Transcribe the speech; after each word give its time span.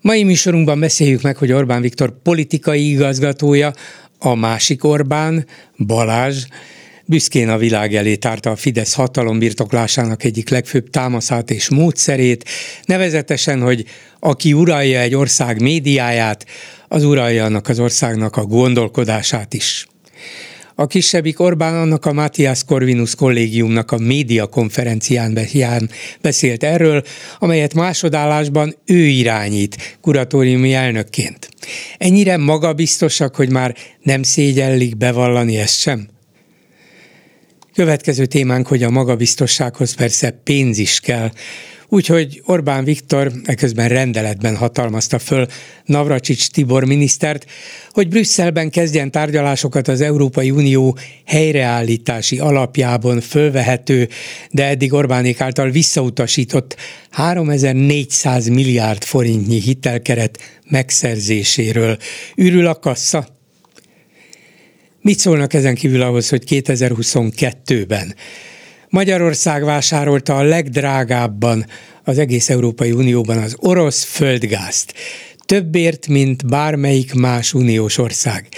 Mai 0.00 0.22
műsorunkban 0.22 0.80
beszéljük 0.80 1.22
meg, 1.22 1.36
hogy 1.36 1.52
Orbán 1.52 1.80
Viktor 1.80 2.22
politikai 2.22 2.90
igazgatója, 2.90 3.72
a 4.18 4.34
másik 4.34 4.84
Orbán, 4.84 5.46
Balázs, 5.86 6.44
büszkén 7.04 7.48
a 7.48 7.56
világ 7.56 7.94
elé 7.94 8.16
tárta 8.16 8.50
a 8.50 8.56
Fidesz 8.56 8.94
hatalombirtoklásának 8.94 10.24
egyik 10.24 10.48
legfőbb 10.48 10.90
támaszát 10.90 11.50
és 11.50 11.68
módszerét, 11.68 12.48
nevezetesen, 12.84 13.60
hogy 13.60 13.84
aki 14.20 14.52
uralja 14.52 15.00
egy 15.00 15.14
ország 15.14 15.60
médiáját, 15.60 16.46
az 16.88 17.04
uralja 17.04 17.44
annak 17.44 17.68
az 17.68 17.78
országnak 17.78 18.36
a 18.36 18.44
gondolkodását 18.44 19.54
is. 19.54 19.86
A 20.80 20.86
kisebbik 20.86 21.40
Orbán 21.40 21.74
annak 21.74 22.04
a 22.04 22.12
Matthias 22.12 22.64
Corvinus 22.64 23.14
kollégiumnak 23.14 23.90
a 23.90 23.98
média 23.98 24.46
konferencián 24.46 25.38
beszélt 26.20 26.64
erről, 26.64 27.02
amelyet 27.38 27.74
másodállásban 27.74 28.74
ő 28.84 29.06
irányít 29.06 29.98
kuratóriumi 30.00 30.72
elnökként. 30.72 31.48
Ennyire 31.96 32.36
magabiztosak, 32.36 33.36
hogy 33.36 33.50
már 33.50 33.76
nem 34.02 34.22
szégyellik 34.22 34.96
bevallani 34.96 35.56
ezt 35.56 35.78
sem? 35.78 36.08
Következő 37.74 38.26
témánk, 38.26 38.66
hogy 38.66 38.82
a 38.82 38.90
magabiztossághoz 38.90 39.94
persze 39.94 40.30
pénz 40.30 40.78
is 40.78 41.00
kell. 41.00 41.30
Úgyhogy 41.90 42.42
Orbán 42.44 42.84
Viktor 42.84 43.32
eközben 43.44 43.88
rendeletben 43.88 44.56
hatalmazta 44.56 45.18
föl 45.18 45.46
Navracsics 45.84 46.50
Tibor 46.50 46.84
minisztert, 46.84 47.46
hogy 47.90 48.08
Brüsszelben 48.08 48.70
kezdjen 48.70 49.10
tárgyalásokat 49.10 49.88
az 49.88 50.00
Európai 50.00 50.50
Unió 50.50 50.98
helyreállítási 51.24 52.38
alapjában 52.38 53.20
fölvehető, 53.20 54.08
de 54.50 54.66
eddig 54.66 54.92
Orbánék 54.92 55.40
által 55.40 55.70
visszautasított 55.70 56.76
3400 57.10 58.48
milliárd 58.48 59.04
forintnyi 59.04 59.60
hitelkeret 59.60 60.38
megszerzéséről. 60.70 61.96
Ürül 62.36 62.66
a 62.66 62.74
kassa? 62.74 63.28
Mit 65.00 65.18
szólnak 65.18 65.54
ezen 65.54 65.74
kívül 65.74 66.02
ahhoz, 66.02 66.28
hogy 66.28 66.42
2022-ben 66.48 68.14
Magyarország 68.90 69.64
vásárolta 69.64 70.36
a 70.36 70.42
legdrágábban 70.42 71.66
az 72.04 72.18
egész 72.18 72.50
Európai 72.50 72.92
Unióban 72.92 73.38
az 73.38 73.56
orosz 73.58 74.04
földgázt. 74.04 74.94
Többért, 75.46 76.06
mint 76.06 76.46
bármelyik 76.46 77.14
más 77.14 77.54
uniós 77.54 77.98
ország. 77.98 78.48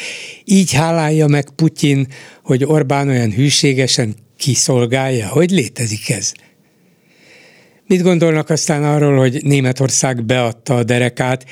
Így 0.44 0.72
hálálja 0.72 1.26
meg 1.26 1.50
Putyin, 1.50 2.06
hogy 2.42 2.64
Orbán 2.64 3.08
olyan 3.08 3.32
hűségesen 3.32 4.14
kiszolgálja. 4.36 5.28
Hogy 5.28 5.50
létezik 5.50 6.10
ez? 6.10 6.32
Mit 7.86 8.02
gondolnak 8.02 8.50
aztán 8.50 8.84
arról, 8.84 9.18
hogy 9.18 9.40
Németország 9.42 10.24
beadta 10.24 10.76
a 10.76 10.84
derekát, 10.84 11.44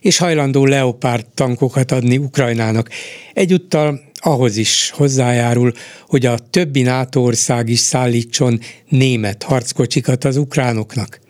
és 0.00 0.18
hajlandó 0.18 0.66
leopárt 0.66 1.26
tankokat 1.34 1.92
adni 1.92 2.18
Ukrajnának? 2.18 2.90
Egyúttal 3.34 4.11
ahhoz 4.22 4.56
is 4.56 4.90
hozzájárul, 4.90 5.72
hogy 6.06 6.26
a 6.26 6.38
többi 6.38 6.82
NATO 6.82 7.20
ország 7.20 7.68
is 7.68 7.78
szállítson 7.78 8.60
német 8.88 9.42
harckocsikat 9.42 10.24
az 10.24 10.36
ukránoknak. 10.36 11.20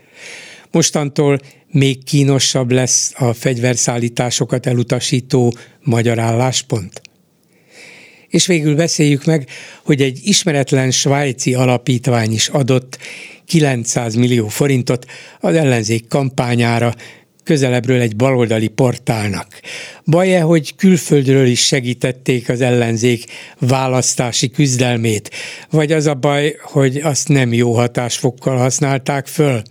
Mostantól 0.70 1.40
még 1.70 2.04
kínosabb 2.04 2.70
lesz 2.70 3.12
a 3.16 3.32
fegyverszállításokat 3.32 4.66
elutasító 4.66 5.54
magyar 5.80 6.18
álláspont. 6.18 7.02
És 8.28 8.46
végül 8.46 8.74
beszéljük 8.74 9.24
meg, 9.24 9.48
hogy 9.84 10.02
egy 10.02 10.20
ismeretlen 10.22 10.90
svájci 10.90 11.54
alapítvány 11.54 12.32
is 12.32 12.48
adott 12.48 12.98
900 13.46 14.14
millió 14.14 14.48
forintot 14.48 15.06
az 15.40 15.54
ellenzék 15.54 16.08
kampányára, 16.08 16.94
közelebbről 17.44 18.00
egy 18.00 18.16
baloldali 18.16 18.68
portálnak. 18.68 19.46
Baj-e, 20.04 20.40
hogy 20.40 20.74
külföldről 20.76 21.46
is 21.46 21.66
segítették 21.66 22.48
az 22.48 22.60
ellenzék 22.60 23.24
választási 23.58 24.50
küzdelmét, 24.50 25.30
vagy 25.70 25.92
az 25.92 26.06
a 26.06 26.14
baj, 26.14 26.56
hogy 26.62 26.96
azt 26.96 27.28
nem 27.28 27.52
jó 27.52 27.74
hatásfokkal 27.74 28.56
használták 28.56 29.26
föl? 29.26 29.62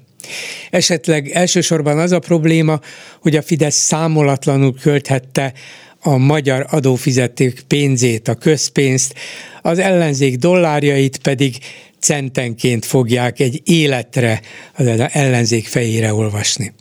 Esetleg 0.69 1.29
elsősorban 1.29 1.99
az 1.99 2.11
a 2.11 2.19
probléma, 2.19 2.79
hogy 3.21 3.35
a 3.35 3.41
Fidesz 3.41 3.75
számolatlanul 3.75 4.75
költhette 4.81 5.53
a 5.99 6.17
magyar 6.17 6.65
adófizetők 6.69 7.59
pénzét, 7.67 8.27
a 8.27 8.35
közpénzt, 8.35 9.13
az 9.61 9.79
ellenzék 9.79 10.37
dollárjait 10.37 11.17
pedig 11.17 11.55
centenként 11.99 12.85
fogják 12.85 13.39
egy 13.39 13.61
életre 13.63 14.41
az 14.73 14.87
ellenzék 15.11 15.67
fejére 15.67 16.13
olvasni. 16.13 16.73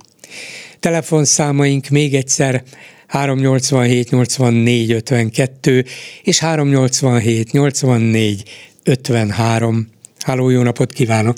Telefonszámaink 0.80 1.88
még 1.88 2.14
egyszer 2.14 2.62
387 3.06 4.10
84 4.10 4.92
52 4.92 5.84
és 6.22 6.40
387 6.40 7.52
84 7.52 8.42
53. 8.84 9.86
Háló, 10.26 10.50
jó 10.50 10.62
napot 10.62 10.92
kívánok! 10.92 11.36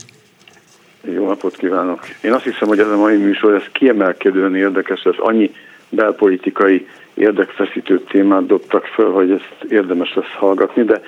Jó 1.14 1.26
napot 1.26 1.56
kívánok! 1.56 2.00
Én 2.22 2.32
azt 2.32 2.44
hiszem, 2.44 2.69
hogy 2.69 2.78
ez 2.78 2.86
a 2.86 2.97
mai 2.97 3.16
műsor 3.16 3.54
ez 3.54 3.62
kiemelkedően 3.72 4.56
érdekes, 4.56 5.02
ez 5.02 5.14
annyi 5.19 5.50
belpolitikai 5.88 6.86
érdekfeszítő 7.14 8.00
témát 8.00 8.47
dobtak 8.47 8.84
föl, 8.84 9.12
hogy 9.12 9.31
ezt 9.31 9.72
érdemes 9.72 10.14
lesz 10.14 10.32
hallgatni, 10.38 10.84
de 10.84 11.02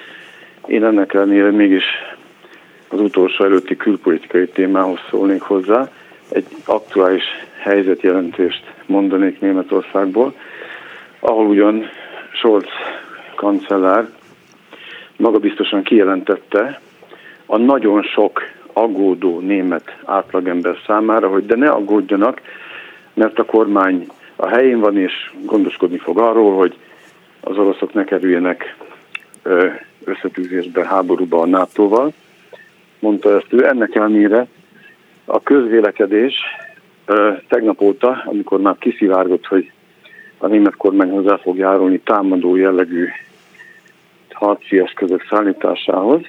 én 0.66 0.84
ennek 0.84 1.14
ellenére 1.14 1.50
mégis 1.50 1.84
az 2.88 3.00
utolsó 3.00 3.44
előtti 3.44 3.76
külpolitikai 3.76 4.48
témához 4.48 4.98
szólnék 5.10 5.40
hozzá. 5.40 5.90
Egy 6.28 6.46
aktuális 6.64 7.22
helyzetjelentést 7.64 8.64
mondanék 8.86 9.40
Németországból, 9.40 10.34
ahol 11.18 11.46
ugyan 11.46 11.88
Scholz 12.32 12.68
kancellár 13.34 14.08
maga 15.16 15.38
biztosan 15.38 15.82
kijelentette 15.82 16.80
a 17.46 17.56
nagyon 17.56 18.02
sok 18.02 18.42
aggódó 18.72 19.38
német 19.40 19.96
átlagember 20.04 20.76
számára, 20.86 21.28
hogy 21.28 21.46
de 21.46 21.56
ne 21.56 21.68
aggódjanak, 21.68 22.40
mert 23.14 23.38
a 23.38 23.44
kormány 23.44 24.06
a 24.36 24.48
helyén 24.48 24.80
van, 24.80 24.98
és 24.98 25.32
gondoskodni 25.44 25.98
fog 25.98 26.18
arról, 26.18 26.56
hogy 26.56 26.74
az 27.40 27.58
oroszok 27.58 27.92
ne 27.92 28.04
kerüljenek 28.04 28.76
összetűzésbe, 30.04 30.86
háborúba 30.86 31.40
a 31.40 31.46
NATO-val. 31.46 32.12
Mondta 32.98 33.36
ezt 33.36 33.52
ő. 33.52 33.66
Ennek 33.66 33.94
ellenére 33.94 34.46
a 35.24 35.42
közvélekedés 35.42 36.34
tegnap 37.48 37.80
óta, 37.80 38.22
amikor 38.26 38.60
már 38.60 38.76
kiszivárgott, 38.78 39.46
hogy 39.46 39.70
a 40.38 40.46
német 40.46 40.76
kormány 40.76 41.10
hozzá 41.10 41.36
fog 41.36 41.56
járulni 41.56 41.98
támadó 41.98 42.56
jellegű 42.56 43.08
harci 44.30 44.78
eszközök 44.78 45.26
szállításához, 45.30 46.20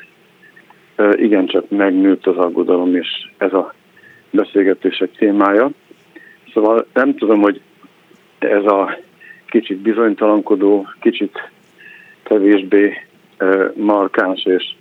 igencsak 1.15 1.69
megnőtt 1.69 2.27
az 2.27 2.37
aggodalom, 2.37 2.95
és 2.95 3.07
ez 3.37 3.53
a 3.53 3.73
beszélgetések 4.29 5.11
témája. 5.11 5.69
Szóval 6.53 6.85
nem 6.93 7.15
tudom, 7.15 7.41
hogy 7.41 7.61
ez 8.39 8.63
a 8.65 8.97
kicsit 9.45 9.77
bizonytalankodó, 9.77 10.87
kicsit 10.99 11.51
kevésbé 12.23 12.93
markáns 13.75 14.45
és 14.45 14.75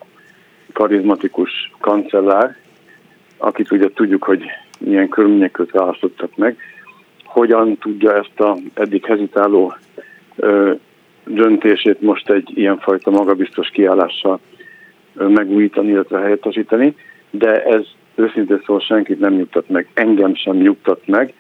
karizmatikus 0.73 1.51
kancellár, 1.81 2.57
akit 3.37 3.71
ugye 3.71 3.89
tudjuk, 3.95 4.25
hogy 4.25 4.45
milyen 4.81 5.09
körülmények 5.09 5.51
között 5.51 5.73
választottak 5.73 6.37
meg, 6.37 6.57
hogyan 7.25 7.79
tudja 7.79 8.17
ezt 8.17 8.41
a 8.41 8.57
eddig 8.75 9.05
hezitáló 9.05 9.75
ö, 10.37 10.73
döntését 11.27 12.01
most 12.01 12.31
egy 12.31 12.51
ilyenfajta 12.55 13.11
magabiztos 13.11 13.69
kiállással 13.69 14.41
ö, 15.15 15.29
megújítani, 15.29 15.89
illetve 15.89 16.19
helyettesíteni, 16.19 16.97
de 17.31 17.65
ez 17.65 17.83
őszintén 18.15 18.63
szól 18.67 18.81
senkit 18.81 19.21
nem 19.21 19.35
nyugtat 19.35 19.69
meg, 19.69 19.89
engem 19.95 20.35
sem 20.35 20.57
nyugtat 20.57 21.07
meg, 21.07 21.35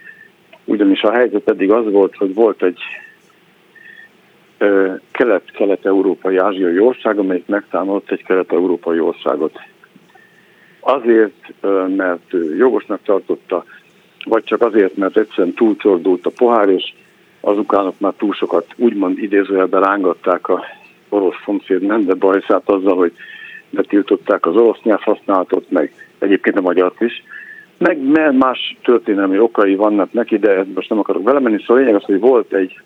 ugyanis 0.64 1.02
a 1.02 1.12
helyzet 1.12 1.48
eddig 1.48 1.70
az 1.70 1.90
volt, 1.90 2.16
hogy 2.16 2.34
volt 2.34 2.62
egy 2.62 2.78
kelet-kelet-európai 5.10 6.36
ázsiai 6.36 6.78
ország, 6.78 7.18
amelyik 7.18 7.46
megtámadott 7.46 8.10
egy 8.10 8.24
kelet-európai 8.24 9.00
országot 9.00 9.60
azért, 10.84 11.52
mert 11.96 12.34
jogosnak 12.58 13.00
tartotta, 13.04 13.64
vagy 14.24 14.44
csak 14.44 14.62
azért, 14.62 14.96
mert 14.96 15.16
egyszerűen 15.16 15.54
túlcsordult 15.54 16.26
a 16.26 16.30
pohár, 16.30 16.68
és 16.68 16.92
az 17.40 17.56
már 17.98 18.12
túl 18.16 18.32
sokat 18.32 18.66
úgymond 18.76 19.18
idézőjelben 19.18 19.82
rángatták 19.82 20.48
a 20.48 20.64
orosz 21.08 21.42
szomszéd 21.44 21.82
nem, 21.82 22.04
de 22.04 22.14
bajszát 22.14 22.68
azzal, 22.68 22.96
hogy 22.96 23.12
betiltották 23.70 24.46
az 24.46 24.56
orosz 24.56 24.82
nyelvhasználatot, 24.82 25.70
meg 25.70 25.92
egyébként 26.18 26.56
a 26.58 26.60
magyart 26.60 27.00
is, 27.00 27.22
meg 27.78 27.98
más 28.36 28.76
történelmi 28.82 29.38
okai 29.38 29.74
vannak 29.74 30.12
neki, 30.12 30.38
de 30.38 30.64
most 30.74 30.88
nem 30.88 30.98
akarok 30.98 31.22
belemenni, 31.22 31.58
szóval 31.60 31.82
lényeg 31.82 31.94
az, 31.94 32.02
hogy 32.04 32.20
volt 32.20 32.52
egy 32.52 32.80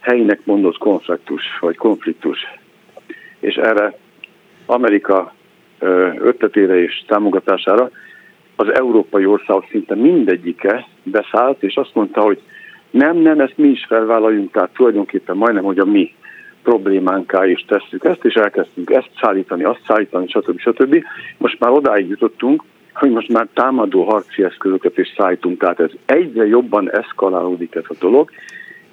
helyinek 0.00 0.40
mondott 0.44 0.78
konfliktus, 0.78 1.42
vagy 1.60 1.76
konfliktus, 1.76 2.38
és 3.40 3.54
erre 3.54 3.98
Amerika 4.66 5.34
ötletére 6.18 6.82
és 6.82 7.04
támogatására 7.06 7.90
az 8.56 8.74
európai 8.74 9.26
országok 9.26 9.66
szinte 9.70 9.94
mindegyike 9.94 10.86
beszállt, 11.02 11.62
és 11.62 11.76
azt 11.76 11.94
mondta, 11.94 12.20
hogy 12.20 12.40
nem, 12.90 13.16
nem, 13.16 13.40
ezt 13.40 13.56
mi 13.56 13.68
is 13.68 13.84
felvállaljunk, 13.88 14.50
tehát 14.50 14.70
tulajdonképpen 14.74 15.36
majdnem, 15.36 15.64
hogy 15.64 15.78
a 15.78 15.84
mi 15.84 16.14
problémánká 16.62 17.46
is 17.46 17.64
tesszük 17.68 18.04
ezt, 18.04 18.24
és 18.24 18.34
elkezdtünk 18.34 18.90
ezt 18.90 19.10
szállítani, 19.20 19.64
azt 19.64 19.82
szállítani, 19.86 20.28
stb. 20.28 20.60
stb. 20.60 21.04
Most 21.38 21.60
már 21.60 21.70
odáig 21.70 22.08
jutottunk, 22.08 22.62
hogy 22.94 23.10
most 23.10 23.28
már 23.28 23.46
támadó 23.52 24.02
harci 24.02 24.42
eszközöket 24.42 24.98
is 24.98 25.14
szállítunk, 25.16 25.58
tehát 25.58 25.80
ez 25.80 25.90
egyre 26.06 26.46
jobban 26.46 26.90
eszkalálódik 26.90 27.74
ez 27.74 27.84
a 27.88 27.94
dolog, 28.00 28.30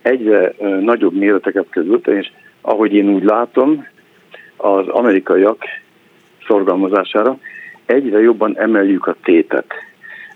egyre 0.02 0.54
nagyobb 0.82 1.14
méreteket 1.14 1.66
között, 1.70 2.08
és 2.08 2.32
ahogy 2.62 2.94
én 2.94 3.10
úgy 3.10 3.24
látom, 3.24 3.88
az 4.58 4.88
amerikaiak 4.88 5.64
szorgalmazására 6.48 7.38
egyre 7.86 8.20
jobban 8.20 8.58
emeljük 8.60 9.08
a 9.08 9.16
tétet. 9.24 9.66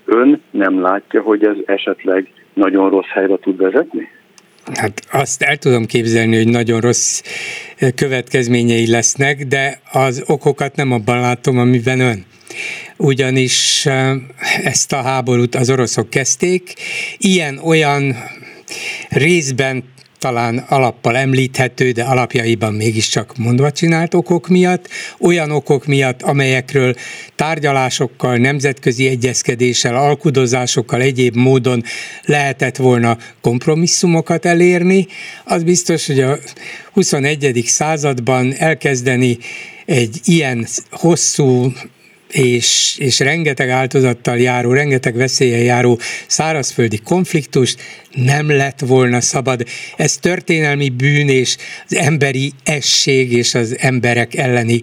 Ön 0.04 0.42
nem 0.50 0.80
látja, 0.80 1.22
hogy 1.22 1.44
ez 1.44 1.56
esetleg 1.66 2.28
nagyon 2.54 2.90
rossz 2.90 3.08
helyre 3.08 3.36
tud 3.36 3.56
vezetni? 3.56 4.08
Hát 4.74 5.00
azt 5.12 5.42
el 5.42 5.56
tudom 5.56 5.84
képzelni, 5.84 6.36
hogy 6.36 6.48
nagyon 6.48 6.80
rossz 6.80 7.22
következményei 7.94 8.90
lesznek, 8.90 9.44
de 9.44 9.80
az 9.92 10.24
okokat 10.26 10.76
nem 10.76 10.92
abban 10.92 11.20
látom, 11.20 11.58
amiben 11.58 12.00
ön 12.00 12.24
ugyanis 12.96 13.86
ezt 14.64 14.92
a 14.92 15.02
háborút 15.02 15.54
az 15.54 15.70
oroszok 15.70 16.10
kezdték, 16.10 16.72
ilyen-olyan 17.18 18.16
részben 19.08 19.84
talán 20.18 20.58
alappal 20.58 21.16
említhető, 21.16 21.90
de 21.90 22.02
alapjaiban 22.02 22.74
mégiscsak 22.74 23.36
mondva 23.36 23.72
csinált 23.72 24.14
okok 24.14 24.48
miatt, 24.48 24.88
olyan 25.20 25.50
okok 25.50 25.86
miatt, 25.86 26.22
amelyekről 26.22 26.94
tárgyalásokkal, 27.36 28.36
nemzetközi 28.36 29.08
egyezkedéssel, 29.08 29.96
alkudozásokkal 29.96 31.00
egyéb 31.00 31.36
módon 31.36 31.82
lehetett 32.24 32.76
volna 32.76 33.18
kompromisszumokat 33.40 34.44
elérni, 34.44 35.06
az 35.44 35.62
biztos, 35.62 36.06
hogy 36.06 36.20
a 36.20 36.38
21. 36.92 37.62
században 37.66 38.54
elkezdeni 38.54 39.38
egy 39.86 40.20
ilyen 40.24 40.66
hosszú 40.90 41.72
és, 42.30 42.96
és 42.98 43.18
rengeteg 43.18 43.68
áldozattal 43.68 44.38
járó, 44.38 44.72
rengeteg 44.72 45.16
veszélyen 45.16 45.60
járó 45.60 45.98
szárazföldi 46.26 46.98
konfliktus 46.98 47.76
nem 48.12 48.50
lett 48.50 48.80
volna 48.80 49.20
szabad. 49.20 49.66
Ez 49.96 50.16
történelmi 50.16 50.88
bűn 50.88 51.28
és 51.28 51.56
az 51.88 51.96
emberi 51.96 52.52
esség 52.64 53.32
és 53.32 53.54
az 53.54 53.76
emberek 53.78 54.34
elleni 54.34 54.82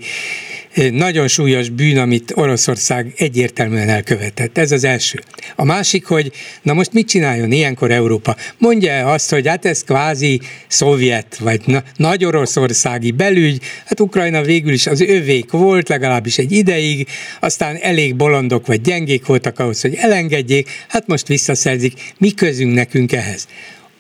nagyon 0.92 1.28
súlyos 1.28 1.70
bűn, 1.70 1.98
amit 1.98 2.32
Oroszország 2.36 3.14
egyértelműen 3.18 3.90
elkövetett. 3.90 4.58
Ez 4.58 4.72
az 4.72 4.84
első. 4.84 5.20
A 5.56 5.64
másik, 5.64 6.06
hogy 6.06 6.32
na 6.62 6.74
most 6.74 6.94
mit 6.94 7.08
csináljon 7.08 7.52
ilyenkor 7.52 7.92
Európa? 7.92 8.36
Mondja 8.58 9.12
azt, 9.12 9.30
hogy 9.30 9.48
hát 9.48 9.66
ez 9.66 9.84
kvázi 9.84 10.42
szovjet, 10.68 11.38
vagy 11.38 11.62
na, 11.66 11.84
nagy 11.96 12.26
oroszországi 12.26 13.12
belügy, 13.12 13.62
hát 13.86 14.00
Ukrajna 14.00 14.42
végül 14.42 14.74
is 14.74 14.88
az 14.88 15.02
övék 15.02 15.52
volt, 15.52 15.90
legalábbis 15.90 16.38
egy 16.38 16.52
ideig, 16.52 17.08
aztán 17.40 17.76
elég 17.76 18.16
bolondok 18.16 18.66
vagy 18.68 18.82
gyengék 18.82 19.26
voltak 19.26 19.60
ahhoz, 19.60 19.82
hogy 19.82 19.96
elengedjék, 19.96 20.70
hát 20.88 21.08
most 21.08 21.28
visszaszerzik, 21.28 22.14
mi 22.18 22.32
közünk 22.32 22.74
nekünk 22.74 23.12
ehhez? 23.12 23.25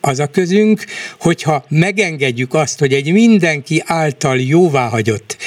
Az 0.01 0.19
a 0.19 0.27
közünk, 0.27 0.85
hogyha 1.19 1.65
megengedjük 1.69 2.53
azt, 2.53 2.79
hogy 2.79 2.93
egy 2.93 3.11
mindenki 3.11 3.83
által 3.85 4.39
jóváhagyott, 4.39 5.37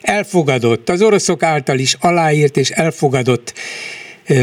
elfogadott, 0.00 0.88
az 0.88 1.02
oroszok 1.02 1.42
által 1.42 1.78
is 1.78 1.96
aláírt 2.00 2.56
és 2.56 2.70
elfogadott 2.70 3.54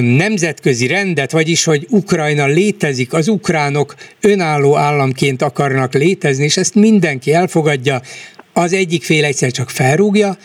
nemzetközi 0.01 0.87
rendet, 0.87 1.31
vagyis 1.31 1.63
hogy 1.63 1.85
Ukrajna 1.89 2.45
létezik, 2.45 3.13
az 3.13 3.27
ukránok 3.27 3.95
önálló 4.21 4.77
államként 4.77 5.41
akarnak 5.41 5.93
létezni, 5.93 6.43
és 6.43 6.57
ezt 6.57 6.75
mindenki 6.75 7.33
elfogadja, 7.33 8.01
az 8.53 8.73
egyik 8.73 9.03
fél 9.03 9.25
egyszer 9.25 9.51
csak 9.51 9.69
felrúgja, 9.69 10.37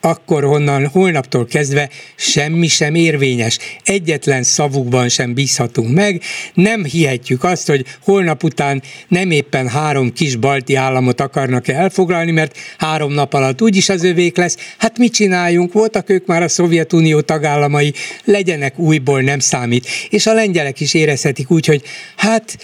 akkor 0.00 0.44
honnan 0.44 0.86
holnaptól 0.86 1.46
kezdve 1.46 1.88
semmi 2.16 2.66
sem 2.66 2.94
érvényes. 2.94 3.58
Egyetlen 3.84 4.42
szavukban 4.42 5.08
sem 5.08 5.34
bízhatunk 5.34 5.94
meg, 5.94 6.22
nem 6.54 6.84
hihetjük 6.84 7.44
azt, 7.44 7.66
hogy 7.66 7.86
holnap 8.04 8.42
után 8.42 8.82
nem 9.08 9.30
éppen 9.30 9.68
három 9.68 10.12
kis 10.12 10.36
balti 10.36 10.74
államot 10.74 11.20
akarnak 11.20 11.68
elfoglalni, 11.68 12.30
mert 12.30 12.56
három 12.78 13.12
nap 13.12 13.32
alatt 13.34 13.62
úgyis 13.62 13.88
az 13.88 14.04
övék 14.04 14.36
lesz. 14.36 14.56
Hát 14.78 14.98
mit 14.98 15.12
csináljunk? 15.12 15.72
Voltak 15.72 16.10
ők 16.10 16.26
már 16.26 16.42
a 16.42 16.48
Szovjetunió 16.48 17.20
tagállamai, 17.20 17.92
legyenek 18.24 18.78
újból, 18.78 19.20
nem 19.20 19.38
számít. 19.38 19.86
És 20.10 20.26
a 20.26 20.34
lengyelek 20.34 20.80
is 20.80 20.94
érezhetik 20.94 21.50
úgy, 21.50 21.66
hogy 21.66 21.82
hát 22.16 22.58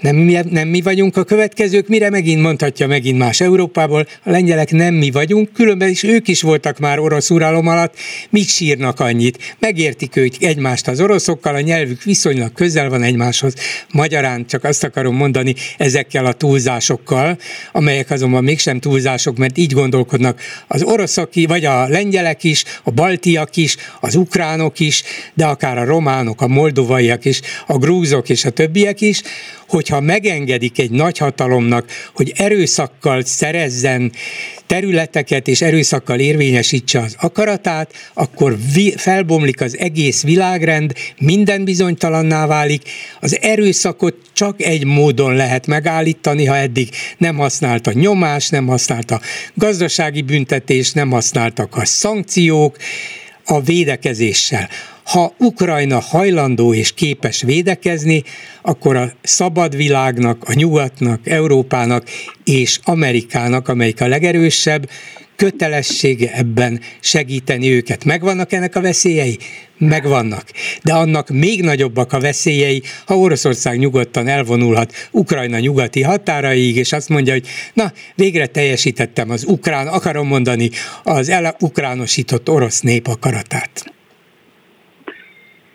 nem 0.00 0.16
mi, 0.16 0.38
nem 0.50 0.68
mi 0.68 0.80
vagyunk 0.80 1.16
a 1.16 1.24
következők, 1.24 1.88
mire 1.88 2.10
megint 2.10 2.42
mondhatja 2.42 2.86
megint 2.86 3.18
más 3.18 3.40
Európából, 3.40 4.06
a 4.22 4.30
lengyelek 4.30 4.70
nem 4.70 4.94
mi 4.94 5.10
vagyunk, 5.10 5.52
különben 5.52 5.88
is 5.88 6.02
ők 6.02 6.28
is 6.28 6.42
voltak 6.42 6.78
már 6.78 6.98
orosz 6.98 7.30
uralom 7.30 7.66
alatt, 7.66 7.94
mit 8.30 8.48
sírnak 8.48 9.00
annyit, 9.00 9.56
megértik 9.58 10.16
ők 10.16 10.42
egymást 10.42 10.88
az 10.88 11.00
oroszokkal, 11.00 11.54
a 11.54 11.60
nyelvük 11.60 12.02
viszonylag 12.02 12.52
közel 12.52 12.88
van 12.88 13.02
egymáshoz, 13.02 13.54
magyarán 13.92 14.46
csak 14.46 14.64
azt 14.64 14.84
akarom 14.84 15.16
mondani 15.16 15.54
ezekkel 15.76 16.26
a 16.26 16.32
túlzásokkal, 16.32 17.38
amelyek 17.72 18.10
azonban 18.10 18.44
mégsem 18.44 18.80
túlzások, 18.80 19.36
mert 19.36 19.58
így 19.58 19.72
gondolkodnak 19.72 20.40
az 20.66 20.82
oroszok, 20.82 21.30
vagy 21.46 21.64
a 21.64 21.88
lengyelek 21.88 22.44
is, 22.44 22.64
a 22.82 22.90
baltiak 22.90 23.56
is, 23.56 23.76
az 24.00 24.14
ukránok 24.14 24.80
is, 24.80 25.02
de 25.34 25.46
akár 25.46 25.78
a 25.78 25.84
románok, 25.84 26.40
a 26.40 26.48
moldovaiak 26.48 27.24
is, 27.24 27.40
a 27.66 27.78
grúzok 27.78 28.28
és 28.28 28.44
a 28.44 28.50
többiek 28.50 29.00
is, 29.00 29.22
hogyha 29.68 30.00
megengedik 30.00 30.78
egy 30.78 30.90
nagyhatalomnak, 30.90 31.90
hogy 32.14 32.32
erőszakkal 32.36 33.22
szerezzen 33.24 34.12
területeket 34.66 35.48
és 35.48 35.60
erőszakkal 35.60 36.18
érvényesítse 36.18 37.00
az 37.00 37.16
akaratát, 37.18 37.92
akkor 38.14 38.56
felbomlik 38.96 39.60
az 39.60 39.78
egész 39.78 40.22
világrend, 40.22 40.92
minden 41.18 41.64
bizonytalanná 41.64 42.46
válik, 42.46 42.82
az 43.20 43.38
erőszakot 43.40 44.14
csak 44.32 44.62
egy 44.62 44.84
módon 44.84 45.34
lehet 45.34 45.66
megállítani, 45.66 46.44
ha 46.44 46.56
eddig 46.56 46.88
nem 47.18 47.36
használta 47.36 47.92
nyomás, 47.92 48.48
nem 48.48 48.66
használta 48.66 49.20
gazdasági 49.54 50.22
büntetés, 50.22 50.92
nem 50.92 51.10
használtak 51.10 51.76
a 51.76 51.84
szankciók, 51.84 52.76
a 53.44 53.60
védekezéssel. 53.60 54.68
Ha 55.08 55.34
Ukrajna 55.38 56.00
hajlandó 56.00 56.74
és 56.74 56.92
képes 56.92 57.42
védekezni, 57.42 58.22
akkor 58.62 58.96
a 58.96 59.12
szabad 59.22 59.76
világnak, 59.76 60.44
a 60.44 60.52
nyugatnak, 60.52 61.26
Európának 61.26 62.08
és 62.44 62.78
Amerikának, 62.82 63.68
amelyik 63.68 64.00
a 64.00 64.06
legerősebb, 64.06 64.88
kötelessége 65.36 66.32
ebben 66.34 66.80
segíteni 67.00 67.70
őket. 67.70 68.04
Megvannak 68.04 68.52
ennek 68.52 68.76
a 68.76 68.80
veszélyei? 68.80 69.38
Megvannak. 69.78 70.44
De 70.82 70.92
annak 70.92 71.28
még 71.28 71.62
nagyobbak 71.62 72.12
a 72.12 72.20
veszélyei, 72.20 72.82
ha 73.06 73.16
Oroszország 73.16 73.78
nyugodtan 73.78 74.28
elvonulhat 74.28 74.92
Ukrajna 75.10 75.58
nyugati 75.58 76.02
határaig, 76.02 76.76
és 76.76 76.92
azt 76.92 77.08
mondja, 77.08 77.32
hogy 77.32 77.46
na, 77.74 77.92
végre 78.14 78.46
teljesítettem 78.46 79.30
az 79.30 79.44
ukrán, 79.44 79.86
akarom 79.86 80.26
mondani, 80.26 80.70
az 81.02 81.28
elukránosított 81.28 82.48
orosz 82.48 82.80
nép 82.80 83.06
akaratát. 83.06 83.96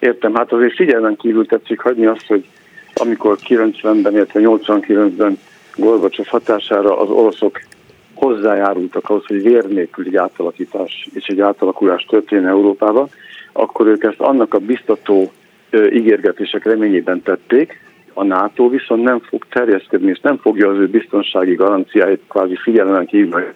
Értem, 0.04 0.36
hát 0.36 0.52
azért 0.52 0.76
figyelmen 0.76 1.16
kívül 1.16 1.46
tetszik 1.46 1.80
hagyni 1.80 2.06
azt, 2.06 2.28
hogy 2.28 2.46
amikor 2.94 3.38
90-ben, 3.48 4.14
illetve 4.14 4.40
89-ben 4.44 5.40
Gorbacsev 5.76 6.26
hatására 6.26 7.00
az 7.00 7.10
oroszok 7.10 7.60
hozzájárultak 8.14 9.10
ahhoz, 9.10 9.26
hogy 9.26 9.42
vér 9.42 9.66
nélkül 9.66 10.06
egy 10.06 10.16
átalakítás 10.16 11.10
és 11.14 11.26
egy 11.26 11.40
átalakulás 11.40 12.06
történne 12.10 12.50
Európában, 12.50 13.10
akkor 13.52 13.88
ők 13.88 14.04
ezt 14.04 14.20
annak 14.20 14.54
a 14.54 14.60
biztató 14.60 15.32
ígérgetések 15.92 16.64
reményében 16.64 17.22
tették, 17.22 17.82
a 18.14 18.24
NATO 18.24 18.70
viszont 18.70 19.04
nem 19.04 19.20
fog 19.20 19.46
terjeszkedni, 19.50 20.10
és 20.10 20.20
nem 20.20 20.38
fogja 20.38 20.70
az 20.70 20.78
ő 20.78 20.88
biztonsági 20.88 21.56
garanciáit 21.56 22.22
kvázi 22.28 22.56
figyelmen 22.56 23.06
kívül. 23.06 23.54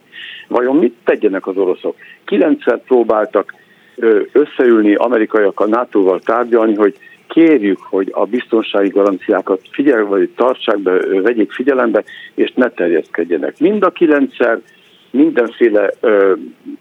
Vajon 0.47 0.75
mit 0.75 0.95
tegyenek 1.03 1.47
az 1.47 1.57
oroszok? 1.57 1.95
Kilencszer 2.25 2.83
próbáltak 2.83 3.53
összeülni 4.31 4.95
amerikaiakkal, 4.95 5.67
NATO-val 5.67 6.19
tárgyalni, 6.19 6.75
hogy 6.75 6.97
kérjük, 7.27 7.79
hogy 7.81 8.09
a 8.13 8.25
biztonsági 8.25 8.89
garanciákat 8.89 9.61
figyel, 9.71 10.05
vagy 10.05 10.29
tartsák 10.35 10.79
be, 10.79 11.21
vegyék 11.21 11.51
figyelembe, 11.51 12.03
és 12.35 12.51
ne 12.55 12.69
terjeszkedjenek. 12.69 13.59
Mind 13.59 13.83
a 13.83 13.89
kilencszer, 13.89 14.61
mindenféle 15.11 15.91
ö, 15.99 16.33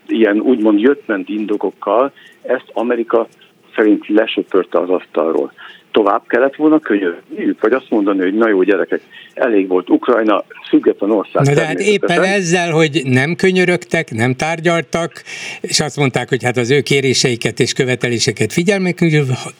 ilyen 0.07 0.41
úgymond 0.41 0.81
jöttment 0.81 1.29
indokokkal 1.29 2.13
ezt 2.43 2.71
Amerika 2.73 3.27
szerint 3.75 4.09
lesöpörte 4.09 4.79
az 4.79 4.91
asztalról 4.91 5.53
tovább 5.97 6.23
kellett 6.27 6.57
volna 6.57 6.79
könyörülniük, 6.79 7.61
vagy 7.61 7.73
azt 7.73 7.91
mondani, 7.91 8.21
hogy 8.21 8.35
na 8.35 8.49
jó 8.49 8.63
gyerekek, 8.63 9.01
elég 9.35 9.69
volt 9.69 9.91
Ukrajna, 9.91 10.45
független 10.69 11.11
ország. 11.11 11.47
Na 11.47 11.55
de 11.55 11.67
hát 11.67 11.81
éppen 11.81 12.23
ezzel, 12.23 12.71
hogy 12.71 13.03
nem 13.05 13.35
könyörögtek, 13.35 14.11
nem 14.11 14.35
tárgyaltak, 14.35 15.23
és 15.61 15.81
azt 15.81 15.97
mondták, 15.97 16.29
hogy 16.29 16.43
hát 16.43 16.57
az 16.57 16.71
ő 16.71 16.81
kéréseiket 16.81 17.61
és 17.61 17.73
követeléseket 17.73 18.53
figyelmen 18.53 18.95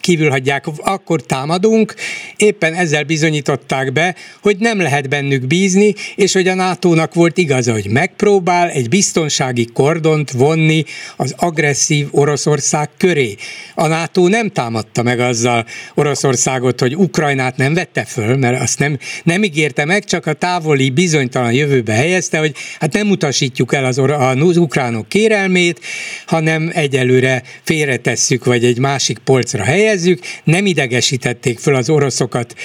kívül 0.01 0.29
hagyják, 0.29 0.65
akkor 0.83 1.21
támadunk, 1.21 1.93
éppen 2.35 2.73
ezzel 2.73 3.03
bizonyították 3.03 3.93
be, 3.93 4.15
hogy 4.41 4.55
nem 4.59 4.81
lehet 4.81 5.09
bennük 5.09 5.47
bízni, 5.47 5.93
és 6.15 6.33
hogy 6.33 6.47
a 6.47 6.55
NATO-nak 6.55 7.13
volt 7.13 7.37
igaza, 7.37 7.71
hogy 7.71 7.87
megpróbál 7.89 8.69
egy 8.69 8.89
biztonsági 8.89 9.67
kordont 9.73 10.31
vonni 10.31 10.83
az 11.17 11.35
agresszív 11.37 12.07
Oroszország 12.11 12.89
köré. 12.97 13.35
A 13.75 13.87
NATO 13.87 14.27
nem 14.27 14.49
támadta 14.49 15.03
meg 15.03 15.19
azzal 15.19 15.65
Oroszország 15.93 16.25
Oroszországot, 16.27 16.79
hogy 16.79 16.95
Ukrajnát 16.95 17.57
nem 17.57 17.73
vette 17.73 18.05
föl, 18.05 18.35
mert 18.35 18.61
azt 18.61 18.79
nem, 18.79 18.97
nem 19.23 19.43
ígérte 19.43 19.85
meg, 19.85 20.03
csak 20.03 20.25
a 20.25 20.33
távoli 20.33 20.89
bizonytalan 20.89 21.51
jövőbe 21.53 21.93
helyezte, 21.93 22.37
hogy 22.37 22.55
hát 22.79 22.93
nem 22.93 23.09
utasítjuk 23.09 23.73
el 23.73 23.85
az, 23.85 23.97
az 23.97 24.57
ukránok 24.57 25.09
kérelmét, 25.09 25.79
hanem 26.25 26.71
egyelőre 26.73 27.43
félretesszük, 27.63 28.45
vagy 28.45 28.65
egy 28.65 28.77
másik 28.77 29.17
polcra 29.17 29.63
helyezzük, 29.63 30.19
nem 30.43 30.65
idegesítették 30.65 31.59
föl 31.59 31.75
az 31.75 31.89
oroszokat. 31.89 32.55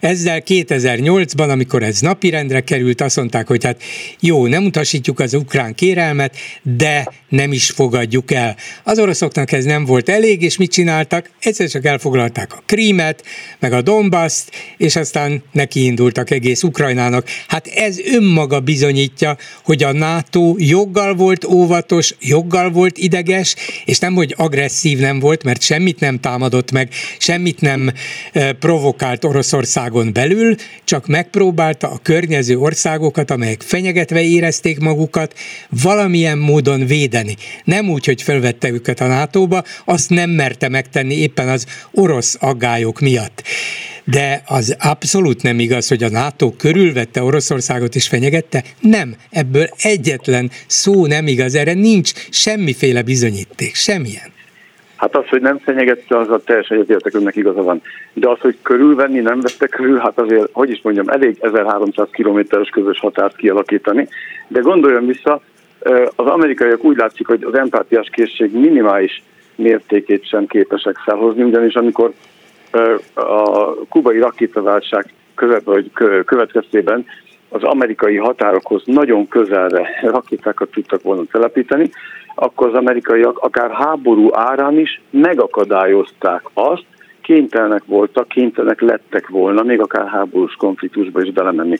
Ezzel 0.00 0.42
2008-ban, 0.46 1.50
amikor 1.50 1.82
ez 1.82 2.00
napirendre 2.00 2.60
került, 2.60 3.00
azt 3.00 3.16
mondták, 3.16 3.46
hogy 3.46 3.64
hát 3.64 3.82
jó, 4.20 4.46
nem 4.46 4.64
utasítjuk 4.64 5.20
az 5.20 5.34
ukrán 5.34 5.74
kérelmet, 5.74 6.36
de 6.62 7.12
nem 7.28 7.52
is 7.52 7.70
fogadjuk 7.70 8.32
el. 8.32 8.56
Az 8.84 8.98
oroszoknak 8.98 9.52
ez 9.52 9.64
nem 9.64 9.84
volt 9.84 10.08
elég, 10.08 10.42
és 10.42 10.56
mit 10.56 10.72
csináltak? 10.72 11.30
Egyszer 11.40 11.68
csak 11.68 11.84
elfoglalták 11.84 12.54
a 12.54 12.62
Krímet, 12.66 13.24
meg 13.58 13.72
a 13.72 13.82
Donbaszt, 13.82 14.50
és 14.76 14.96
aztán 14.96 15.42
neki 15.52 15.84
indultak 15.84 16.30
egész 16.30 16.62
Ukrajnának. 16.62 17.28
Hát 17.48 17.66
ez 17.66 17.98
önmaga 17.98 18.60
bizonyítja, 18.60 19.36
hogy 19.64 19.82
a 19.82 19.92
NATO 19.92 20.54
joggal 20.58 21.14
volt 21.14 21.44
óvatos, 21.44 22.14
joggal 22.20 22.70
volt 22.70 22.98
ideges, 22.98 23.54
és 23.84 23.98
nem, 23.98 24.14
hogy 24.14 24.34
agresszív 24.36 24.98
nem 24.98 25.18
volt, 25.18 25.44
mert 25.44 25.62
semmit 25.62 26.00
nem 26.00 26.20
támadott 26.20 26.72
meg, 26.72 26.88
semmit 27.18 27.60
nem 27.60 27.92
provokált 28.58 29.24
Oroszországon 29.24 30.12
belül, 30.12 30.54
csak 30.84 31.06
megpróbálta 31.06 31.90
a 31.90 31.98
környező 32.02 32.58
országokat, 32.58 33.30
amelyek 33.30 33.62
fenyegetve 33.62 34.22
érezték 34.22 34.78
magukat, 34.78 35.34
valamilyen 35.82 36.38
módon 36.38 36.86
védeni. 36.86 37.16
Nem 37.64 37.88
úgy, 37.90 38.06
hogy 38.06 38.22
felvette 38.22 38.70
őket 38.70 39.00
a 39.00 39.06
NATO-ba, 39.06 39.62
azt 39.84 40.10
nem 40.10 40.30
merte 40.30 40.68
megtenni 40.68 41.14
éppen 41.14 41.48
az 41.48 41.66
orosz 41.92 42.36
aggályok 42.40 43.00
miatt. 43.00 43.42
De 44.04 44.42
az 44.46 44.76
abszolút 44.80 45.42
nem 45.42 45.58
igaz, 45.58 45.88
hogy 45.88 46.02
a 46.02 46.10
NATO 46.10 46.50
körülvette 46.50 47.22
Oroszországot 47.22 47.94
és 47.94 48.08
fenyegette. 48.08 48.62
Nem, 48.80 49.14
ebből 49.30 49.66
egyetlen 49.82 50.50
szó 50.66 51.06
nem 51.06 51.26
igaz, 51.26 51.54
erre 51.54 51.72
nincs 51.72 52.12
semmiféle 52.30 53.02
bizonyíték, 53.02 53.74
semmilyen. 53.74 54.36
Hát 54.96 55.16
az, 55.16 55.28
hogy 55.28 55.40
nem 55.40 55.58
fenyegette, 55.58 56.18
az 56.18 56.30
a 56.30 56.40
teljesen 56.44 56.76
egyetértek, 56.76 57.14
önnek 57.14 57.36
igaza 57.36 57.62
van. 57.62 57.82
De 58.12 58.28
az, 58.28 58.38
hogy 58.40 58.56
körülvenni 58.62 59.20
nem 59.20 59.40
vette 59.40 59.66
körül, 59.66 59.98
hát 59.98 60.18
azért, 60.18 60.48
hogy 60.52 60.70
is 60.70 60.80
mondjam, 60.82 61.08
elég 61.08 61.36
1300 61.40 62.08
kilométeres 62.12 62.68
közös 62.68 62.98
határt 62.98 63.36
kialakítani. 63.36 64.08
De 64.48 64.60
gondoljon 64.60 65.06
vissza, 65.06 65.40
az 66.16 66.26
amerikaiak 66.26 66.84
úgy 66.84 66.96
látszik, 66.96 67.26
hogy 67.26 67.42
az 67.42 67.54
empátiás 67.54 68.08
készség 68.12 68.52
minimális 68.52 69.22
mértékét 69.54 70.28
sem 70.28 70.46
képesek 70.46 70.96
felhozni, 70.96 71.42
ugyanis 71.42 71.74
amikor 71.74 72.12
a 73.14 73.74
kubai 73.88 74.18
rakétaválság 74.18 75.12
következtében 76.24 77.06
az 77.48 77.62
amerikai 77.62 78.16
határokhoz 78.16 78.82
nagyon 78.84 79.28
közelre 79.28 79.88
rakétákat 80.02 80.70
tudtak 80.70 81.02
volna 81.02 81.22
telepíteni, 81.30 81.90
akkor 82.34 82.68
az 82.68 82.74
amerikaiak 82.74 83.38
akár 83.38 83.70
háború 83.70 84.28
árán 84.34 84.78
is 84.78 85.00
megakadályozták 85.10 86.42
azt, 86.54 86.84
kénytelenek 87.28 87.82
voltak, 87.86 88.28
kénytelenek 88.28 88.80
lettek 88.80 89.28
volna, 89.28 89.62
még 89.62 89.80
akár 89.80 90.08
háborús 90.08 90.54
konfliktusba 90.58 91.22
is 91.22 91.32
belemenni. 91.32 91.76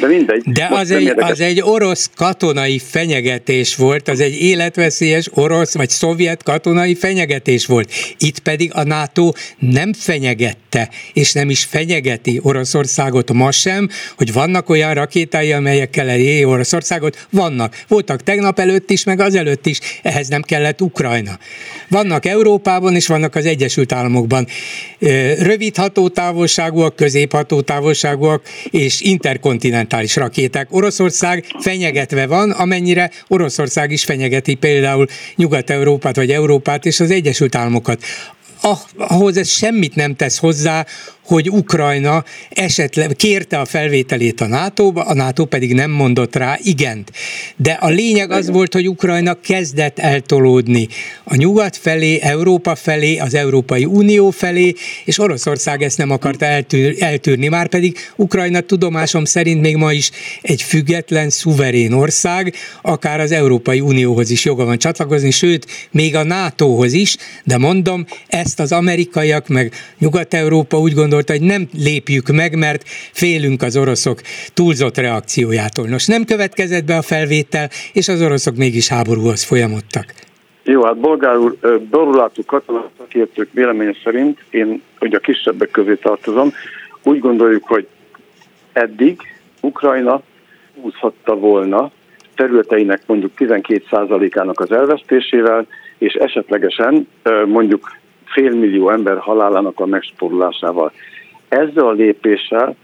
De 0.00 0.06
mindegy. 0.06 0.42
De 0.42 0.68
az 0.70 0.90
egy, 0.90 1.12
az 1.16 1.40
egy 1.40 1.60
orosz 1.62 2.10
katonai 2.16 2.78
fenyegetés 2.78 3.76
volt, 3.76 4.08
az 4.08 4.20
egy 4.20 4.42
életveszélyes 4.42 5.28
orosz 5.34 5.76
vagy 5.76 5.88
szovjet 5.88 6.42
katonai 6.42 6.94
fenyegetés 6.94 7.66
volt. 7.66 7.90
Itt 8.18 8.38
pedig 8.38 8.70
a 8.74 8.82
NATO 8.82 9.30
nem 9.58 9.92
fenyegette, 9.92 10.88
és 11.12 11.32
nem 11.32 11.50
is 11.50 11.64
fenyegeti 11.64 12.40
Oroszországot 12.42 13.32
ma 13.32 13.50
sem, 13.50 13.88
hogy 14.16 14.32
vannak 14.32 14.68
olyan 14.68 14.94
rakétái, 14.94 15.52
amelyekkel 15.52 16.08
eléri 16.08 16.44
Oroszországot. 16.44 17.26
Vannak. 17.30 17.74
Voltak 17.88 18.20
tegnap 18.20 18.58
előtt 18.58 18.90
is, 18.90 19.04
meg 19.04 19.20
az 19.20 19.34
előtt 19.34 19.66
is. 19.66 19.78
Ehhez 20.02 20.28
nem 20.28 20.42
kellett 20.42 20.80
Ukrajna. 20.80 21.32
Vannak 21.88 22.26
Európában, 22.26 22.94
és 22.94 23.06
vannak 23.06 23.34
az 23.34 23.46
Egyesült 23.46 23.92
Államokban 23.92 24.46
rövid 25.38 25.76
hatótávolságúak, 25.76 26.96
középhatótávolságúak 26.96 28.42
és 28.70 29.00
interkontinentális 29.00 30.16
rakéták. 30.16 30.66
Oroszország 30.70 31.44
fenyegetve 31.60 32.26
van, 32.26 32.50
amennyire 32.50 33.10
Oroszország 33.28 33.90
is 33.90 34.04
fenyegeti 34.04 34.54
például 34.54 35.06
Nyugat-Európát 35.36 36.16
vagy 36.16 36.30
Európát 36.30 36.86
és 36.86 37.00
az 37.00 37.10
Egyesült 37.10 37.54
Államokat 37.54 38.02
ahhoz 38.96 39.36
ez 39.36 39.48
semmit 39.48 39.94
nem 39.94 40.14
tesz 40.16 40.38
hozzá, 40.38 40.86
hogy 41.24 41.50
Ukrajna 41.50 42.24
esetleg 42.50 43.16
kérte 43.16 43.58
a 43.58 43.64
felvételét 43.64 44.40
a 44.40 44.46
NATO-ba, 44.46 45.02
a 45.02 45.14
NATO 45.14 45.44
pedig 45.44 45.74
nem 45.74 45.90
mondott 45.90 46.36
rá 46.36 46.58
igent. 46.62 47.12
De 47.56 47.70
a 47.70 47.88
lényeg 47.88 48.30
az 48.30 48.50
volt, 48.50 48.72
hogy 48.72 48.88
Ukrajna 48.88 49.34
kezdett 49.40 49.98
eltolódni 49.98 50.88
a 51.24 51.36
nyugat 51.36 51.76
felé, 51.76 52.18
Európa 52.20 52.74
felé, 52.74 53.16
az 53.16 53.34
Európai 53.34 53.84
Unió 53.84 54.30
felé, 54.30 54.74
és 55.04 55.18
Oroszország 55.18 55.82
ezt 55.82 55.98
nem 55.98 56.10
akarta 56.10 56.44
eltűr, 56.44 56.96
eltűrni. 56.98 57.48
Már 57.48 57.68
pedig 57.68 57.96
Ukrajna 58.16 58.60
tudomásom 58.60 59.24
szerint 59.24 59.60
még 59.60 59.76
ma 59.76 59.92
is 59.92 60.10
egy 60.42 60.62
független, 60.62 61.30
szuverén 61.30 61.92
ország, 61.92 62.54
akár 62.82 63.20
az 63.20 63.32
Európai 63.32 63.80
Unióhoz 63.80 64.30
is 64.30 64.44
joga 64.44 64.64
van 64.64 64.78
csatlakozni, 64.78 65.30
sőt, 65.30 65.66
még 65.90 66.14
a 66.14 66.22
NATO-hoz 66.22 66.92
is, 66.92 67.16
de 67.44 67.58
mondom, 67.58 68.06
ezt 68.28 68.60
az 68.60 68.72
amerikaiak, 68.72 69.48
meg 69.48 69.72
Nyugat-Európa 69.98 70.78
úgy 70.78 70.92
gondolják, 70.92 71.10
gondolta, 71.12 71.32
hogy 71.32 71.48
nem 71.56 71.68
lépjük 71.84 72.28
meg, 72.28 72.58
mert 72.58 72.82
félünk 73.12 73.62
az 73.62 73.76
oroszok 73.76 74.20
túlzott 74.54 74.96
reakciójától. 74.96 75.86
Nos, 75.88 76.06
nem 76.06 76.24
következett 76.24 76.84
be 76.84 76.96
a 76.96 77.02
felvétel, 77.02 77.68
és 77.92 78.08
az 78.08 78.22
oroszok 78.22 78.56
mégis 78.56 78.88
háborúhoz 78.88 79.44
folyamodtak. 79.44 80.14
Jó, 80.64 80.84
hát 80.84 80.96
bolgár 80.96 81.36
úr, 81.36 81.56
borulátú 81.90 82.44
katonaszakértők 82.44 83.48
véleménye 83.52 83.94
szerint, 84.04 84.38
én 84.50 84.82
ugye 85.00 85.16
a 85.16 85.20
kisebbek 85.20 85.70
közé 85.70 85.94
tartozom, 85.94 86.52
úgy 87.02 87.18
gondoljuk, 87.18 87.64
hogy 87.64 87.86
eddig 88.72 89.20
Ukrajna 89.60 90.22
húzhatta 90.80 91.34
volna 91.34 91.90
területeinek 92.34 93.02
mondjuk 93.06 93.32
12%-ának 93.38 94.60
az 94.60 94.72
elvesztésével, 94.72 95.66
és 95.98 96.12
esetlegesen 96.12 97.08
mondjuk 97.46 98.00
félmillió 98.32 98.90
ember 98.90 99.18
halálának 99.18 99.80
a 99.80 99.86
megsporulásával. 99.86 100.92
Ezzel 101.48 101.86
a 101.86 101.92
lépéssel 101.92 102.76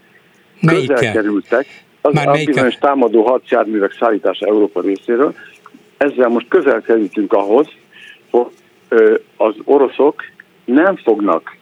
Melyikkel? 0.61 0.95
közel 0.95 1.13
kerültek 1.13 1.65
az 2.01 2.13
Már 2.13 2.27
a 2.27 2.31
bizonyos 2.45 2.75
támadó 2.75 3.23
hadjárművek 3.23 3.95
szállítása 3.99 4.45
Európa 4.45 4.81
részéről. 4.81 5.33
Ezzel 5.97 6.29
most 6.29 6.47
közel 6.47 6.81
kerültünk 6.81 7.33
ahhoz, 7.33 7.67
hogy 8.29 8.47
az 9.37 9.55
oroszok 9.63 10.23
nem 10.65 10.95
fognak 10.95 11.57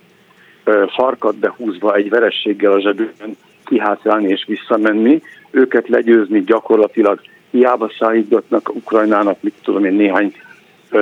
farkat 0.96 1.36
behúzva 1.36 1.96
egy 1.96 2.10
verességgel 2.10 2.72
a 2.72 2.82
zsebükön 2.82 3.38
kihátrálni 3.66 4.28
és 4.28 4.46
visszamenni, 4.48 5.22
őket 5.52 5.88
legyőzni 5.88 6.44
gyakorlatilag 6.44 7.22
hiába 7.50 7.92
szállítgatnak 8.00 8.76
Ukrajnának, 8.76 9.38
mit 9.42 9.54
tudom 9.64 9.86
én, 9.86 9.94
néhány 9.94 10.34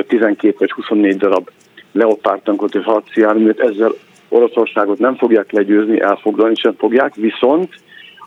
12 0.08 0.56
vagy 0.58 0.72
24 0.72 1.18
darab 1.18 1.50
Leopard 1.96 2.42
tankot 2.42 2.76
és 2.76 2.84
harci 2.84 3.20
járművet, 3.20 3.60
ezzel 3.60 3.94
Oroszországot 4.30 4.98
nem 5.00 5.16
fogják 5.16 5.52
legyőzni, 5.52 6.02
elfoglalni 6.02 6.56
sem 6.56 6.76
fogják, 6.78 7.16
viszont 7.16 7.70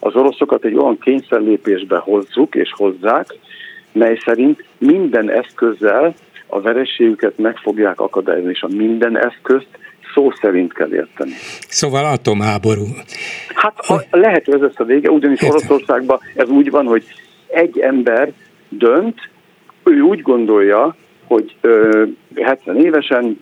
az 0.01 0.15
oroszokat 0.15 0.65
egy 0.65 0.75
olyan 0.75 0.99
kényszerlépésbe 0.99 1.99
hozzuk 1.99 2.55
és 2.55 2.73
hozzák, 2.77 3.27
mely 3.93 4.19
szerint 4.25 4.65
minden 4.79 5.31
eszközzel 5.31 6.15
a 6.47 6.61
vereségüket 6.61 7.39
meg 7.39 7.57
fogják 7.57 8.01
akadályozni, 8.01 8.51
és 8.51 8.63
a 8.63 8.69
minden 8.77 9.19
eszközt 9.19 9.69
szó 10.15 10.31
szerint 10.41 10.73
kell 10.73 10.95
érteni. 10.95 11.33
Szóval 11.69 12.05
atomháború. 12.05 12.85
Hát 13.55 13.85
ha 13.87 14.03
lehet, 14.11 14.45
hogy 14.45 14.55
ez 14.55 14.61
lesz 14.61 14.79
a 14.79 14.85
vége, 14.85 15.11
ugyanis 15.11 15.41
Értem. 15.41 15.57
Oroszországban 15.57 16.19
ez 16.35 16.49
úgy 16.49 16.71
van, 16.71 16.87
hogy 16.87 17.05
egy 17.47 17.79
ember 17.79 18.33
dönt, 18.69 19.29
ő 19.85 20.01
úgy 20.01 20.23
gondolja, 20.23 20.97
hogy 21.27 21.57
ö, 21.61 22.05
70 22.35 22.77
évesen 22.77 23.41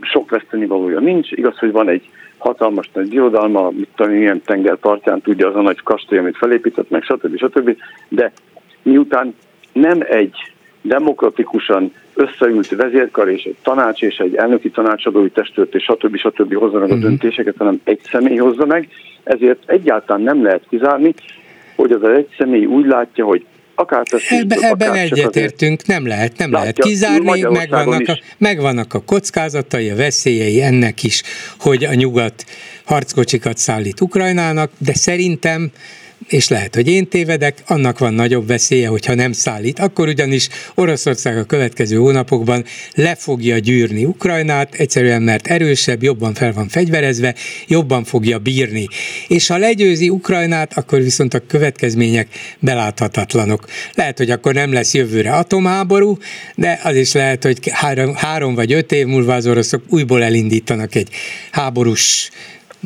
sok 0.00 0.30
veszteni 0.30 0.66
valója 0.66 0.98
nincs, 0.98 1.30
igaz, 1.32 1.58
hogy 1.58 1.72
van 1.72 1.88
egy 1.88 2.10
hatalmas 2.38 2.90
nagy 2.92 3.08
birodalma, 3.08 3.70
mit 3.70 3.88
tudom, 3.94 4.12
milyen 4.12 4.42
tenger 4.44 4.76
partján 4.76 5.20
tudja 5.20 5.48
az 5.48 5.56
a 5.56 5.60
nagy 5.60 5.82
kastély, 5.82 6.18
amit 6.18 6.36
felépített, 6.36 6.90
meg 6.90 7.02
stb. 7.02 7.36
stb. 7.36 7.76
De 8.08 8.32
miután 8.82 9.34
nem 9.72 9.98
egy 10.08 10.52
demokratikusan 10.82 11.92
összeült 12.14 12.68
vezérkar 12.68 13.28
és 13.28 13.44
egy 13.44 13.56
tanács 13.62 14.02
és 14.02 14.16
egy 14.16 14.34
elnöki 14.34 14.70
tanácsadói 14.70 15.30
testület 15.30 15.74
és 15.74 15.82
stb. 15.82 16.16
stb. 16.16 16.54
hozza 16.54 16.78
meg 16.78 16.90
a 16.90 16.94
mhm. 16.94 17.02
döntéseket, 17.02 17.54
hanem 17.56 17.80
egy 17.84 18.00
személy 18.10 18.36
hozza 18.36 18.66
meg, 18.66 18.88
ezért 19.22 19.70
egyáltalán 19.70 20.22
nem 20.22 20.42
lehet 20.42 20.62
kizárni, 20.68 21.14
hogy 21.76 21.92
az 21.92 22.02
egy 22.02 22.28
személy 22.38 22.64
úgy 22.64 22.86
látja, 22.86 23.24
hogy 23.24 23.44
akár 23.76 24.02
Ebbe, 24.28 24.56
Ebben 24.60 24.94
egyetértünk, 24.94 25.86
nem 25.86 26.06
lehet, 26.06 26.38
nem 26.38 26.52
látja, 26.52 26.58
lehet. 26.58 26.78
Kizárni, 26.78 27.40
megvannak 27.40 28.08
a, 28.08 28.18
megvannak 28.38 28.94
a 28.94 29.00
kockázatai, 29.00 29.90
a 29.90 29.96
veszélyei 29.96 30.62
ennek 30.62 31.02
is, 31.02 31.22
hogy 31.58 31.84
a 31.84 31.94
nyugat 31.94 32.44
harckocsikat 32.84 33.58
szállít 33.58 34.00
Ukrajnának, 34.00 34.70
de 34.78 34.94
szerintem 34.94 35.70
és 36.28 36.48
lehet, 36.48 36.74
hogy 36.74 36.88
én 36.88 37.08
tévedek, 37.08 37.62
annak 37.66 37.98
van 37.98 38.14
nagyobb 38.14 38.46
veszélye, 38.46 38.88
hogyha 38.88 39.14
nem 39.14 39.32
szállít. 39.32 39.78
Akkor 39.78 40.08
ugyanis 40.08 40.48
Oroszország 40.74 41.38
a 41.38 41.44
következő 41.44 41.96
hónapokban 41.96 42.64
le 42.94 43.14
fogja 43.14 43.58
gyűrni 43.58 44.04
Ukrajnát, 44.04 44.74
egyszerűen 44.74 45.22
mert 45.22 45.46
erősebb, 45.46 46.02
jobban 46.02 46.34
fel 46.34 46.52
van 46.52 46.68
fegyverezve, 46.68 47.34
jobban 47.66 48.04
fogja 48.04 48.38
bírni. 48.38 48.86
És 49.28 49.46
ha 49.46 49.56
legyőzi 49.56 50.08
Ukrajnát, 50.08 50.78
akkor 50.78 51.02
viszont 51.02 51.34
a 51.34 51.46
következmények 51.46 52.28
beláthatatlanok. 52.58 53.64
Lehet, 53.94 54.18
hogy 54.18 54.30
akkor 54.30 54.54
nem 54.54 54.72
lesz 54.72 54.94
jövőre 54.94 55.32
atomháború, 55.32 56.18
de 56.54 56.80
az 56.82 56.96
is 56.96 57.12
lehet, 57.12 57.42
hogy 57.42 57.58
három, 57.70 58.14
három 58.14 58.54
vagy 58.54 58.72
öt 58.72 58.92
év 58.92 59.06
múlva 59.06 59.34
az 59.34 59.46
oroszok 59.46 59.82
újból 59.88 60.22
elindítanak 60.22 60.94
egy 60.94 61.08
háborús 61.50 62.30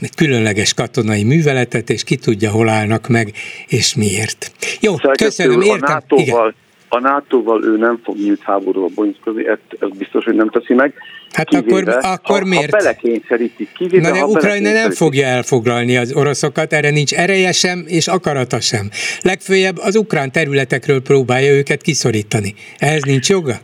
egy 0.03 0.15
különleges 0.15 0.75
katonai 0.75 1.25
műveletet, 1.25 1.91
és 1.91 2.05
ki 2.05 2.17
tudja, 2.17 2.51
hol 2.51 2.69
állnak 2.69 3.09
meg, 3.09 3.33
és 3.69 3.95
miért. 3.95 4.53
Jó, 4.81 4.95
köszönöm, 5.13 5.61
értem. 5.61 5.83
A 5.83 5.93
NATO-val, 5.93 6.55
a 6.89 6.99
NATO-val 6.99 7.65
ő 7.65 7.77
nem 7.77 8.01
fog 8.05 8.17
nyílt 8.17 8.41
háborúba 8.43 8.89
bonyolítkozni, 8.95 9.49
ez, 9.49 9.59
ez 9.81 9.89
biztos, 9.99 10.25
hogy 10.25 10.35
nem 10.35 10.49
teszi 10.49 10.75
meg. 10.75 10.95
Hát 11.33 11.49
kivéve, 11.49 11.93
akkor, 11.93 12.05
akkor 12.05 12.39
ha, 12.39 12.47
miért? 12.47 12.71
Ha 12.71 12.77
belekényszerítik, 12.77 13.73
kivéve, 13.73 14.09
Na 14.09 14.15
de 14.15 14.25
Ukrajna 14.25 14.73
nem 14.73 14.91
fogja 14.91 15.27
elfoglalni 15.27 15.97
az 15.97 16.13
oroszokat, 16.13 16.73
erre 16.73 16.91
nincs 16.91 17.13
ereje 17.13 17.53
sem, 17.53 17.85
és 17.87 18.09
akarata 18.09 18.61
sem. 18.61 18.91
Legfőjebb 19.23 19.77
az 19.79 19.97
ukrán 19.97 20.33
területekről 20.33 21.03
próbálja 21.03 21.53
őket 21.53 21.83
kiszorítani. 21.83 22.55
Ehhez 22.79 23.03
nincs 23.03 23.29
joga? 23.29 23.55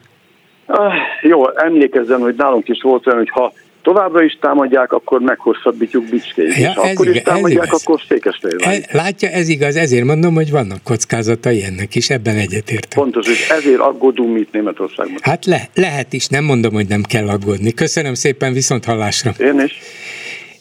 Ah, 0.67 0.93
jó, 1.23 1.57
emlékezzen, 1.57 2.21
hogy 2.21 2.35
nálunk 2.35 2.69
is 2.69 2.83
volt 2.83 3.07
olyan, 3.07 3.19
hogy 3.19 3.31
ha 3.31 3.53
továbbra 3.87 4.23
is 4.23 4.39
támadják, 4.41 4.93
akkor 4.93 5.21
meghosszabbítjuk 5.21 6.05
Bicskét. 6.09 6.57
Ja, 6.57 6.71
és 6.71 6.77
akkor 6.77 7.07
igaz, 7.07 7.15
is 7.15 7.23
támadják, 7.23 7.73
akkor 7.73 8.01
Székesfehérvár. 8.09 8.81
Látja, 8.93 9.29
ez 9.29 9.49
igaz, 9.49 9.77
ezért 9.77 10.05
mondom, 10.05 10.35
hogy 10.35 10.51
vannak 10.51 10.83
kockázatai 10.83 11.63
ennek 11.63 11.95
is, 11.95 12.11
ebben 12.11 12.37
egyetértek. 12.37 12.99
Pontos, 12.99 13.29
és 13.29 13.49
ezért 13.49 13.81
aggódunk 13.81 14.39
itt 14.39 14.53
Németországban. 14.53 15.17
Hát 15.21 15.45
le, 15.45 15.69
lehet 15.75 16.13
is, 16.13 16.27
nem 16.27 16.45
mondom, 16.45 16.73
hogy 16.73 16.89
nem 16.89 17.03
kell 17.03 17.29
aggódni. 17.29 17.73
Köszönöm 17.73 18.15
szépen, 18.15 18.53
viszont 18.53 18.85
hallásra. 18.85 19.35
Én 19.39 19.61
is. 19.61 19.79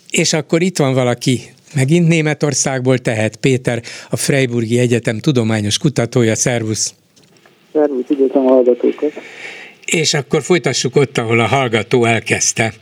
És 0.09 0.33
akkor 0.33 0.61
itt 0.61 0.77
van 0.77 0.93
valaki, 0.93 1.39
megint 1.75 2.07
Németországból 2.07 2.97
tehet 2.97 3.35
Péter, 3.35 3.81
a 4.09 4.15
Freiburgi 4.15 4.79
Egyetem 4.79 5.19
tudományos 5.19 5.77
kutatója. 5.77 6.35
Szervusz! 6.35 6.93
Szervusz, 7.73 8.09
üdvözlöm 8.09 8.45
a 8.45 8.49
hallgatókat! 8.49 9.11
És 9.85 10.13
akkor 10.13 10.43
folytassuk 10.43 10.95
ott, 10.95 11.17
ahol 11.17 11.39
a 11.39 11.45
hallgató 11.45 12.05
elkezdte, 12.05 12.73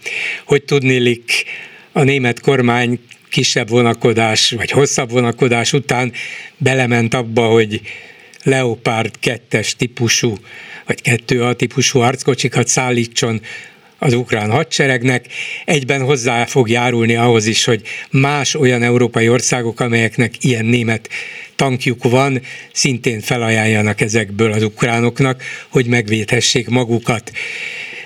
hogy 0.45 0.63
tudnélik 0.63 1.45
a 1.91 2.03
német 2.03 2.39
kormány 2.39 2.99
kisebb 3.29 3.69
vonakodás, 3.69 4.51
vagy 4.51 4.71
hosszabb 4.71 5.11
vonakodás 5.11 5.73
után 5.73 6.13
belement 6.57 7.13
abba, 7.13 7.45
hogy 7.45 7.81
Leopard 8.43 9.15
2-es 9.23 9.71
típusú, 9.71 10.37
vagy 10.85 10.99
2A 11.03 11.55
típusú 11.55 11.99
arckocsikat 11.99 12.67
szállítson 12.67 13.41
az 14.03 14.13
ukrán 14.13 14.51
hadseregnek, 14.51 15.25
egyben 15.65 16.01
hozzá 16.01 16.45
fog 16.45 16.69
járulni 16.69 17.15
ahhoz 17.15 17.45
is, 17.45 17.65
hogy 17.65 17.81
más 18.09 18.55
olyan 18.55 18.83
európai 18.83 19.29
országok, 19.29 19.79
amelyeknek 19.79 20.43
ilyen 20.43 20.65
német 20.65 21.09
tankjuk 21.55 22.03
van, 22.03 22.41
szintén 22.73 23.19
felajánljanak 23.19 24.01
ezekből 24.01 24.51
az 24.51 24.63
ukránoknak, 24.63 25.43
hogy 25.69 25.85
megvédhessék 25.85 26.69
magukat. 26.69 27.31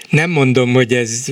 Nem 0.10 0.30
mondom, 0.30 0.74
hogy 0.74 0.94
ez, 0.94 1.26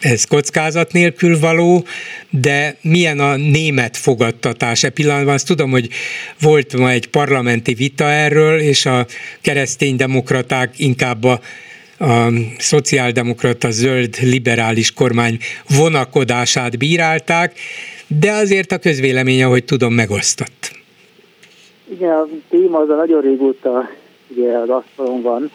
ez 0.00 0.24
kockázat 0.24 0.92
nélkül 0.92 1.38
való, 1.38 1.86
de 2.30 2.76
milyen 2.80 3.20
a 3.20 3.36
német 3.36 3.96
fogadtatás 3.96 4.82
e 4.82 4.90
pillanatban. 4.90 5.34
Azt 5.34 5.46
tudom, 5.46 5.70
hogy 5.70 5.88
volt 6.40 6.76
ma 6.76 6.90
egy 6.90 7.06
parlamenti 7.06 7.74
vita 7.74 8.10
erről, 8.10 8.60
és 8.60 8.86
a 8.86 9.06
kereszténydemokraták 9.40 10.78
inkább 10.78 11.24
a 11.24 11.40
a 11.98 12.28
szociáldemokrata 12.58 13.70
zöld 13.70 14.16
liberális 14.22 14.92
kormány 14.92 15.38
vonakodását 15.78 16.78
bírálták, 16.78 17.58
de 18.06 18.32
azért 18.32 18.72
a 18.72 18.78
közvélemény, 18.78 19.42
ahogy 19.42 19.64
tudom, 19.64 19.94
megosztott. 19.94 20.70
Igen, 21.90 22.12
a 22.12 22.28
téma 22.48 22.78
az 22.78 22.88
a 22.88 22.94
nagyon 22.94 23.20
régóta 23.20 23.90
ugye 24.28 24.58
az 24.58 24.68
asztalon 24.68 25.22
van, 25.22 25.50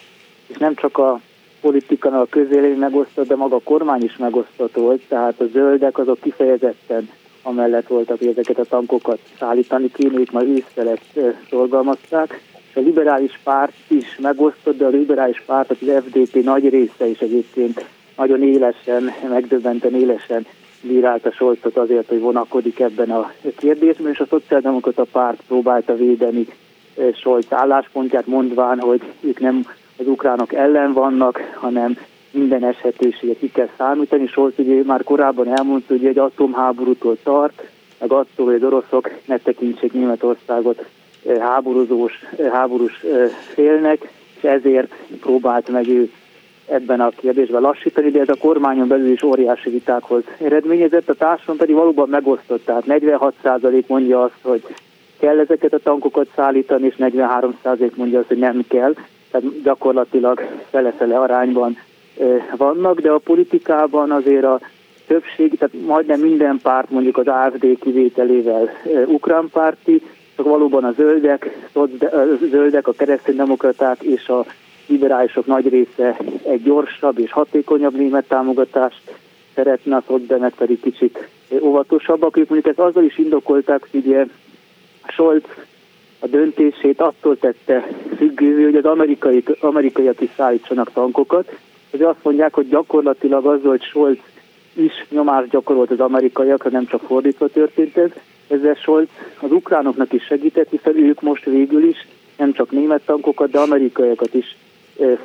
és 0.46 0.56
nem 0.56 0.74
csak 0.74 0.98
a 0.98 1.20
politika, 1.60 2.20
a 2.20 2.26
közvélemény 2.30 2.78
megosztott, 2.78 3.28
de 3.28 3.36
maga 3.36 3.56
a 3.56 3.60
kormány 3.64 4.02
is 4.02 4.16
megosztott 4.16 4.74
volt, 4.74 5.02
tehát 5.08 5.40
a 5.40 5.44
zöldek 5.52 5.98
azok 5.98 6.20
kifejezetten 6.20 7.08
amellett 7.42 7.86
voltak, 7.86 8.18
hogy 8.18 8.26
ezeket 8.26 8.58
a 8.58 8.64
tankokat 8.64 9.18
szállítani 9.38 9.90
kéne, 9.92 10.18
ők 10.18 10.32
már 10.32 10.44
ősszel 10.44 10.88
ezt 10.88 11.36
szorgalmazták, 11.50 12.40
a 12.74 12.80
liberális 12.80 13.40
párt 13.44 13.72
is 13.88 14.18
megosztott, 14.18 14.76
de 14.76 14.84
a 14.84 14.88
liberális 14.88 15.42
párt, 15.46 15.70
az 15.70 15.76
FDP 16.04 16.44
nagy 16.44 16.68
része 16.68 17.06
is 17.06 17.18
egyébként 17.18 17.84
nagyon 18.16 18.42
élesen, 18.42 19.12
megdöbbenten 19.28 19.94
élesen 19.94 20.46
bírálta 20.82 21.32
Solcot 21.32 21.76
azért, 21.76 22.08
hogy 22.08 22.20
vonakodik 22.20 22.80
ebben 22.80 23.10
a 23.10 23.32
kérdésben, 23.56 24.12
és 24.12 24.18
a 24.18 24.26
szociáldemokrata 24.26 25.04
párt 25.12 25.42
próbálta 25.46 25.96
védeni 25.96 26.46
eh, 26.96 27.12
Scholz 27.14 27.46
álláspontját, 27.48 28.26
mondván, 28.26 28.80
hogy 28.80 29.02
ők 29.20 29.40
nem 29.40 29.66
az 29.98 30.06
ukránok 30.06 30.52
ellen 30.52 30.92
vannak, 30.92 31.40
hanem 31.54 31.96
minden 32.30 32.64
esetőséget 32.64 33.38
ki 33.38 33.50
kell 33.50 33.68
számítani. 33.76 34.26
Scholz 34.26 34.52
ugye 34.56 34.82
már 34.84 35.02
korábban 35.02 35.56
elmondta, 35.56 35.94
hogy 35.94 36.06
egy 36.06 36.18
atomháborútól 36.18 37.16
tart, 37.22 37.62
meg 37.98 38.12
attól, 38.12 38.46
hogy 38.46 38.54
az 38.54 38.62
oroszok 38.62 39.10
ne 39.24 39.36
tekintsék 39.36 39.92
Németországot 39.92 40.84
háborúzós, 41.40 42.12
háborús 42.52 43.04
félnek, 43.54 44.10
és 44.36 44.42
ezért 44.42 44.94
próbált 45.20 45.68
meg 45.68 45.88
ő 45.88 46.10
ebben 46.66 47.00
a 47.00 47.08
kérdésben 47.08 47.60
lassítani, 47.60 48.10
de 48.10 48.20
ez 48.20 48.28
a 48.28 48.36
kormányon 48.40 48.88
belül 48.88 49.10
is 49.10 49.22
óriási 49.22 49.70
vitákhoz 49.70 50.22
eredményezett, 50.40 51.08
a 51.08 51.14
társadalom 51.14 51.58
pedig 51.58 51.74
valóban 51.74 52.08
megosztott, 52.08 52.64
tehát 52.64 52.84
46% 52.86 53.86
mondja 53.86 54.22
azt, 54.22 54.38
hogy 54.42 54.62
kell 55.18 55.38
ezeket 55.38 55.72
a 55.72 55.78
tankokat 55.78 56.28
szállítani, 56.34 56.86
és 56.86 56.94
43% 56.98 57.94
mondja 57.94 58.18
azt, 58.18 58.28
hogy 58.28 58.38
nem 58.38 58.64
kell, 58.68 58.94
tehát 59.30 59.62
gyakorlatilag 59.62 60.48
fele-fele 60.70 61.18
arányban 61.18 61.78
vannak, 62.56 63.00
de 63.00 63.10
a 63.10 63.18
politikában 63.18 64.10
azért 64.10 64.44
a 64.44 64.60
többség, 65.06 65.58
tehát 65.58 65.74
majdnem 65.86 66.20
minden 66.20 66.58
párt, 66.62 66.90
mondjuk 66.90 67.16
az 67.16 67.26
AFD 67.26 67.66
kivételével 67.80 68.70
ukrán 69.06 69.48
párti, 69.52 70.02
valóban 70.36 70.84
a 70.84 70.92
zöldek, 70.92 71.68
a 71.72 71.84
zöldek, 72.50 72.88
a 72.88 72.92
kereszténydemokraták 72.92 74.02
és 74.02 74.28
a 74.28 74.44
liberálisok 74.86 75.46
nagy 75.46 75.68
része 75.68 76.16
egy 76.42 76.62
gyorsabb 76.62 77.18
és 77.18 77.32
hatékonyabb 77.32 77.96
német 77.96 78.28
támogatást 78.28 79.02
szeretne, 79.54 79.96
a 79.96 80.02
szocdemek 80.06 80.54
pedig 80.54 80.80
kicsit 80.80 81.28
óvatosabbak. 81.60 82.36
Ők 82.36 82.48
mondjuk 82.48 82.76
ezt 82.76 82.86
azzal 82.88 83.04
is 83.04 83.18
indokolták, 83.18 83.88
hogy 83.90 84.06
ugye 84.06 84.26
Scholz 85.06 85.42
a 86.18 86.26
döntését 86.26 87.00
attól 87.00 87.38
tette 87.38 87.88
függővé, 88.16 88.62
hogy 88.62 88.76
az 88.76 88.84
amerikai, 88.84 89.44
amerikaiak 89.60 90.20
is 90.20 90.30
szállítsanak 90.36 90.92
tankokat. 90.92 91.58
Azért 91.90 92.08
azt 92.08 92.22
mondják, 92.24 92.54
hogy 92.54 92.68
gyakorlatilag 92.68 93.46
az, 93.46 93.60
hogy 93.64 93.82
Scholz 93.82 94.18
is 94.74 95.06
nyomást 95.10 95.48
gyakorolt 95.48 95.90
az 95.90 96.00
amerikaiakra, 96.00 96.70
nem 96.70 96.86
csak 96.86 97.02
fordítva 97.06 97.48
történt 97.48 97.96
ez, 97.96 98.10
ezzel 98.48 98.74
Scholz 98.74 99.08
az 99.40 99.52
ukránoknak 99.52 100.12
is 100.12 100.24
segített, 100.24 100.70
hiszen 100.70 100.96
ők 100.96 101.20
most 101.20 101.44
végül 101.44 101.88
is 101.88 102.06
nem 102.36 102.52
csak 102.52 102.70
német 102.70 103.02
tankokat, 103.04 103.50
de 103.50 103.58
amerikaiakat 103.58 104.34
is 104.34 104.56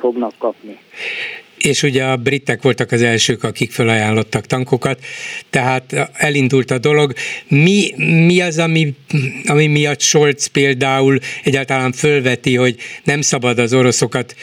fognak 0.00 0.32
kapni. 0.38 0.78
és 1.58 1.82
ugye 1.82 2.04
a 2.04 2.16
britek 2.16 2.62
voltak 2.62 2.92
az 2.92 3.02
elsők, 3.02 3.42
akik 3.42 3.70
felajánlottak 3.70 4.46
tankokat, 4.46 4.98
tehát 5.50 6.10
elindult 6.12 6.70
a 6.70 6.78
dolog. 6.78 7.12
Mi, 7.48 7.94
mi 8.26 8.40
az, 8.40 8.58
ami, 8.58 8.94
ami 9.46 9.66
miatt 9.66 10.00
Scholz 10.00 10.46
például 10.46 11.18
egyáltalán 11.44 11.92
fölveti, 11.92 12.56
hogy 12.56 12.76
nem 13.04 13.20
szabad 13.20 13.58
az 13.58 13.74
oroszokat 13.74 14.34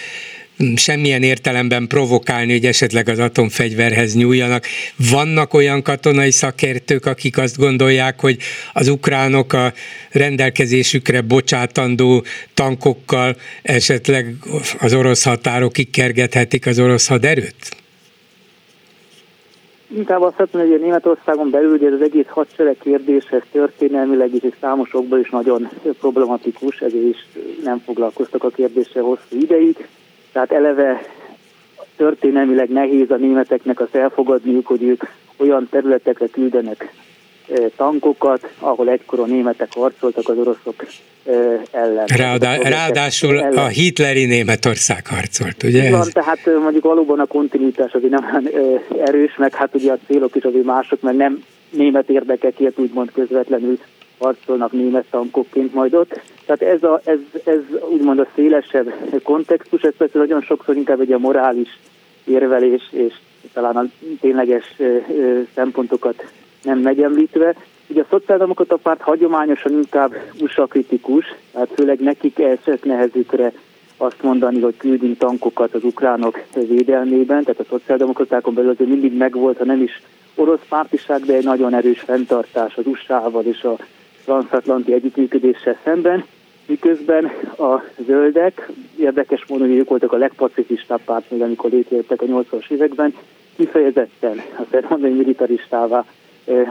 semmilyen 0.75 1.23
értelemben 1.23 1.87
provokálni, 1.87 2.51
hogy 2.51 2.65
esetleg 2.65 3.09
az 3.09 3.19
atomfegyverhez 3.19 4.15
nyúljanak. 4.15 4.63
Vannak 5.11 5.53
olyan 5.53 5.81
katonai 5.81 6.31
szakértők, 6.31 7.05
akik 7.05 7.37
azt 7.37 7.57
gondolják, 7.57 8.19
hogy 8.19 8.37
az 8.73 8.87
ukránok 8.87 9.53
a 9.53 9.73
rendelkezésükre 10.11 11.21
bocsátandó 11.21 12.23
tankokkal 12.53 13.35
esetleg 13.61 14.35
az 14.79 14.93
orosz 14.93 15.23
határokig 15.23 15.89
kergethetik 15.89 16.65
az 16.65 16.79
orosz 16.79 17.07
haderőt? 17.07 17.83
Inkább 19.95 20.21
azt 20.21 20.37
mondom, 20.37 20.71
hogy 20.71 20.81
Németországon 20.81 21.49
belül 21.49 21.73
ugye 21.73 21.89
az 21.89 22.01
egész 22.01 22.27
hadsereg 22.27 22.77
kérdéshez 22.79 23.41
történelmileg 23.51 24.33
is 24.33 24.41
és 24.41 24.53
számosokban 24.61 25.19
is 25.19 25.29
nagyon 25.29 25.69
problematikus, 25.99 26.79
ezért 26.79 27.03
is 27.03 27.27
nem 27.63 27.79
foglalkoztak 27.79 28.43
a 28.43 28.49
kérdéssel 28.49 29.03
hosszú 29.03 29.41
ideig. 29.41 29.87
Tehát 30.35 30.51
eleve 30.51 31.01
történelmileg 31.95 32.69
nehéz 32.69 33.11
a 33.11 33.15
németeknek 33.15 33.79
azt 33.79 33.95
elfogadniuk, 33.95 34.67
hogy 34.67 34.83
ők 34.83 35.03
olyan 35.37 35.67
területekre 35.71 36.27
küldenek 36.27 36.93
e, 37.49 37.61
tankokat, 37.75 38.49
ahol 38.59 38.89
egykor 38.89 39.19
a 39.19 39.25
németek 39.25 39.67
harcoltak 39.73 40.29
az 40.29 40.37
oroszok 40.37 40.85
e, 41.25 41.31
ellen. 41.71 42.05
Ráadá, 42.05 42.55
ráadásul 42.57 43.39
ellen. 43.39 43.57
a 43.57 43.67
hitleri 43.67 44.25
Németország 44.25 45.07
harcolt, 45.07 45.63
ugye? 45.63 45.89
Van, 45.91 46.09
tehát 46.11 46.45
mondjuk 46.61 46.83
valóban 46.83 47.19
a 47.19 47.25
kontinuitás 47.25 47.91
azért 47.91 48.11
nem 48.11 48.49
erős, 49.05 49.35
meg 49.37 49.53
hát 49.53 49.75
ugye 49.75 49.91
a 49.91 49.97
célok 50.07 50.35
is 50.35 50.43
azért 50.43 50.65
mások, 50.65 51.01
mert 51.01 51.17
nem 51.17 51.43
német 51.69 52.09
érdekekért 52.09 52.79
úgymond 52.79 53.11
közvetlenül 53.11 53.79
harcolnak 54.17 54.71
német 54.71 55.05
tankokként 55.09 55.73
majd 55.73 55.93
ott. 55.93 56.21
Tehát 56.45 56.61
ez, 56.61 56.83
a, 56.83 57.01
ez, 57.03 57.19
ez 57.45 57.59
úgymond 57.89 58.19
a 58.19 58.27
szélesebb 58.35 58.93
kontextus, 59.23 59.81
ez 59.81 59.93
persze 59.97 60.17
nagyon 60.17 60.41
sokszor 60.41 60.75
inkább 60.75 60.99
egy 60.99 61.11
a 61.11 61.19
morális 61.19 61.79
érvelés, 62.25 62.89
és 62.91 63.13
talán 63.53 63.75
a 63.75 63.85
tényleges 64.21 64.75
szempontokat 65.55 66.25
nem 66.63 66.79
megemlítve. 66.79 67.55
Ugye 67.87 68.01
a 68.01 68.05
szociáldemokrata 68.09 68.75
párt 68.75 69.01
hagyományosan 69.01 69.71
inkább 69.71 70.15
USA 70.41 70.65
kritikus, 70.65 71.25
tehát 71.51 71.69
főleg 71.75 71.99
nekik 71.99 72.39
esett 72.39 72.83
nehezükre 72.83 73.51
azt 73.97 74.21
mondani, 74.21 74.61
hogy 74.61 74.77
küldünk 74.77 75.17
tankokat 75.17 75.73
az 75.73 75.83
ukránok 75.83 76.41
védelmében, 76.53 77.43
tehát 77.43 77.59
a 77.59 77.65
szociáldemokratákon 77.69 78.53
belül 78.53 78.69
azért 78.69 78.89
mindig 78.89 79.17
megvolt, 79.17 79.57
ha 79.57 79.65
nem 79.65 79.81
is 79.81 80.01
orosz 80.35 80.65
pártiság, 80.69 81.21
de 81.21 81.33
egy 81.33 81.43
nagyon 81.43 81.73
erős 81.73 81.99
fenntartás 81.99 82.75
az 82.75 82.85
USA-val 82.85 83.43
és 83.43 83.63
a 83.63 83.77
transatlanti 84.25 84.93
együttműködéssel 84.93 85.77
szemben, 85.83 86.25
miközben 86.65 87.25
a 87.57 87.83
zöldek, 88.05 88.69
érdekes 88.99 89.45
módon, 89.47 89.67
hogy 89.67 89.77
ők 89.77 89.89
voltak 89.89 90.13
a 90.13 90.17
legpacifistább 90.17 91.01
párt, 91.05 91.31
még 91.31 91.41
amikor 91.41 91.71
létrejöttek 91.71 92.21
a 92.21 92.25
80-as 92.25 92.69
években, 92.69 93.15
kifejezetten, 93.55 94.41
azt 94.55 94.71
lehet 94.71 94.89
mondani, 94.89 95.13
militaristává 95.13 96.05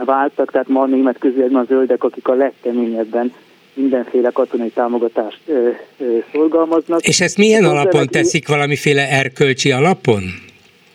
váltak, 0.05 0.51
tehát 0.51 0.67
ma 0.67 0.81
a 0.81 0.85
német 0.85 1.17
közületben 1.17 1.61
a 1.61 1.65
zöldek, 1.65 2.03
akik 2.03 2.27
a 2.27 2.33
legkeményebben 2.33 3.33
mindenféle 3.73 4.29
katonai 4.29 4.69
támogatást 4.69 5.39
ö, 5.45 5.69
ö, 5.97 6.17
szorgalmaznak. 6.31 7.07
És 7.07 7.21
ezt 7.21 7.37
milyen 7.37 7.63
alapon 7.63 8.07
teszik, 8.07 8.47
valamiféle 8.47 9.09
erkölcsi 9.09 9.71
alapon? 9.71 10.23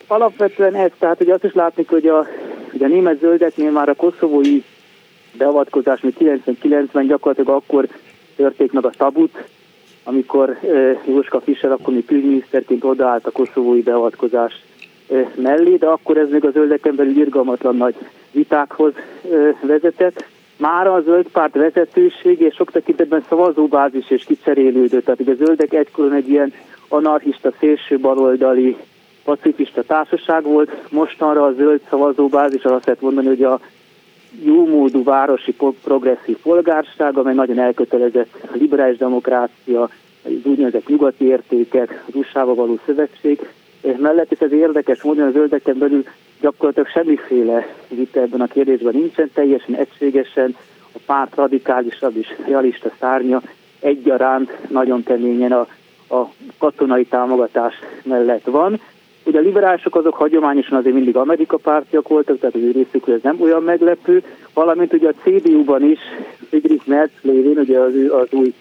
Alapvetően 0.06 0.74
ez, 0.74 0.90
tehát 0.98 1.20
ugye 1.20 1.32
azt 1.32 1.44
is 1.44 1.52
látni, 1.52 1.84
hogy 1.88 2.06
a, 2.06 2.26
hogy 2.70 2.82
a 2.82 2.86
német 2.86 3.18
zöldeknél 3.18 3.70
már 3.70 3.88
a 3.88 3.94
koszovói 3.94 4.62
beavatkozás, 5.32 6.00
még 6.00 6.14
99-ben 6.18 7.06
gyakorlatilag 7.06 7.56
akkor 7.56 7.88
törték 8.36 8.72
meg 8.72 8.84
a 8.84 8.90
tabut, 8.90 9.44
amikor 10.04 10.58
Jóska 11.06 11.40
Fischer 11.40 11.72
akkor 11.72 11.94
még 11.94 12.04
külügyminiszterként 12.04 12.84
odaállt 12.84 13.26
a 13.26 13.30
koszovói 13.30 13.82
beavatkozás 13.82 14.62
mellé, 15.34 15.76
de 15.76 15.86
akkor 15.86 16.16
ez 16.16 16.30
még 16.30 16.44
a 16.44 16.50
zöldeken 16.50 16.94
belül 16.94 17.16
irgalmatlan 17.16 17.76
nagy 17.76 17.94
vitákhoz 18.30 18.92
vezetett. 19.60 20.24
Már 20.56 20.86
a 20.86 21.00
zöld 21.00 21.26
párt 21.32 21.54
vezetőség 21.54 22.40
és 22.40 22.54
sok 22.54 22.70
tekintetben 22.70 23.24
szavazóbázis 23.28 24.10
és 24.10 24.24
kicserélődött. 24.24 25.04
Tehát 25.04 25.20
a 25.20 25.44
zöldek 25.44 25.72
egykor 25.72 26.12
egy 26.12 26.28
ilyen 26.28 26.52
anarchista, 26.88 27.52
szélső 27.58 27.98
baloldali 27.98 28.76
pacifista 29.24 29.82
társaság 29.82 30.42
volt, 30.42 30.90
mostanra 30.90 31.44
a 31.44 31.52
zöld 31.52 31.80
szavazóbázis, 31.88 32.62
azt 32.62 32.86
lehet 32.86 33.00
mondani, 33.00 33.26
hogy 33.26 33.42
a 33.42 33.60
jómódú 34.44 35.04
városi 35.04 35.54
progresszív 35.84 36.36
polgárság, 36.42 37.18
amely 37.18 37.34
nagyon 37.34 37.58
elkötelezett 37.58 38.28
a 38.42 38.56
liberális 38.58 38.98
demokrácia, 38.98 39.82
az 40.22 40.32
úgynevezett 40.44 40.88
nyugati 40.88 41.24
értékek, 41.24 42.04
az 42.06 42.14
usa 42.14 42.54
való 42.54 42.78
szövetség, 42.86 43.40
mellett, 43.96 44.32
és 44.32 44.38
ez 44.38 44.52
érdekes 44.52 45.02
módon 45.02 45.26
a 45.26 45.30
zöldeken 45.30 45.78
belül 45.78 46.04
gyakorlatilag 46.40 46.88
semmiféle 46.88 47.66
vita 47.88 48.20
ebben 48.20 48.40
a 48.40 48.46
kérdésben 48.46 48.94
nincsen, 48.94 49.30
teljesen 49.34 49.74
egységesen 49.74 50.56
a 50.92 50.98
párt 51.06 51.34
radikálisabb 51.34 52.16
és 52.16 52.34
realista 52.46 52.90
szárnya 52.98 53.42
egyaránt 53.80 54.70
nagyon 54.70 55.02
keményen 55.02 55.52
a, 55.52 55.66
a 56.16 56.32
katonai 56.58 57.04
támogatás 57.04 57.74
mellett 58.02 58.44
van. 58.44 58.80
Ugye 59.24 59.38
a 59.38 59.42
liberálisok 59.42 59.96
azok 59.96 60.14
hagyományosan 60.14 60.78
azért 60.78 60.94
mindig 60.94 61.16
Amerika 61.16 61.56
pártiak 61.56 62.08
voltak, 62.08 62.38
tehát 62.38 62.54
az 62.54 62.60
ő 62.60 62.70
részükről 62.70 63.14
ez 63.14 63.22
nem 63.22 63.40
olyan 63.40 63.62
meglepő, 63.62 64.22
valamint 64.54 64.92
ugye 64.92 65.08
a 65.08 65.22
CDU-ban 65.22 65.82
is 65.82 65.98
Friedrich 66.48 66.88
Merz 66.88 67.10
lévén, 67.22 67.58
ugye 67.58 67.78
az, 67.78 67.92
az 68.10 68.26
új 68.30 68.54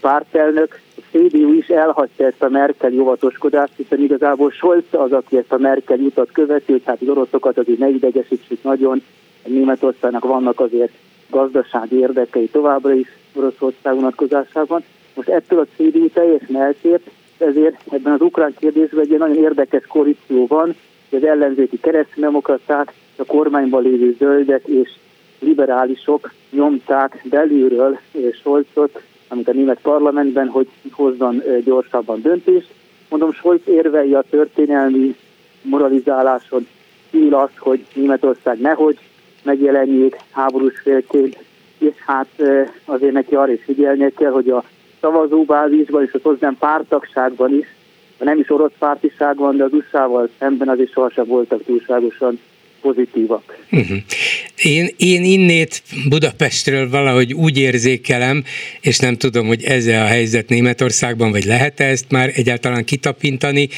pártelnök, 0.00 0.80
a 0.96 1.00
CDU 1.10 1.52
is 1.52 1.66
elhagyta 1.68 2.24
ezt 2.24 2.42
a 2.42 2.48
Merkel 2.48 3.00
óvatoskodást, 3.00 3.72
hiszen 3.76 4.00
igazából 4.00 4.50
Scholz 4.50 4.84
az, 4.90 5.12
aki 5.12 5.36
ezt 5.36 5.52
a 5.52 5.58
Merkel 5.58 5.98
utat 5.98 6.32
követi, 6.32 6.72
hogy 6.72 6.82
hát 6.84 7.00
az 7.00 7.08
oroszokat 7.08 7.58
azért 7.58 7.78
ne 7.78 7.88
idegesítsük 7.88 8.62
nagyon, 8.62 9.02
Németországnak 9.46 10.24
vannak 10.24 10.60
azért 10.60 10.92
gazdasági 11.30 11.98
érdekei 11.98 12.48
továbbra 12.48 12.92
is 12.92 13.08
Oroszország 13.32 13.94
vonatkozásában. 13.94 14.84
Most 15.14 15.28
ettől 15.28 15.58
a 15.58 15.66
CDU 15.76 16.08
teljesen 16.08 16.56
eltért, 16.56 17.10
ezért 17.38 17.80
ebben 17.90 18.12
az 18.12 18.20
ukrán 18.20 18.54
kérdésben 18.58 19.00
egy 19.00 19.18
nagyon 19.18 19.36
érdekes 19.36 19.86
koalíció 19.86 20.46
van, 20.46 20.74
hogy 21.10 21.22
az 21.22 21.28
ellenzéki 21.28 21.80
kereszténydemokraták, 21.80 22.92
a 23.16 23.24
kormányban 23.24 23.82
lévő 23.82 24.16
zöldek 24.18 24.66
és 24.66 24.90
liberálisok 25.38 26.32
nyomták 26.50 27.20
belülről 27.24 27.98
Scholzot, 28.32 29.02
amit 29.28 29.48
a 29.48 29.52
német 29.52 29.78
parlamentben, 29.82 30.48
hogy 30.48 30.68
hozzon 30.90 31.42
gyorsabban 31.64 32.20
döntést. 32.20 32.68
Mondom, 33.08 33.32
Scholz 33.32 33.60
érvei 33.64 34.14
a 34.14 34.24
történelmi 34.30 35.16
moralizáláson 35.62 36.66
kívül 37.10 37.34
az, 37.34 37.50
hogy 37.58 37.84
Németország 37.94 38.60
nehogy 38.60 38.98
megjelenjék 39.42 40.16
háborús 40.30 40.78
félként, 40.80 41.38
és 41.78 41.94
hát 42.06 42.42
azért 42.84 43.12
neki 43.12 43.34
arra 43.34 43.52
is 43.52 43.64
figyelnie 43.64 44.08
kell, 44.08 44.30
hogy 44.30 44.48
a 44.48 44.64
szavazóbázisban 45.04 46.04
és 46.04 46.12
az 46.12 46.20
hozzám 46.22 46.56
pártagságban 46.58 47.58
is, 47.58 47.66
nem 48.18 48.38
is 48.38 48.50
orosz 48.50 48.72
pártiságban, 48.78 49.56
de 49.56 49.64
az 49.64 49.72
USA-val 49.72 50.28
szemben 50.38 50.68
az 50.68 50.80
is 50.80 50.90
sohasem 50.90 51.26
voltak 51.26 51.64
túlságosan 51.64 52.40
pozitívak. 52.80 53.58
Uh-huh. 53.70 53.96
Én, 54.62 54.88
én 54.96 55.24
innét 55.24 55.82
Budapestről 56.08 56.90
valahogy 56.90 57.32
úgy 57.32 57.58
érzékelem, 57.58 58.44
és 58.80 58.98
nem 58.98 59.16
tudom, 59.16 59.46
hogy 59.46 59.62
ez 59.62 59.86
a 59.86 60.04
helyzet 60.04 60.48
Németországban, 60.48 61.30
vagy 61.30 61.44
lehet 61.44 61.80
-e 61.80 61.84
ezt 61.84 62.10
már 62.10 62.30
egyáltalán 62.34 62.84
kitapintani, 62.84 63.68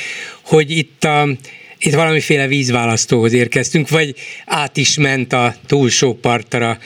hogy 0.44 0.70
itt 0.70 1.04
a 1.04 1.26
itt 1.78 1.94
valamiféle 1.94 2.46
vízválasztóhoz 2.46 3.32
érkeztünk, 3.32 3.88
vagy 3.88 4.14
át 4.46 4.76
is 4.76 4.98
ment 4.98 5.32
a 5.32 5.54
túlsó 5.66 6.14
partra 6.14 6.78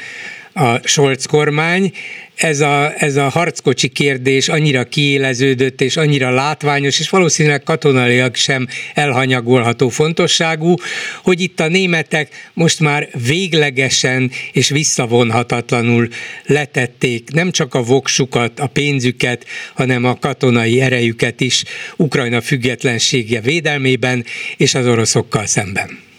a 0.53 0.77
Scholz 0.85 1.27
kormány, 1.27 1.93
ez 2.41 2.61
a, 2.61 2.93
ez 2.97 3.17
a 3.17 3.29
harckocsi 3.29 3.89
kérdés 3.89 4.49
annyira 4.49 4.85
kiéleződött 4.85 5.81
és 5.81 5.97
annyira 5.97 6.31
látványos, 6.31 7.01
és 7.01 7.09
valószínűleg 7.09 7.63
katonaiak 7.63 8.35
sem 8.35 8.67
elhanyagolható 8.95 9.89
fontosságú, 9.89 10.75
hogy 11.23 11.41
itt 11.41 11.61
a 11.61 11.69
németek 11.69 12.51
most 12.55 12.81
már 12.81 13.09
véglegesen 13.27 14.31
és 14.53 14.69
visszavonhatatlanul 14.69 16.09
letették 16.47 17.31
nem 17.33 17.51
csak 17.51 17.75
a 17.75 17.83
voksukat, 17.83 18.61
a 18.61 18.67
pénzüket, 18.67 19.47
hanem 19.75 20.05
a 20.05 20.19
katonai 20.19 20.81
erejüket 20.81 21.41
is 21.41 21.65
Ukrajna 21.97 22.41
függetlensége 22.41 23.41
védelmében 23.41 24.25
és 24.57 24.75
az 24.75 24.87
oroszokkal 24.87 25.47
szemben. 25.47 26.10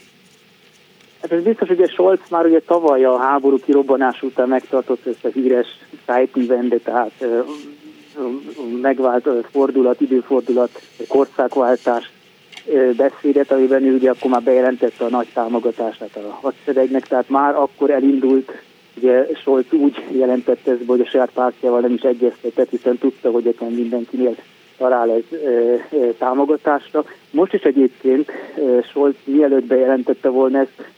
Hát 1.22 1.32
ez 1.32 1.44
biztos, 1.44 1.68
hogy 1.68 1.82
a 1.82 1.88
Scholz 1.88 2.20
már 2.30 2.46
ugye 2.46 2.60
tavaly 2.60 3.04
a 3.04 3.18
háború 3.18 3.60
kirobbanás 3.60 4.22
után 4.22 4.48
megtartott 4.48 5.06
ezt 5.06 5.26
a 5.26 5.30
híres 5.34 5.68
Zeitenwende, 6.06 6.78
tehát 6.78 7.26
megvált 8.82 9.30
fordulat, 9.52 10.02
időfordulat, 10.02 10.82
korszakváltás 11.08 12.12
beszédet, 12.98 13.52
amiben 13.52 13.84
ő 13.84 13.96
ugye 13.96 14.10
akkor 14.10 14.32
már 14.32 14.42
bejelentette 14.42 15.06
a 15.06 15.10
nagy 15.10 15.28
támogatását 15.34 16.16
a 16.16 16.38
hadseregnek, 16.42 17.08
tehát 17.08 17.30
már 17.30 17.56
akkor 17.56 17.90
elindult, 17.90 18.52
ugye 18.98 19.28
Scholz 19.36 19.66
úgy 19.72 20.06
jelentette 20.12 20.72
ezt, 20.72 20.82
hogy 20.88 21.02
a 21.02 21.06
saját 21.06 21.32
pártjával 21.34 21.80
nem 21.80 21.94
is 21.94 22.02
egyeztetett, 22.02 22.70
hiszen 22.70 22.98
tudta, 22.98 23.32
hogy 23.32 23.48
ezen 23.48 23.72
mindenkinél 23.72 24.36
talál 24.78 25.12
ez 25.12 25.38
e, 25.38 25.50
e, 25.50 26.12
támogatásra. 26.18 27.06
Most 27.32 27.54
is 27.54 27.62
egyébként 27.62 28.30
e, 28.30 28.82
Scholz 28.82 29.16
mielőtt 29.24 29.66
bejelentette 29.66 30.30
volna 30.30 30.60
ezt, 30.60 30.90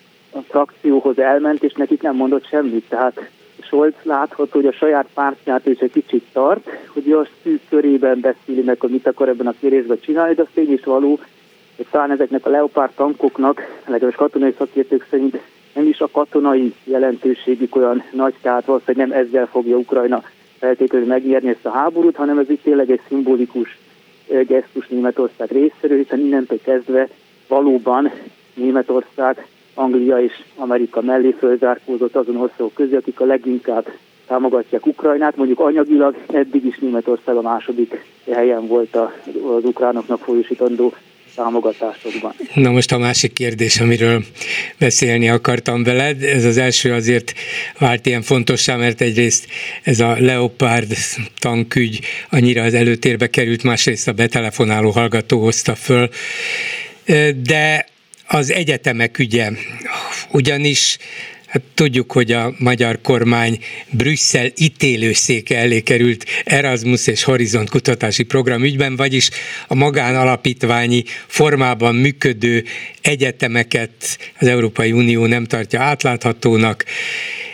frakcióhoz 0.42 1.20
elment, 1.20 1.64
és 1.64 1.74
nekik 1.74 2.02
nem 2.02 2.16
mondott 2.16 2.48
semmit, 2.48 2.90
tehát 2.90 3.30
Scholz 3.62 3.94
látható, 4.04 4.60
hogy 4.60 4.66
a 4.66 4.72
saját 4.72 5.08
pártját 5.14 5.66
is 5.66 5.80
egy 5.80 5.92
kicsit 5.92 6.26
tart, 6.34 6.70
hogy 6.94 7.12
a 7.12 7.28
szűk 7.44 7.62
körében 7.70 8.20
beszéli 8.20 8.62
meg, 8.62 8.80
hogy 8.80 8.90
mit 8.90 9.08
akar 9.08 9.30
ebben 9.30 9.48
a 9.48 9.54
kérdésben 9.60 10.00
csinálni, 10.02 10.34
de 10.34 10.42
az 10.42 10.48
tény 10.54 10.72
is 10.72 10.84
való, 10.84 11.20
hogy 11.76 11.86
talán 11.92 12.12
ezeknek 12.12 12.46
a 12.46 12.50
leopárd 12.50 12.92
tankoknak, 12.96 13.62
legalábbis 13.86 14.16
katonai 14.16 14.56
szakértők 14.58 15.08
szerint 15.10 15.40
nem 15.74 15.88
is 15.88 16.00
a 16.00 16.10
katonai 16.12 16.74
jelentőségük 16.84 17.76
olyan 17.76 18.04
nagy, 18.12 18.34
tehát 18.42 18.66
valószínűleg 18.66 19.08
nem 19.08 19.18
ezzel 19.18 19.48
fogja 19.48 19.78
Ukrajna 19.78 20.24
feltétlenül 20.60 21.08
megnyerni 21.08 21.50
ezt 21.50 21.66
a 21.66 21.72
háborút, 21.72 22.16
hanem 22.16 22.38
ez 22.38 22.50
itt 22.50 22.64
tényleg 22.64 22.92
egy 22.92 23.02
szimbolikus 23.08 23.78
gesztus 24.28 24.88
Németország 24.88 25.52
részéről, 25.52 25.98
hiszen 25.98 26.20
innentől 26.20 26.60
kezdve 26.64 27.08
valóban 27.48 28.12
Németország 28.54 29.46
Anglia 29.74 30.24
és 30.24 30.32
Amerika 30.56 31.02
mellé 31.02 31.36
fölzárkózott 31.40 32.16
azon 32.16 32.36
országok 32.36 32.74
közé, 32.74 32.96
akik 32.96 33.20
a 33.20 33.26
leginkább 33.26 33.88
támogatják 34.28 34.86
Ukrajnát. 34.86 35.36
Mondjuk 35.36 35.60
anyagilag 35.60 36.16
eddig 36.28 36.66
is 36.66 36.78
Németország 36.78 37.36
a 37.36 37.42
második 37.42 38.06
helyen 38.32 38.68
volt 38.68 38.96
az 38.96 39.64
ukránoknak 39.64 40.20
folyosítandó 40.20 40.94
támogatásokban. 41.36 42.34
Na 42.54 42.72
most 42.72 42.92
a 42.92 42.98
másik 42.98 43.34
kérdés, 43.34 43.80
amiről 43.80 44.24
beszélni 44.80 45.30
akartam 45.30 45.84
veled, 45.84 46.24
ez 46.24 46.46
az 46.46 46.58
első 46.58 46.94
azért 46.94 47.34
vált 47.80 48.06
ilyen 48.06 48.22
fontossá, 48.22 48.76
mert 48.76 49.02
egyrészt 49.02 49.48
ez 49.84 50.00
a 50.00 50.16
Leopard 50.20 50.92
tankügy 51.40 52.00
annyira 52.30 52.64
az 52.64 52.74
előtérbe 52.74 53.28
került, 53.28 53.64
másrészt 53.64 54.08
a 54.08 54.12
betelefonáló 54.12 54.90
hallgató 54.90 55.40
hozta 55.40 55.76
föl, 55.76 56.10
de 57.44 57.86
az 58.28 58.52
egyetemek 58.52 59.20
ügye, 59.20 59.52
ugyanis 60.32 60.98
Hát 61.54 61.62
tudjuk, 61.74 62.12
hogy 62.12 62.32
a 62.32 62.54
magyar 62.58 63.02
kormány 63.02 63.60
Brüsszel 63.92 64.52
ítélőszéke 64.58 65.58
elé 65.58 65.82
került 65.82 66.26
Erasmus 66.44 67.08
és 67.08 67.24
Horizont 67.24 67.70
kutatási 67.70 68.24
program 68.24 68.64
ügyben, 68.64 68.96
vagyis 68.96 69.30
a 69.68 69.76
magánalapítványi 69.76 71.04
formában 71.28 71.96
működő 71.96 72.64
egyetemeket 73.02 74.18
az 74.40 74.48
Európai 74.48 74.92
Unió 74.92 75.26
nem 75.26 75.46
tartja 75.46 75.82
átláthatónak, 75.82 76.86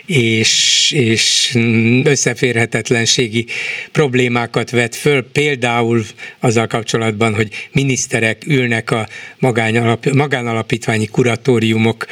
és, 0.09 0.91
és 0.95 1.57
összeférhetetlenségi 2.03 3.45
problémákat 3.91 4.69
vet 4.69 4.95
föl, 4.95 5.25
például 5.31 6.05
azzal 6.39 6.67
kapcsolatban, 6.67 7.35
hogy 7.35 7.49
miniszterek 7.71 8.43
ülnek 8.47 8.91
a 8.91 9.07
magánalapítványi 10.13 11.05
kuratóriumok 11.05 12.05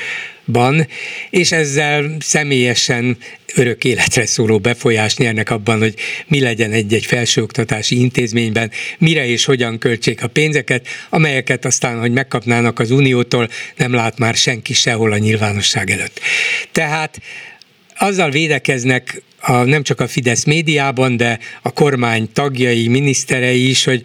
ban, 0.46 0.88
és 1.30 1.52
ezzel 1.52 2.16
személyesen 2.20 3.18
örök 3.56 3.84
életre 3.84 4.26
szóló 4.26 4.60
befolyást 4.60 5.18
nyernek 5.18 5.50
abban, 5.50 5.80
hogy 5.80 5.94
mi 6.28 6.40
legyen 6.40 6.72
egy-egy 6.72 7.06
felsőoktatási 7.06 8.00
intézményben, 8.00 8.72
mire 8.98 9.28
és 9.28 9.46
hogyan 9.46 9.78
költsék 9.78 10.24
a 10.24 10.28
pénzeket, 10.28 10.88
amelyeket 11.10 11.66
aztán, 11.66 12.00
hogy 12.00 12.12
megkapnának 12.12 12.80
az 12.80 12.92
Uniótól, 12.92 13.50
nem 13.76 13.94
lát 13.94 14.18
már 14.18 14.36
senki 14.36 14.74
sehol 14.74 15.12
a 15.12 15.18
nyilvánosság 15.18 15.90
előtt. 15.90 16.20
Tehát 16.72 17.22
azzal 17.98 18.30
védekeznek 18.30 19.22
a, 19.40 19.64
nem 19.64 19.84
csak 19.84 20.00
a 20.00 20.08
Fidesz 20.08 20.44
médiában, 20.44 21.18
de 21.18 21.40
a 21.62 21.72
kormány 21.72 22.30
tagjai, 22.34 22.88
miniszterei 22.88 23.70
is, 23.70 23.84
hogy 23.84 24.02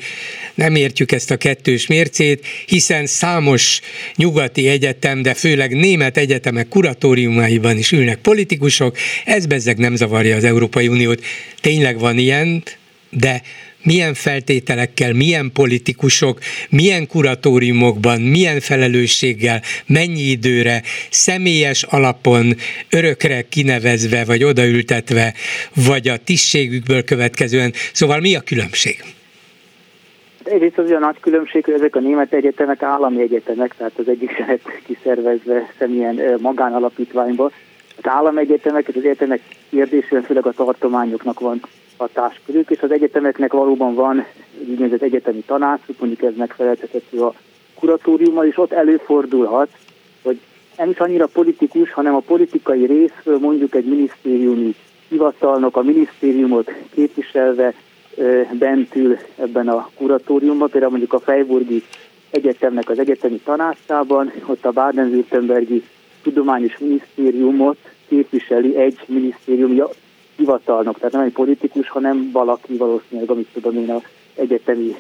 nem 0.54 0.74
értjük 0.74 1.12
ezt 1.12 1.30
a 1.30 1.36
kettős 1.36 1.86
mércét, 1.86 2.46
hiszen 2.66 3.06
számos 3.06 3.80
nyugati 4.16 4.68
egyetem, 4.68 5.22
de 5.22 5.34
főleg 5.34 5.74
német 5.74 6.16
egyetemek 6.16 6.68
kuratóriumaiban 6.68 7.78
is 7.78 7.92
ülnek 7.92 8.18
politikusok, 8.18 8.96
ez 9.24 9.46
bezzeg 9.46 9.78
nem 9.78 9.96
zavarja 9.96 10.36
az 10.36 10.44
Európai 10.44 10.88
Uniót. 10.88 11.24
Tényleg 11.60 11.98
van 11.98 12.18
ilyen, 12.18 12.62
de 13.10 13.42
milyen 13.82 14.14
feltételekkel, 14.14 15.12
milyen 15.12 15.52
politikusok, 15.52 16.38
milyen 16.70 17.06
kuratóriumokban, 17.06 18.20
milyen 18.20 18.60
felelősséggel, 18.60 19.60
mennyi 19.86 20.20
időre, 20.20 20.82
személyes 21.10 21.82
alapon, 21.82 22.54
örökre 22.90 23.42
kinevezve, 23.48 24.24
vagy 24.24 24.44
odaültetve, 24.44 25.34
vagy 25.86 26.08
a 26.08 26.16
tisztségükből 26.16 27.04
következően. 27.04 27.72
Szóval 27.92 28.20
mi 28.20 28.34
a 28.34 28.40
különbség? 28.40 29.04
Egyrészt 30.44 30.78
az 30.78 30.88
olyan 30.88 31.00
nagy 31.00 31.20
különbség, 31.20 31.64
hogy 31.64 31.74
ezek 31.74 31.96
a 31.96 32.00
német 32.00 32.32
egyetemek 32.32 32.82
állami 32.82 33.22
egyetemek, 33.22 33.74
tehát 33.76 33.92
az 33.96 34.08
egyik 34.08 34.36
se 34.36 34.44
lett 34.46 34.82
kiszervezve 34.86 35.72
semmilyen 35.78 36.38
magánalapítványba. 36.40 37.50
Az 37.96 38.10
állami 38.10 38.40
egyetemek, 38.40 38.88
az 38.88 38.94
egyetemek 38.96 39.40
kérdésében 39.70 40.22
főleg 40.22 40.46
a 40.46 40.52
tartományoknak 40.52 41.40
van 41.40 41.60
hatáskörük, 41.96 42.70
és 42.70 42.80
az 42.80 42.90
egyetemeknek 42.90 43.52
valóban 43.52 43.94
van 43.94 44.26
úgynevezett 44.68 45.02
egyetemi 45.02 45.42
tanácsuk, 45.46 45.98
mondjuk 45.98 46.22
ez 46.22 46.36
megfeleltethető 46.36 47.20
a 47.20 47.34
kuratóriummal, 47.74 48.46
és 48.46 48.58
ott 48.58 48.72
előfordulhat, 48.72 49.68
hogy 50.22 50.38
nem 50.76 50.90
is 50.90 50.98
annyira 50.98 51.26
politikus, 51.26 51.92
hanem 51.92 52.14
a 52.14 52.22
politikai 52.26 52.86
részről 52.86 53.38
mondjuk 53.38 53.74
egy 53.74 53.84
minisztériumi 53.84 54.74
hivatalnok 55.08 55.76
a 55.76 55.82
minisztériumot 55.82 56.72
képviselve 56.94 57.74
bent 58.52 58.96
ül 58.96 59.18
ebben 59.36 59.68
a 59.68 59.88
kuratóriumban, 59.94 60.70
például 60.70 60.90
mondjuk 60.90 61.12
a 61.12 61.20
Fejburgi 61.20 61.82
Egyetemnek 62.30 62.88
az 62.90 62.98
egyetemi 62.98 63.40
tanácsában, 63.44 64.32
ott 64.46 64.64
a 64.64 64.70
Baden-Württembergi 64.70 65.84
Tudományos 66.22 66.78
Minisztériumot 66.78 67.76
képviseli 68.08 68.76
egy 68.76 68.98
minisztérium 69.06 69.74
hivatalnok, 70.36 70.96
tehát 70.96 71.12
nem 71.12 71.22
egy 71.22 71.32
politikus, 71.32 71.88
hanem 71.88 72.30
valaki 72.32 72.76
valószínűleg, 72.76 73.30
amit 73.30 73.48
tudom 73.52 73.76
én 73.76 73.90
a 73.90 74.02
egyetemi 74.34 74.96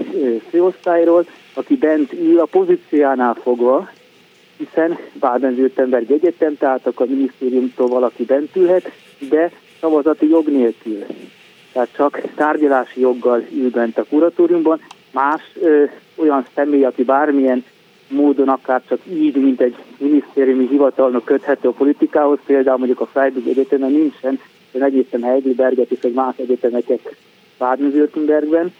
főosztályról, 0.48 1.26
aki 1.54 1.76
bent 1.76 2.12
ül 2.12 2.38
a 2.38 2.44
pozíciánál 2.44 3.34
fogva, 3.34 3.88
hiszen 4.56 4.98
Baden-Württemberg 5.18 6.10
egyetem, 6.10 6.56
tehát 6.56 6.86
akkor 6.86 7.06
a 7.06 7.10
minisztériumtól 7.10 7.88
valaki 7.88 8.24
bent 8.24 8.56
ülhet, 8.56 8.90
de 9.28 9.50
szavazati 9.80 10.28
jog 10.28 10.48
nélkül. 10.48 11.04
Tehát 11.72 11.88
csak 11.96 12.20
tárgyalási 12.34 13.00
joggal 13.00 13.44
ül 13.52 13.70
bent 13.70 13.98
a 13.98 14.04
kuratóriumban. 14.04 14.80
Más 15.10 15.42
ö, 15.60 15.84
olyan 16.14 16.46
személy, 16.54 16.84
aki 16.84 17.04
bármilyen 17.04 17.64
módon 18.08 18.48
akár 18.48 18.82
csak 18.88 18.98
így, 19.12 19.36
mint 19.36 19.60
egy 19.60 19.74
minisztériumi 19.98 20.66
hivatalnok 20.66 21.24
köthető 21.24 21.68
a 21.68 21.72
politikához, 21.72 22.38
például 22.46 22.78
mondjuk 22.78 23.00
a 23.00 23.06
Freiburg 23.06 23.46
Egyetemen 23.46 23.90
nincsen, 23.90 24.40
én 24.72 24.82
egészen 24.82 25.22
Heidelberget 25.22 25.90
és 25.90 26.00
egy 26.02 26.12
más 26.12 26.36
egyetemeket 26.36 27.14
Baden-Württembergben. 27.58 28.74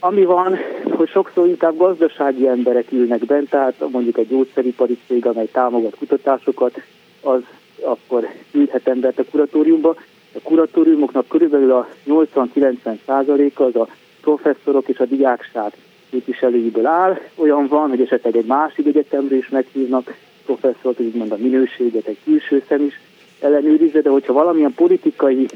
Ami 0.00 0.24
van, 0.24 0.56
hogy 0.90 1.08
sokszor 1.08 1.46
inkább 1.46 1.76
gazdasági 1.76 2.46
emberek 2.46 2.92
ülnek 2.92 3.24
bent, 3.24 3.50
tehát 3.50 3.74
mondjuk 3.90 4.18
egy 4.18 4.28
gyógyszeripari 4.28 4.98
cég, 5.06 5.26
amely 5.26 5.48
támogat 5.52 5.96
kutatásokat, 5.98 6.82
az 7.22 7.40
akkor 7.80 8.28
küldhet 8.50 8.88
embert 8.88 9.18
a 9.18 9.24
kuratóriumba. 9.30 9.96
A 10.34 10.40
kuratóriumoknak 10.42 11.28
körülbelül 11.28 11.72
a 11.72 11.88
80-90%-a 12.06 13.62
az 13.62 13.76
a 13.76 13.88
professzorok 14.20 14.88
és 14.88 14.98
a 14.98 15.04
diákság 15.04 15.72
képviselőiből 16.10 16.86
áll. 16.86 17.18
Olyan 17.34 17.66
van, 17.66 17.88
hogy 17.88 18.00
esetleg 18.00 18.36
egy 18.36 18.46
másik 18.46 18.86
egyetemről 18.86 19.38
is 19.38 19.48
meghívnak 19.48 20.16
professzort, 20.44 21.00
úgymond 21.00 21.32
a 21.32 21.36
minőséget 21.36 22.06
egy 22.06 22.18
külső 22.24 22.62
szem 22.68 22.84
is 22.84 23.00
ellenőrizze, 23.40 24.00
de 24.00 24.10
hogyha 24.10 24.32
valamilyen 24.32 24.74
politikai 24.74 25.46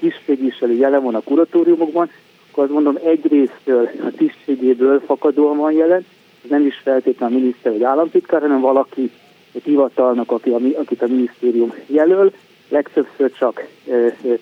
tisztségviselő 0.00 0.74
jelen 0.74 1.02
van 1.02 1.14
a 1.14 1.20
kuratóriumokban, 1.20 2.10
akkor 2.50 2.64
azt 2.64 2.72
mondom 2.72 2.98
egyrésztől 3.04 3.90
a 4.04 4.10
tisztségéből 4.16 5.00
fakadóan 5.00 5.56
van 5.56 5.72
jelen, 5.72 6.04
nem 6.48 6.66
is 6.66 6.80
feltétlenül 6.82 7.36
a 7.36 7.38
miniszter 7.38 7.72
vagy 7.72 7.82
államtitkár, 7.82 8.40
hanem 8.40 8.60
valaki 8.60 9.10
egy 9.52 9.62
hivatalnak, 9.62 10.30
aki, 10.30 10.50
akit 10.50 11.02
a 11.02 11.06
minisztérium 11.06 11.74
jelöl, 11.86 12.32
legtöbbször 12.68 13.32
csak 13.32 13.66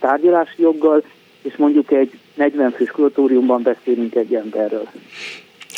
tárgyalási 0.01 0.63
joggal, 0.63 1.03
és 1.43 1.57
mondjuk 1.57 1.91
egy 1.91 2.19
40 2.35 2.71
fős 2.71 2.91
kuratóriumban 2.91 3.63
beszélünk 3.63 4.15
egy 4.15 4.35
emberről. 4.35 4.89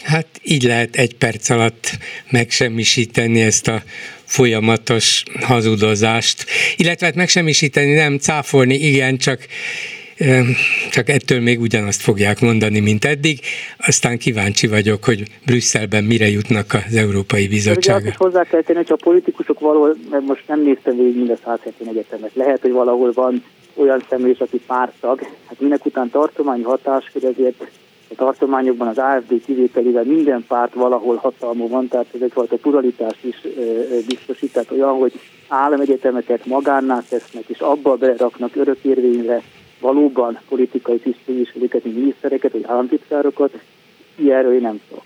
Hát 0.04 0.26
így 0.42 0.62
lehet 0.62 0.96
egy 0.96 1.14
perc 1.14 1.50
alatt 1.50 1.90
megsemmisíteni 2.30 3.40
ezt 3.40 3.68
a 3.68 3.82
folyamatos 4.24 5.22
hazudozást, 5.40 6.44
illetve 6.76 7.06
hát 7.06 7.14
megsemmisíteni, 7.14 7.92
nem 7.94 8.18
cáfolni, 8.18 8.74
igen, 8.74 9.16
csak 9.16 9.46
csak 10.90 11.08
ettől 11.08 11.40
még 11.40 11.60
ugyanazt 11.60 12.00
fogják 12.00 12.40
mondani, 12.40 12.80
mint 12.80 13.04
eddig. 13.04 13.40
Aztán 13.78 14.18
kíváncsi 14.18 14.66
vagyok, 14.66 15.04
hogy 15.04 15.22
Brüsszelben 15.46 16.04
mire 16.04 16.28
jutnak 16.28 16.74
az 16.86 16.96
Európai 16.96 17.48
Bizottság. 17.48 18.02
Ugye 18.02 18.12
hozzá 18.16 18.42
kell 18.42 18.62
tenni, 18.62 18.78
hogy 18.78 18.92
a 18.92 19.04
politikusok 19.04 19.60
valahol, 19.60 19.96
mert 20.10 20.24
most 20.24 20.42
nem 20.46 20.62
néztem 20.62 20.96
végig 20.96 21.16
mind 21.16 21.30
a 21.30 21.36
170 21.44 21.88
egyetemet, 21.88 22.30
lehet, 22.34 22.60
hogy 22.60 22.70
valahol 22.70 23.12
van 23.12 23.44
olyan 23.74 24.04
személy 24.08 24.30
is, 24.30 24.38
aki 24.38 24.60
pártag, 24.66 25.20
hát 25.46 25.60
minek 25.60 25.86
után 25.86 26.10
tartományi 26.10 26.62
hatáskör, 26.62 27.24
ezért 27.24 27.70
a 28.10 28.14
tartományokban 28.14 28.88
az 28.88 28.98
AFD 28.98 29.44
kivételével 29.44 30.04
minden 30.04 30.44
párt 30.48 30.74
valahol 30.74 31.16
hatalmú 31.16 31.68
van, 31.68 31.88
tehát 31.88 32.06
ez 32.14 32.20
egyfajta 32.20 32.56
pluralitást 32.56 33.24
is 33.24 33.36
biztosít, 34.06 34.52
tehát 34.52 34.70
olyan, 34.70 34.98
hogy 34.98 35.12
államegyetemeket 35.48 36.46
magánná 36.46 37.02
tesznek, 37.08 37.44
és 37.46 37.58
abba 37.58 37.96
beraknak 37.96 38.56
örökérvényre 38.56 39.42
valóban 39.80 40.40
politikai 40.48 40.98
tisztviselőket, 40.98 41.84
minisztereket, 41.84 42.52
vagy 42.52 42.64
államtitkárokat, 42.66 43.58
ilyenről 44.16 44.54
én 44.54 44.60
nem 44.60 44.80
tudok. 44.88 45.04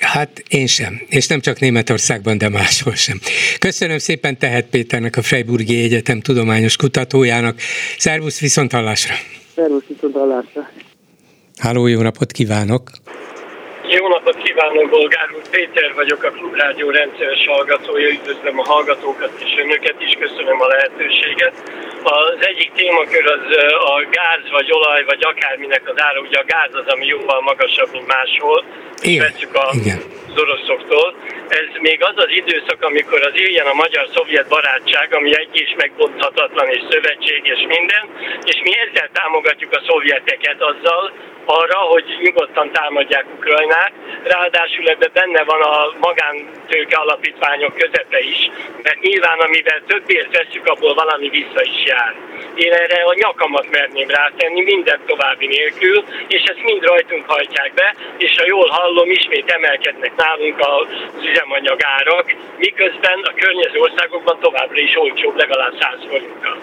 Hát 0.00 0.42
én 0.48 0.66
sem, 0.66 1.00
és 1.08 1.26
nem 1.26 1.40
csak 1.40 1.58
Németországban, 1.60 2.38
de 2.38 2.48
máshol 2.48 2.94
sem. 2.94 3.20
Köszönöm 3.58 3.98
szépen 3.98 4.38
Tehet 4.38 4.66
Péternek, 4.66 5.16
a 5.16 5.22
Freiburgi 5.22 5.82
Egyetem 5.82 6.20
tudományos 6.20 6.76
kutatójának. 6.76 7.58
Szervusz, 7.98 8.40
viszont 8.40 8.72
hallásra! 8.72 9.14
Szervusz, 9.54 9.84
viszont 9.86 10.14
hallásra! 10.14 10.70
Háló, 11.64 11.86
jó 11.86 12.00
napot 12.00 12.32
kívánok! 12.32 12.82
Jó 13.96 14.08
napot 14.08 14.36
kívánok, 14.42 14.90
Bolgár 14.90 15.28
úr! 15.36 15.42
Péter 15.50 15.94
vagyok, 15.94 16.22
a 16.22 16.30
Klubrádió 16.30 16.90
rendszeres 16.90 17.46
hallgatója. 17.46 18.08
Üdvözlöm 18.08 18.58
a 18.58 18.64
hallgatókat 18.64 19.32
és 19.44 19.52
önöket 19.64 19.96
is, 20.06 20.12
köszönöm 20.20 20.60
a 20.60 20.66
lehetőséget. 20.66 21.54
Az 22.04 22.46
egyik 22.46 22.72
témakör 22.72 23.26
az 23.26 23.56
a 23.94 24.04
gáz, 24.10 24.50
vagy 24.50 24.72
olaj, 24.72 25.04
vagy 25.04 25.24
akárminek 25.24 25.82
az 25.84 26.02
ára. 26.02 26.20
Ugye 26.20 26.38
a 26.38 26.44
gáz 26.46 26.74
az, 26.74 26.92
ami 26.92 27.06
jóval 27.06 27.40
magasabb, 27.40 27.92
mint 27.92 28.06
máshol. 28.06 28.64
Igen. 29.02 29.24
Veszük 29.26 29.54
a 29.54 29.70
Igen. 29.72 30.00
oroszoktól. 30.36 31.14
Ez 31.48 31.68
még 31.80 32.02
az 32.02 32.16
az 32.16 32.30
időszak, 32.40 32.82
amikor 32.82 33.20
az 33.26 33.32
éljen 33.34 33.66
a 33.66 33.74
magyar-szovjet 33.74 34.48
barátság, 34.48 35.14
ami 35.14 35.36
egy 35.36 35.60
is 35.64 35.74
megbonthatatlan 35.76 36.68
és 36.68 36.82
szövetség 36.90 37.40
és 37.44 37.60
minden, 37.68 38.04
és 38.44 38.56
mi 38.62 38.72
ezzel 38.78 39.08
támogatjuk 39.12 39.72
a 39.72 39.82
szovjeteket 39.86 40.62
azzal, 40.62 41.12
arra, 41.44 41.78
hogy 41.78 42.04
nyugodtan 42.22 42.72
támadják 42.72 43.24
Ukrajnát. 43.36 43.92
Ráadásul 44.24 44.88
ebben 44.88 45.10
benne 45.12 45.44
van 45.44 45.60
a 45.60 45.92
magántőke 46.00 46.96
alapítványok 46.96 47.74
közepe 47.74 48.20
is, 48.20 48.50
mert 48.82 49.00
nyilván 49.00 49.38
amivel 49.38 49.82
többért 49.86 50.36
veszük, 50.36 50.66
abból 50.66 50.94
valami 50.94 51.28
vissza 51.28 51.62
is 51.62 51.84
jár. 51.84 51.93
Én 52.54 52.72
erre 52.72 53.02
a 53.02 53.14
nyakamat 53.22 53.66
merném 53.70 54.08
rátenni, 54.08 54.62
minden 54.62 55.00
további 55.06 55.46
nélkül, 55.46 56.04
és 56.28 56.42
ezt 56.42 56.62
mind 56.62 56.82
rajtunk 56.82 57.24
hajtják 57.26 57.72
be, 57.74 57.94
és 58.18 58.32
ha 58.38 58.44
jól 58.46 58.68
hallom, 58.68 59.10
ismét 59.10 59.50
emelkednek 59.50 60.12
nálunk 60.16 60.58
az 60.58 60.86
üzemanyag 61.30 61.80
árak, 61.98 62.26
miközben 62.58 63.18
a 63.22 63.32
környező 63.34 63.78
országokban 63.78 64.38
továbbra 64.40 64.80
is 64.80 64.96
olcsóbb 64.96 65.36
legalább 65.36 65.72
100 65.80 66.08
forintra. 66.08 66.56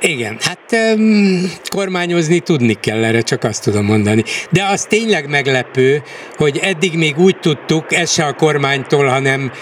Igen, 0.00 0.36
hát 0.40 0.94
um, 0.96 1.42
kormányozni 1.68 2.40
tudni 2.40 2.74
kell 2.74 3.04
erre, 3.04 3.20
csak 3.20 3.44
azt 3.44 3.64
tudom 3.64 3.84
mondani. 3.84 4.22
De 4.50 4.64
az 4.64 4.84
tényleg 4.84 5.28
meglepő, 5.28 6.02
hogy 6.36 6.58
eddig 6.62 6.96
még 6.96 7.18
úgy 7.18 7.38
tudtuk, 7.38 7.92
ez 7.92 8.12
se 8.12 8.24
a 8.24 8.32
kormánytól, 8.32 9.06
hanem 9.06 9.52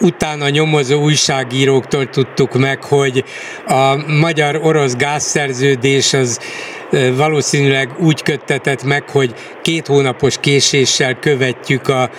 utána 0.00 0.48
nyomozó 0.48 1.02
újságíróktól 1.02 2.10
tudtuk 2.10 2.58
meg, 2.58 2.84
hogy 2.84 3.24
a 3.66 3.96
magyar-orosz 4.20 4.96
gázszerződés 4.96 6.12
az 6.12 6.40
e, 6.90 7.12
valószínűleg 7.12 7.90
úgy 7.98 8.22
köttetett 8.22 8.84
meg, 8.84 9.10
hogy 9.10 9.34
két 9.62 9.86
hónapos 9.86 10.36
késéssel 10.40 11.18
követjük 11.18 11.88
a 11.88 12.10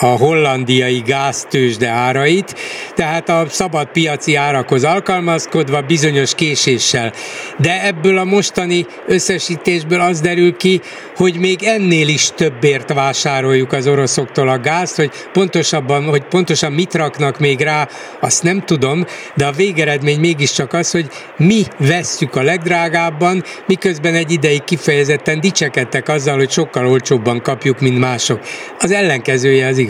a 0.00 0.06
hollandiai 0.06 1.02
gáztősde 1.06 1.88
árait, 1.88 2.54
tehát 2.94 3.28
a 3.28 3.46
szabad 3.48 3.88
piaci 3.88 4.34
árakhoz 4.34 4.84
alkalmazkodva 4.84 5.80
bizonyos 5.80 6.34
késéssel. 6.34 7.12
De 7.58 7.86
ebből 7.86 8.18
a 8.18 8.24
mostani 8.24 8.86
összesítésből 9.06 10.00
az 10.00 10.20
derül 10.20 10.56
ki, 10.56 10.80
hogy 11.16 11.38
még 11.38 11.62
ennél 11.62 12.08
is 12.08 12.30
többért 12.34 12.92
vásároljuk 12.92 13.72
az 13.72 13.86
oroszoktól 13.86 14.48
a 14.48 14.60
gázt, 14.60 14.96
hogy 14.96 15.10
pontosabban, 15.32 16.04
hogy 16.04 16.22
pontosan 16.22 16.72
mit 16.72 16.94
raknak 16.94 17.38
még 17.38 17.60
rá, 17.60 17.88
azt 18.20 18.42
nem 18.42 18.60
tudom, 18.60 19.04
de 19.34 19.46
a 19.46 19.52
végeredmény 19.52 20.20
mégiscsak 20.20 20.72
az, 20.72 20.90
hogy 20.90 21.06
mi 21.36 21.62
vesszük 21.78 22.36
a 22.36 22.42
legdrágábban, 22.42 23.44
miközben 23.66 24.14
egy 24.14 24.30
ideig 24.30 24.64
kifejezetten 24.64 25.40
dicsekedtek 25.40 26.08
azzal, 26.08 26.36
hogy 26.36 26.50
sokkal 26.50 26.86
olcsóbban 26.86 27.42
kapjuk, 27.42 27.80
mint 27.80 27.98
mások. 27.98 28.40
Az 28.78 28.90
ellenkezője 28.90 29.66
az 29.66 29.78
igaz. 29.78 29.89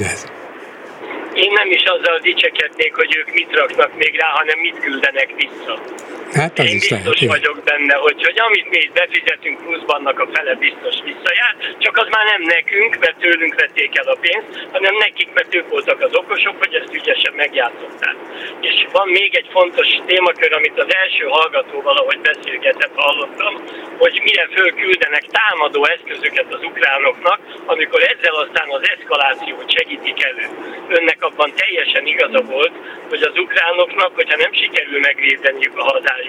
Én 1.32 1.52
nem 1.52 1.70
is 1.70 1.82
azzal 1.84 2.18
dicsekednék, 2.18 2.94
hogy 2.94 3.16
ők 3.16 3.32
mit 3.34 3.54
raknak 3.54 3.96
még 3.96 4.16
rá, 4.16 4.28
hanem 4.28 4.58
mit 4.58 4.78
küldenek 4.78 5.30
vissza. 5.36 5.78
Hát 6.32 6.58
az 6.58 6.66
Én 6.66 6.76
is 6.76 6.88
biztos 6.88 7.20
lehet, 7.20 7.36
vagyok 7.36 7.58
benne, 7.64 7.94
hogy, 7.94 8.24
hogy 8.24 8.40
amit 8.40 8.68
mi 8.70 8.90
befizetünk 8.94 9.56
pluszban, 9.62 9.98
annak 10.00 10.18
a 10.24 10.28
fele 10.34 10.54
biztos 10.54 10.96
visszajár, 11.08 11.54
csak 11.78 11.96
az 11.96 12.08
már 12.14 12.24
nem 12.32 12.42
nekünk, 12.56 12.92
mert 13.02 13.16
tőlünk 13.24 13.54
vették 13.60 13.98
el 13.98 14.08
a 14.14 14.16
pénzt, 14.24 14.50
hanem 14.72 14.94
nekik, 14.94 15.28
mert 15.32 15.54
ők 15.54 15.68
voltak 15.68 16.00
az 16.00 16.14
okosok, 16.14 16.54
hogy 16.62 16.74
ezt 16.74 16.94
ügyesen 16.98 17.34
megjátszották. 17.42 18.16
És 18.60 18.76
van 18.92 19.08
még 19.08 19.30
egy 19.40 19.48
fontos 19.56 19.88
témakör, 20.06 20.52
amit 20.52 20.78
az 20.84 20.94
első 21.02 21.24
hallgatóval, 21.24 21.96
ahogy 21.96 22.20
beszélgetett, 22.30 22.94
hallottam, 22.94 23.54
hogy 23.98 24.20
mire 24.24 24.44
fölküldenek 24.56 25.24
támadó 25.38 25.84
eszközöket 25.94 26.54
az 26.54 26.62
ukránoknak, 26.62 27.40
amikor 27.66 28.00
ezzel 28.12 28.34
aztán 28.34 28.68
az 28.70 28.82
eszkalációt 28.94 29.72
segítik 29.76 30.24
elő. 30.24 30.46
Önnek 30.88 31.18
abban 31.28 31.52
teljesen 31.56 32.06
igaza 32.06 32.40
volt, 32.42 32.72
hogy 33.08 33.22
az 33.22 33.36
ukránoknak, 33.44 34.14
hogyha 34.14 34.36
nem 34.36 34.52
sikerül 34.52 35.00
megvédeniük 35.00 35.78
a 35.78 35.82
hazájukat, 35.82 36.19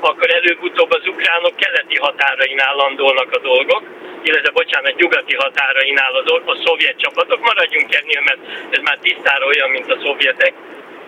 akkor 0.00 0.34
előbb-utóbb 0.34 0.90
az 0.90 1.06
ukránok 1.06 1.56
keleti 1.56 1.96
határainál 1.96 2.74
landolnak 2.74 3.30
a 3.32 3.38
dolgok, 3.38 3.82
illetve 4.22 4.50
bocsánat, 4.50 4.96
nyugati 4.96 5.34
határainál 5.34 6.14
az, 6.14 6.26
a 6.44 6.56
szovjet 6.64 7.00
csapatok. 7.00 7.40
Maradjunk 7.40 7.94
ennél, 7.94 8.20
mert 8.20 8.40
ez 8.70 8.82
már 8.82 8.98
tisztára 9.02 9.46
olyan, 9.46 9.70
mint 9.70 9.92
a 9.92 9.98
szovjetek, 10.02 10.52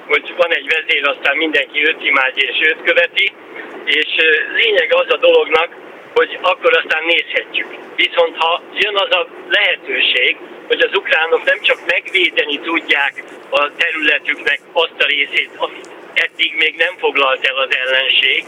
hogy 0.07 0.35
van 0.37 0.53
egy 0.55 0.67
vezér, 0.75 1.07
aztán 1.07 1.37
mindenki 1.37 1.89
őt 1.89 2.05
imádja 2.05 2.49
és 2.49 2.69
őt 2.69 2.83
követi, 2.83 3.33
és 3.85 4.09
lényeg 4.55 4.95
az 4.95 5.11
a 5.13 5.17
dolognak, 5.17 5.69
hogy 6.15 6.39
akkor 6.43 6.77
aztán 6.77 7.05
nézhetjük. 7.05 7.69
Viszont 7.97 8.37
ha 8.37 8.63
jön 8.75 8.97
az 8.97 9.11
a 9.11 9.27
lehetőség, 9.49 10.37
hogy 10.67 10.81
az 10.81 10.97
ukránok 10.97 11.45
nem 11.45 11.61
csak 11.61 11.79
megvédeni 11.87 12.59
tudják 12.61 13.25
a 13.51 13.71
területüknek 13.77 14.61
azt 14.73 14.99
a 14.99 15.07
részét, 15.07 15.51
amit 15.57 15.89
eddig 16.15 16.55
még 16.57 16.75
nem 16.77 16.95
foglalt 16.99 17.45
el 17.47 17.57
az 17.57 17.77
ellenség, 17.83 18.45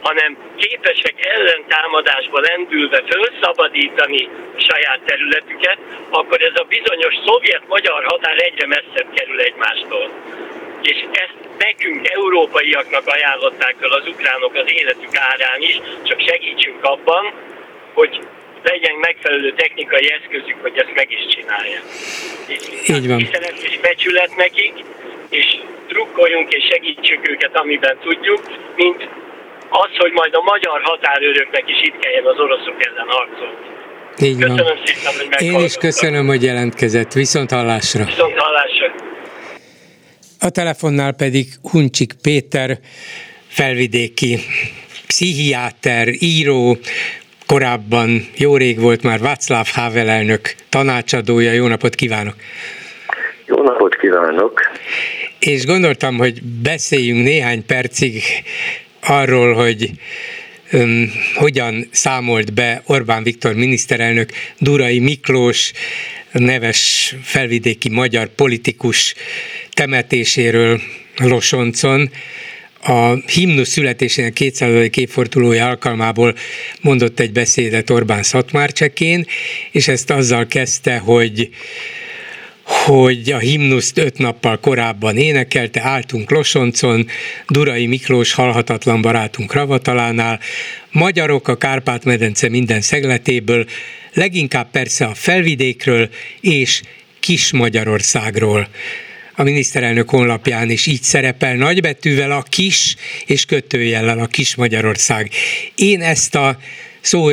hanem 0.00 0.36
képesek 0.56 1.14
ellentámadásba 1.34 2.40
lendülve 2.40 3.02
felszabadítani 3.06 4.28
saját 4.56 5.00
területüket, 5.04 5.78
akkor 6.10 6.42
ez 6.42 6.54
a 6.54 6.66
bizonyos 6.68 7.14
szovjet-magyar 7.26 8.04
határ 8.04 8.36
egyre 8.38 8.66
messzebb 8.66 9.14
kerül 9.14 9.40
egymástól. 9.40 10.10
És 10.82 11.04
ezt 11.12 11.38
nekünk, 11.58 12.08
európaiaknak 12.08 13.06
ajánlották 13.06 13.74
fel 13.80 13.90
az 13.90 14.06
ukránok 14.06 14.54
az 14.54 14.72
életük 14.72 15.16
árán 15.16 15.60
is, 15.60 15.80
csak 16.02 16.20
segítsünk 16.20 16.84
abban, 16.84 17.32
hogy 17.92 18.20
legyen 18.62 18.94
megfelelő 18.94 19.52
technikai 19.52 20.12
eszközük, 20.12 20.56
hogy 20.60 20.78
ezt 20.78 20.94
meg 20.94 21.10
is 21.10 21.34
csinálják. 21.34 21.82
Így 22.86 23.08
van. 23.08 23.20
és 23.62 23.78
becsület 23.80 24.36
nekik, 24.36 24.72
és 25.38 25.46
trukkoljunk 25.88 26.48
és 26.52 26.64
segítsük 26.72 27.28
őket, 27.28 27.56
amiben 27.56 27.96
tudjuk, 28.00 28.40
mint 28.76 29.00
az, 29.68 29.90
hogy 29.96 30.12
majd 30.12 30.34
a 30.34 30.42
magyar 30.42 30.80
határőröknek 30.82 31.64
is 31.66 31.80
itt 31.82 31.98
kelljen 31.98 32.24
az 32.24 32.38
oroszok 32.38 32.76
ellen 32.86 33.08
harcolni. 33.08 33.56
Így 34.20 34.40
van. 34.40 34.56
Köszönöm 34.56 34.78
szépen, 34.84 35.12
hogy 35.38 35.46
Én 35.46 35.64
is 35.64 35.74
köszönöm, 35.74 36.26
hogy 36.26 36.42
jelentkezett. 36.42 37.12
Viszont 37.12 37.50
hallásra. 37.50 38.04
Viszont 38.04 38.38
hallásra. 38.38 38.94
A 40.40 40.50
telefonnál 40.50 41.12
pedig 41.12 41.46
Huncsik 41.70 42.12
Péter, 42.22 42.78
felvidéki 43.48 44.38
pszichiáter, 45.06 46.08
író, 46.18 46.76
korábban 47.46 48.08
jó 48.36 48.56
rég 48.56 48.80
volt 48.80 49.02
már 49.02 49.20
Václav 49.20 49.66
Havel 49.74 50.08
elnök 50.08 50.40
tanácsadója. 50.68 51.52
Jó 51.52 51.66
napot 51.66 51.94
kívánok! 51.94 52.34
Jó 53.46 53.62
napot 53.62 53.96
kívánok! 53.96 54.71
És 55.44 55.64
gondoltam, 55.64 56.16
hogy 56.16 56.42
beszéljünk 56.42 57.24
néhány 57.24 57.66
percig 57.66 58.22
arról, 59.00 59.54
hogy 59.54 59.90
um, 60.72 61.12
hogyan 61.34 61.88
számolt 61.90 62.54
be 62.54 62.82
Orbán 62.86 63.22
Viktor 63.22 63.54
miniszterelnök 63.54 64.30
Durai 64.58 64.98
Miklós 64.98 65.72
neves 66.32 67.14
felvidéki 67.22 67.88
magyar 67.88 68.28
politikus 68.28 69.14
temetéséről 69.70 70.80
Losoncon, 71.16 72.10
a 72.84 73.14
himnusz 73.14 73.68
születésének 73.68 74.32
200. 74.32 74.88
évfordulója 74.94 75.68
alkalmából 75.68 76.34
mondott 76.80 77.20
egy 77.20 77.32
beszédet 77.32 77.90
Orbán 77.90 78.22
Szatmárcsekén, 78.22 79.26
és 79.70 79.88
ezt 79.88 80.10
azzal 80.10 80.46
kezdte, 80.46 80.98
hogy 80.98 81.50
hogy 82.72 83.32
a 83.32 83.38
himnuszt 83.38 83.98
öt 83.98 84.18
nappal 84.18 84.60
korábban 84.60 85.16
énekelte, 85.16 85.80
álltunk 85.82 86.30
Losoncon, 86.30 87.06
Durai 87.48 87.86
Miklós 87.86 88.32
halhatatlan 88.32 89.02
barátunk 89.02 89.52
Ravatalánál, 89.52 90.40
magyarok 90.90 91.48
a 91.48 91.56
Kárpát-medence 91.56 92.48
minden 92.48 92.80
szegletéből, 92.80 93.66
leginkább 94.12 94.70
persze 94.70 95.04
a 95.04 95.14
felvidékről 95.14 96.08
és 96.40 96.82
Kis 97.20 97.52
Magyarországról 97.52 98.68
a 99.34 99.42
miniszterelnök 99.42 100.10
honlapján 100.10 100.70
is 100.70 100.86
így 100.86 101.02
szerepel 101.02 101.54
nagybetűvel 101.54 102.30
a 102.30 102.42
kis 102.42 102.96
és 103.26 103.44
kötőjellel 103.44 104.18
a 104.18 104.26
kis 104.26 104.54
Magyarország. 104.54 105.30
Én 105.74 106.00
ezt 106.00 106.34
a 106.34 106.58
szó 107.02 107.30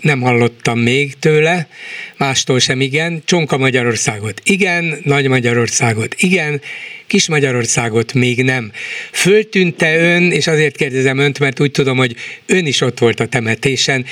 nem 0.00 0.20
hallottam 0.20 0.78
még 0.78 1.14
tőle, 1.18 1.68
mástól 2.16 2.58
sem 2.58 2.80
igen, 2.80 3.22
Csonka 3.24 3.58
Magyarországot 3.58 4.40
igen, 4.44 4.98
Nagy 5.04 5.28
Magyarországot 5.28 6.14
igen, 6.18 6.60
Kis 7.06 7.28
Magyarországot 7.28 8.12
még 8.12 8.42
nem. 8.42 8.72
Föltűnte 9.12 9.96
ön, 9.96 10.30
és 10.30 10.46
azért 10.46 10.76
kérdezem 10.76 11.18
önt, 11.18 11.38
mert 11.38 11.60
úgy 11.60 11.70
tudom, 11.70 11.96
hogy 11.96 12.14
ön 12.46 12.66
is 12.66 12.80
ott 12.80 12.98
volt 12.98 13.20
a 13.20 13.26
temetésen, 13.26 14.06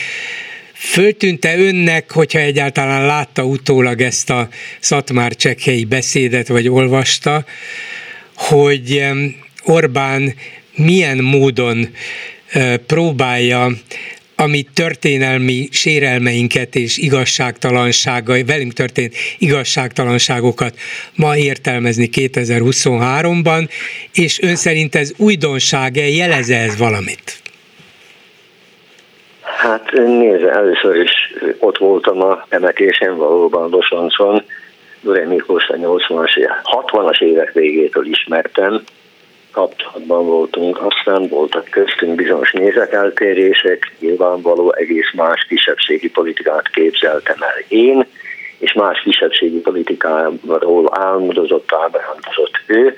Föltűnte 0.75 1.59
önnek, 1.59 2.11
hogyha 2.11 2.39
egyáltalán 2.39 3.07
látta 3.07 3.45
utólag 3.45 4.01
ezt 4.01 4.31
a 4.31 4.49
Szatmár 4.81 5.37
csekhelyi 5.37 5.85
beszédet, 5.85 6.49
vagy 6.49 6.69
olvasta, 6.69 7.45
hogy 8.35 9.05
Orbán 9.65 10.35
milyen 10.77 11.19
módon 11.19 11.89
próbálja 12.87 13.73
ami 14.37 14.67
történelmi 14.75 15.69
sérelmeinket 15.71 16.75
és 16.75 16.99
igazságtalanságai, 16.99 18.45
velünk 18.45 18.73
történt 18.73 19.15
igazságtalanságokat 19.39 20.75
ma 21.17 21.37
értelmezni 21.37 22.09
2023-ban, 22.13 23.69
és 24.13 24.43
ön 24.43 24.57
szerint 24.57 24.95
ez 24.95 25.13
újdonság-e, 25.17 26.09
jeleze 26.09 26.57
ez 26.57 26.79
valamit? 26.79 27.41
Hát 29.43 29.93
nézze, 29.93 30.51
először 30.51 30.97
is 30.97 31.11
ott 31.59 31.79
voltam 31.79 32.23
a 32.23 32.47
temetésen, 32.49 33.17
valóban 33.17 33.71
Losoncon, 33.71 34.43
Dure 35.01 35.27
Miklós 35.27 35.69
a 35.69 35.75
80-as, 35.75 36.49
60-as 36.63 37.23
évek 37.23 37.53
végétől 37.53 38.07
ismertem, 38.07 38.83
kapcsolatban 39.53 40.27
voltunk, 40.27 40.83
aztán 40.83 41.29
voltak 41.29 41.65
köztünk 41.71 42.15
bizonyos 42.15 42.53
nézeteltérések, 42.53 43.93
nyilvánvaló 43.99 44.73
egész 44.73 45.13
más 45.15 45.47
kisebbségi 45.49 46.11
politikát 46.11 46.69
képzeltem 46.69 47.37
el 47.41 47.65
én, 47.69 48.07
és 48.59 48.73
más 48.73 49.01
kisebbségi 49.01 49.61
politikáról 49.61 50.89
álmodozott, 50.91 51.73
ábrándozott 51.73 52.61
ő. 52.67 52.95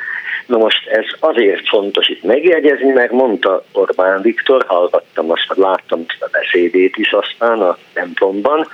Na 0.47 0.57
most 0.57 0.87
ez 0.87 1.05
azért 1.21 1.69
fontos 1.69 2.09
itt 2.09 2.23
megjegyezni, 2.23 2.93
mert 2.93 3.11
mondta 3.11 3.65
Orbán 3.73 4.23
Viktor, 4.23 4.65
hallgattam 4.67 5.31
azt, 5.31 5.53
láttam 5.55 6.05
a 6.21 6.29
beszédét 6.33 6.97
is 6.97 7.13
aztán 7.13 7.61
a 7.61 7.79
templomban, 7.93 8.69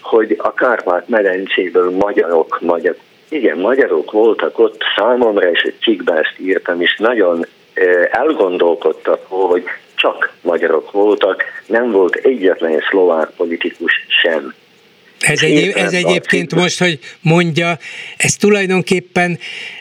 hogy 0.00 0.34
a 0.38 0.54
Kárpát-medencéből 0.54 1.90
magyarok, 1.90 2.58
magyar, 2.60 2.96
igen, 3.28 3.58
magyarok 3.58 4.10
voltak 4.10 4.58
ott, 4.58 4.82
számomra, 4.96 5.50
és 5.50 5.60
egy 5.60 5.78
cikkben 5.82 6.16
ezt 6.16 6.34
írtam, 6.38 6.80
és 6.80 6.96
nagyon 6.98 7.46
elgondolkodtak, 8.10 9.24
hogy 9.28 9.64
csak 9.94 10.32
magyarok 10.40 10.90
voltak, 10.90 11.42
nem 11.66 11.90
volt 11.90 12.14
egyetlen 12.14 12.82
szlovák 12.90 13.30
politikus 13.36 13.92
sem. 14.22 14.54
Ez, 15.20 15.42
egy, 15.42 15.72
ez 15.74 15.92
egyébként 15.92 16.54
most, 16.54 16.78
hogy 16.78 16.98
mondja, 17.20 17.78
ez 18.16 18.36
tulajdonképpen 18.36 19.38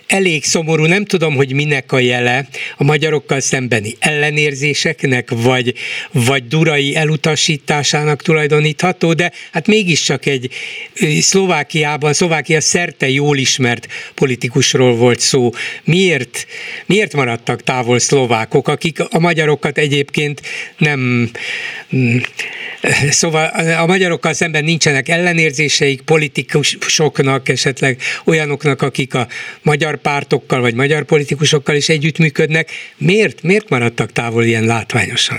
elég 0.07 0.43
szomorú, 0.43 0.85
nem 0.85 1.05
tudom, 1.05 1.35
hogy 1.35 1.53
minek 1.53 1.91
a 1.91 1.99
jele 1.99 2.47
a 2.77 2.83
magyarokkal 2.83 3.39
szembeni 3.39 3.95
ellenérzéseknek, 3.99 5.29
vagy, 5.35 5.73
vagy 6.11 6.47
durai 6.47 6.95
elutasításának 6.95 8.21
tulajdonítható, 8.21 9.13
de 9.13 9.31
hát 9.51 9.67
mégiscsak 9.67 10.25
egy 10.25 10.51
Szlovákiában, 11.19 12.13
Szlovákia 12.13 12.61
szerte 12.61 13.09
jól 13.09 13.37
ismert 13.37 13.87
politikusról 14.13 14.95
volt 14.95 15.19
szó. 15.19 15.49
Miért, 15.83 16.47
miért 16.85 17.13
maradtak 17.13 17.63
távol 17.63 17.99
szlovákok, 17.99 18.67
akik 18.67 18.99
a 18.99 19.19
magyarokat 19.19 19.77
egyébként 19.77 20.41
nem 20.77 21.29
mm, 21.95 22.17
Szóval 23.09 23.45
a 23.77 23.85
magyarokkal 23.85 24.33
szemben 24.33 24.63
nincsenek 24.63 25.09
ellenérzéseik, 25.09 26.01
politikusoknak, 26.01 27.49
esetleg 27.49 28.01
olyanoknak, 28.25 28.81
akik 28.81 29.13
a 29.13 29.27
magyar 29.61 29.96
pártokkal 30.01 30.61
vagy 30.61 30.75
magyar 30.75 31.03
politikusokkal 31.03 31.75
is 31.75 31.89
együttműködnek. 31.89 32.69
Miért, 32.97 33.43
miért 33.43 33.69
maradtak 33.69 34.11
távol 34.11 34.43
ilyen 34.43 34.65
látványosan? 34.65 35.37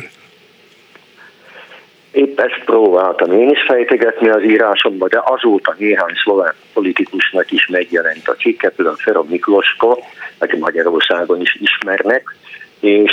Épp 2.13 2.41
ezt 2.41 2.63
próbáltam 2.65 3.33
én 3.33 3.49
is 3.49 3.63
fejtegetni 3.67 4.29
az 4.29 4.43
írásomban, 4.43 5.09
de 5.09 5.23
azóta 5.25 5.75
néhány 5.79 6.15
szlovák 6.23 6.55
politikusnak 6.73 7.51
is 7.51 7.67
megjelent 7.67 8.29
a 8.29 8.33
cikket, 8.33 8.75
például 8.75 8.97
Fero 8.97 9.23
Miklosko, 9.23 9.99
aki 10.39 10.57
Magyarországon 10.57 11.41
is 11.41 11.59
ismernek, 11.61 12.37
és 12.81 13.13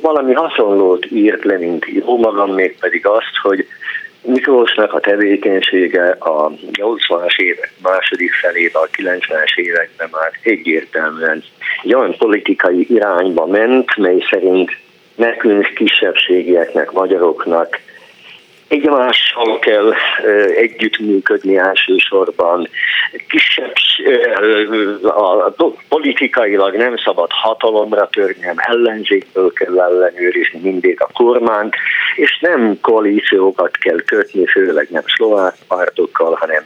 valami 0.00 0.32
hasonlót 0.32 1.06
írt 1.10 1.44
le, 1.44 1.58
mint 1.58 1.86
jó 1.86 2.18
magam, 2.18 2.54
mégpedig 2.54 3.06
azt, 3.06 3.36
hogy 3.42 3.66
Miklósnak 4.22 4.92
a 4.92 5.00
tevékenysége 5.00 6.16
a 6.18 6.50
80-as 6.72 7.38
évek 7.38 7.72
második 7.82 8.32
felében, 8.32 8.82
a 8.82 8.88
90-es 8.96 9.56
években 9.56 10.08
már 10.12 10.32
egyértelműen 10.42 11.42
egy 11.82 11.94
olyan 11.94 12.16
politikai 12.16 12.86
irányba 12.88 13.46
ment, 13.46 13.96
mely 13.96 14.26
szerint 14.30 14.70
nekünk 15.14 15.72
kisebbségieknek, 15.74 16.92
magyaroknak 16.92 17.80
egymással 18.68 19.58
kell 19.58 19.92
együttműködni 20.56 21.56
elsősorban. 21.56 22.68
Kisebb, 23.28 23.72
a, 25.02 25.54
politikailag 25.88 26.74
nem 26.74 26.96
szabad 26.96 27.28
hatalomra 27.30 28.08
törni, 28.08 28.40
nem 28.40 28.56
ellenzékből 28.56 29.52
kell 29.52 29.80
ellenőrizni 29.80 30.60
mindig 30.62 31.00
a 31.00 31.10
kormányt, 31.12 31.74
és 32.16 32.38
nem 32.40 32.78
koalíciókat 32.80 33.76
kell 33.76 34.02
kötni, 34.06 34.46
főleg 34.46 34.88
nem 34.90 35.04
szlovák 35.16 35.54
pártokkal, 35.68 36.34
hanem 36.40 36.62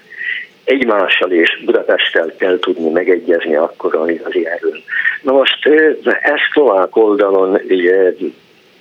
egymással 0.64 1.30
és 1.30 1.62
Budapesttel 1.64 2.32
kell 2.38 2.59
tudni 2.59 2.90
megegyezni 2.90 3.55
akkor, 3.55 3.94
az 3.94 4.09
igazi 4.09 4.46
erőn. 4.46 4.82
Na 5.22 5.32
most 5.32 5.66
ezt 6.03 6.50
szlovák 6.53 6.96
oldalon 6.96 7.61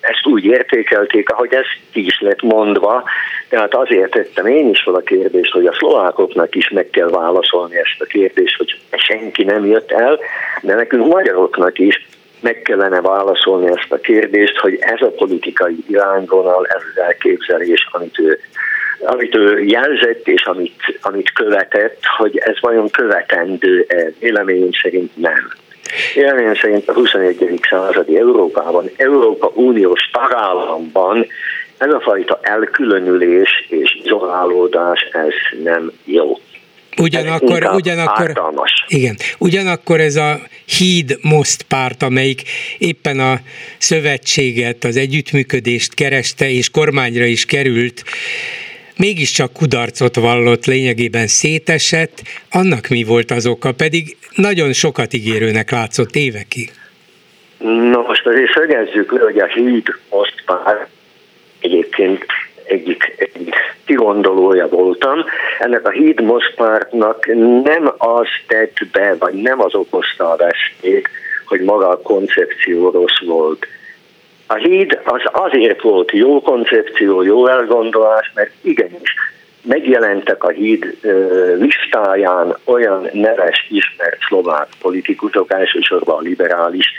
ezt 0.01 0.25
úgy 0.25 0.45
értékelték, 0.45 1.29
ahogy 1.29 1.53
ez 1.53 1.65
ki 1.91 2.05
is 2.05 2.19
lett 2.19 2.41
mondva, 2.41 3.03
tehát 3.49 3.75
azért 3.75 4.11
tettem 4.11 4.45
én 4.45 4.69
is 4.69 4.81
fel 4.81 4.95
a 4.95 4.99
kérdést, 4.99 5.51
hogy 5.51 5.65
a 5.65 5.73
szlovákoknak 5.73 6.55
is 6.55 6.69
meg 6.69 6.89
kell 6.89 7.09
válaszolni 7.09 7.77
ezt 7.77 8.01
a 8.01 8.05
kérdést, 8.05 8.57
hogy 8.57 8.79
senki 8.91 9.43
nem 9.43 9.65
jött 9.65 9.91
el, 9.91 10.19
de 10.61 10.75
nekünk 10.75 11.13
magyaroknak 11.13 11.79
is 11.79 12.07
meg 12.41 12.61
kellene 12.61 13.01
válaszolni 13.01 13.67
ezt 13.67 13.91
a 13.91 13.99
kérdést, 13.99 14.57
hogy 14.57 14.77
ez 14.79 15.01
a 15.01 15.11
politikai 15.11 15.83
irányvonal, 15.87 16.67
ez 16.67 16.81
az 16.93 17.01
elképzelés, 17.01 17.87
amit 17.91 18.19
ő, 18.19 18.39
amit 18.99 19.35
ő 19.35 19.63
jelzett 19.63 20.27
és 20.27 20.45
amit, 20.45 20.99
amit 21.01 21.31
követett, 21.33 21.99
hogy 22.17 22.37
ez 22.37 22.59
vajon 22.59 22.89
követendő 22.89 23.85
-e? 23.87 24.11
Véleményem 24.19 24.71
szerint 24.81 25.17
nem. 25.17 25.51
Véleményem 26.13 26.55
szerint 26.55 26.87
a 26.87 26.93
21. 26.93 27.59
századi 27.69 28.17
Európában, 28.17 28.89
Európa 28.97 29.51
Uniós 29.55 30.09
tagállamban 30.11 31.25
ez 31.77 31.93
a 31.93 31.99
fajta 31.99 32.39
elkülönülés 32.41 33.65
és 33.69 33.99
izolálódás, 34.03 34.99
ez 35.11 35.59
nem 35.63 35.91
jó. 36.05 36.39
Ugyanakkor, 36.97 37.69
ugyanakkor, 37.73 38.33
igen, 38.87 39.15
ugyanakkor 39.37 39.99
ez 39.99 40.15
a 40.15 40.39
híd 40.65 41.17
most 41.21 41.63
párt, 41.63 42.03
amelyik 42.03 42.41
éppen 42.77 43.19
a 43.19 43.39
szövetséget, 43.77 44.83
az 44.83 44.97
együttműködést 44.97 45.93
kereste, 45.93 46.49
és 46.49 46.69
kormányra 46.69 47.25
is 47.25 47.45
került, 47.45 48.03
mégiscsak 49.01 49.53
kudarcot 49.53 50.15
vallott, 50.15 50.65
lényegében 50.65 51.27
szétesett, 51.27 52.21
annak 52.51 52.87
mi 52.87 53.03
volt 53.03 53.31
az 53.31 53.45
oka, 53.47 53.71
pedig 53.71 54.17
nagyon 54.35 54.73
sokat 54.73 55.13
ígérőnek 55.13 55.71
látszott 55.71 56.15
évekig. 56.15 56.71
Na 57.93 58.01
most 58.07 58.25
azért 58.25 58.53
szögezzük 58.53 59.11
le, 59.11 59.19
hogy 59.19 59.39
a 59.39 59.45
híd 59.45 59.87
most 60.09 60.43
már 60.45 60.87
egyébként 61.59 62.25
egyik, 62.63 63.13
egyik 63.17 63.55
kigondolója 63.85 64.67
voltam. 64.67 65.25
Ennek 65.59 65.87
a 65.87 65.89
híd 65.89 66.21
most 66.21 66.53
pártnak 66.55 67.25
nem 67.63 67.93
az 67.97 68.27
tett 68.47 68.77
be, 68.91 69.15
vagy 69.19 69.33
nem 69.33 69.61
az 69.61 69.75
okozta 69.75 70.31
a 70.31 70.35
veszélyt, 70.35 71.09
hogy 71.45 71.61
maga 71.61 71.89
a 71.89 72.01
koncepció 72.01 72.89
rossz 72.89 73.19
volt. 73.25 73.67
A 74.51 74.55
híd 74.55 74.99
az 75.03 75.21
azért 75.31 75.81
volt 75.81 76.11
jó 76.11 76.41
koncepció, 76.41 77.21
jó 77.21 77.47
elgondolás, 77.47 78.31
mert 78.35 78.51
igenis 78.61 79.13
megjelentek 79.61 80.43
a 80.43 80.49
híd 80.49 80.97
listáján 81.57 82.57
olyan 82.63 83.09
neves, 83.13 83.67
ismert 83.69 84.21
szlovák 84.27 84.67
politikusok, 84.81 85.51
elsősorban 85.51 86.15
a 86.17 86.21
liberális 86.21 86.91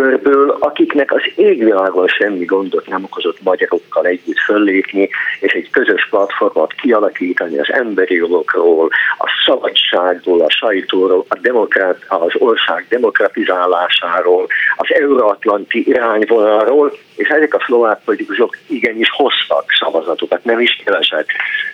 körből, 0.00 0.56
akiknek 0.60 1.12
az 1.12 1.22
égvilágon 1.34 2.06
semmi 2.06 2.44
gondot 2.44 2.86
nem 2.86 3.04
okozott 3.04 3.42
magyarokkal 3.42 4.06
együtt 4.06 4.38
föllépni, 4.38 5.08
és 5.40 5.52
egy 5.52 5.70
közös 5.70 6.08
platformot 6.10 6.72
kialakítani 6.72 7.58
az 7.58 7.72
emberi 7.72 8.14
jogokról, 8.14 8.88
a 9.18 9.28
szabadságról, 9.46 10.40
a 10.40 10.50
sajtóról, 10.50 11.24
a 11.28 11.38
demokrát, 11.40 11.98
az 12.08 12.32
ország 12.38 12.86
demokratizálásáról, 12.88 14.46
az 14.76 14.86
euróatlanti 14.88 15.88
irányvonalról, 15.88 16.92
és 17.16 17.28
ezek 17.28 17.54
a 17.54 17.62
szlovák 17.66 18.00
politikusok 18.04 18.56
igenis 18.66 19.10
hoztak 19.10 19.64
szavazatokat, 19.78 20.44
nem 20.44 20.60
is 20.60 20.80
keveset. 20.84 21.26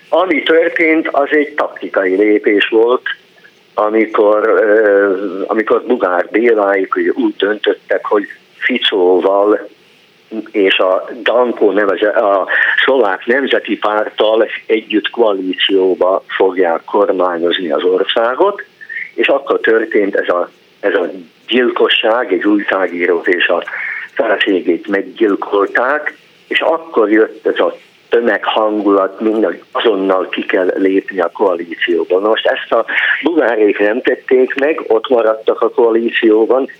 Ami 0.08 0.42
történt, 0.42 1.08
az 1.08 1.28
egy 1.30 1.54
taktikai 1.54 2.16
lépés 2.16 2.68
volt, 2.68 3.02
amikor, 3.74 4.64
amikor 5.46 5.82
Bugár 5.86 6.28
Béláik 6.30 6.94
úgy 7.14 7.36
döntöttek, 7.36 8.04
hogy 8.04 8.26
Ficóval 8.56 9.68
és 10.50 10.78
a 10.78 11.08
Danko 11.22 11.72
neveze, 11.72 12.08
a 12.08 12.46
szlovák 12.84 13.26
nemzeti 13.26 13.78
párttal 13.78 14.48
együtt 14.66 15.10
koalícióba 15.10 16.24
fogják 16.26 16.84
kormányozni 16.84 17.70
az 17.70 17.82
országot, 17.82 18.62
és 19.14 19.28
akkor 19.28 19.60
történt 19.60 20.14
ez 20.14 20.28
a, 20.28 20.48
ez 20.80 20.94
a 20.94 21.10
gyilkosság, 21.48 22.32
egy 22.32 22.44
újságírót 22.44 23.28
és 23.28 23.46
a 23.48 23.64
feleségét 24.12 24.88
meggyilkolták, 24.88 26.16
és 26.48 26.60
akkor 26.60 27.10
jött 27.10 27.46
ez 27.46 27.58
a 27.58 27.76
tömeghangulat, 28.14 29.20
minden 29.20 29.60
azonnal 29.72 30.28
ki 30.28 30.44
kell 30.44 30.72
lépni 30.76 31.20
a 31.20 31.30
koalícióban. 31.32 32.22
Most 32.22 32.46
ezt 32.46 32.72
a 32.72 32.84
bugárék 33.22 33.78
nem 33.78 34.00
tették 34.00 34.54
meg, 34.54 34.84
ott 34.86 35.08
maradtak 35.08 35.60
a 35.60 35.70
koalícióban, 35.70 36.70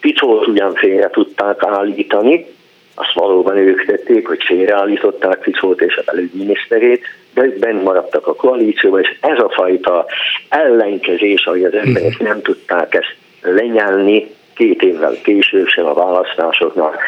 Picót 0.00 0.46
ugyan 0.46 0.74
félre 0.74 1.10
tudták 1.10 1.64
állítani, 1.64 2.46
azt 2.94 3.12
valóban 3.14 3.56
ők 3.56 3.84
tették, 3.84 4.26
hogy 4.26 4.42
félreállították 4.44 5.38
Picót 5.38 5.80
és 5.80 5.96
a 5.96 6.02
belügyminiszterét, 6.06 7.04
de 7.34 7.42
ők 7.42 7.58
bent 7.58 7.82
maradtak 7.82 8.26
a 8.26 8.34
koalícióban, 8.34 9.00
és 9.00 9.16
ez 9.20 9.38
a 9.38 9.50
fajta 9.54 10.06
ellenkezés, 10.48 11.46
ahogy 11.46 11.64
az 11.64 11.74
emberek 11.74 12.18
nem 12.18 12.42
tudták 12.42 12.94
ezt 12.94 13.16
lenyelni, 13.42 14.26
két 14.54 14.82
évvel 14.82 15.14
később 15.22 15.66
sem 15.66 15.86
a 15.86 15.94
választásoknak. 15.94 16.98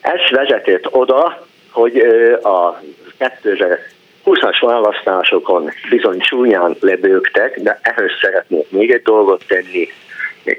Ez 0.00 0.20
vezetett 0.30 0.94
oda, 0.94 1.46
hogy 1.70 1.98
a 2.42 2.80
2020-as 3.18 4.58
választásokon 4.60 5.70
bizony 5.90 6.20
súlyán 6.20 6.76
lebőgtek, 6.80 7.60
de 7.60 7.78
ehhez 7.82 8.10
szeretnék 8.20 8.70
még 8.70 8.90
egy 8.90 9.02
dolgot 9.02 9.44
tenni, 9.46 9.88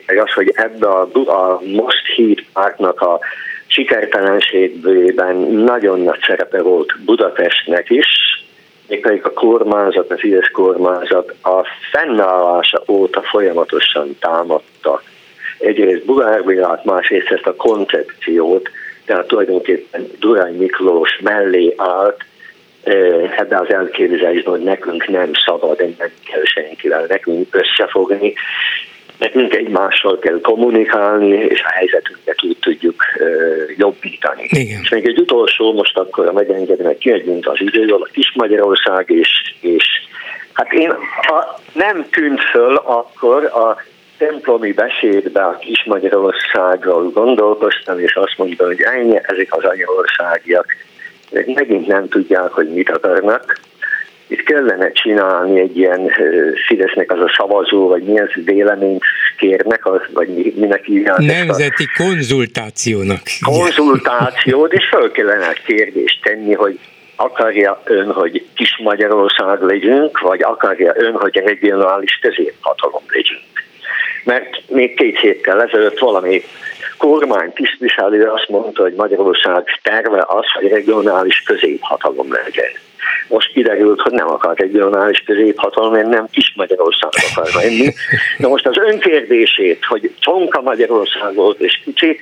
az, 0.08 0.34
hogy 0.34 0.52
ebbe 0.56 0.88
a, 0.88 1.10
a 1.26 1.62
Most 1.64 2.06
Heat 2.16 2.44
pártnak 2.54 3.02
a 3.02 3.20
sikertelenségében 3.68 5.36
nagyon 5.40 6.00
nagy 6.00 6.20
szerepe 6.28 6.62
volt 6.62 7.00
Budapestnek 7.06 7.90
is, 7.90 8.08
mégpedig 8.88 9.26
a 9.26 9.34
kormányzat, 9.34 10.12
az 10.12 10.20
Fidesz 10.20 10.52
kormányzat 10.52 11.34
a 11.42 11.66
fennállása 11.92 12.84
óta 12.88 13.22
folyamatosan 13.22 14.18
támadta. 14.20 15.02
Egyrészt 15.60 16.06
Bulár 16.06 16.42
másrészt 16.84 17.32
ezt 17.32 17.46
a 17.46 17.56
koncepciót, 17.56 18.70
tehát 19.06 19.28
tulajdonképpen 19.28 20.08
Durány 20.20 20.56
Miklós 20.56 21.20
mellé 21.24 21.74
állt, 21.78 22.24
ebbe 23.38 23.58
az 23.58 23.74
elképzelésben, 23.74 24.54
hogy 24.54 24.64
nekünk 24.64 25.08
nem 25.08 25.32
szabad, 25.46 25.80
nem 25.80 26.10
kell 26.32 26.44
senkivel 26.44 27.06
nekünk 27.08 27.56
összefogni, 27.56 28.34
nekünk 29.20 29.56
egymással 29.56 30.20
kell 30.20 30.40
kommunikálni, 30.42 31.28
és 31.28 31.62
a 31.62 31.70
helyzetünket 31.70 32.44
úgy 32.44 32.58
tudjuk 32.60 33.04
jobbítani. 33.78 34.44
Igen. 34.50 34.80
És 34.82 34.90
még 34.90 35.08
egy 35.08 35.20
utolsó, 35.20 35.74
most 35.74 35.98
akkor 35.98 36.28
a 36.28 36.32
megengedni, 36.32 36.86
hogy 36.86 36.98
kiegyünk 36.98 37.48
az 37.48 37.62
időből, 37.62 38.02
a 38.02 38.10
Kis 38.12 38.32
Magyarország, 38.36 39.10
és, 39.10 39.54
és 39.62 39.86
hát 40.54 40.74
én, 40.74 40.94
ha 41.28 41.60
nem 41.74 42.06
tűnt 42.10 42.42
föl, 42.42 42.76
akkor 42.76 43.44
a 43.44 43.82
templomi 44.18 44.74
beszédbe 44.74 45.44
a 45.44 45.58
Kis 45.58 45.84
Magyarországról 45.86 47.10
gondolkoztam, 47.10 48.00
és 48.00 48.16
azt 48.16 48.38
mondta, 48.38 48.66
hogy 48.66 48.82
ennyi, 48.82 49.20
ezek 49.22 49.48
az 49.50 49.64
anyaországiak 49.64 50.66
megint 51.30 51.88
nem 51.88 52.08
tudják, 52.08 52.52
hogy 52.52 52.74
mit 52.74 52.90
akarnak. 52.90 53.60
Itt 54.28 54.44
kellene 54.44 54.92
csinálni 54.92 55.60
egy 55.60 55.78
ilyen 55.78 56.12
Fidesznek 56.68 57.12
az 57.12 57.20
a 57.20 57.34
szavazó, 57.38 57.88
vagy 57.88 58.04
milyen 58.04 58.30
véleményt 58.46 59.04
kérnek, 59.38 59.86
az, 59.86 60.02
vagy 60.14 60.54
minek 60.56 60.84
hívják. 60.84 61.18
Nemzeti 61.18 61.84
a... 61.84 62.04
konzultációnak. 62.04 63.22
Konzultációt, 63.46 64.74
és 64.74 64.86
föl 64.90 65.12
kellene 65.12 65.54
kérdést 65.66 66.22
tenni, 66.24 66.54
hogy 66.54 66.80
akarja 67.16 67.82
ön, 67.84 68.12
hogy 68.12 68.46
kis 68.56 68.78
Magyarország 68.84 69.62
legyünk, 69.62 70.20
vagy 70.20 70.42
akarja 70.44 70.94
ön, 70.96 71.14
hogy 71.14 71.36
regionális 71.36 72.20
középhatalom 72.22 73.04
legyünk. 73.08 73.42
Mert 74.24 74.62
még 74.68 74.96
két 74.96 75.20
héttel 75.20 75.62
ezelőtt 75.62 76.00
valami 76.00 76.44
kormány 76.98 77.54
tisztviselő 77.54 78.28
azt 78.28 78.50
mondta, 78.50 78.82
hogy 78.82 78.94
Magyarország 78.94 79.64
terve 79.84 80.26
az, 80.28 80.52
hogy 80.54 80.68
regionális 80.68 81.44
középhatalom 81.46 82.32
legyen. 82.32 82.72
Most 83.28 83.52
kiderült, 83.52 84.02
hogy 84.02 84.12
nem 84.12 84.30
akar 84.30 84.58
regionális 84.58 85.24
középhatalom, 85.26 85.92
mert 85.92 86.08
nem 86.08 86.28
kis 86.32 86.54
Magyarország 86.56 87.10
akar 87.32 87.50
lenni. 87.62 87.94
De 88.38 88.48
most 88.48 88.68
az 88.68 88.78
önkérdését, 88.78 89.86
hogy 89.86 90.12
csonka 90.20 90.62
Magyarország 90.62 91.34
volt 91.36 91.60
és 91.60 91.82
kicsi, 91.84 92.20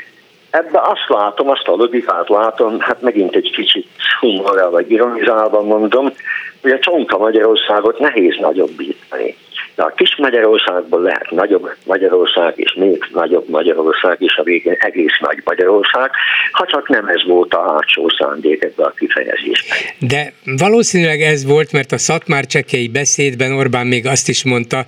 ebbe 0.50 0.82
azt 0.82 1.08
látom, 1.08 1.50
azt 1.50 1.68
a 1.68 1.76
logikát 1.76 2.30
látom, 2.30 2.80
hát 2.80 3.02
megint 3.02 3.36
egy 3.36 3.52
kicsit 3.56 3.88
humorral 4.20 4.70
vagy 4.70 4.91
ironizálva 4.91 5.62
mondom, 5.62 6.14
hogy 6.62 6.72
a 6.72 6.80
csonka 6.80 7.18
Magyarországot 7.18 8.00
nehéz 8.00 8.36
nagyobbítani. 8.39 9.36
De 9.78 9.84
a 9.84 9.94
kis 9.96 10.16
Magyarországból 10.16 11.02
lehet 11.02 11.30
nagyobb 11.30 11.70
Magyarország, 11.86 12.54
és 12.56 12.74
még 12.74 13.08
nagyobb 13.14 13.50
Magyarország, 13.50 14.16
és 14.20 14.36
a 14.36 14.44
végén 14.44 14.76
egész 14.80 15.18
nagy 15.20 15.42
Magyarország, 15.44 16.12
ha 16.52 16.66
csak 16.66 16.90
nem 16.90 17.08
ez 17.08 17.26
volt 17.28 17.54
a 17.54 17.72
hátsó 17.72 18.10
szándék 18.20 18.64
ebbe 18.64 18.84
a 18.84 18.94
kifejezésben. 18.98 19.78
De 20.00 20.34
valószínűleg 20.44 21.22
ez 21.22 21.46
volt, 21.46 21.72
mert 21.72 21.92
a 21.92 21.98
Szatmár 21.98 22.46
csekei 22.46 22.88
beszédben 22.88 23.52
Orbán 23.52 23.88
még 23.88 24.06
azt 24.06 24.30
is 24.30 24.44
mondta 24.44 24.86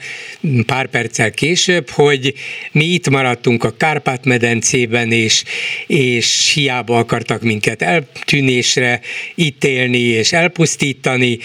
pár 0.66 0.88
perccel 0.88 1.32
később, 1.32 1.90
hogy 1.90 2.34
mi 2.72 2.84
itt 2.86 3.10
maradtunk 3.10 3.64
a 3.64 3.74
Kárpát-medencében, 3.78 5.12
és, 5.12 5.44
és 5.88 6.54
hiába 6.54 6.98
akartak 6.98 7.42
minket 7.42 7.82
eltűnésre 7.82 9.00
ítélni 9.36 10.02
és 10.02 10.34
elpusztítani, 10.34 11.38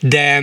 de 0.00 0.42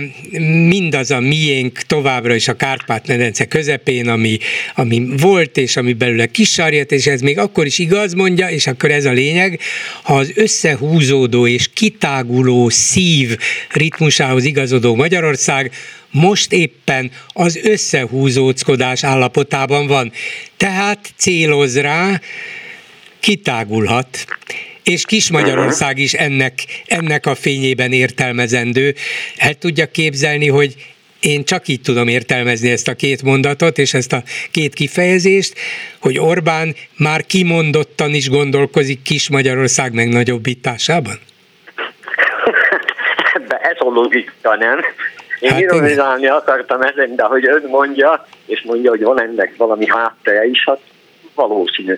mindaz 0.68 1.10
a 1.10 1.20
miénk 1.20 1.78
továbbra 1.78 2.34
is 2.34 2.41
a 2.48 2.56
Kárpát-medence 2.56 3.44
közepén, 3.44 4.08
ami, 4.08 4.38
ami 4.74 5.06
volt, 5.16 5.56
és 5.56 5.76
ami 5.76 5.92
belőle 5.92 6.26
kisarjat, 6.26 6.92
és 6.92 7.06
ez 7.06 7.20
még 7.20 7.38
akkor 7.38 7.66
is 7.66 7.78
igaz 7.78 8.12
mondja, 8.12 8.48
és 8.48 8.66
akkor 8.66 8.90
ez 8.90 9.04
a 9.04 9.12
lényeg, 9.12 9.60
ha 10.02 10.16
az 10.16 10.32
összehúzódó 10.34 11.46
és 11.46 11.68
kitáguló 11.74 12.68
szív 12.68 13.36
ritmusához 13.72 14.44
igazodó 14.44 14.94
Magyarország 14.94 15.72
most 16.10 16.52
éppen 16.52 17.10
az 17.28 17.56
összehúzóckodás 17.62 19.04
állapotában 19.04 19.86
van. 19.86 20.12
Tehát 20.56 21.12
céloz 21.16 21.78
rá, 21.78 22.20
kitágulhat 23.20 24.26
és 24.82 25.04
Kis 25.04 25.30
Magyarország 25.30 25.98
is 25.98 26.12
ennek, 26.12 26.64
ennek 26.86 27.26
a 27.26 27.34
fényében 27.34 27.92
értelmezendő. 27.92 28.94
El 29.36 29.54
tudja 29.54 29.86
képzelni, 29.86 30.48
hogy 30.48 30.74
én 31.22 31.44
csak 31.44 31.68
így 31.68 31.80
tudom 31.80 32.08
értelmezni 32.08 32.70
ezt 32.70 32.88
a 32.88 32.94
két 32.94 33.22
mondatot 33.22 33.78
és 33.78 33.94
ezt 33.94 34.12
a 34.12 34.22
két 34.50 34.74
kifejezést, 34.74 35.54
hogy 36.00 36.18
Orbán 36.18 36.74
már 36.96 37.26
kimondottan 37.26 38.14
is 38.14 38.28
gondolkozik 38.28 39.02
Kis 39.02 39.30
Magyarország 39.30 39.92
megnagyobbításában? 39.92 41.14
Ebbe 43.34 43.56
ez 43.56 43.76
a 43.78 43.88
logika, 43.88 44.56
nem? 44.56 44.80
Én 45.40 45.50
hát 45.50 45.60
ironizálni 45.60 46.26
akartam 46.26 46.80
ezen, 46.80 47.16
de 47.16 47.22
hogy 47.22 47.46
ön 47.46 47.64
mondja, 47.68 48.26
és 48.46 48.62
mondja, 48.62 48.90
hogy 48.90 49.02
van 49.02 49.20
ennek 49.20 49.56
valami 49.56 49.86
háttere 49.88 50.44
is, 50.44 50.64
hát 50.66 50.80
valószínű. 51.34 51.96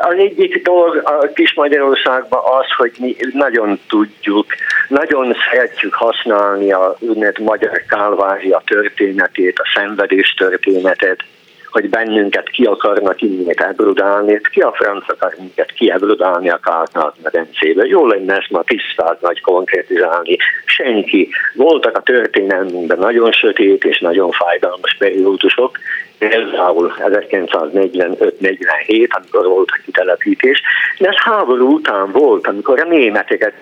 Az 0.00 0.14
egyik 0.16 0.62
dolog 0.62 1.02
a 1.04 1.26
kis 1.34 1.54
Magyarországban 1.54 2.40
az, 2.44 2.66
hogy 2.76 2.92
mi 2.98 3.16
nagyon 3.32 3.80
tudjuk, 3.88 4.46
nagyon 4.88 5.34
szeretjük 5.50 5.94
használni 5.94 6.72
a 6.72 6.96
úgynevezett 6.98 7.38
magyar 7.38 7.82
kálvázia 7.88 8.62
történetét, 8.66 9.58
a 9.58 9.70
szenvedés 9.74 10.34
történetet, 10.34 11.24
hogy 11.70 11.88
bennünket 11.88 12.48
ki 12.48 12.64
akarnak 12.64 13.22
innét 13.22 13.60
ebrodálni, 13.60 14.40
ki 14.50 14.60
a 14.60 14.72
franc 14.72 15.08
akar 15.08 15.34
minket 15.38 15.72
kiebrodálni 15.72 16.50
a 16.50 16.60
kártnát 16.62 17.14
medencébe. 17.22 17.84
Jó 17.84 18.06
lenne 18.06 18.36
ezt 18.36 18.50
ma 18.50 18.62
tisztát 18.62 19.20
nagy 19.20 19.40
konkrétizálni. 19.40 20.36
Senki. 20.64 21.28
Voltak 21.54 21.96
a 21.96 22.02
történelmünkben 22.02 22.98
nagyon 22.98 23.32
sötét 23.32 23.84
és 23.84 23.98
nagyon 23.98 24.30
fájdalmas 24.30 24.96
periódusok, 24.98 25.78
például 26.18 26.94
1945-47, 26.98 29.08
amikor 29.08 29.46
volt 29.46 29.70
a 29.70 29.80
kitelepítés, 29.84 30.62
de 30.98 31.08
ez 31.08 31.16
háború 31.16 31.74
után 31.74 32.12
volt, 32.12 32.46
amikor 32.46 32.80
a 32.80 32.84
németeket 32.84 33.54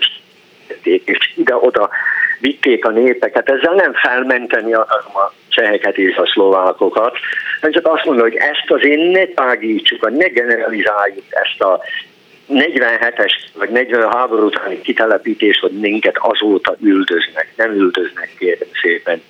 és 0.82 1.32
ide-oda 1.36 1.90
vitték 2.38 2.84
a 2.84 2.90
népeket, 2.90 3.50
ezzel 3.50 3.74
nem 3.74 3.92
felmenteni 3.92 4.74
akarom 4.74 5.16
a 5.16 5.32
cseheket 5.48 5.98
és 5.98 6.16
a 6.16 6.26
szlovákokat, 6.26 7.16
hanem 7.61 7.74
csak 7.74 7.94
azt 7.94 8.05
mondom, 8.05 8.24
hogy 8.24 8.36
ezt 8.36 8.70
azért 8.70 9.12
ne 9.12 9.26
tágítsuk, 9.26 10.11
ne 10.11 10.26
generalizáljuk 10.26 11.24
ezt 11.28 11.61
a 11.61 11.80
47-es 12.48 13.32
vagy 13.55 13.70
40 13.70 14.12
háború 14.12 14.46
utáni 14.46 14.80
kitelepítés, 14.80 15.59
hogy 15.59 15.72
minket 15.72 16.16
azóta 16.18 16.76
üldöznek, 16.80 17.52
nem 17.57 17.72
üldöznek 17.72 18.34
kérem 18.38 18.68
szépen. 18.82 19.22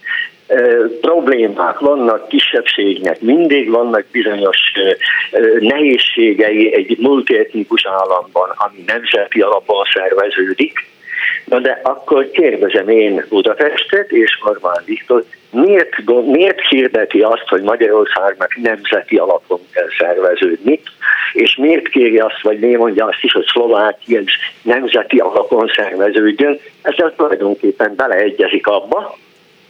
Problémák 1.00 1.78
vannak, 1.78 2.28
kisebbségnek 2.28 3.20
mindig 3.20 3.70
vannak 3.70 4.04
bizonyos 4.12 4.58
nehézségei 5.58 6.74
egy 6.74 6.98
multietnikus 6.98 7.86
államban, 7.86 8.52
ami 8.56 8.84
nemzeti 8.86 9.40
alapon 9.40 9.84
szerveződik, 9.94 10.92
Na 11.44 11.58
de 11.58 11.80
akkor 11.82 12.30
kérdezem 12.30 12.88
én 12.88 13.24
Budapestet 13.28 14.10
és 14.10 14.38
Orbán 14.44 14.82
Viktor, 14.84 15.24
miért, 15.50 16.04
miért 16.26 16.68
hirdeti 16.68 17.20
azt, 17.20 17.48
hogy 17.48 17.62
Magyarországnak 17.62 18.56
nemzeti 18.56 19.16
alapon 19.16 19.60
kell 19.72 19.88
szerveződni, 19.98 20.80
és 21.32 21.56
miért 21.56 21.88
kéri 21.88 22.18
azt, 22.18 22.42
vagy 22.42 22.58
miért 22.58 22.78
mondja 22.78 23.06
azt 23.06 23.22
is, 23.22 23.32
hogy 23.32 23.44
Szlovákia 23.46 24.20
nemzeti 24.62 25.18
alapon 25.18 25.70
szerveződjön, 25.76 26.58
ezzel 26.82 27.14
tulajdonképpen 27.16 27.94
beleegyezik 27.96 28.66
abba, 28.66 29.16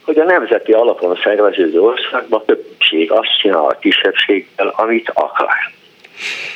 hogy 0.04 0.18
a 0.18 0.24
nemzeti 0.24 0.72
alapon 0.72 1.18
szerveződő 1.22 1.80
országban 1.80 2.42
többség 2.46 3.10
azt 3.12 3.38
csinál 3.40 3.64
a 3.64 3.78
kisebbséggel, 3.80 4.72
amit 4.76 5.10
akar. 5.14 5.48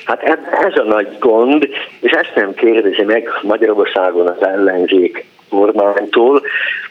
Hát 0.04 0.22
ez 0.62 0.76
a 0.76 0.82
nagy 0.82 1.08
gond, 1.18 1.68
és 2.00 2.10
ezt 2.10 2.34
nem 2.34 2.54
kérdezi 2.54 3.02
meg 3.02 3.28
Magyarországon 3.42 4.26
az 4.26 4.42
ellenzék 4.42 5.26
kormánytól, 5.48 6.42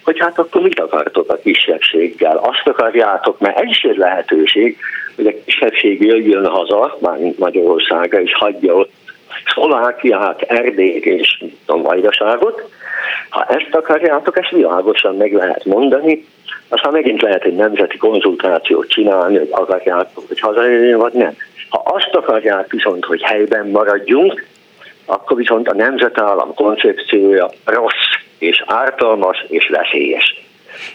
hogy 0.03 0.20
hát 0.20 0.39
akkor 0.39 0.62
mit 0.62 0.80
akartok 0.80 1.32
a 1.32 1.39
kisebbséggel? 1.43 2.38
Azt 2.38 2.68
akarjátok, 2.68 3.39
mert 3.39 3.60
ez 3.60 3.70
is 3.70 3.82
egy 3.82 3.97
lehetőség, 3.97 4.78
hogy 5.16 5.28
a 5.28 5.43
kisebbség 5.45 6.01
jöjjön 6.01 6.45
haza, 6.45 6.97
mármint 7.01 7.39
Magyarországra, 7.39 8.22
és 8.22 8.34
hagyja 8.34 8.74
ott 8.74 8.91
Szlovákiát, 9.53 10.41
Erdélyt 10.41 11.05
és 11.05 11.43
a 11.66 11.82
Vajdaságot. 11.82 12.70
Ha 13.30 13.45
ezt 13.45 13.76
akarjátok, 13.76 14.38
ezt 14.38 14.50
világosan 14.50 15.16
meg 15.16 15.34
lehet 15.34 15.66
mondani, 15.66 16.26
aztán 16.70 16.91
megint 16.91 17.22
lehet 17.22 17.43
egy 17.43 17.56
nemzeti 17.56 17.98
konzultációt 17.98 18.88
csinálni, 18.88 19.38
hogy 19.38 19.50
akarjátok, 19.52 20.28
hogy 20.28 20.39
hazajöjjön, 20.39 21.00
vagy 21.00 21.14
nem. 21.14 21.36
Ha 21.70 21.82
azt 21.86 22.16
akarják 22.16 22.72
viszont, 22.72 23.06
hogy 23.06 23.22
helyben 23.22 23.68
maradjunk, 23.68 24.45
akkor 25.06 25.38
viszont 25.38 25.68
a 25.68 25.76
nemzetállam 25.76 26.54
koncepciója 26.54 27.50
rossz, 27.66 28.18
és 28.38 28.64
ártalmas, 28.66 29.45
és 29.48 29.70
veszélyes. 29.70 30.45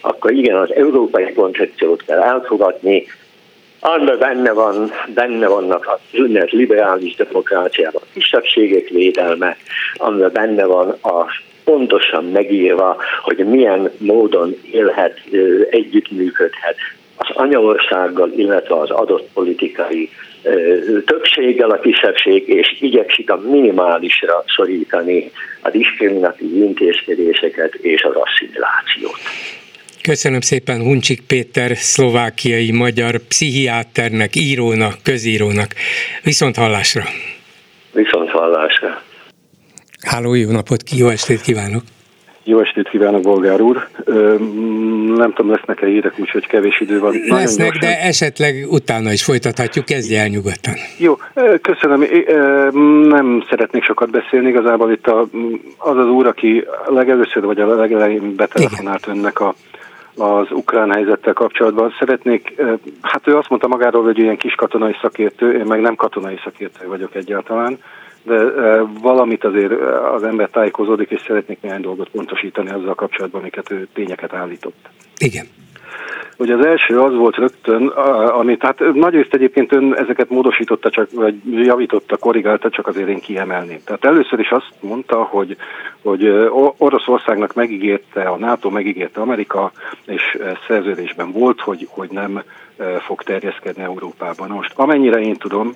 Akkor 0.01 0.33
igen, 0.33 0.57
az 0.57 0.75
európai 0.75 1.33
koncepciót 1.33 2.05
kell 2.05 2.21
elfogadni, 2.21 3.07
amiben 3.81 4.19
benne, 4.19 4.53
van, 4.53 4.93
benne 5.15 5.49
vannak 5.49 5.87
a 5.87 6.01
ünnep 6.13 6.51
liberális 6.51 7.15
demokráciában 7.15 8.03
a 8.05 8.13
kisebbségek 8.13 8.89
védelme, 8.89 9.57
amiben 9.97 10.33
benne 10.33 10.65
van 10.65 10.89
a 10.89 11.27
pontosan 11.65 12.25
megírva, 12.25 12.97
hogy 13.23 13.37
milyen 13.37 13.91
módon 13.99 14.57
élhet, 14.73 15.21
együttműködhet 15.71 16.77
az 17.17 17.37
anyaországgal, 17.37 18.33
illetve 18.37 18.75
az 18.75 18.91
adott 18.91 19.29
politikai 19.33 20.11
többséggel 21.07 21.71
a 21.71 21.81
kisebbség, 21.81 22.49
és 22.49 22.77
igyekszik 22.81 23.31
a 23.31 23.37
minimálisra 23.37 24.45
szorítani 24.57 25.31
a 25.61 25.71
diszkriminatív 25.71 26.55
intézkedéseket 26.55 27.75
és 27.75 28.03
az 28.03 28.15
asszimilációt. 28.15 29.21
Köszönöm 30.03 30.41
szépen 30.41 30.81
Huncsik 30.81 31.23
Péter, 31.27 31.77
szlovákiai 31.77 32.73
magyar 32.73 33.19
pszichiáternek, 33.29 34.37
írónak, 34.37 34.95
közírónak. 35.03 35.75
Viszont 36.23 36.57
hallásra! 36.57 37.03
Viszont 37.93 38.31
hallásra! 38.31 39.03
Háló, 40.03 40.35
jó 40.35 40.51
napot, 40.51 40.91
jó 40.91 41.09
estét 41.09 41.41
kívánok! 41.41 41.83
Jó 42.45 42.61
estét 42.61 42.89
kívánok, 42.89 43.23
Bolgár 43.23 43.61
úr. 43.61 43.89
Nem 45.17 45.33
tudom, 45.33 45.51
lesznek-e 45.51 45.87
hírek, 45.87 46.19
úgyhogy 46.19 46.47
kevés 46.47 46.81
idő 46.81 46.99
van. 46.99 47.15
Lesznek, 47.29 47.73
de 47.73 48.01
esetleg 48.01 48.67
utána 48.69 49.13
is 49.13 49.25
folytathatjuk, 49.25 49.85
kezdje 49.85 50.21
el 50.21 50.29
nyugodtan. 50.29 50.75
Jó, 50.99 51.19
köszönöm. 51.63 52.05
Nem 53.09 53.45
szeretnék 53.49 53.85
sokat 53.85 54.11
beszélni, 54.11 54.49
igazából 54.49 54.93
itt 54.93 55.07
a, 55.07 55.27
az 55.79 55.97
az 55.97 56.07
úr, 56.07 56.27
aki 56.27 56.65
legelőször 56.87 57.45
vagy 57.45 57.61
a 57.61 57.67
legelején 57.67 58.35
betelefonált 58.37 59.07
önnek 59.07 59.41
a 59.41 59.55
az 60.17 60.47
ukrán 60.51 60.93
helyzettel 60.93 61.33
kapcsolatban. 61.33 61.95
Szeretnék, 61.99 62.55
hát 63.01 63.29
ő 63.29 63.37
azt 63.37 63.49
mondta 63.49 63.69
magáról, 63.69 64.03
hogy 64.03 64.19
ilyen 64.19 64.37
kis 64.37 64.55
katonai 64.55 64.97
szakértő, 65.03 65.53
én 65.53 65.65
meg 65.65 65.81
nem 65.81 65.95
katonai 65.95 66.39
szakértő 66.45 66.87
vagyok 66.87 67.15
egyáltalán, 67.15 67.79
de 68.23 68.45
valamit 69.03 69.45
azért 69.45 69.73
az 70.15 70.23
ember 70.23 70.49
tájékozódik, 70.49 71.11
és 71.11 71.21
szeretnék 71.27 71.61
néhány 71.61 71.81
dolgot 71.81 72.09
pontosítani 72.09 72.71
azzal 72.71 72.95
kapcsolatban, 72.95 73.41
amiket 73.41 73.71
ő 73.71 73.89
tényeket 73.93 74.33
állított. 74.33 74.89
Igen. 75.19 75.47
Ugye 76.37 76.55
az 76.55 76.65
első 76.65 77.01
az 77.01 77.15
volt 77.15 77.37
rögtön, 77.37 77.87
amit 78.27 78.63
hát 78.63 78.79
nagyrészt 78.95 79.35
egyébként 79.35 79.73
ön 79.73 79.95
ezeket 79.97 80.31
módosította, 80.31 80.91
csak, 80.91 81.09
vagy 81.13 81.35
javította, 81.45 82.17
korrigálta, 82.17 82.71
csak 82.71 82.87
azért 82.87 83.09
én 83.09 83.21
kiemelném. 83.21 83.79
Tehát 83.85 84.05
először 84.05 84.39
is 84.39 84.51
azt 84.51 84.73
mondta, 84.81 85.23
hogy, 85.23 85.57
hogy 86.03 86.29
Oroszországnak 86.77 87.55
megígérte, 87.55 88.23
a 88.23 88.37
NATO 88.37 88.71
megígérte 88.71 89.21
Amerika, 89.21 89.73
és 90.07 90.39
szerződésben 90.67 91.33
volt, 91.33 91.61
hogy, 91.61 91.87
hogy 91.91 92.11
nem 92.11 92.43
fog 93.01 93.23
terjeszkedni 93.23 93.83
Európában. 93.83 94.51
Most 94.51 94.73
amennyire 94.77 95.21
én 95.21 95.37
tudom, 95.37 95.75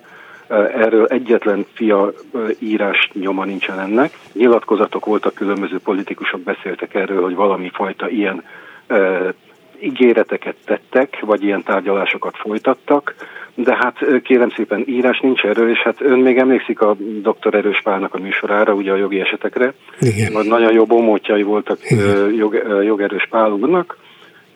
Erről 0.48 1.06
egyetlen 1.06 1.66
fia 1.72 2.12
írás 2.58 3.10
nyoma 3.12 3.44
nincsen 3.44 3.80
ennek. 3.80 4.18
Nyilatkozatok 4.32 5.04
voltak, 5.04 5.34
különböző 5.34 5.78
politikusok 5.84 6.40
beszéltek 6.40 6.94
erről, 6.94 7.22
hogy 7.22 7.34
valami 7.34 7.70
fajta 7.74 8.08
ilyen 8.08 8.44
ígéreteket 9.80 10.56
tettek, 10.64 11.20
vagy 11.20 11.44
ilyen 11.44 11.62
tárgyalásokat 11.62 12.36
folytattak, 12.36 13.14
de 13.54 13.76
hát 13.76 14.22
kérem 14.22 14.50
szépen 14.50 14.84
írás 14.86 15.20
nincs 15.20 15.42
erről, 15.42 15.70
és 15.70 15.78
hát 15.78 16.00
ön 16.00 16.18
még 16.18 16.38
emlékszik 16.38 16.80
a 16.80 16.96
dr. 17.22 17.54
Erős 17.54 17.80
Pálnak 17.82 18.14
a 18.14 18.18
műsorára, 18.18 18.72
ugye 18.72 18.92
a 18.92 18.96
jogi 18.96 19.20
esetekre. 19.20 19.74
Igen. 20.00 20.46
Nagyon 20.46 20.72
jó 20.72 20.84
bomótjai 20.84 21.42
voltak 21.42 21.78
jog, 22.36 22.62
jogerős 22.84 23.26
Pál 23.30 23.50
úrnak, 23.52 23.96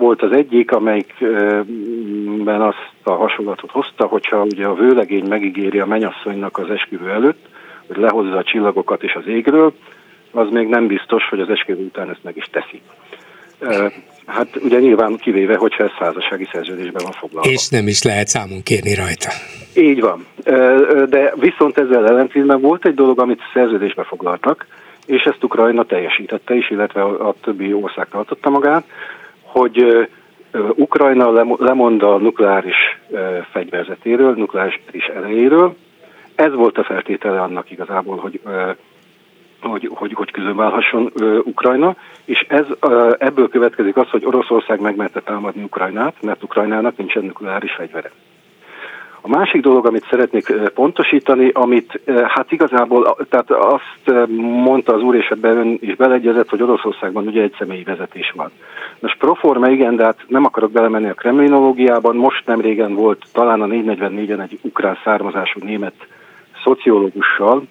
volt 0.00 0.22
az 0.22 0.32
egyik, 0.32 0.72
amelyikben 0.72 2.60
azt 2.60 2.90
a 3.02 3.10
hasonlatot 3.10 3.70
hozta, 3.70 4.06
hogyha 4.06 4.42
ugye 4.42 4.66
a 4.66 4.74
vőlegény 4.74 5.24
megígéri 5.28 5.78
a 5.78 5.86
menyasszonynak 5.86 6.58
az 6.58 6.70
esküvő 6.70 7.10
előtt, 7.10 7.48
hogy 7.86 7.96
lehozza 7.96 8.36
a 8.36 8.42
csillagokat 8.42 9.02
és 9.02 9.14
az 9.14 9.26
égről, 9.26 9.72
az 10.32 10.48
még 10.50 10.68
nem 10.68 10.86
biztos, 10.86 11.28
hogy 11.28 11.40
az 11.40 11.48
esküvő 11.48 11.84
után 11.84 12.10
ezt 12.10 12.24
meg 12.24 12.36
is 12.36 12.48
teszi. 12.50 12.80
Hát 14.26 14.56
ugye 14.62 14.78
nyilván 14.78 15.16
kivéve, 15.16 15.56
hogyha 15.56 15.84
ez 15.84 15.90
házassági 15.90 16.48
szerződésben 16.52 17.02
van 17.02 17.12
foglalva. 17.12 17.50
És 17.50 17.68
nem 17.68 17.86
is 17.86 18.02
lehet 18.02 18.26
számon 18.26 18.62
kérni 18.62 18.94
rajta. 18.94 19.30
Így 19.76 20.00
van. 20.00 20.26
De 21.08 21.32
viszont 21.34 21.78
ezzel 21.78 22.06
ellentétben 22.06 22.60
volt 22.60 22.86
egy 22.86 22.94
dolog, 22.94 23.20
amit 23.20 23.40
szerződésbe 23.52 24.04
foglaltak, 24.04 24.66
és 25.06 25.22
ezt 25.22 25.44
Ukrajna 25.44 25.84
teljesítette 25.84 26.54
is, 26.54 26.70
illetve 26.70 27.02
a 27.02 27.34
többi 27.42 27.72
ország 27.72 28.08
tartotta 28.08 28.50
magát, 28.50 28.84
hogy 29.52 30.08
Ukrajna 30.74 31.56
lemond 31.58 32.02
a 32.02 32.16
nukleáris 32.18 33.00
fegyverzetéről, 33.52 34.34
nukleáris 34.34 34.80
is. 34.90 35.10
Ez 36.34 36.54
volt 36.54 36.78
a 36.78 36.84
feltétele 36.84 37.40
annak 37.40 37.70
igazából, 37.70 38.16
hogy 38.16 38.40
hogy, 39.60 39.90
hogy, 39.94 40.12
hogy 40.12 40.30
közönválhasson 40.30 41.12
Ukrajna, 41.44 41.96
és 42.24 42.46
ez, 42.48 42.66
ebből 43.18 43.48
következik 43.48 43.96
az, 43.96 44.10
hogy 44.10 44.24
Oroszország 44.24 44.80
megmerte 44.80 45.20
támadni 45.20 45.62
Ukrajnát, 45.62 46.14
mert 46.22 46.42
Ukrajnának 46.42 46.96
nincsen 46.96 47.24
nukleáris 47.24 47.72
fegyvere. 47.72 48.10
A 49.22 49.28
másik 49.28 49.62
dolog, 49.62 49.86
amit 49.86 50.06
szeretnék 50.10 50.52
pontosítani, 50.74 51.50
amit 51.52 52.00
hát 52.26 52.52
igazából, 52.52 53.16
tehát 53.28 53.50
azt 53.50 54.28
mondta 54.38 54.94
az 54.94 55.02
úr, 55.02 55.14
és 55.14 55.28
ebben 55.28 55.56
ön 55.56 55.78
is 55.80 55.96
beleegyezett, 55.96 56.48
hogy 56.48 56.62
Oroszországban 56.62 57.26
ugye 57.26 57.42
egy 57.42 57.54
személyi 57.58 57.82
vezetés 57.82 58.32
van. 58.36 58.50
Most 58.98 59.18
proforma 59.18 59.68
igen, 59.68 59.96
de 59.96 60.04
hát 60.04 60.24
nem 60.28 60.44
akarok 60.44 60.70
belemenni 60.70 61.08
a 61.08 61.14
kremlinológiában, 61.14 62.16
most 62.16 62.46
nem 62.46 62.60
régen 62.60 62.94
volt 62.94 63.24
talán 63.32 63.60
a 63.60 63.66
444-en 63.66 64.40
egy 64.42 64.58
ukrán 64.62 64.98
származású 65.04 65.60
német 65.64 65.94
szociológussal, 66.64 67.66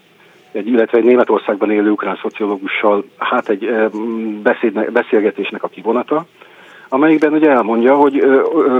egy, 0.51 0.67
illetve 0.67 0.97
egy 0.97 1.03
Németországban 1.03 1.71
élő 1.71 1.89
ukrán 1.89 2.19
szociológussal, 2.21 3.03
hát 3.17 3.49
egy 3.49 3.89
beszélgetésnek 4.91 5.63
a 5.63 5.67
kivonata, 5.67 6.25
amelyikben 6.89 7.33
ugye 7.33 7.49
elmondja, 7.49 7.95
hogy 7.95 8.23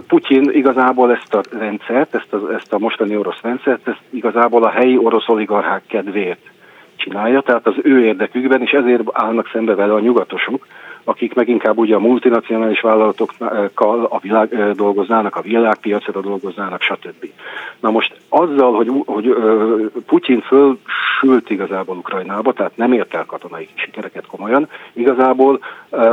Putyin 0.07 0.49
igazából 0.51 1.11
ezt 1.11 1.33
a 1.33 1.41
rendszert, 1.59 2.15
ezt 2.15 2.33
a, 2.33 2.53
ezt 2.53 2.73
a 2.73 2.79
mostani 2.79 3.17
orosz 3.17 3.41
rendszert, 3.41 3.87
ezt 3.87 4.01
igazából 4.09 4.63
a 4.63 4.69
helyi 4.69 4.97
orosz 4.97 5.27
oligarchák 5.27 5.83
kedvéért 5.87 6.49
csinálja, 6.95 7.41
tehát 7.41 7.67
az 7.67 7.75
ő 7.83 8.05
érdekükben, 8.05 8.61
és 8.61 8.71
ezért 8.71 9.01
állnak 9.11 9.49
szembe 9.53 9.75
vele 9.75 9.93
a 9.93 9.99
nyugatosok, 9.99 10.65
akik 11.03 11.33
meg 11.33 11.47
inkább 11.47 11.77
ugye 11.77 11.95
a 11.95 11.99
multinacionális 11.99 12.81
vállalatokkal 12.81 14.05
a 14.05 14.19
világ, 14.19 14.73
dolgoznának, 14.73 15.35
a 15.35 15.41
világpiacra 15.41 16.21
dolgoznának, 16.21 16.81
stb. 16.81 17.31
Na 17.79 17.91
most 17.91 18.15
azzal, 18.29 18.73
hogy, 18.73 18.91
hogy 19.05 19.35
Putyin 20.05 20.41
fölsült 20.41 21.49
igazából 21.49 21.97
Ukrajnába, 21.97 22.53
tehát 22.53 22.77
nem 22.77 22.93
ért 22.93 23.13
el 23.13 23.25
katonai 23.25 23.67
sikereket 23.73 24.25
komolyan, 24.25 24.67
igazából 24.93 25.59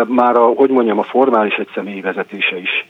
már 0.07 0.37
a, 0.37 0.45
hogy 0.47 0.70
mondjam, 0.70 0.99
a 0.99 1.03
formális 1.03 1.55
egy 1.55 1.70
személyi 1.74 2.01
vezetése 2.01 2.59
is 2.59 2.87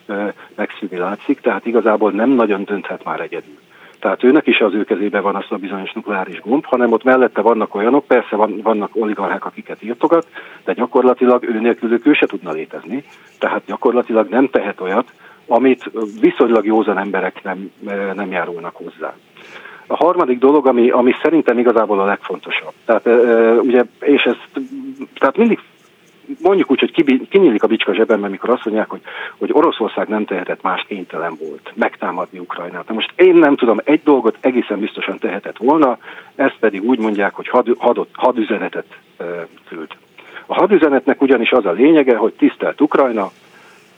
megszűni 0.54 0.96
látszik, 0.96 1.40
tehát 1.40 1.66
igazából 1.66 2.10
nem 2.10 2.30
nagyon 2.30 2.64
dönthet 2.64 3.04
már 3.04 3.20
egyedül. 3.20 3.58
Tehát 4.00 4.24
őnek 4.24 4.46
is 4.46 4.58
az 4.60 4.74
ő 4.74 4.84
kezében 4.84 5.22
van 5.22 5.34
az 5.36 5.44
a 5.48 5.56
bizonyos 5.56 5.92
nukleáris 5.92 6.40
gomb, 6.40 6.64
hanem 6.64 6.92
ott 6.92 7.04
mellette 7.04 7.40
vannak 7.40 7.74
olyanok, 7.74 8.04
persze 8.06 8.36
van, 8.36 8.60
vannak 8.62 8.90
oligarchák, 8.92 9.44
akiket 9.44 9.82
írtogat, 9.82 10.26
de 10.64 10.72
gyakorlatilag 10.72 11.44
ő 11.44 11.60
nélkülük 11.60 12.06
ő 12.06 12.12
se 12.12 12.26
tudna 12.26 12.52
létezni. 12.52 13.04
Tehát 13.38 13.62
gyakorlatilag 13.66 14.28
nem 14.28 14.48
tehet 14.48 14.80
olyat, 14.80 15.12
amit 15.46 15.90
viszonylag 16.20 16.66
józan 16.66 16.98
emberek 16.98 17.42
nem, 17.42 17.70
nem 18.14 18.30
járulnak 18.30 18.76
hozzá. 18.76 19.14
A 19.86 19.96
harmadik 19.96 20.38
dolog, 20.38 20.66
ami, 20.66 20.90
ami 20.90 21.12
szerintem 21.22 21.58
igazából 21.58 22.00
a 22.00 22.04
legfontosabb. 22.04 22.72
Tehát, 22.84 23.06
ugye, 23.62 23.84
és 24.00 24.22
ezt, 24.22 24.50
tehát 25.14 25.36
mindig 25.36 25.58
mondjuk 26.42 26.70
úgy, 26.70 26.80
hogy 26.80 26.92
kinyílik 27.28 27.62
a 27.62 27.66
bicska 27.66 27.94
zsebemben, 27.94 28.30
mikor 28.30 28.50
azt 28.50 28.64
mondják, 28.64 28.90
hogy, 28.90 29.00
hogy 29.38 29.50
Oroszország 29.52 30.08
nem 30.08 30.24
tehetett 30.24 30.62
más 30.62 30.84
kénytelen 30.88 31.36
volt 31.40 31.72
megtámadni 31.74 32.38
Ukrajnát. 32.38 32.88
Na 32.88 32.94
most 32.94 33.12
én 33.16 33.34
nem 33.34 33.56
tudom, 33.56 33.80
egy 33.84 34.00
dolgot 34.04 34.36
egészen 34.40 34.80
biztosan 34.80 35.18
tehetett 35.18 35.56
volna, 35.56 35.98
ezt 36.34 36.56
pedig 36.60 36.82
úgy 36.82 36.98
mondják, 36.98 37.34
hogy 37.34 37.48
had, 37.48 37.74
hadot, 37.78 38.08
hadüzenetet 38.12 38.86
e, 39.16 39.24
küld. 39.68 39.88
A 40.46 40.54
hadüzenetnek 40.54 41.22
ugyanis 41.22 41.50
az 41.50 41.66
a 41.66 41.72
lényege, 41.72 42.16
hogy 42.16 42.32
tisztelt 42.32 42.80
Ukrajna, 42.80 43.30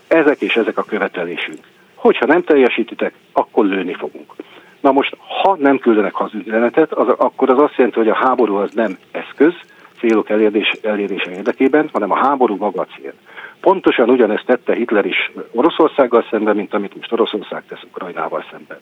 ezek 0.09 0.41
és 0.41 0.57
ezek 0.57 0.79
a 0.79 0.83
követelésünk. 0.83 1.59
Hogyha 1.95 2.27
nem 2.27 2.43
teljesítitek, 2.43 3.15
akkor 3.33 3.65
lőni 3.65 3.95
fogunk. 3.95 4.33
Na 4.81 4.93
most, 4.93 5.17
ha 5.43 5.57
nem 5.59 5.79
küldenek 5.79 6.15
hadüzenetet, 6.15 6.93
az, 6.93 7.09
akkor 7.09 7.51
az 7.51 7.59
azt 7.59 7.75
jelenti, 7.77 7.99
hogy 7.99 8.09
a 8.09 8.15
háború 8.15 8.55
az 8.55 8.71
nem 8.73 8.99
eszköz, 9.11 9.53
célok 9.99 10.31
elérés, 10.31 10.73
elérése 10.83 11.31
érdekében, 11.31 11.89
hanem 11.93 12.11
a 12.11 12.17
háború 12.17 12.57
maga 12.57 12.87
cél. 12.97 13.13
Pontosan 13.61 14.11
ugyanezt 14.11 14.47
tette 14.47 14.75
Hitler 14.75 15.07
is 15.07 15.33
Oroszországgal 15.53 16.25
szemben, 16.31 16.57
mint 16.57 16.75
amit 16.75 16.95
most 16.95 17.13
Oroszország 17.13 17.63
tesz 17.69 17.83
Ukrajnával 17.83 18.45
szemben. 18.51 18.79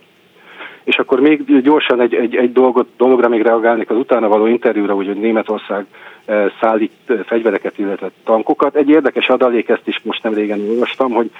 És 0.85 0.99
akkor 0.99 1.21
még 1.21 1.61
gyorsan 1.63 2.01
egy, 2.01 2.15
egy, 2.15 2.37
egy 2.37 2.53
dolgot, 2.53 2.89
dologra 2.97 3.29
még 3.29 3.43
reagálnék 3.43 3.91
az 3.91 3.97
utána 3.97 4.29
való 4.29 4.47
interjúra, 4.47 4.95
hogy 4.95 5.17
Németország 5.17 5.87
eh, 6.25 6.51
szállít 6.61 6.93
eh, 7.07 7.19
fegyvereket, 7.25 7.79
illetve 7.79 8.11
tankokat. 8.25 8.77
Egy 8.77 8.89
érdekes 8.89 9.29
adalék, 9.29 9.69
ezt 9.69 9.87
is 9.87 10.01
most 10.03 10.23
nem 10.23 10.35
régen 10.35 10.61
olvastam, 10.69 11.13
hogy 11.13 11.31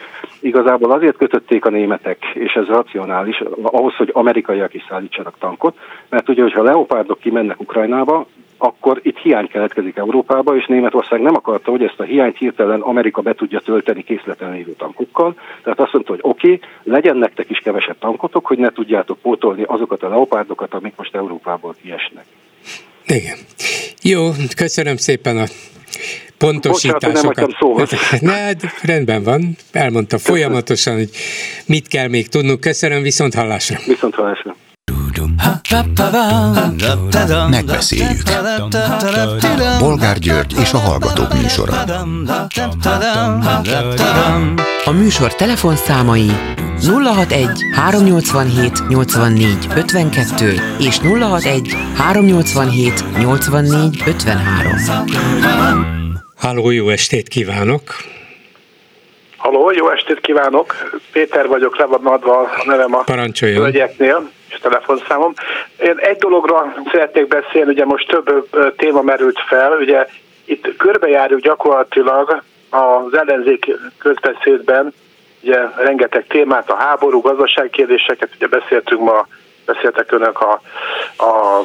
igazából 0.41 0.91
azért 0.91 1.17
kötötték 1.17 1.65
a 1.65 1.71
németek, 1.71 2.25
és 2.35 2.53
ez 2.53 2.67
racionális, 2.67 3.43
ahhoz, 3.63 3.95
hogy 3.95 4.11
amerikaiak 4.13 4.75
is 4.75 4.85
szállítsanak 4.89 5.39
tankot, 5.39 5.77
mert 6.09 6.29
ugye, 6.29 6.43
hogyha 6.43 6.63
leopárdok 6.63 7.19
kimennek 7.19 7.61
Ukrajnába, 7.61 8.27
akkor 8.59 9.01
itt 9.03 9.19
hiány 9.19 9.49
keletkezik 9.49 9.97
Európába, 9.97 10.57
és 10.57 10.67
Németország 10.67 11.21
nem 11.21 11.35
akarta, 11.35 11.71
hogy 11.71 11.83
ezt 11.83 12.01
a 12.01 12.03
hiányt 12.03 12.37
hirtelen 12.37 12.81
Amerika 12.81 13.21
be 13.21 13.35
tudja 13.35 13.61
tölteni 13.61 14.03
készleten 14.03 14.53
lévő 14.53 14.73
tankokkal. 14.73 15.35
Tehát 15.63 15.81
azt 15.81 15.93
mondta, 15.93 16.13
hogy 16.13 16.21
oké, 16.23 16.53
okay, 16.53 16.61
legyen 16.83 17.17
nektek 17.17 17.51
is 17.51 17.59
kevesebb 17.59 17.99
tankotok, 17.99 18.47
hogy 18.47 18.59
ne 18.59 18.71
tudjátok 18.71 19.19
pótolni 19.19 19.63
azokat 19.63 20.03
a 20.03 20.09
leopárdokat, 20.09 20.75
amik 20.75 20.93
most 20.97 21.15
Európából 21.15 21.75
kiesnek. 21.83 22.25
Igen. 23.07 23.37
Jó, 24.03 24.31
köszönöm 24.57 24.97
szépen 24.97 25.37
a 25.37 25.45
pontosításokat. 26.39 27.59
Bocsánat, 27.59 28.21
nem 28.21 28.35
ne, 28.35 28.69
rendben 28.83 29.23
van, 29.23 29.57
elmondta 29.73 30.19
folyamatosan, 30.19 30.95
hogy 30.95 31.11
mit 31.67 31.89
kell 31.89 32.09
még 32.09 32.29
tudnunk. 32.29 32.61
Köszönöm, 32.61 33.03
viszont 33.03 33.35
hallásra. 33.35 33.79
Viszont 33.87 34.15
hallásra. 34.15 34.57
Megbeszéljük. 37.51 38.23
Bolgár 39.79 40.19
György 40.19 40.55
és 40.61 40.73
a 40.73 40.79
Hallgatók 40.79 41.35
műsora. 41.35 41.73
A 44.85 44.91
műsor 44.91 45.35
telefonszámai 45.35 46.31
061 46.81 47.49
387 47.73 48.89
84 48.89 49.67
52 49.77 50.53
és 50.79 50.99
061 50.99 51.77
387 51.97 53.05
84 53.19 54.03
53. 54.07 55.47
Háló, 56.37 56.71
jó 56.71 56.89
estét 56.89 57.29
kívánok! 57.29 57.83
Halló, 59.37 59.71
jó 59.71 59.91
estét 59.91 60.21
kívánok! 60.21 60.75
Péter 61.13 61.47
vagyok, 61.47 61.79
le 61.79 61.85
van 61.85 62.07
adva 62.07 62.41
a 62.41 62.63
nevem 62.67 62.95
a 62.95 63.05
hölgyeknél 63.41 64.31
és 64.36 64.36
telefonszámom. 64.61 65.33
Én 65.79 65.97
egy 65.97 66.17
dologra 66.17 66.75
szeretnék 66.91 67.29
beszélni, 67.29 67.71
ugye 67.71 67.85
most 67.85 68.09
több 68.09 68.49
téma 68.77 69.03
merült 69.03 69.41
fel, 69.47 69.77
ugye 69.81 70.07
itt 70.45 70.77
körbejárjuk 70.77 71.41
gyakorlatilag 71.41 72.43
az 72.71 73.15
ellenzék 73.15 73.71
közbeszédben, 73.99 74.93
ugye 75.43 75.61
rengeteg 75.77 76.27
témát, 76.27 76.71
a 76.71 76.75
háború, 76.75 77.21
gazdaságkérdéseket, 77.21 78.31
ugye 78.35 78.47
beszéltünk 78.47 79.01
ma, 79.01 79.27
beszéltek 79.65 80.13
önök 80.13 80.41
a, 80.41 80.61
a 81.17 81.63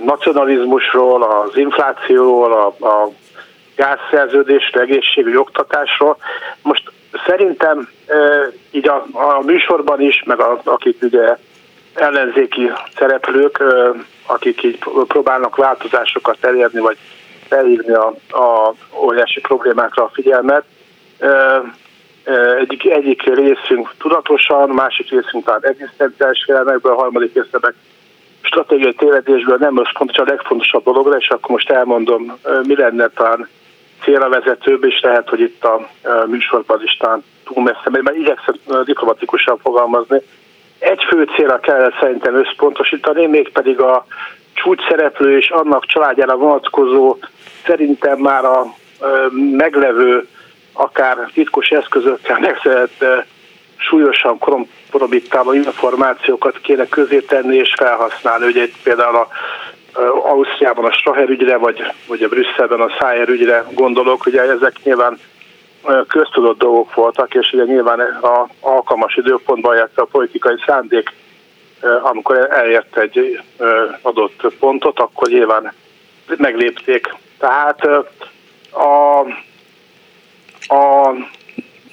nacionalizmusról, 0.00 1.22
az 1.22 1.56
inflációról, 1.56 2.52
a, 2.52 2.86
a 2.86 3.10
gázszerződésről, 3.76 4.82
egészségügyi 4.82 5.36
oktatásról. 5.36 6.16
Most 6.62 6.92
szerintem 7.26 7.88
így 8.70 8.88
a, 8.88 9.06
a 9.12 9.40
műsorban 9.44 10.00
is, 10.00 10.22
meg 10.26 10.40
a, 10.40 10.60
akik 10.64 11.02
ugye 11.02 11.36
ellenzéki 11.94 12.70
szereplők, 12.96 13.62
akik 14.26 14.62
így 14.62 14.78
próbálnak 15.08 15.56
változásokat 15.56 16.44
elérni, 16.44 16.80
vagy 16.80 16.96
felhívni 17.48 17.92
a, 17.92 18.06
a 18.30 18.74
óriási 19.00 19.40
problémákra 19.40 20.04
a 20.04 20.10
figyelmet. 20.12 20.64
Egyik, 22.58 22.84
egyik 22.84 23.22
részünk 23.22 23.94
tudatosan, 23.98 24.68
másik 24.68 25.10
részünk 25.10 25.44
talán 25.44 25.64
egzisztenciális 25.64 26.44
félelmekből, 26.44 26.92
a 26.92 27.00
harmadik 27.00 27.34
részletek 27.34 27.74
stratégiai 28.40 28.94
tévedésből 28.94 29.56
nem 29.60 29.78
összpontos 29.78 30.16
a 30.16 30.24
legfontosabb 30.26 30.84
dologra, 30.84 31.16
és 31.16 31.28
akkor 31.28 31.50
most 31.50 31.70
elmondom, 31.70 32.38
mi 32.62 32.76
lenne 32.76 33.08
talán 33.08 33.48
célra 34.02 34.28
vezetőbb, 34.28 34.84
és 34.84 35.00
lehet, 35.00 35.28
hogy 35.28 35.40
itt 35.40 35.64
a 35.64 35.88
műsorban 36.26 36.82
is 36.82 36.96
talán 36.96 37.24
túl 37.44 37.62
messze, 37.62 37.82
mert 37.90 38.16
igyekszem 38.16 38.54
diplomatikusan 38.84 39.58
fogalmazni, 39.58 40.22
egy 40.78 41.04
fő 41.08 41.28
célra 41.36 41.60
kellett 41.60 41.94
szerintem 42.00 42.34
összpontosítani, 42.34 43.26
mégpedig 43.26 43.80
a 43.80 44.06
csúcsszereplő 44.52 45.36
és 45.36 45.50
annak 45.50 45.86
családjára 45.86 46.36
vonatkozó 46.36 47.16
szerintem 47.66 48.18
már 48.18 48.44
a 48.44 48.74
meglevő, 49.56 50.26
akár 50.72 51.16
titkos 51.32 51.68
eszközökkel 51.68 52.38
megszerett 52.38 53.04
súlyosan 53.76 54.38
kompromittáló 54.38 55.52
információkat 55.52 56.58
kéne 56.60 56.88
közé 56.88 57.20
tenni 57.20 57.56
és 57.56 57.74
felhasználni. 57.76 58.46
Ugye 58.46 58.62
itt 58.62 58.76
például 58.82 59.16
a 59.16 59.28
Ausztriában 60.22 60.84
a 60.84 60.92
Straher 60.92 61.28
ügyre, 61.28 61.56
vagy, 61.56 61.92
vagy 62.06 62.22
a 62.22 62.28
Brüsszelben 62.28 62.80
a 62.80 62.96
Szájer 62.98 63.28
ügyre 63.28 63.64
gondolok, 63.72 64.26
ugye 64.26 64.40
ezek 64.40 64.74
nyilván 64.82 65.18
köztudott 66.08 66.58
dolgok 66.58 66.94
voltak, 66.94 67.34
és 67.34 67.52
ugye 67.52 67.64
nyilván 67.64 68.00
a 68.00 68.48
alkalmas 68.60 69.16
időpontban 69.16 69.76
járt 69.76 69.98
a 69.98 70.04
politikai 70.04 70.56
szándék, 70.66 71.12
amikor 72.02 72.36
elért 72.50 72.98
egy 72.98 73.40
adott 74.02 74.54
pontot, 74.58 74.98
akkor 74.98 75.28
nyilván 75.28 75.72
meglépték. 76.36 77.14
Tehát 77.38 77.84
a, 78.70 79.18
a 80.74 81.12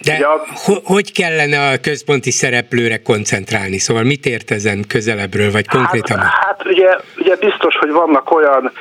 De 0.02 0.18
ja, 0.18 0.42
hogy 0.84 1.12
kellene 1.12 1.72
a 1.72 1.80
központi 1.82 2.32
szereplőre 2.32 3.02
koncentrálni? 3.02 3.78
Szóval 3.78 4.04
mit 4.04 4.26
ért 4.26 4.52
ezen 4.52 4.84
közelebbről, 4.88 5.52
vagy 5.52 5.68
konkrétan? 5.68 6.18
Hát, 6.20 6.32
hát 6.32 6.66
ugye, 6.66 6.98
ugye 7.18 7.36
biztos, 7.36 7.76
hogy 7.76 7.92
vannak 7.92 8.32
olyan 8.32 8.72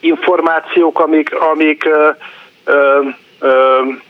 információk, 0.00 1.00
amik, 1.00 1.34
amik 1.34 1.84
ö, 1.84 2.10
ö, 2.64 3.00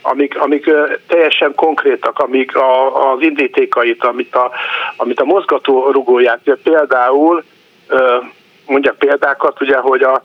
amik, 0.01 0.39
amik 0.39 0.71
teljesen 1.07 1.55
konkrétak, 1.55 2.19
amik 2.19 2.55
a, 2.55 3.11
az 3.11 3.21
indítékait, 3.21 4.03
amit 4.03 4.35
a, 4.35 4.51
amit 4.97 5.19
a 5.19 5.25
mozgató 5.25 5.91
rugóját, 5.91 6.39
például 6.63 7.43
mondjak 8.67 8.97
példákat, 8.97 9.61
ugye, 9.61 9.77
hogy 9.77 10.03
a, 10.03 10.23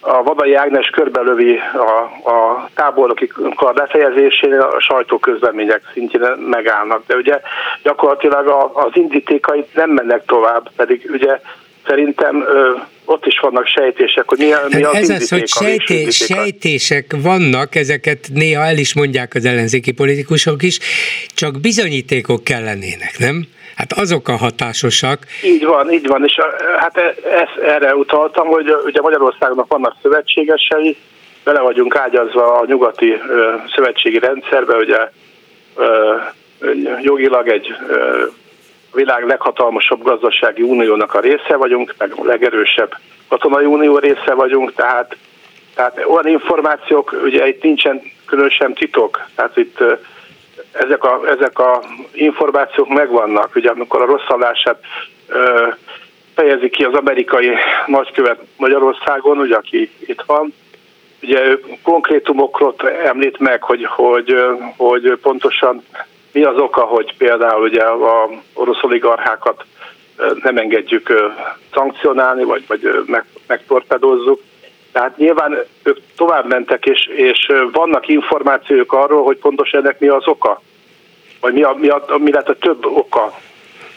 a 0.00 0.22
Vadai 0.22 0.54
Ágnes 0.54 0.86
körbelövi 0.86 1.58
a, 1.74 2.30
a 2.30 2.68
tábornoki 2.74 3.32
kar 3.54 3.74
befejezésén 3.74 4.52
a 4.52 4.80
sajtóközlemények 4.80 5.90
szintjén 5.92 6.22
megállnak. 6.38 7.02
De 7.06 7.14
ugye 7.14 7.40
gyakorlatilag 7.82 8.46
a, 8.48 8.70
az 8.74 8.90
indítékait 8.92 9.74
nem 9.74 9.90
mennek 9.90 10.24
tovább, 10.24 10.70
pedig 10.76 11.10
ugye 11.12 11.40
szerintem 11.86 12.42
ö, 12.42 12.70
ott 13.04 13.26
is 13.26 13.38
vannak 13.40 13.66
sejtések, 13.66 14.28
hogy 14.28 14.38
mi, 14.38 14.44
mi 14.68 14.82
az 14.82 14.94
Ez 14.94 15.08
az, 15.10 15.28
hogy 15.28 15.48
sejté, 15.48 16.08
sejtések 16.10 17.14
vannak, 17.22 17.74
ezeket 17.74 18.28
néha 18.34 18.64
el 18.64 18.76
is 18.76 18.94
mondják 18.94 19.34
az 19.34 19.44
ellenzéki 19.44 19.92
politikusok 19.92 20.62
is, 20.62 20.78
csak 21.34 21.60
bizonyítékok 21.60 22.44
kellenének, 22.44 23.18
nem? 23.18 23.46
Hát 23.76 23.92
azok 23.92 24.28
a 24.28 24.36
hatásosak. 24.36 25.18
Így 25.42 25.64
van, 25.64 25.92
így 25.92 26.06
van, 26.06 26.24
és 26.24 26.38
hát 26.78 26.96
e, 26.96 27.14
ezt, 27.30 27.56
erre 27.66 27.94
utaltam, 27.94 28.46
hogy 28.46 28.74
ugye 28.84 29.00
Magyarországnak 29.00 29.66
vannak 29.68 29.96
szövetségesei, 30.02 30.96
bele 31.44 31.60
vagyunk 31.60 31.96
ágyazva 31.96 32.58
a 32.58 32.66
nyugati 32.66 33.12
ö, 33.28 33.54
szövetségi 33.74 34.18
rendszerbe, 34.18 34.76
ugye 34.76 35.10
ö, 35.76 36.14
jogilag 37.02 37.48
egy 37.48 37.74
ö, 37.88 38.24
világ 38.96 39.26
leghatalmasabb 39.26 40.02
gazdasági 40.02 40.62
uniónak 40.62 41.14
a 41.14 41.20
része 41.20 41.56
vagyunk, 41.56 41.94
meg 41.98 42.12
a 42.16 42.24
legerősebb 42.24 42.96
katonai 43.28 43.64
unió 43.64 43.98
része 43.98 44.34
vagyunk, 44.34 44.74
tehát, 44.74 45.16
tehát 45.74 46.04
olyan 46.06 46.26
információk, 46.26 47.16
ugye 47.24 47.48
itt 47.48 47.62
nincsen 47.62 48.02
különösen 48.26 48.74
titok, 48.74 49.26
tehát 49.34 49.56
itt 49.56 49.78
ezek 50.72 51.04
a, 51.04 51.20
ezek 51.28 51.58
a 51.58 51.82
információk 52.12 52.88
megvannak, 52.88 53.54
ugye 53.54 53.70
amikor 53.70 54.02
a 54.02 54.06
rosszallását 54.06 54.80
ö, 55.28 55.66
fejezi 56.34 56.70
ki 56.70 56.84
az 56.84 56.94
amerikai 56.94 57.50
nagykövet 57.86 58.40
Magyarországon, 58.56 59.38
ugye 59.38 59.56
aki 59.56 59.90
itt 60.06 60.22
van, 60.26 60.54
ugye 61.22 61.46
ő 61.46 61.60
konkrétumokról 61.82 62.74
említ 63.04 63.38
meg, 63.38 63.62
hogy, 63.62 63.84
hogy, 63.84 64.36
hogy 64.76 65.18
pontosan 65.22 65.82
mi 66.36 66.42
az 66.42 66.58
oka, 66.58 66.80
hogy 66.80 67.16
például 67.16 67.62
ugye 67.62 67.82
a 67.82 68.28
orosz 68.54 68.82
oligarchákat 68.82 69.64
nem 70.42 70.56
engedjük 70.56 71.12
szankcionálni, 71.74 72.44
vagy, 72.44 72.64
vagy 72.66 73.02
meg, 73.06 73.24
megtorpedozzuk. 73.46 74.40
Tehát 74.92 75.16
nyilván 75.16 75.58
ők 75.82 75.98
tovább 76.16 76.46
mentek, 76.46 76.84
és, 76.84 77.06
és 77.06 77.52
vannak 77.72 78.08
információk 78.08 78.92
arról, 78.92 79.24
hogy 79.24 79.36
pontosan 79.36 79.80
ennek 79.80 79.98
mi 79.98 80.08
az 80.08 80.26
oka, 80.26 80.60
vagy 81.40 81.52
mi, 81.52 81.62
a, 81.62 81.74
mi, 81.78 81.88
a, 81.88 82.04
mi 82.18 82.32
lett 82.32 82.48
a 82.48 82.58
több 82.58 82.84
oka. 82.84 83.32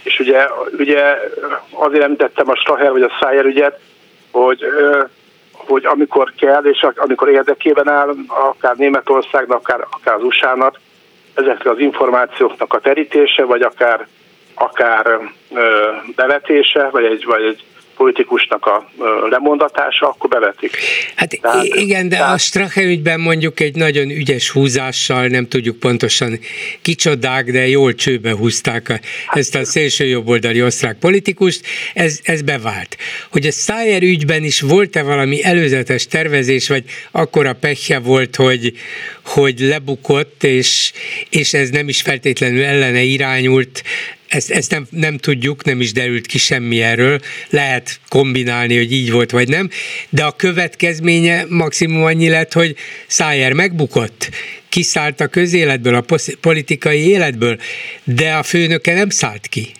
És 0.03 0.19
ugye, 0.19 0.47
ugye 0.77 1.03
azért 1.71 2.03
említettem 2.03 2.49
a 2.49 2.55
Straher 2.55 2.91
vagy 2.91 3.01
a 3.01 3.17
Szájer 3.19 3.45
ügyet, 3.45 3.79
hogy, 4.31 4.65
hogy 5.51 5.85
amikor 5.85 6.33
kell, 6.37 6.63
és 6.63 6.87
amikor 6.95 7.29
érdekében 7.29 7.89
áll, 7.89 8.13
akár 8.27 8.75
Németországnak, 8.75 9.57
akár, 9.57 9.87
akár 9.89 10.15
az 10.15 10.23
USA-nak, 10.23 10.79
ezeknek 11.41 11.73
az 11.73 11.79
információknak 11.79 12.73
a 12.73 12.79
terítése, 12.79 13.43
vagy 13.43 13.61
akár, 13.61 14.07
akár 14.53 15.19
bevetése, 16.15 16.89
vagy 16.89 17.05
egy, 17.05 17.25
vagy 17.25 17.43
egy 17.43 17.63
politikusnak 17.99 18.65
a 18.65 18.89
lemondatása, 19.29 20.07
akkor 20.07 20.29
bevetik. 20.29 20.77
Hát 21.15 21.39
tehát, 21.41 21.65
igen, 21.65 22.09
de 22.09 22.15
tehát... 22.15 22.33
a 22.33 22.37
Strache 22.37 22.83
ügyben 22.83 23.19
mondjuk 23.19 23.59
egy 23.59 23.75
nagyon 23.75 24.09
ügyes 24.09 24.49
húzással, 24.49 25.27
nem 25.27 25.47
tudjuk 25.47 25.79
pontosan 25.79 26.39
kicsodák, 26.81 27.51
de 27.51 27.67
jól 27.67 27.95
csőbe 27.95 28.31
húzták 28.35 28.89
a, 28.89 28.99
ezt 29.33 29.55
a 29.55 29.65
szélső 29.65 30.05
jobboldali 30.05 30.63
osztrák 30.63 30.97
politikust, 30.99 31.65
ez, 31.93 32.19
ez 32.23 32.41
bevált. 32.41 32.97
Hogy 33.31 33.45
a 33.45 33.51
Szájer 33.51 34.01
ügyben 34.01 34.43
is 34.43 34.61
volt-e 34.61 35.03
valami 35.03 35.43
előzetes 35.43 36.07
tervezés, 36.07 36.67
vagy 36.67 36.83
akkora 37.11 37.53
pehje 37.53 37.99
volt, 37.99 38.35
hogy, 38.35 38.73
hogy 39.25 39.59
lebukott, 39.59 40.43
és, 40.43 40.91
és 41.29 41.53
ez 41.53 41.69
nem 41.69 41.87
is 41.87 42.01
feltétlenül 42.01 42.63
ellene 42.63 43.01
irányult, 43.01 43.83
ezt, 44.29 44.51
ezt 44.51 44.71
nem, 44.71 44.87
nem 44.89 45.17
tudjuk, 45.17 45.63
nem 45.63 45.81
is 45.81 45.91
derült 45.91 46.25
ki 46.25 46.37
semmi 46.37 46.81
erről, 46.81 47.19
lehet 47.49 47.99
kombinálni, 48.07 48.77
hogy 48.77 48.91
így 48.91 49.11
volt 49.11 49.31
vagy 49.31 49.47
nem, 49.47 49.69
de 50.09 50.23
a 50.23 50.31
következménye 50.31 51.45
maximum 51.49 52.03
annyi 52.03 52.29
lett, 52.29 52.53
hogy 52.53 52.75
Szájer 53.07 53.53
megbukott, 53.53 54.29
kiszállt 54.69 55.21
a 55.21 55.27
közéletből, 55.27 55.95
a 55.95 56.05
politikai 56.41 57.07
életből, 57.07 57.59
de 58.03 58.33
a 58.33 58.43
főnöke 58.43 58.93
nem 58.93 59.09
szállt 59.09 59.47
ki 59.47 59.71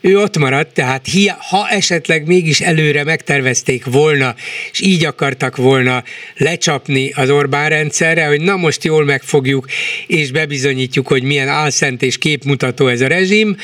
ő 0.00 0.18
ott 0.18 0.38
maradt, 0.38 0.74
tehát 0.74 1.06
ha 1.48 1.68
esetleg 1.68 2.26
mégis 2.26 2.60
előre 2.60 3.04
megtervezték 3.04 3.84
volna, 3.84 4.34
és 4.72 4.80
így 4.80 5.04
akartak 5.04 5.56
volna 5.56 6.04
lecsapni 6.36 7.12
az 7.14 7.30
Orbán 7.30 7.68
rendszerre, 7.68 8.26
hogy 8.26 8.40
na 8.40 8.56
most 8.56 8.84
jól 8.84 9.04
megfogjuk, 9.04 9.66
és 10.06 10.30
bebizonyítjuk, 10.30 11.06
hogy 11.06 11.22
milyen 11.22 11.48
álszent 11.48 12.02
és 12.02 12.18
képmutató 12.18 12.86
ez 12.86 13.00
a 13.00 13.06
rezsim, 13.06 13.56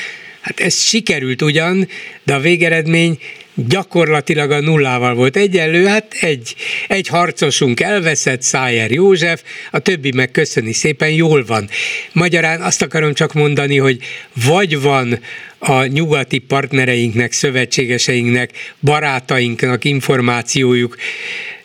Hát 0.43 0.59
ez 0.59 0.77
sikerült 0.77 1.41
ugyan, 1.41 1.87
de 2.23 2.33
a 2.33 2.39
végeredmény 2.39 3.17
gyakorlatilag 3.55 4.51
a 4.51 4.59
nullával 4.59 5.13
volt 5.13 5.35
egyenlő, 5.35 5.85
hát 5.85 6.13
egy, 6.19 6.55
egy 6.87 7.07
harcosunk 7.07 7.79
elveszett, 7.79 8.41
Szájer 8.41 8.91
József, 8.91 9.43
a 9.71 9.79
többi 9.79 10.11
meg 10.11 10.31
köszöni 10.31 10.73
szépen, 10.73 11.09
jól 11.09 11.45
van. 11.45 11.69
Magyarán 12.11 12.61
azt 12.61 12.81
akarom 12.81 13.13
csak 13.13 13.33
mondani, 13.33 13.77
hogy 13.77 13.97
vagy 14.45 14.81
van 14.81 15.19
a 15.59 15.85
nyugati 15.85 16.37
partnereinknek, 16.37 17.31
szövetségeseinknek, 17.31 18.51
barátainknak 18.79 19.83
információjuk, 19.83 20.95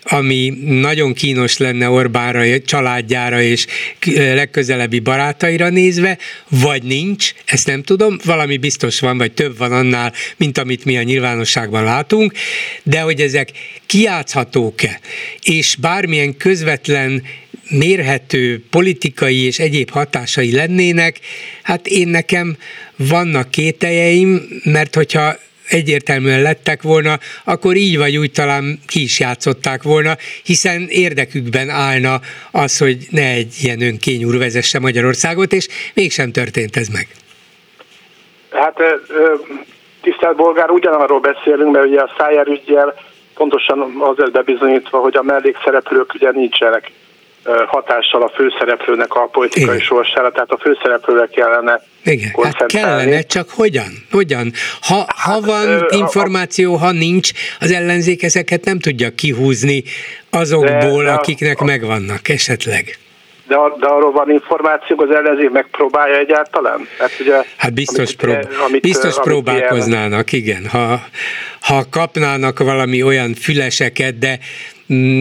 ami 0.09 0.49
nagyon 0.65 1.13
kínos 1.13 1.57
lenne 1.57 1.89
Orbánra, 1.89 2.61
családjára 2.61 3.43
és 3.43 3.67
legközelebbi 4.15 4.99
barátaira 4.99 5.69
nézve, 5.69 6.19
vagy 6.49 6.83
nincs, 6.83 7.33
ezt 7.45 7.67
nem 7.67 7.83
tudom, 7.83 8.19
valami 8.25 8.57
biztos 8.57 9.01
van, 9.01 9.19
vagy 9.19 9.33
több 9.33 9.59
van 9.59 9.73
annál, 9.73 10.13
mint 10.37 10.59
amit 10.59 10.85
mi 10.85 10.97
a 10.97 11.03
nyilvánosságban 11.03 11.85
látunk, 11.85 12.33
de 12.83 13.01
hogy 13.01 13.21
ezek 13.21 13.51
kiátszhatók-e, 13.87 15.01
és 15.43 15.77
bármilyen 15.81 16.37
közvetlen 16.37 17.23
mérhető 17.71 18.65
politikai 18.71 19.43
és 19.43 19.59
egyéb 19.59 19.91
hatásai 19.91 20.53
lennének, 20.53 21.21
hát 21.63 21.87
én 21.87 22.09
nekem 22.09 22.57
vannak 22.97 23.51
kételjeim, 23.51 24.49
mert 24.65 24.95
hogyha 24.95 25.37
egyértelműen 25.69 26.43
lettek 26.43 26.83
volna, 26.83 27.19
akkor 27.45 27.77
így 27.77 27.99
vagy 27.99 28.17
úgy 28.17 28.31
talán 28.31 28.79
ki 28.87 29.03
is 29.03 29.21
játszották 29.21 29.83
volna, 29.83 30.17
hiszen 30.45 30.87
érdekükben 30.89 31.69
állna 31.69 32.21
az, 32.51 32.79
hogy 32.79 32.97
ne 33.11 33.31
egy 33.31 33.55
ilyen 33.63 33.83
önkényúr 33.83 34.39
vezesse 34.39 34.79
Magyarországot, 34.79 35.53
és 35.53 35.69
mégsem 35.95 36.33
történt 36.33 36.77
ez 36.77 36.89
meg. 36.89 37.07
Hát 38.51 38.77
tisztelt 40.03 40.37
Bolgár, 40.37 40.71
ugyanarról 40.71 41.21
beszélünk, 41.21 41.73
mert 41.73 41.87
ugye 41.87 42.01
a 42.01 42.15
Szájer 42.19 42.47
ügyjel 42.47 42.95
pontosan 43.35 43.97
azért 43.99 44.31
bebizonyítva, 44.31 44.99
hogy 44.99 45.17
a 45.17 45.23
mellékszereplők 45.23 46.15
ugye 46.15 46.31
nincsenek 46.31 46.91
hatással 47.67 48.23
a 48.23 48.29
főszereplőnek 48.35 49.15
a 49.15 49.21
politikai 49.21 49.75
Igen. 49.75 49.79
sorsára, 49.81 50.31
tehát 50.31 50.51
a 50.51 50.59
főszereplőre 50.59 51.27
kellene 51.27 51.83
Igen, 52.05 52.31
hát 52.43 52.67
kellene, 52.67 53.23
csak 53.23 53.51
hogyan? 53.51 53.93
Hogyan? 54.11 54.53
Ha, 54.81 54.95
hát, 54.95 55.09
ha 55.17 55.41
van 55.41 55.87
információ, 55.89 56.75
ha 56.75 56.93
nincs, 56.93 57.31
az 57.61 57.73
ellenzék 57.73 58.23
ezeket 58.23 58.65
nem 58.65 58.79
tudja 58.79 59.11
kihúzni 59.15 59.83
azokból, 60.31 61.05
de, 61.05 61.11
akiknek 61.11 61.61
a, 61.61 61.65
megvannak 61.65 62.29
esetleg. 62.29 62.99
De, 63.47 63.57
de 63.81 63.87
arról 63.87 64.13
van 64.13 64.31
információ, 64.31 64.97
az 65.01 65.15
ellenzék 65.15 65.51
megpróbálja 65.51 66.17
egyáltalán? 66.17 66.89
Hát, 66.99 67.11
ugye, 67.21 67.43
hát 67.57 67.75
biztos, 67.75 67.99
amit, 67.99 68.17
prób- 68.17 68.61
amit, 68.69 68.83
biztos 68.83 69.17
amit 69.17 69.29
próbálkoznának, 69.29 70.33
igen. 70.33 70.67
Ha, 70.67 71.01
ha 71.61 71.83
kapnának 71.91 72.59
valami 72.59 73.03
olyan 73.03 73.35
füleseket, 73.35 74.19
de 74.19 74.39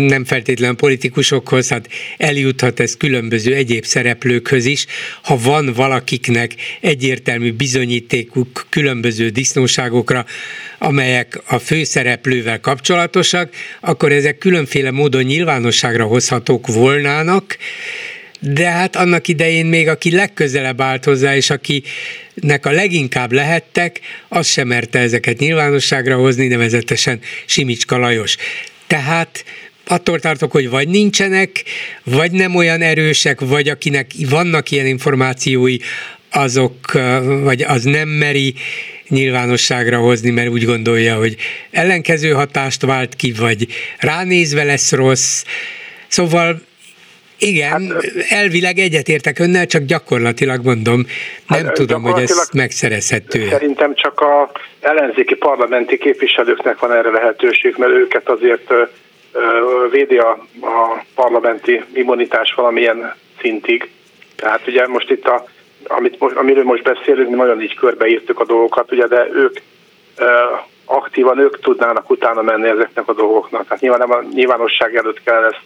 nem 0.07 0.25
feltétlen 0.25 0.75
politikusokhoz, 0.75 1.69
hát 1.69 1.89
eljuthat 2.17 2.79
ez 2.79 2.97
különböző 2.97 3.53
egyéb 3.53 3.85
szereplőkhöz 3.85 4.65
is. 4.65 4.85
Ha 5.21 5.37
van 5.37 5.73
valakiknek 5.73 6.55
egyértelmű 6.81 7.53
bizonyítékuk 7.53 8.65
különböző 8.69 9.29
disznóságokra, 9.29 10.25
amelyek 10.77 11.41
a 11.45 11.59
főszereplővel 11.59 12.59
kapcsolatosak, 12.59 13.53
akkor 13.79 14.11
ezek 14.11 14.37
különféle 14.37 14.91
módon 14.91 15.23
nyilvánosságra 15.23 16.05
hozhatók 16.05 16.67
volnának, 16.67 17.57
de 18.39 18.69
hát 18.69 18.95
annak 18.95 19.27
idején 19.27 19.65
még 19.65 19.87
aki 19.87 20.11
legközelebb 20.11 20.81
állt 20.81 21.05
hozzá, 21.05 21.35
és 21.35 21.49
akinek 21.49 22.65
a 22.65 22.71
leginkább 22.71 23.31
lehettek, 23.31 23.99
az 24.27 24.47
sem 24.47 24.67
merte 24.67 24.99
ezeket 24.99 25.39
nyilvánosságra 25.39 26.15
hozni, 26.15 26.47
nevezetesen 26.47 27.19
Simicska 27.45 27.97
Lajos. 27.97 28.37
Tehát 28.87 29.45
attól 29.87 30.19
tartok, 30.19 30.51
hogy 30.51 30.69
vagy 30.69 30.87
nincsenek, 30.87 31.63
vagy 32.03 32.31
nem 32.31 32.55
olyan 32.55 32.81
erősek, 32.81 33.39
vagy 33.39 33.69
akinek 33.69 34.11
vannak 34.29 34.71
ilyen 34.71 34.85
információi, 34.85 35.77
azok, 36.31 36.91
vagy 37.43 37.61
az 37.61 37.83
nem 37.83 38.09
meri 38.09 38.53
nyilvánosságra 39.09 39.99
hozni, 39.99 40.29
mert 40.29 40.49
úgy 40.49 40.65
gondolja, 40.65 41.17
hogy 41.17 41.35
ellenkező 41.71 42.31
hatást 42.31 42.81
vált 42.81 43.15
ki, 43.15 43.31
vagy 43.31 43.67
ránézve 43.99 44.63
lesz 44.63 44.91
rossz. 44.91 45.43
Szóval 46.07 46.61
igen, 47.39 47.69
hát, 47.69 48.05
elvileg 48.29 48.77
egyetértek 48.77 49.39
önnel, 49.39 49.65
csak 49.65 49.81
gyakorlatilag 49.81 50.65
mondom, 50.65 51.05
nem 51.47 51.65
hát, 51.65 51.73
tudom, 51.73 52.01
hogy 52.01 52.21
ez 52.21 52.49
megszerezhető. 52.53 53.47
Szerintem 53.49 53.95
csak 53.95 54.19
a 54.19 54.51
ellenzéki 54.79 55.35
parlamenti 55.35 55.97
képviselőknek 55.97 56.79
van 56.79 56.91
erre 56.91 57.09
lehetőség, 57.09 57.75
mert 57.77 57.91
őket 57.91 58.29
azért 58.29 58.73
védi 59.91 60.17
a, 60.17 60.29
a 60.61 61.03
parlamenti 61.15 61.83
immunitás 61.93 62.53
valamilyen 62.53 63.15
szintig. 63.41 63.89
Tehát 64.35 64.67
ugye 64.67 64.87
most 64.87 65.09
itt 65.09 65.27
a, 65.27 65.45
amit, 65.87 66.17
amiről 66.35 66.63
most 66.63 66.83
beszélünk, 66.83 67.29
mi 67.29 67.35
nagyon 67.35 67.61
így 67.61 67.75
körbeírtuk 67.75 68.39
a 68.39 68.45
dolgokat, 68.45 68.91
ugye, 68.91 69.07
de 69.07 69.27
ők 69.33 69.57
aktívan 70.85 71.39
ők 71.39 71.59
tudnának 71.59 72.09
utána 72.09 72.41
menni 72.41 72.67
ezeknek 72.67 73.07
a 73.07 73.13
dolgoknak. 73.13 73.63
Tehát 73.63 73.81
nyilván 73.81 73.99
nem 73.99 74.11
a 74.11 74.23
nyilvánosság 74.33 74.95
előtt 74.95 75.23
kell 75.23 75.43
ezt 75.43 75.61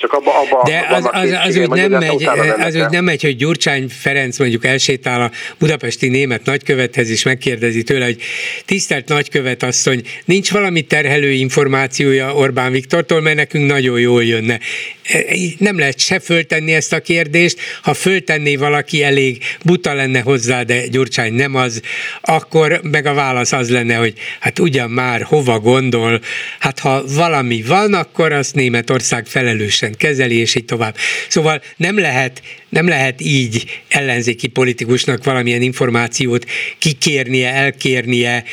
csak 0.00 0.12
abba, 0.12 0.40
abba 0.40 0.62
De 0.64 0.86
az, 0.90 1.08
az, 1.12 1.30
az, 1.46 1.56
úgy 1.56 1.68
nem 1.68 1.90
megy, 1.90 2.28
az 2.58 2.74
úgy 2.74 2.90
nem 2.90 3.04
megy, 3.04 3.22
hogy 3.22 3.36
Gyurcsány 3.36 3.88
Ferenc 3.88 4.38
mondjuk 4.38 4.64
elsétál 4.64 5.20
a 5.20 5.30
budapesti 5.58 6.08
német 6.08 6.44
nagykövethez, 6.44 7.10
és 7.10 7.22
megkérdezi 7.22 7.82
tőle, 7.82 8.04
hogy 8.04 8.22
tisztelt 8.64 9.08
nagykövet 9.08 9.62
asszony, 9.62 10.02
nincs 10.24 10.50
valami 10.50 10.82
terhelő 10.82 11.30
információja 11.30 12.34
Orbán 12.34 12.72
Viktortól, 12.72 13.20
mert 13.20 13.36
nekünk 13.36 13.66
nagyon 13.66 14.00
jól 14.00 14.24
jönne. 14.24 14.58
E, 15.02 15.24
nem 15.58 15.78
lehet 15.78 15.98
se 15.98 16.18
föltenni 16.18 16.74
ezt 16.74 16.92
a 16.92 17.00
kérdést, 17.00 17.58
ha 17.82 17.94
föltenné 17.94 18.56
valaki 18.56 19.02
elég 19.02 19.42
buta 19.64 19.94
lenne 19.94 20.20
hozzá, 20.20 20.62
de 20.62 20.86
Gyurcsány 20.86 21.32
nem 21.32 21.54
az, 21.54 21.80
akkor 22.20 22.80
meg 22.82 23.06
a 23.06 23.14
válasz 23.14 23.52
az 23.52 23.70
lenne, 23.70 23.94
hogy 23.94 24.14
hát 24.40 24.58
ugyan 24.58 24.90
már 24.90 25.22
hova 25.22 25.58
gondol, 25.58 26.20
hát 26.58 26.78
ha 26.78 27.02
valami 27.06 27.62
van, 27.62 27.94
akkor 27.94 28.32
azt 28.32 28.54
Németország 28.54 29.26
felelősen 29.26 29.89
rendszeresen 29.90 29.94
kezeli, 29.98 30.40
és 30.40 30.54
így 30.54 30.64
tovább. 30.64 30.94
Szóval 31.28 31.60
nem 31.76 31.98
lehet, 31.98 32.42
nem 32.68 32.88
lehet 32.88 33.20
így 33.20 33.82
ellenzéki 33.88 34.48
politikusnak 34.48 35.24
valamilyen 35.24 35.62
információt 35.62 36.44
kikérnie, 36.78 37.54
elkérnie, 37.54 38.44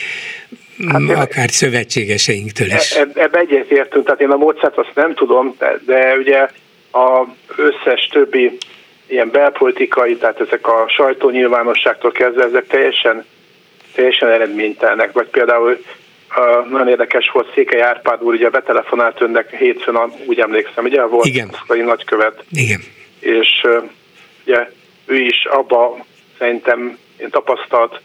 Hát 0.88 1.02
akár 1.10 1.50
szövetségeseinktől 1.50 2.68
is. 2.68 2.92
E, 2.96 3.08
ebbe 3.14 3.40
egyetértünk, 3.40 4.06
tehát 4.06 4.22
én 4.22 4.30
a 4.30 4.36
módszert 4.38 4.78
azt 4.78 4.92
nem 4.96 5.14
tudom, 5.14 5.56
de, 5.60 5.80
de 5.86 6.16
ugye 6.18 6.48
a 6.92 7.26
összes 7.56 8.08
többi 8.12 8.58
ilyen 9.08 9.30
belpolitikai, 9.32 10.16
tehát 10.16 10.40
ezek 10.40 10.68
a 10.68 10.86
sajtónyilvánosságtól 10.88 12.12
kezdve, 12.12 12.44
ezek 12.44 12.68
teljesen, 12.68 13.26
teljesen 13.96 14.30
eredménytelnek. 14.30 15.12
Vagy 15.12 15.28
például 15.28 15.84
Uh, 16.36 16.70
nagyon 16.70 16.88
érdekes 16.88 17.30
volt 17.30 17.54
Székely 17.54 17.82
Árpád 17.82 18.24
úr, 18.24 18.34
ugye 18.34 18.50
betelefonált 18.50 19.22
önnek 19.22 19.56
hétfőn, 19.56 19.98
úgy 20.26 20.40
emlékszem, 20.40 20.86
ugye 20.86 21.04
volt 21.04 21.26
Igen. 21.26 21.48
moszkvai 21.48 21.82
nagykövet. 21.82 22.44
Igen. 22.52 22.80
És 23.20 23.62
uh, 23.64 23.84
ugye 24.46 24.70
ő 25.06 25.16
is 25.16 25.46
abba 25.46 26.06
szerintem 26.38 26.98
én 27.18 27.30
tapasztalt 27.30 28.02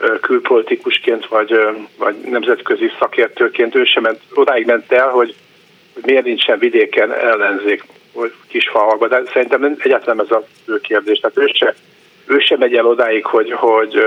uh, 0.00 0.20
külpolitikusként, 0.20 1.26
vagy, 1.26 1.58
vagy 1.98 2.16
nemzetközi 2.16 2.90
szakértőként 2.98 3.74
ő 3.74 3.84
sem 3.84 4.02
ment, 4.02 4.20
odáig 4.34 4.66
ment 4.66 4.92
el, 4.92 5.08
hogy, 5.08 5.34
hogy 5.94 6.02
miért 6.06 6.24
nincsen 6.24 6.58
vidéken 6.58 7.12
ellenzék, 7.12 7.84
vagy 8.12 8.32
kisfalvakban, 8.48 9.08
de 9.08 9.22
szerintem 9.32 9.76
egyáltalán 9.78 10.20
ez 10.20 10.30
a 10.30 10.46
fő 10.64 10.80
kérdés. 10.80 11.18
Tehát 11.18 11.38
ő 11.38 11.50
sem, 11.54 11.74
ő 12.26 12.38
sem 12.38 12.58
megy 12.58 12.74
el 12.74 12.86
odáig, 12.86 13.24
hogy, 13.24 13.52
hogy 13.52 14.06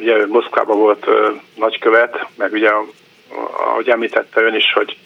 ugye 0.00 0.26
Moszkvában 0.26 0.78
volt 0.78 1.06
ö, 1.06 1.30
nagykövet, 1.54 2.26
meg 2.36 2.52
ugye, 2.52 2.70
ahogy 3.70 3.88
említette 3.88 4.42
ön 4.42 4.54
is, 4.54 4.72
hogy 4.72 4.96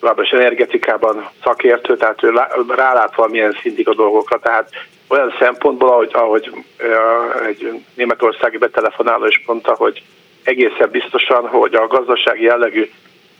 továbbra 0.00 0.38
energetikában 0.38 1.28
szakértő, 1.42 1.96
tehát 1.96 2.22
ő 2.22 2.32
rálát 2.68 3.14
valamilyen 3.14 3.58
szintig 3.62 3.88
a 3.88 3.94
dolgokra, 3.94 4.38
tehát 4.38 4.70
olyan 5.08 5.34
szempontból, 5.38 5.88
ahogy, 5.88 6.10
ahogy 6.12 6.50
egy 7.46 7.82
németországi 7.94 8.58
betelefonáló 8.58 9.26
is 9.26 9.42
mondta, 9.46 9.74
hogy 9.74 10.02
egészen 10.42 10.90
biztosan, 10.90 11.48
hogy 11.48 11.74
a 11.74 11.86
gazdasági 11.86 12.42
jellegű 12.42 12.90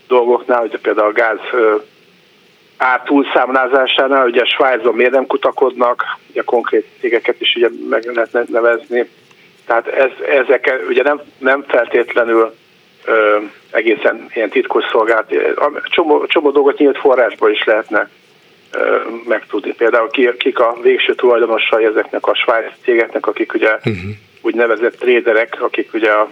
dolgoknál, 0.07 0.64
ugye 0.64 0.78
például 0.78 1.09
a 1.09 1.12
gáz 1.12 1.39
ár 2.76 3.03
túlszámlázásánál, 3.03 4.26
ugye 4.26 4.45
Svájzon 4.45 4.95
miért 4.95 5.12
nem 5.12 5.26
kutakodnak, 5.26 6.05
ugye 6.30 6.43
konkrét 6.43 6.86
cégeket 7.01 7.41
is 7.41 7.55
ugye 7.57 7.68
meg 7.89 8.05
lehetne 8.05 8.43
nevezni, 8.47 9.09
tehát 9.69 9.87
ez, 9.87 10.11
ezek 10.29 10.81
ugye 10.89 11.03
nem, 11.03 11.21
nem 11.39 11.64
feltétlenül 11.69 12.55
ö, 13.05 13.39
egészen 13.71 14.27
ilyen 14.35 14.49
titkos 14.49 14.85
szolgált, 14.91 15.35
csomó, 15.85 16.27
csomó 16.27 16.51
dolgot 16.51 16.79
nyílt 16.79 16.99
forrásból 16.99 17.51
is 17.51 17.64
lehetne 17.64 18.09
ö, 18.73 18.97
megtudni. 19.27 19.73
Például 19.73 20.11
ki, 20.11 20.31
kik 20.37 20.59
a 20.59 20.77
végső 20.83 21.14
tulajdonosai 21.14 21.85
ezeknek 21.85 22.27
a 22.27 22.35
svájc 22.35 22.73
cégeknek, 22.83 23.27
akik 23.27 23.55
ugye 23.55 23.75
uh-huh. 23.75 23.95
úgynevezett 24.41 24.99
tréderek, 24.99 25.62
akik 25.62 25.95
ugye 25.95 26.11
a, 26.11 26.29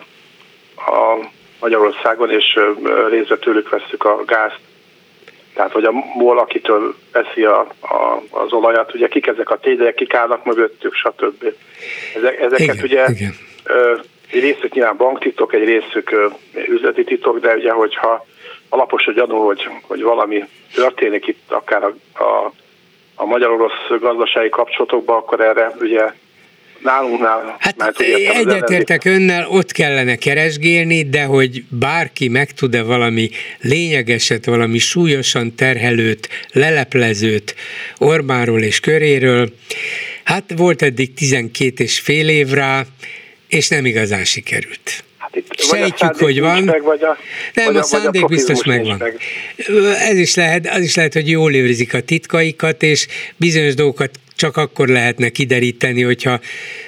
a 0.77 1.19
Magyarországon 1.61 2.31
és 2.31 2.59
részre 3.09 3.37
tőlük 3.37 3.69
veszük 3.69 4.05
a 4.05 4.25
gázt, 4.27 4.61
tehát 5.57 5.73
hogy 5.73 5.85
a 5.85 5.93
MOL, 6.15 6.39
akitől 6.39 6.95
veszi 7.13 7.45
a, 7.45 7.61
a, 7.81 8.23
az 8.31 8.53
olajat, 8.53 8.95
ugye 8.95 9.09
kik 9.09 9.27
ezek 9.27 9.51
a 9.51 9.59
tények, 9.59 9.95
kik 9.95 10.15
állnak 10.15 10.45
mögöttük, 10.45 10.95
stb. 10.95 11.45
Ezek, 12.17 12.41
ezeket 12.41 12.61
igen, 12.61 12.85
ugye 12.85 13.05
igen. 13.09 13.35
egy 14.31 14.41
részük 14.41 14.73
nyilván 14.73 14.97
banktitok, 14.97 15.55
egy 15.55 15.65
részük 15.65 16.33
üzleti 16.69 17.05
titok, 17.05 17.39
de 17.39 17.55
ugye 17.55 17.73
hogyha 17.73 18.27
alapos 18.69 19.07
a 19.07 19.13
gyanú, 19.13 19.37
hogy, 19.37 19.69
hogy 19.83 20.03
valami 20.03 20.45
történik 20.75 21.27
itt 21.27 21.51
akár 21.53 21.85
a, 21.85 22.23
a, 22.23 22.53
a 23.15 23.25
magyar-orosz 23.25 24.01
gazdasági 24.01 24.49
kapcsolatokban, 24.49 25.17
akkor 25.17 25.41
erre 25.41 25.73
ugye 25.81 26.13
nálunknál. 26.87 27.57
Hát 27.59 27.77
már 27.77 27.93
egyetértek 28.35 29.05
önnel, 29.05 29.47
ott 29.49 29.73
kellene 29.73 30.17
keresgélni, 30.17 31.09
de 31.09 31.25
hogy 31.25 31.65
bárki 31.69 32.29
meg 32.29 32.53
tud-e 32.53 32.83
valami 32.83 33.31
lényegeset, 33.61 34.45
valami 34.45 34.79
súlyosan 34.79 35.55
terhelőt, 35.55 36.29
leleplezőt 36.53 37.55
Orbánról 37.99 38.63
és 38.63 38.81
köréről, 38.81 39.53
hát 40.25 40.45
volt 40.57 40.83
eddig 40.83 41.15
12 41.15 41.85
és 41.85 41.99
fél 41.99 42.29
év 42.29 42.49
rá, 42.49 42.85
és 43.49 43.69
nem 43.69 43.87
igazán 43.87 44.25
sikerült. 44.25 45.05
Hát 45.19 45.37
itt 45.37 45.61
Sejtjük, 45.61 46.17
hogy 46.17 46.41
van. 46.41 46.63
Meg, 46.63 46.83
vagy 46.83 47.03
a, 47.03 47.19
nem, 47.55 47.67
vagy 47.67 47.77
a, 47.77 47.79
a 47.79 47.83
szándék 47.83 48.23
a 48.23 48.27
biztos 48.27 48.65
megvan. 48.65 48.97
Meg. 48.99 49.21
Ez 49.99 50.19
is 50.19 50.35
lehet, 50.35 50.69
az 50.69 50.83
is 50.83 50.95
lehet, 50.95 51.13
hogy 51.13 51.29
jól 51.29 51.55
őrizik 51.55 51.95
a 51.95 52.01
titkaikat, 52.01 52.83
és 52.83 53.07
bizonyos 53.37 53.75
dolgokat 53.75 54.11
csak 54.37 54.57
akkor 54.57 54.89
lehetne 54.89 55.29
kideríteni, 55.29 56.03
hogyha 56.03 56.41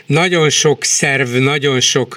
nagyon 0.06 0.50
sok 0.50 0.84
szerv, 0.84 1.28
nagyon 1.28 1.80
sok 1.80 2.16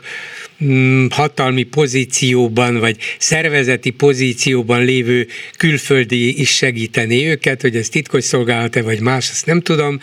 mm, 0.63 1.05
hatalmi 1.09 1.63
pozícióban, 1.63 2.79
vagy 2.79 2.95
szervezeti 3.17 3.89
pozícióban 3.89 4.85
lévő 4.85 5.27
külföldi 5.57 6.39
is 6.39 6.49
segíteni 6.49 7.27
őket, 7.27 7.61
hogy 7.61 7.75
ez 7.75 7.89
titkos 7.89 8.23
szolgálat-e, 8.23 8.81
vagy 8.81 9.01
más, 9.01 9.29
azt 9.29 9.45
nem 9.45 9.61
tudom, 9.61 9.99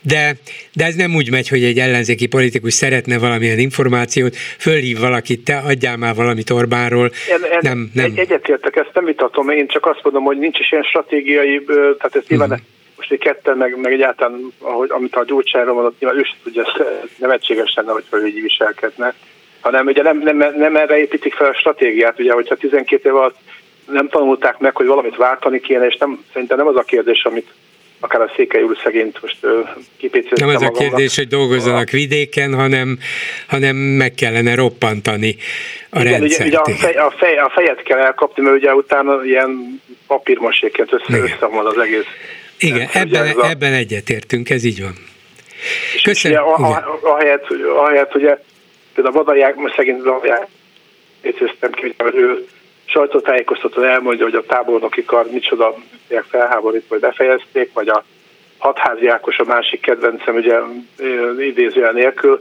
de, 0.00 0.36
de 0.72 0.84
ez 0.84 0.94
nem 0.94 1.14
úgy 1.14 1.30
megy, 1.30 1.48
hogy 1.48 1.64
egy 1.64 1.78
ellenzéki 1.78 2.26
politikus 2.26 2.74
szeretne 2.74 3.18
valamilyen 3.18 3.58
információt, 3.58 4.36
fölhív 4.36 4.98
valakit, 4.98 5.44
te 5.44 5.56
adjál 5.56 5.96
már 5.96 6.14
valamit 6.14 6.50
Orbánról. 6.50 7.10
En, 7.30 7.50
en, 7.50 7.58
nem, 7.60 7.90
nem. 7.94 8.04
Egyetértek, 8.04 8.76
ezt 8.76 8.90
nem 8.94 9.04
vitatom, 9.04 9.48
én 9.48 9.68
csak 9.68 9.86
azt 9.86 10.00
mondom, 10.02 10.24
hogy 10.24 10.38
nincs 10.38 10.58
is 10.58 10.72
ilyen 10.72 10.84
stratégiai, 10.84 11.64
tehát 11.98 12.16
ez 12.16 12.22
nyilván 12.28 12.50
uh-huh 12.50 12.66
most 12.98 13.12
egy 13.12 13.18
ketten, 13.18 13.56
meg, 13.56 13.76
meg 13.76 13.92
egyáltalán, 13.92 14.52
ahogy, 14.58 14.90
amit 14.90 15.16
a 15.16 15.24
gyógyságról 15.24 15.74
mondott, 15.74 15.98
nyilván 15.98 16.18
ő 16.18 16.22
sem 16.22 16.38
tudja, 16.42 16.62
ez 16.62 17.08
nevetséges 17.16 17.74
lenne, 17.74 17.92
hogyha 17.92 18.16
ő 18.16 18.26
így 18.26 18.42
viselkedne, 18.42 19.14
hanem 19.60 19.86
ugye 19.86 20.02
nem, 20.02 20.18
nem, 20.18 20.36
nem 20.56 20.76
erre 20.76 20.98
építik 20.98 21.34
fel 21.34 21.48
a 21.48 21.54
stratégiát, 21.54 22.18
ugye, 22.18 22.32
hogyha 22.32 22.56
12 22.56 23.08
év 23.08 23.16
alatt 23.16 23.36
nem 23.86 24.08
tanulták 24.08 24.58
meg, 24.58 24.76
hogy 24.76 24.86
valamit 24.86 25.16
váltani 25.16 25.60
kéne, 25.60 25.86
és 25.86 25.96
nem, 25.96 26.24
szerintem 26.32 26.56
nem 26.56 26.66
az 26.66 26.76
a 26.76 26.82
kérdés, 26.82 27.24
amit 27.24 27.54
akár 28.00 28.20
a 28.20 28.32
Székely 28.36 28.62
úr 28.62 28.76
szegényt 28.82 29.22
most 29.22 29.38
kipécéltem 29.96 30.46
Nem 30.46 30.56
az 30.56 30.62
a 30.62 30.70
kérdés, 30.70 31.16
hogy 31.16 31.28
dolgozzanak 31.28 31.90
vidéken, 31.90 32.54
hanem, 32.54 32.98
hanem 33.48 33.76
meg 33.76 34.14
kellene 34.14 34.54
roppantani 34.54 35.36
a 35.90 36.00
Igen, 36.00 36.12
rendszert. 36.12 36.48
Ugye, 36.48 36.60
ugye 36.60 36.72
a, 36.72 36.76
fej, 36.76 36.94
a, 36.94 37.14
fej, 37.16 37.38
a 37.38 37.50
fejet 37.54 37.82
kell 37.82 37.98
elkapni, 37.98 38.42
mert 38.42 38.56
ugye 38.56 38.74
utána 38.74 39.24
ilyen 39.24 39.80
papírmaséként 40.06 40.92
össze, 40.92 41.18
össze 41.18 41.46
az 41.50 41.78
egész 41.78 42.06
Igen, 42.58 42.88
ebben, 42.92 43.26
ez 43.26 43.36
a... 43.36 43.48
ebben 43.48 43.72
egyetértünk, 43.72 44.50
ez 44.50 44.64
így 44.64 44.82
van. 44.82 44.94
Köszönöm. 46.02 46.42
Ugye, 46.42 46.64
a, 46.64 46.72
a, 46.72 46.98
ahelyett, 47.02 47.46
ahelyett, 47.76 48.14
ugye, 48.14 48.38
például 48.94 49.14
a 49.14 49.18
vadalják, 49.18 49.56
most 49.56 49.74
szegény 49.74 50.02
vadalják, 50.02 50.46
érteztem 51.20 51.70
ki, 51.70 51.94
hogy 51.98 52.14
ő 52.14 52.46
sajtótájékoztatón 52.84 53.84
elmondja, 53.84 54.24
hogy 54.24 54.34
a 54.34 54.46
tábornoki 54.46 55.04
kar 55.04 55.30
micsoda 55.30 55.74
felháborít, 56.28 56.84
vagy 56.88 57.00
befejezték, 57.00 57.72
vagy 57.72 57.88
a 57.88 58.04
hatházi 58.58 59.06
Ákos 59.06 59.38
a 59.38 59.44
másik 59.44 59.80
kedvencem, 59.80 60.34
ugye 60.34 60.56
idézően 61.38 61.94
nélkül, 61.94 62.40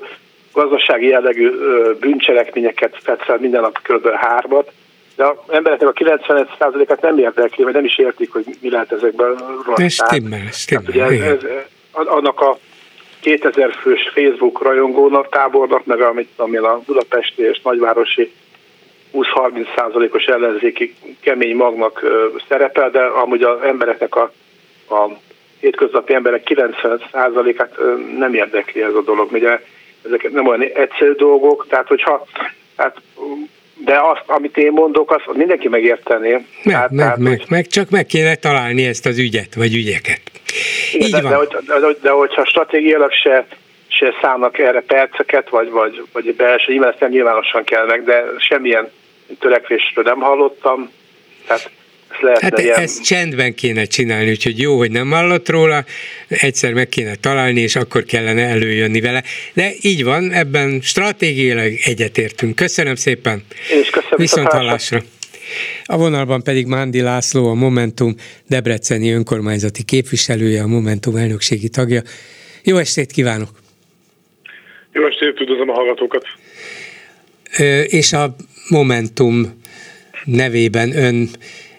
gazdasági 0.53 1.07
jellegű 1.07 1.49
bűncselekményeket 1.99 2.97
fetszel 3.03 3.37
minden 3.37 3.61
nap 3.61 3.79
kb. 3.81 4.07
hármat, 4.09 4.71
de 5.17 5.25
az 5.25 5.37
embereknek 5.47 5.89
a 5.89 5.93
95%-át 5.93 7.01
nem 7.01 7.17
érdekli, 7.17 7.63
vagy 7.63 7.73
nem 7.73 7.85
is 7.85 7.97
értik, 7.97 8.31
hogy 8.31 8.45
mi 8.61 8.69
lehet 8.69 8.91
ezekben 8.91 9.35
rossz. 9.65 9.79
Ez 9.79 9.93
stimmel, 9.93 10.51
stimmel. 10.51 11.11
Ez, 11.11 11.43
ez, 11.43 12.05
annak 12.05 12.41
a 12.41 12.57
2000 13.19 13.73
fős 13.81 14.09
Facebook 14.13 14.61
rajongónak, 14.61 15.29
tábornak, 15.29 15.85
meg 15.85 16.01
amit, 16.01 16.29
ami 16.35 16.57
a 16.57 16.81
budapesti 16.85 17.41
és 17.41 17.61
nagyvárosi 17.63 18.31
20-30 19.13 19.75
százalékos 19.75 20.25
ellenzéki 20.25 20.95
kemény 21.19 21.55
magnak 21.55 22.05
szerepel, 22.47 22.89
de 22.89 23.01
amúgy 23.01 23.43
az 23.43 23.61
embereknek 23.61 24.15
a, 24.15 24.31
a 24.89 25.09
hétköznapi 25.59 26.13
emberek 26.13 26.43
90 26.43 27.01
százalékát 27.11 27.77
nem 28.17 28.33
érdekli 28.33 28.81
ez 28.81 28.93
a 28.93 29.01
dolog. 29.01 29.31
Ugye 29.31 29.61
ezek 30.05 30.31
nem 30.31 30.47
olyan 30.47 30.61
egyszerű 30.61 31.11
dolgok, 31.11 31.65
tehát 31.69 31.87
hogyha 31.87 32.25
hát 32.77 33.01
de 33.85 33.99
azt, 33.99 34.23
amit 34.25 34.57
én 34.57 34.71
mondok, 34.71 35.11
azt 35.11 35.37
mindenki 35.37 35.67
megértené. 35.67 36.31
Meg, 36.31 36.43
tehát, 36.63 36.89
meg, 36.91 36.99
tehát, 36.99 37.17
meg, 37.17 37.41
meg, 37.47 37.67
csak 37.67 37.89
meg 37.89 38.05
kéne 38.05 38.35
találni 38.35 38.85
ezt 38.85 39.05
az 39.05 39.17
ügyet, 39.17 39.55
vagy 39.55 39.75
ügyeket. 39.75 40.21
Igen, 40.93 41.07
Így 41.07 41.13
de, 41.13 41.21
van. 41.21 41.47
De, 41.49 41.73
de, 41.73 41.79
de, 41.79 41.87
de 42.01 42.09
hogyha 42.09 42.45
stratégiailag 42.45 43.11
se, 43.11 43.47
se 43.87 44.13
szállnak 44.21 44.57
erre 44.57 44.81
perceket, 44.81 45.49
vagy, 45.49 45.69
vagy, 45.69 46.03
vagy 46.11 46.35
belső, 46.35 46.71
nyilván 46.71 46.91
ezt 46.91 46.99
nem 46.99 47.09
nyilvánosan 47.09 47.63
kell 47.63 47.85
meg, 47.85 48.03
de 48.03 48.23
semmilyen 48.37 48.91
törekvésről 49.39 50.03
nem 50.03 50.19
hallottam. 50.19 50.91
Tehát 51.47 51.69
ezt 52.21 52.41
hát 52.41 52.59
ilyen... 52.59 52.79
ezt 52.79 53.03
csendben 53.03 53.53
kéne 53.53 53.85
csinálni, 53.85 54.29
úgyhogy 54.29 54.59
jó, 54.59 54.77
hogy 54.77 54.91
nem 54.91 55.09
hallott 55.09 55.49
róla, 55.49 55.85
egyszer 56.27 56.73
meg 56.73 56.89
kéne 56.89 57.15
találni, 57.15 57.61
és 57.61 57.75
akkor 57.75 58.03
kellene 58.03 58.41
előjönni 58.47 59.01
vele. 59.01 59.23
De 59.53 59.71
így 59.81 60.03
van, 60.03 60.31
ebben 60.31 60.79
stratégiailag 60.81 61.73
egyetértünk. 61.83 62.55
Köszönöm 62.55 62.95
szépen. 62.95 63.43
Én 63.71 63.79
is 63.79 63.89
köszönöm. 63.89 64.17
Viszont 64.17 64.47
hallásra. 64.47 65.03
A 65.85 65.97
vonalban 65.97 66.43
pedig 66.43 66.65
Mándi 66.65 67.01
László, 67.01 67.49
a 67.49 67.53
Momentum 67.53 68.15
Debreceni 68.47 69.11
önkormányzati 69.11 69.83
képviselője, 69.83 70.61
a 70.61 70.67
Momentum 70.67 71.15
elnökségi 71.15 71.69
tagja. 71.69 72.01
Jó 72.63 72.77
estét 72.77 73.11
kívánok! 73.11 73.49
Jó 74.93 75.07
estét, 75.07 75.39
üdvözlöm 75.39 75.69
a 75.69 75.73
hallgatókat! 75.73 76.25
Ö, 77.59 77.81
és 77.81 78.13
a 78.13 78.35
Momentum 78.69 79.61
nevében 80.23 80.97
ön 80.97 81.29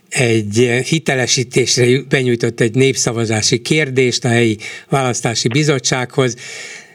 egy 0.08 0.82
hitelesítésre 0.86 2.02
benyújtott 2.08 2.60
egy 2.60 2.74
népszavazási 2.74 3.60
kérdést 3.60 4.24
a 4.24 4.28
helyi 4.28 4.58
választási 4.88 5.48
bizottsághoz. 5.48 6.36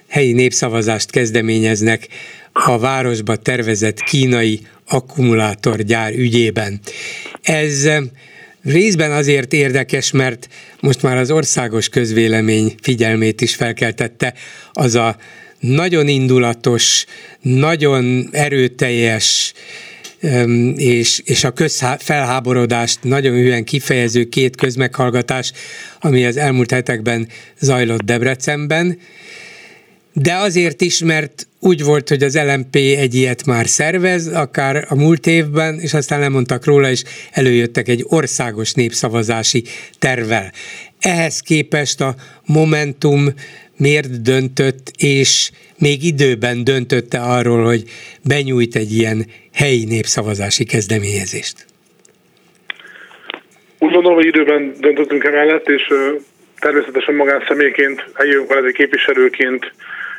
Helyi 0.08 0.32
népszavazást 0.32 1.12
kezdeményeznek 1.12 2.08
a 2.54 2.78
városba 2.78 3.36
tervezett 3.36 4.00
kínai 4.00 4.60
akkumulátorgyár 4.88 6.14
ügyében. 6.14 6.80
Ez 7.42 7.90
részben 8.64 9.12
azért 9.12 9.54
érdekes, 9.54 10.12
mert 10.12 10.48
most 10.80 11.02
már 11.02 11.18
az 11.18 11.32
országos 11.32 11.90
közvélemény 11.90 12.76
figyelmét 12.82 13.42
is 13.42 13.56
felkeltette 13.56 14.34
az 14.72 14.96
a 14.96 15.18
nagyon 15.60 16.08
indulatos, 16.08 17.06
nagyon 17.42 18.30
erőteljes, 18.32 19.54
és, 20.76 21.22
és 21.26 21.44
a 21.44 21.52
közfelháborodást 21.52 23.00
nagyon 23.04 23.34
hülyen 23.34 23.64
kifejező 23.64 24.24
két 24.24 24.56
közmeghallgatás, 24.56 25.52
ami 26.00 26.26
az 26.26 26.38
elmúlt 26.38 26.72
hetekben 26.72 27.28
zajlott 27.60 28.02
Debrecenben, 28.02 28.98
de 30.14 30.34
azért 30.34 30.82
is, 30.82 31.00
mert 31.00 31.48
úgy 31.60 31.84
volt, 31.84 32.10
hogy 32.10 32.24
az 32.24 32.36
LMP 32.36 32.76
egy 32.76 33.16
ilyet 33.16 33.46
már 33.46 33.68
szervez, 33.68 34.28
akár 34.28 34.86
a 34.90 34.96
múlt 34.96 35.28
évben, 35.28 35.80
és 35.80 35.94
aztán 35.94 36.20
lemondtak 36.20 36.66
róla, 36.66 36.90
és 36.90 37.04
előjöttek 37.32 37.88
egy 37.88 38.06
országos 38.08 38.74
népszavazási 38.74 39.64
tervvel. 40.00 40.52
Ehhez 41.00 41.40
képest 41.40 42.02
a 42.02 42.16
Momentum 42.46 43.34
miért 43.78 44.22
döntött, 44.22 44.92
és 44.98 45.52
még 45.78 46.04
időben 46.04 46.64
döntötte 46.64 47.20
arról, 47.20 47.64
hogy 47.64 47.84
benyújt 48.28 48.76
egy 48.76 48.92
ilyen 48.92 49.26
helyi 49.54 49.86
népszavazási 49.86 50.66
kezdeményezést? 50.66 51.66
Úgy 53.80 53.92
gondolom, 53.92 54.16
hogy 54.18 54.26
időben 54.26 54.74
döntöttünk 54.80 55.24
emellett, 55.24 55.68
és 55.68 55.94
természetesen 56.60 57.16
magánszemélyként, 57.16 58.06
helyi 58.14 58.34
önkormányzati 58.36 58.74
képviselőként 58.74 59.74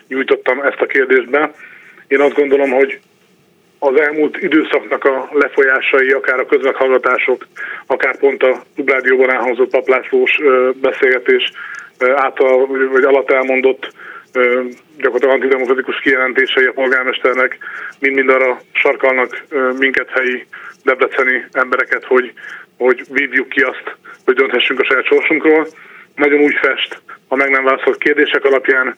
nyújtottam 0.08 0.60
ezt 0.60 0.80
a 0.80 0.86
kérdést 0.86 1.30
be. 1.30 1.54
Én 2.08 2.20
azt 2.20 2.34
gondolom, 2.34 2.70
hogy 2.70 3.00
az 3.78 4.00
elmúlt 4.00 4.36
időszaknak 4.36 5.04
a 5.04 5.28
lefolyásai, 5.32 6.10
akár 6.10 6.38
a 6.38 6.46
közmeghallgatások, 6.46 7.46
akár 7.86 8.18
pont 8.18 8.42
a 8.42 8.64
Dubrádióban 8.76 9.30
elhangzott 9.30 9.70
paplászlós 9.70 10.38
beszélgetés 10.80 11.52
által, 11.98 12.66
vagy 12.66 13.04
alatt 13.04 13.30
elmondott 13.30 13.92
gyakorlatilag 14.96 15.34
antidemokratikus 15.34 16.00
kijelentései 16.00 16.64
a 16.64 16.72
polgármesternek 16.72 17.58
mind-mind 18.00 18.28
arra 18.28 18.60
sarkalnak 18.72 19.44
minket 19.78 20.10
helyi 20.10 20.46
debreceni 20.84 21.44
embereket, 21.52 22.04
hogy, 22.04 22.32
hogy 22.78 23.04
vívjuk 23.08 23.48
ki 23.48 23.60
azt, 23.60 23.96
hogy 24.24 24.34
dönthessünk 24.34 24.80
a 24.80 24.84
saját 24.84 25.06
sorsunkról. 25.06 25.66
Nagyon 26.14 26.40
úgy 26.40 26.54
fest 26.54 27.00
a 27.28 27.36
meg 27.36 27.50
nem 27.50 27.64
válaszolt 27.64 27.98
kérdések 27.98 28.44
alapján, 28.44 28.94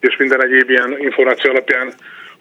és 0.00 0.16
minden 0.16 0.42
egyéb 0.42 0.70
ilyen 0.70 0.96
információ 0.98 1.50
alapján, 1.50 1.92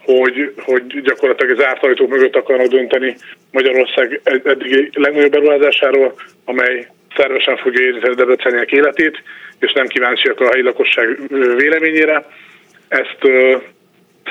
hogy, 0.04 0.54
hogy 0.58 1.02
gyakorlatilag 1.02 1.60
az 1.60 1.66
ártajtók 1.66 2.10
mögött 2.10 2.36
akarnak 2.36 2.68
dönteni 2.68 3.16
Magyarország 3.52 4.22
eddigi 4.24 4.90
legnagyobb 4.94 5.32
beruházásáról, 5.32 6.14
amely 6.46 6.88
szervesen 7.16 7.58
fogja 7.58 7.86
érinteni 7.86 8.16
debreceniek 8.16 8.72
életét, 8.72 9.24
és 9.60 9.72
nem 9.72 9.88
kíváncsiak 9.88 10.40
a 10.40 10.50
helyi 10.52 10.64
lakosság 10.64 11.20
véleményére. 11.58 12.26
Ezt 12.88 13.20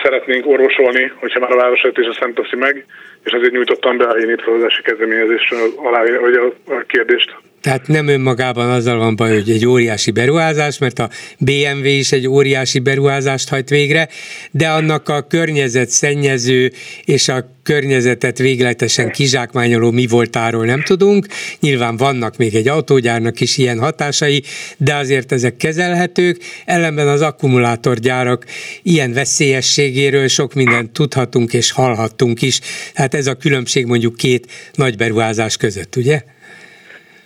szeretnénk 0.03 0.47
orvosolni, 0.47 1.13
hogyha 1.17 1.41
már 1.41 1.53
a 1.53 1.57
városvezetés 1.57 2.07
ezt 2.07 2.21
nem 2.21 2.35
meg, 2.57 2.85
és 3.25 3.33
azért 3.33 3.53
nyújtottam 3.53 3.97
be 3.97 4.05
a 4.05 4.15
népszavazási 4.15 4.83
kezdeményezésre 4.83 5.57
alá, 5.77 6.03
vagy 6.21 6.35
a, 6.35 6.73
a 6.75 6.85
kérdést. 6.87 7.37
Tehát 7.65 7.89
nem 7.89 8.09
önmagában 8.09 8.71
azzal 8.71 8.99
van 8.99 9.17
baj, 9.17 9.33
hogy 9.33 9.51
egy 9.51 9.67
óriási 9.67 10.11
beruházás, 10.11 10.79
mert 10.79 10.99
a 10.99 11.11
BMW 11.39 11.87
is 11.87 12.13
egy 12.13 12.29
óriási 12.29 12.79
beruházást 12.79 13.49
hajt 13.49 13.69
végre, 13.69 14.09
de 14.51 14.69
annak 14.69 15.09
a 15.09 15.27
környezet 15.27 15.89
szennyező 15.89 16.73
és 17.05 17.29
a 17.29 17.57
környezetet 17.63 18.39
végletesen 18.39 19.11
kizsákmányoló 19.11 19.91
mi 19.91 20.07
voltáról 20.07 20.65
nem 20.65 20.83
tudunk. 20.83 21.27
Nyilván 21.61 21.97
vannak 21.97 22.37
még 22.37 22.55
egy 22.55 22.69
autógyárnak 22.69 23.41
is 23.41 23.57
ilyen 23.57 23.79
hatásai, 23.79 24.43
de 24.77 24.95
azért 24.95 25.33
ezek 25.33 25.57
kezelhetők. 25.57 26.43
Ellenben 26.65 27.09
az 27.09 27.21
akkumulátorgyárak 27.21 28.45
ilyen 28.83 29.13
veszélyességéről 29.13 30.29
sok 30.29 30.55
mindent 30.55 30.91
tudhatunk 30.91 31.53
és 31.53 31.71
hallhattunk 31.71 32.43
is. 32.43 32.61
Hát 32.95 33.15
ez 33.15 33.27
a 33.27 33.35
különbség 33.35 33.87
mondjuk 33.87 34.17
két 34.17 34.47
nagy 34.75 34.97
beruházás 34.97 35.57
között, 35.57 35.97
ugye? 35.97 36.34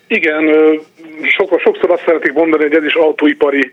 Igen, 0.08 0.50
sok, 1.22 1.60
sokszor 1.60 1.90
azt 1.90 2.04
szeretik 2.04 2.32
mondani, 2.32 2.62
hogy 2.62 2.74
ez 2.74 2.84
is 2.84 2.94
autóipari 2.94 3.72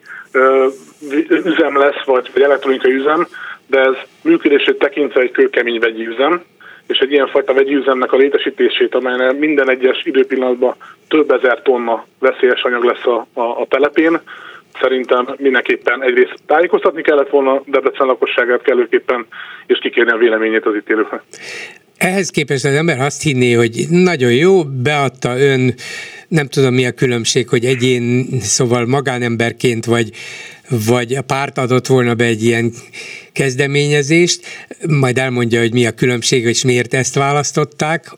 üzem 1.30 1.78
lesz, 1.78 2.06
vagy, 2.06 2.30
vagy 2.34 2.42
elektronikai 2.42 2.92
üzem, 2.92 3.28
de 3.68 3.80
ez 3.80 3.96
működését 4.22 4.78
tekintve 4.78 5.22
egy 5.22 5.32
kőkemény 5.32 5.80
vegyi 5.80 6.08
üzem, 6.08 6.44
és 6.88 6.98
egy 6.98 7.12
ilyenfajta 7.12 7.54
vegyi 7.54 7.74
üzemnek 7.74 8.12
a 8.12 8.18
létesítését, 8.18 8.96
amelyen 8.96 9.36
minden 9.36 9.70
egyes 9.70 10.02
időpillanatban 10.04 10.76
több 11.08 11.32
ezer 11.32 11.62
tonna 11.62 12.06
veszélyes 12.20 12.62
anyag 12.62 12.84
lesz 12.84 13.06
a, 13.06 13.28
a, 13.34 13.42
a 13.42 13.66
telepén, 13.70 14.22
szerintem 14.82 15.36
mindenképpen 15.38 16.04
egyrészt 16.04 16.36
tájékoztatni 16.46 17.02
kellett 17.02 17.30
volna 17.30 17.62
Debrecen 17.66 18.08
lakosságát 18.08 18.62
kellőképpen, 18.62 19.26
és 19.66 19.78
kikérni 19.78 20.12
a 20.12 20.18
véleményét 20.18 20.66
az 20.66 20.76
ítélőknek. 20.76 21.22
Ehhez 21.98 22.30
képest 22.30 22.66
az 22.66 22.74
ember 22.74 23.00
azt 23.00 23.22
hinné, 23.22 23.54
hogy 23.54 23.86
nagyon 23.90 24.32
jó, 24.32 24.64
beadta 24.64 25.40
ön, 25.40 25.74
nem 26.28 26.48
tudom 26.48 26.74
mi 26.74 26.86
a 26.86 26.92
különbség, 26.92 27.50
hogy 27.50 27.66
egyén, 27.66 28.28
szóval 28.42 28.86
magánemberként 28.86 29.86
vagy, 29.86 30.12
vagy 30.70 31.16
a 31.16 31.22
párt 31.22 31.58
adott 31.58 31.88
volna 31.88 32.14
be 32.14 32.24
egy 32.24 32.44
ilyen 32.44 32.74
kezdeményezést, 33.32 34.42
majd 34.88 35.18
elmondja, 35.18 35.60
hogy 35.60 35.74
mi 35.74 35.86
a 35.86 35.92
különbség, 35.92 36.44
és 36.44 36.64
miért 36.64 36.94
ezt 36.94 37.16
választották, 37.16 38.18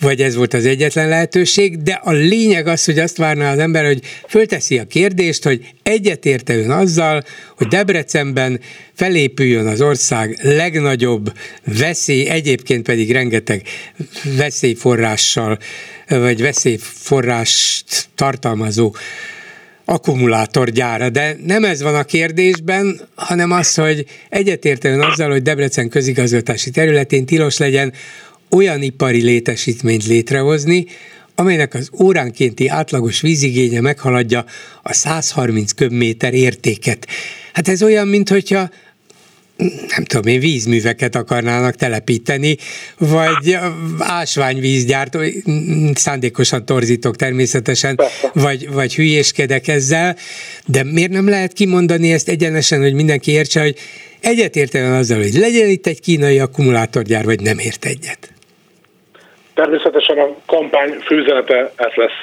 vagy 0.00 0.22
ez 0.22 0.34
volt 0.34 0.54
az 0.54 0.66
egyetlen 0.66 1.08
lehetőség, 1.08 1.82
de 1.82 1.92
a 1.92 2.12
lényeg 2.12 2.66
az, 2.66 2.84
hogy 2.84 2.98
azt 2.98 3.16
várná 3.16 3.52
az 3.52 3.58
ember, 3.58 3.84
hogy 3.84 4.00
fölteszi 4.28 4.78
a 4.78 4.86
kérdést, 4.86 5.44
hogy 5.44 5.74
egyetérte 5.82 6.56
ön 6.56 6.70
azzal, 6.70 7.24
hogy 7.56 7.66
Debrecenben 7.66 8.60
felépüljön 8.94 9.66
az 9.66 9.80
ország 9.80 10.38
legnagyobb 10.42 11.32
veszély, 11.64 12.28
egyébként 12.28 12.82
pedig 12.82 13.12
rengeteg 13.12 13.62
veszélyforrással, 14.36 15.58
vagy 16.08 16.40
veszélyforrást 16.40 18.08
tartalmazó 18.14 18.94
akkumulátorgyára, 19.84 21.08
de 21.08 21.36
nem 21.44 21.64
ez 21.64 21.82
van 21.82 21.94
a 21.94 22.04
kérdésben, 22.04 23.00
hanem 23.14 23.50
az, 23.50 23.74
hogy 23.74 24.04
egyetértően 24.28 25.00
azzal, 25.00 25.30
hogy 25.30 25.42
Debrecen 25.42 25.88
közigazgatási 25.88 26.70
területén 26.70 27.26
tilos 27.26 27.58
legyen 27.58 27.92
olyan 28.50 28.82
ipari 28.82 29.22
létesítményt 29.22 30.06
létrehozni, 30.06 30.86
amelynek 31.34 31.74
az 31.74 31.90
óránkénti 32.00 32.68
átlagos 32.68 33.20
vízigénye 33.20 33.80
meghaladja 33.80 34.44
a 34.82 34.92
130 34.92 35.72
köbméter 35.72 36.34
értéket. 36.34 37.06
Hát 37.52 37.68
ez 37.68 37.82
olyan, 37.82 38.08
mint 38.08 38.28
hogyha 38.28 38.70
nem 39.96 40.04
tudom 40.04 40.32
én, 40.32 40.40
vízműveket 40.40 41.14
akarnának 41.14 41.74
telepíteni, 41.74 42.56
vagy 42.98 43.58
ásványvízgyárt, 43.98 45.16
szándékosan 45.94 46.64
torzítok 46.64 47.16
természetesen, 47.16 48.00
vagy, 48.32 48.68
vagy 48.72 48.94
hülyéskedek 48.94 49.68
ezzel, 49.68 50.16
de 50.66 50.82
miért 50.82 51.10
nem 51.10 51.28
lehet 51.28 51.52
kimondani 51.52 52.12
ezt 52.12 52.28
egyenesen, 52.28 52.80
hogy 52.80 52.92
mindenki 52.92 53.30
értse, 53.30 53.60
hogy 53.60 53.76
egyetértően 54.20 54.92
azzal, 54.92 55.18
hogy 55.18 55.34
legyen 55.34 55.68
itt 55.68 55.86
egy 55.86 56.00
kínai 56.00 56.38
akkumulátorgyár, 56.38 57.24
vagy 57.24 57.40
nem 57.40 57.58
ért 57.58 57.84
egyet? 57.84 58.32
Természetesen 59.58 60.18
a 60.18 60.36
kampány 60.46 60.90
főzenete 60.90 61.72
ez 61.76 61.92
lesz. 61.94 62.20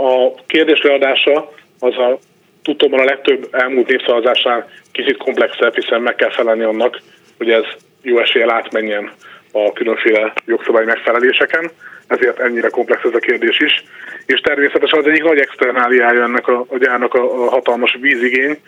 A 0.00 0.34
kérdésleadása 0.46 1.52
az 1.78 1.98
a 1.98 2.18
tudtommal 2.62 3.00
a 3.00 3.04
legtöbb 3.04 3.48
elmúlt 3.50 3.88
népszavazásán 3.88 4.64
kicsit 4.92 5.16
komplexebb, 5.16 5.74
hiszen 5.74 6.00
meg 6.00 6.14
kell 6.14 6.30
felelni 6.30 6.62
annak, 6.62 7.00
hogy 7.38 7.50
ez 7.50 7.64
jó 8.02 8.18
eséllyel 8.18 8.50
átmenjen 8.50 9.10
a 9.52 9.72
különféle 9.72 10.32
jogszabály 10.46 10.84
megfeleléseken, 10.84 11.70
ezért 12.06 12.38
ennyire 12.38 12.68
komplex 12.68 13.04
ez 13.04 13.14
a 13.14 13.18
kérdés 13.18 13.60
is. 13.60 13.84
És 14.26 14.40
természetesen 14.40 14.98
az 14.98 15.06
egyik 15.06 15.22
nagy 15.22 15.38
externáliája 15.38 16.22
ennek 16.22 16.48
a, 16.48 16.64
a 16.68 16.78
gyárnak 16.78 17.14
a, 17.14 17.44
a 17.44 17.50
hatalmas 17.50 17.96
vízigény, 18.00 18.58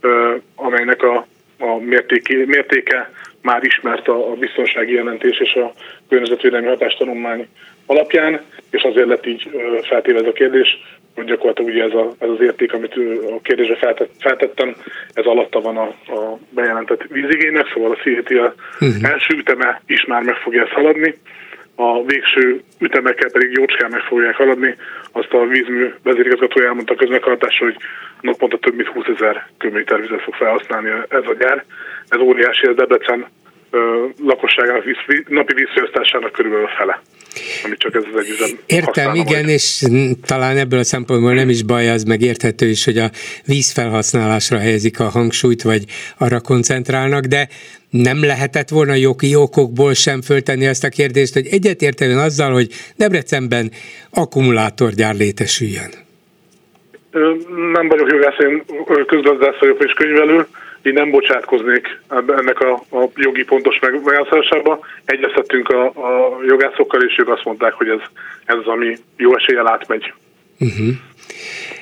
ö, 0.00 0.34
amelynek 0.54 1.02
a, 1.02 1.26
a 1.58 1.76
mértéke, 1.76 2.34
mértéke 2.46 3.10
már 3.42 3.64
ismert 3.64 4.08
a, 4.08 4.30
a 4.30 4.34
biztonsági 4.34 4.92
jelentés 4.92 5.38
és 5.38 5.52
a 5.52 5.72
környezetvédelmi 6.08 6.66
hatástanulmány 6.66 7.48
alapján, 7.86 8.40
és 8.70 8.82
azért 8.82 9.08
lett 9.08 9.26
így 9.26 9.50
feltéve 9.82 10.18
ez 10.18 10.26
a 10.26 10.32
kérdés, 10.32 10.68
hogy 11.14 11.24
gyakorlatilag 11.24 11.70
ugye 11.70 11.84
ez, 11.84 11.92
a, 11.92 12.14
ez 12.18 12.28
az 12.28 12.40
érték, 12.40 12.72
amit 12.72 12.94
a 13.36 13.40
kérdésre 13.42 13.76
feltett, 13.76 14.10
feltettem, 14.18 14.74
ez 15.12 15.24
alatta 15.24 15.60
van 15.60 15.76
a, 15.76 15.86
a 16.12 16.38
bejelentett 16.50 17.02
vízigénynek, 17.08 17.70
szóval 17.74 17.90
a 17.90 17.96
CETA 18.02 18.54
uh-huh. 18.80 19.10
első 19.10 19.34
üteme 19.34 19.82
is 19.86 20.04
már 20.04 20.22
meg 20.22 20.34
fogja 20.34 20.62
ezt 20.62 20.72
haladni, 20.72 21.14
a 21.80 22.04
végső 22.04 22.62
ütemekkel 22.78 23.30
pedig 23.30 23.50
jócskán 23.52 23.90
meg 23.90 24.00
fogják 24.00 24.34
haladni. 24.34 24.76
Azt 25.12 25.32
a 25.32 25.46
vízmű 25.46 25.94
vezérigazgatója 26.02 26.66
elmondta 26.66 26.94
közmeghallgatásra, 26.94 27.64
hogy 27.64 27.76
naponta 28.20 28.58
több 28.58 28.74
mint 28.74 28.88
20 28.88 29.04
ezer 29.16 29.46
köbméter 29.58 30.00
vizet 30.00 30.22
fog 30.22 30.34
felhasználni 30.34 30.88
ez 31.08 31.24
a 31.26 31.34
gyár. 31.38 31.64
Ez 32.08 32.20
óriási, 32.20 32.66
ez 32.66 32.74
Debrecen 32.74 33.26
lakosságának 34.22 34.84
víz, 34.84 35.22
napi 35.28 35.54
vízfogyasztásának 35.54 36.32
körülbelül 36.32 36.66
a 36.66 36.74
fele 36.78 37.02
amit 37.64 37.78
csak 37.78 37.94
ez 37.94 38.02
az 38.12 38.20
egy 38.20 38.58
Értem, 38.66 39.14
igen, 39.14 39.42
majd. 39.42 39.48
és 39.48 39.84
talán 40.26 40.56
ebből 40.56 40.78
a 40.78 40.84
szempontból 40.84 41.34
nem 41.34 41.48
is 41.48 41.62
baj, 41.62 41.88
az 41.90 42.02
meg 42.04 42.20
érthető 42.20 42.66
is, 42.66 42.84
hogy 42.84 42.98
a 42.98 43.10
vízfelhasználásra 43.46 44.58
helyezik 44.58 45.00
a 45.00 45.04
hangsúlyt, 45.04 45.62
vagy 45.62 45.84
arra 46.18 46.40
koncentrálnak, 46.40 47.24
de 47.24 47.48
nem 47.90 48.24
lehetett 48.24 48.68
volna 48.68 48.94
jogi 48.94 49.34
okokból 49.34 49.94
sem 49.94 50.22
föltenni 50.22 50.66
ezt 50.66 50.84
a 50.84 50.88
kérdést, 50.88 51.34
hogy 51.34 51.46
egyetértően 51.50 52.18
azzal, 52.18 52.52
hogy 52.52 52.68
Debrecenben 52.96 53.70
akkumulátorgyár 54.10 55.14
létesüljön? 55.14 55.90
Nem 57.72 57.88
vagyok 57.88 58.10
jogász, 58.10 58.38
én 58.38 58.64
közgazdász 59.06 59.58
vagyok 59.60 59.84
és 59.84 59.92
könyvelő, 59.92 60.46
én 60.88 60.94
nem 60.94 61.10
bocsátkoznék 61.10 62.00
ennek 62.10 62.60
a, 62.60 62.72
a 62.72 63.10
jogi 63.14 63.44
pontos 63.44 63.78
megválaszolásába. 63.80 64.78
Egyeztettünk 65.04 65.68
a, 65.68 65.84
a 65.86 66.38
jogászokkal, 66.46 67.02
és 67.02 67.18
ők 67.18 67.28
azt 67.28 67.44
mondták, 67.44 67.72
hogy 67.72 67.88
ez, 67.88 68.00
ez 68.44 68.56
az, 68.56 68.66
ami 68.66 68.96
jó 69.16 69.36
eséllyel 69.36 69.68
átmegy. 69.68 70.12
Uh-huh. 70.58 70.88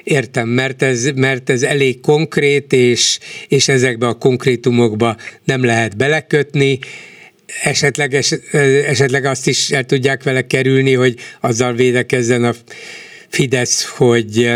Értem, 0.05 0.49
mert 0.49 0.83
ez, 0.83 1.11
mert 1.15 1.51
ez 1.51 1.63
elég 1.63 2.01
konkrét, 2.01 2.73
és, 2.73 3.19
és 3.49 3.69
ezekbe 3.69 4.07
a 4.07 4.19
konkrétumokba 4.19 5.17
nem 5.45 5.65
lehet 5.65 5.97
belekötni 5.97 6.79
esetleg, 7.63 8.15
esetleg 8.87 9.25
azt 9.25 9.47
is 9.47 9.71
el 9.71 9.85
tudják 9.85 10.23
vele 10.23 10.47
kerülni, 10.47 10.95
hogy 10.95 11.15
azzal 11.41 11.73
védekezzen 11.73 12.45
a 12.45 12.53
Fidesz, 13.29 13.89
hogy, 13.97 14.51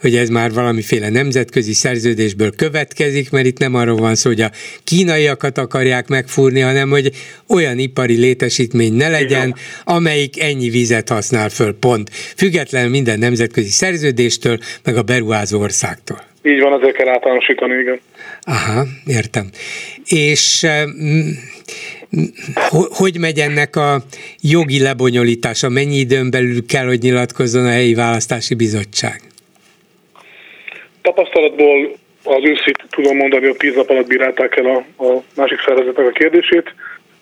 hogy 0.00 0.16
ez 0.16 0.28
már 0.28 0.52
valamiféle 0.52 1.08
nemzetközi 1.08 1.72
szerződésből 1.72 2.50
következik, 2.56 3.30
mert 3.30 3.46
itt 3.46 3.58
nem 3.58 3.74
arról 3.74 3.96
van 3.96 4.14
szó, 4.14 4.30
hogy 4.30 4.40
a 4.40 4.50
kínaiakat 4.84 5.58
akarják 5.58 6.08
megfúrni, 6.08 6.60
hanem 6.60 6.88
hogy 6.88 7.10
olyan 7.48 7.78
ipari 7.78 8.16
létesítmény 8.16 8.92
ne 8.92 9.08
legyen, 9.08 9.54
amelyik 9.84 10.42
ennyi 10.42 10.68
vizet 10.68 11.08
használ 11.08 11.48
föl, 11.48 11.76
pont. 11.78 12.10
Függetlenül 12.12 12.90
minden 12.90 13.18
nemzetközi 13.18 13.70
szerződéstől, 13.70 14.58
meg 14.84 14.96
a 14.96 15.02
beruházó 15.02 15.60
országtól. 15.60 16.26
Így 16.42 16.60
van, 16.60 16.72
azért 16.72 16.96
kell 16.96 17.08
általánosítani, 17.08 17.80
igen. 17.80 18.00
Aha, 18.48 18.84
értem. 19.06 19.46
És 20.06 20.66
hogy 22.90 23.18
megy 23.20 23.38
ennek 23.38 23.76
a 23.76 23.96
jogi 24.42 24.82
lebonyolítása? 24.82 25.68
Mennyi 25.68 25.96
időn 25.96 26.30
belül 26.30 26.66
kell, 26.66 26.86
hogy 26.86 27.02
nyilatkozzon 27.02 27.64
a 27.66 27.70
helyi 27.70 27.94
választási 27.94 28.54
bizottság? 28.54 29.20
Tapasztalatból 31.02 31.96
az 32.24 32.44
őszét 32.44 32.84
tudom 32.90 33.16
mondani, 33.16 33.46
hogy 33.46 33.56
10 33.56 33.74
nap 33.74 33.90
alatt 33.90 34.06
bírálták 34.06 34.56
el 34.56 34.66
a, 34.66 35.04
a 35.04 35.22
másik 35.36 35.60
szervezetnek 35.60 36.06
a 36.06 36.10
kérdését. 36.10 36.74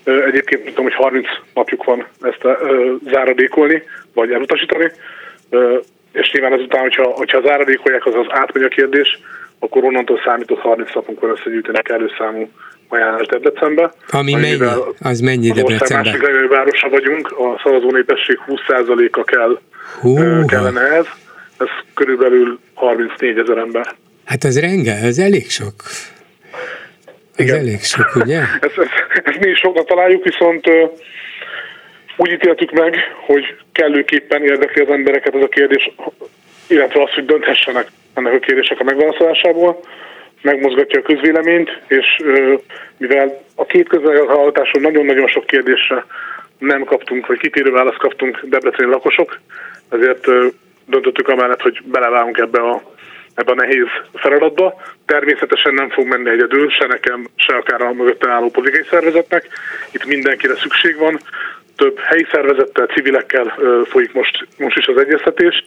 Egyébként 0.04 0.64
tudom, 0.64 0.84
hogy 0.84 0.94
30 0.94 1.26
napjuk 1.54 1.84
van 1.84 2.06
ezt 2.22 2.44
a, 2.44 2.58
ö, 2.60 2.94
záradékolni, 3.10 3.82
vagy 4.14 4.30
elutasítani. 4.30 4.90
Ö, 5.50 5.78
és 6.12 6.30
nyilván 6.32 6.52
ezután, 6.52 6.80
hogyha, 6.80 7.04
hogyha 7.04 7.40
záradékolják, 7.40 8.06
az 8.06 8.14
az 8.14 8.26
átmegy 8.28 8.62
a 8.62 8.68
kérdés, 8.68 9.18
akkor 9.58 9.84
onnantól 9.84 10.20
számított 10.24 10.58
30 10.58 10.94
napunkon 10.94 11.30
összegyűjtenek 11.30 11.88
előszámú 11.88 12.50
ajánlás 12.88 13.26
Debrecenbe. 13.26 13.92
Ami 14.10 14.32
mennyi? 14.32 14.58
Az 15.00 15.20
mennyi 15.20 15.50
Debrecenbe? 15.50 16.10
másik 16.10 16.22
legnagyobb 16.22 16.50
városa 16.50 16.88
vagyunk, 16.88 17.30
a 17.30 17.60
szavazó 17.62 17.90
népesség 17.90 18.38
20%-a 18.46 19.24
kell, 19.24 19.60
Hú, 20.00 20.44
kellene 20.44 20.80
ez. 20.80 21.06
Ez 21.58 21.68
körülbelül 21.94 22.58
34 22.74 23.38
ezer 23.38 23.56
ember. 23.56 23.94
Hát 24.24 24.44
ez 24.44 24.60
renge, 24.60 24.94
ez 24.94 25.18
elég 25.18 25.50
sok. 25.50 25.74
Ez 27.36 27.46
Igen. 27.46 27.58
elég 27.58 27.80
sok, 27.82 28.14
ugye? 28.14 28.38
ezt, 28.66 28.78
ezt, 28.78 29.24
ezt 29.24 29.38
mi 29.38 29.50
is 29.50 29.58
soknak 29.58 29.86
találjuk, 29.86 30.24
viszont 30.24 30.66
úgy 32.16 32.30
ítéltük 32.30 32.70
meg, 32.70 32.96
hogy 33.26 33.56
kellőképpen 33.72 34.44
érdekli 34.44 34.82
az 34.82 34.90
embereket 34.90 35.34
ez 35.34 35.42
a 35.42 35.48
kérdés, 35.48 35.90
illetve 36.66 37.02
az, 37.02 37.10
hogy 37.10 37.24
dönthessenek 37.24 37.86
ennek 38.16 38.32
a 38.32 38.38
kérdések 38.38 38.80
a 38.80 38.84
megválaszolásából 38.84 39.80
megmozgatja 40.42 41.00
a 41.00 41.02
közvéleményt, 41.02 41.80
és 41.86 42.22
mivel 42.96 43.42
a 43.54 43.64
két 43.64 43.88
közvéleményhallgatáson 43.88 44.82
nagyon-nagyon 44.82 45.26
sok 45.26 45.46
kérdésre 45.46 46.04
nem 46.58 46.84
kaptunk, 46.84 47.26
vagy 47.26 47.38
kitérő 47.38 47.70
választ 47.70 47.98
kaptunk 47.98 48.40
debreceni 48.44 48.90
lakosok, 48.90 49.38
ezért 49.90 50.26
döntöttük 50.86 51.28
amellett, 51.28 51.60
hogy 51.60 51.80
beleválunk 51.84 52.38
ebbe 52.38 52.60
a, 52.60 52.82
ebbe 53.34 53.52
a 53.52 53.54
nehéz 53.54 53.88
feladatba. 54.14 54.80
Természetesen 55.06 55.74
nem 55.74 55.90
fog 55.90 56.06
menni 56.06 56.30
egyedül, 56.30 56.70
se 56.70 56.86
nekem, 56.86 57.26
se 57.36 57.54
akár 57.54 57.82
a 57.82 57.92
mögötten 57.92 58.30
álló 58.30 58.50
politikai 58.50 58.86
szervezetnek. 58.90 59.48
Itt 59.90 60.06
mindenkire 60.06 60.54
szükség 60.56 60.96
van. 60.96 61.18
Több 61.76 61.98
helyi 61.98 62.26
szervezettel, 62.30 62.86
civilekkel 62.86 63.58
folyik 63.84 64.12
most, 64.12 64.46
most 64.58 64.76
is 64.76 64.86
az 64.86 64.96
egyeztetés, 64.96 65.64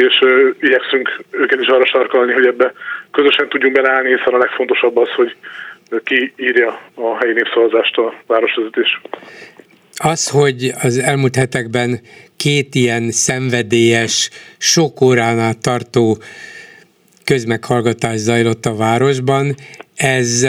és 0.00 0.18
igyekszünk 0.60 1.24
őket 1.30 1.60
is 1.60 1.66
arra 1.66 1.86
sarkalni, 1.86 2.32
hogy 2.32 2.46
ebbe 2.46 2.72
közösen 3.10 3.48
tudjunk 3.48 3.74
beleállni, 3.74 4.08
hiszen 4.08 4.34
a 4.34 4.38
legfontosabb 4.38 4.96
az, 4.96 5.08
hogy 5.08 5.36
ki 6.04 6.32
írja 6.36 6.80
a 6.94 7.16
helyi 7.18 7.32
népszavazást 7.32 7.96
a 7.96 8.14
városvezetés. 8.26 9.00
Az, 9.96 10.28
hogy 10.28 10.72
az 10.82 10.98
elmúlt 10.98 11.36
hetekben 11.36 12.00
két 12.36 12.74
ilyen 12.74 13.10
szenvedélyes, 13.10 14.30
sok 14.58 15.00
órán 15.00 15.38
át 15.38 15.62
tartó 15.62 16.18
közmeghallgatás 17.24 18.16
zajlott 18.16 18.66
a 18.66 18.76
városban, 18.76 19.54
ez 19.96 20.46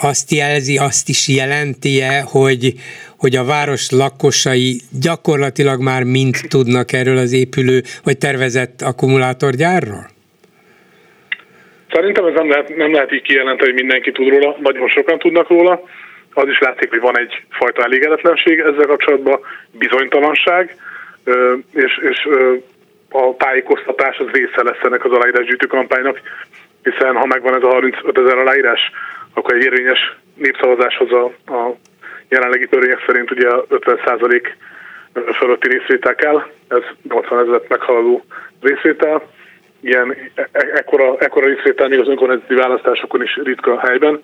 azt 0.00 0.30
jelzi, 0.30 0.76
azt 0.76 1.08
is 1.08 1.28
jelenti 1.28 2.02
hogy, 2.24 2.74
hogy 3.18 3.36
a 3.36 3.44
város 3.44 3.90
lakosai 3.90 4.80
gyakorlatilag 5.00 5.82
már 5.82 6.02
mind 6.04 6.34
tudnak 6.48 6.92
erről 6.92 7.18
az 7.18 7.32
épülő 7.32 7.80
vagy 8.04 8.18
tervezett 8.18 8.80
akkumulátorgyárról? 8.82 10.06
Szerintem 11.92 12.24
ez 12.26 12.34
nem 12.34 12.48
lehet, 12.48 12.76
nem 12.76 12.92
lehet 12.92 13.12
így 13.12 13.22
kijelenteni, 13.22 13.70
hogy 13.70 13.80
mindenki 13.80 14.12
tud 14.12 14.28
róla, 14.28 14.56
nagyon 14.60 14.88
sokan 14.88 15.18
tudnak 15.18 15.48
róla. 15.48 15.82
Az 16.34 16.48
is 16.48 16.58
látszik, 16.58 16.90
hogy 16.90 17.00
van 17.00 17.18
egyfajta 17.18 17.82
elégedetlenség 17.82 18.58
ezzel 18.58 18.86
kapcsolatban, 18.86 19.40
bizonytalanság, 19.70 20.76
és, 21.72 22.00
és 22.10 22.28
a 23.10 23.36
tájékoztatás 23.36 24.18
az 24.18 24.26
része 24.32 24.62
lesz 24.62 24.82
ennek 24.82 25.04
az 25.04 25.12
aláírásgyűjtő 25.12 25.66
kampánynak, 25.66 26.20
hiszen 26.82 27.14
ha 27.14 27.26
megvan 27.26 27.54
ez 27.54 27.62
a 27.62 27.68
35 27.68 28.18
ezer 28.18 28.38
aláírás, 28.38 28.80
akkor 29.34 29.54
egy 29.54 29.64
érvényes 29.64 30.16
népszavazáshoz 30.34 31.12
a, 31.12 31.24
a 31.52 31.76
jelenlegi 32.28 32.66
törvények 32.66 33.04
szerint 33.06 33.30
ugye 33.30 33.48
50% 33.70 34.52
fölötti 35.34 35.68
részvétel 35.68 36.14
kell, 36.14 36.46
ez 36.68 36.82
80 37.08 37.38
ezeret 37.38 37.68
meghaladó 37.68 38.24
részvétel. 38.60 39.22
Ilyen 39.80 40.16
e, 40.34 40.48
e, 40.52 40.66
ekkora, 40.74 41.18
ekkora 41.18 41.46
részvétel 41.46 41.88
még 41.88 42.00
az 42.00 42.08
önkormányzati 42.08 42.54
választásokon 42.54 43.22
is 43.22 43.36
ritka 43.36 43.78
helyben, 43.78 44.22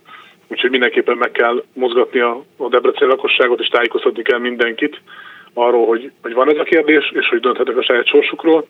úgyhogy 0.49 0.71
mindenképpen 0.71 1.17
meg 1.17 1.31
kell 1.31 1.65
mozgatni 1.73 2.21
a, 2.21 2.45
a 2.57 2.69
Debrecen 2.69 3.09
lakosságot, 3.09 3.61
és 3.61 3.69
tájékoztatni 3.69 4.23
kell 4.23 4.39
mindenkit 4.39 5.01
arról, 5.55 5.87
hogy, 5.87 6.11
hogy 6.23 6.35
van 6.35 6.51
ez 6.51 6.59
a 6.59 6.63
kérdés, 6.63 7.13
és 7.15 7.29
hogy 7.29 7.41
dönthetek 7.41 7.77
a 7.77 7.83
saját 7.83 8.07
sorsukról. 8.07 8.67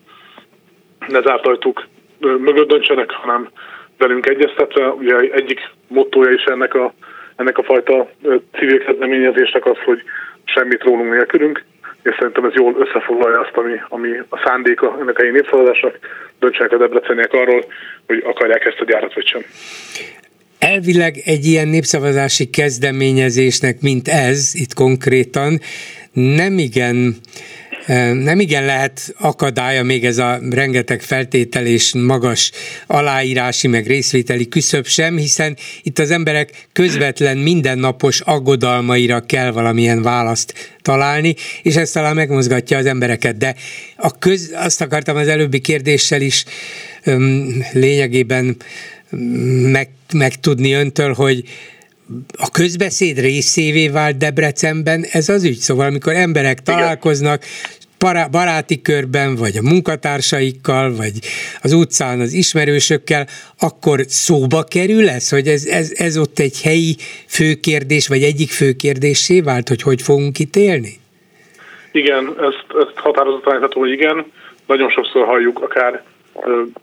Ne 1.07 1.21
zárt 1.21 1.47
ajtók 1.47 1.85
mögött 2.19 2.67
döntsenek, 2.67 3.11
hanem 3.11 3.49
velünk 3.97 4.29
egyeztetve. 4.29 4.87
Ugye 4.87 5.17
egyik 5.17 5.69
mottoja 5.87 6.31
is 6.31 6.43
ennek 6.43 6.73
a, 6.73 6.93
ennek 7.35 7.57
a 7.57 7.63
fajta 7.63 8.09
civil 8.57 8.85
kezdeményezésnek 8.85 9.65
az, 9.65 9.77
hogy 9.85 10.03
semmit 10.45 10.83
rólunk 10.83 11.11
nélkülünk, 11.11 11.63
és 12.03 12.15
szerintem 12.19 12.45
ez 12.45 12.53
jól 12.53 12.75
összefoglalja 12.79 13.39
azt, 13.39 13.57
ami, 13.57 13.73
ami 13.89 14.09
a 14.29 14.41
szándéka 14.45 14.97
ennek 15.01 15.19
a 15.19 15.23
népszavazásnak. 15.23 15.99
Döntsenek 16.39 16.71
a 16.71 16.77
debreceniek 16.77 17.33
arról, 17.33 17.65
hogy 18.07 18.23
akarják 18.25 18.65
ezt 18.65 18.79
a 18.79 18.85
gyárat 18.85 19.13
vagy 19.13 19.27
sem. 19.27 19.41
Elvileg 20.59 21.15
egy 21.25 21.45
ilyen 21.45 21.67
népszavazási 21.67 22.49
kezdeményezésnek, 22.49 23.81
mint 23.81 24.07
ez 24.07 24.51
itt 24.53 24.73
konkrétan, 24.73 25.59
nem 26.13 26.57
igen 26.57 27.15
nem 28.13 28.39
igen 28.39 28.65
lehet 28.65 29.13
akadálya 29.17 29.83
még 29.83 30.05
ez 30.05 30.17
a 30.17 30.39
rengeteg 30.49 31.01
feltétel 31.01 31.65
és 31.65 31.93
magas 31.93 32.51
aláírási 32.87 33.67
meg 33.67 33.87
részvételi 33.87 34.47
küszöb 34.47 34.87
sem, 34.87 35.17
hiszen 35.17 35.57
itt 35.83 35.99
az 35.99 36.11
emberek 36.11 36.67
közvetlen 36.73 37.37
mindennapos 37.37 38.19
aggodalmaira 38.19 39.25
kell 39.25 39.51
valamilyen 39.51 40.01
választ 40.01 40.73
találni, 40.81 41.35
és 41.63 41.75
ez 41.75 41.91
talán 41.91 42.15
megmozgatja 42.15 42.77
az 42.77 42.85
embereket. 42.85 43.37
De 43.37 43.55
a 43.95 44.17
köz, 44.17 44.51
azt 44.55 44.81
akartam 44.81 45.15
az 45.15 45.27
előbbi 45.27 45.59
kérdéssel 45.59 46.21
is 46.21 46.45
öm, 47.03 47.63
lényegében 47.73 48.57
meg, 49.71 49.89
megtudni 50.13 50.73
öntől, 50.73 51.13
hogy 51.13 51.43
a 52.37 52.49
közbeszéd 52.51 53.19
részévé 53.19 53.87
vált 53.87 54.17
Debrecenben 54.17 55.05
ez 55.11 55.29
az 55.29 55.43
ügy. 55.43 55.57
Szóval 55.57 55.85
amikor 55.85 56.13
emberek 56.13 56.61
találkoznak, 56.61 57.43
baráti 58.31 58.81
körben, 58.81 59.35
vagy 59.35 59.57
a 59.57 59.61
munkatársaikkal, 59.61 60.95
vagy 60.95 61.13
az 61.61 61.73
utcán 61.73 62.19
az 62.19 62.33
ismerősökkel, 62.33 63.25
akkor 63.59 63.99
szóba 64.07 64.63
kerül 64.63 65.09
ez, 65.09 65.29
hogy 65.29 65.47
ez, 65.47 65.65
ez, 65.65 65.93
ez 65.95 66.17
ott 66.17 66.39
egy 66.39 66.61
helyi 66.61 66.95
főkérdés, 67.27 68.07
vagy 68.07 68.23
egyik 68.23 68.49
főkérdésé 68.49 69.41
vált, 69.41 69.67
hogy 69.67 69.81
hogy 69.81 70.01
fogunk 70.01 70.39
itt 70.39 70.55
élni? 70.55 70.93
Igen, 71.91 72.35
ezt, 72.39 72.65
ezt 72.79 72.95
határozottan 72.95 73.51
állítható, 73.51 73.79
hogy 73.79 73.91
igen. 73.91 74.25
Nagyon 74.67 74.89
sokszor 74.89 75.25
halljuk, 75.25 75.61
akár 75.61 76.03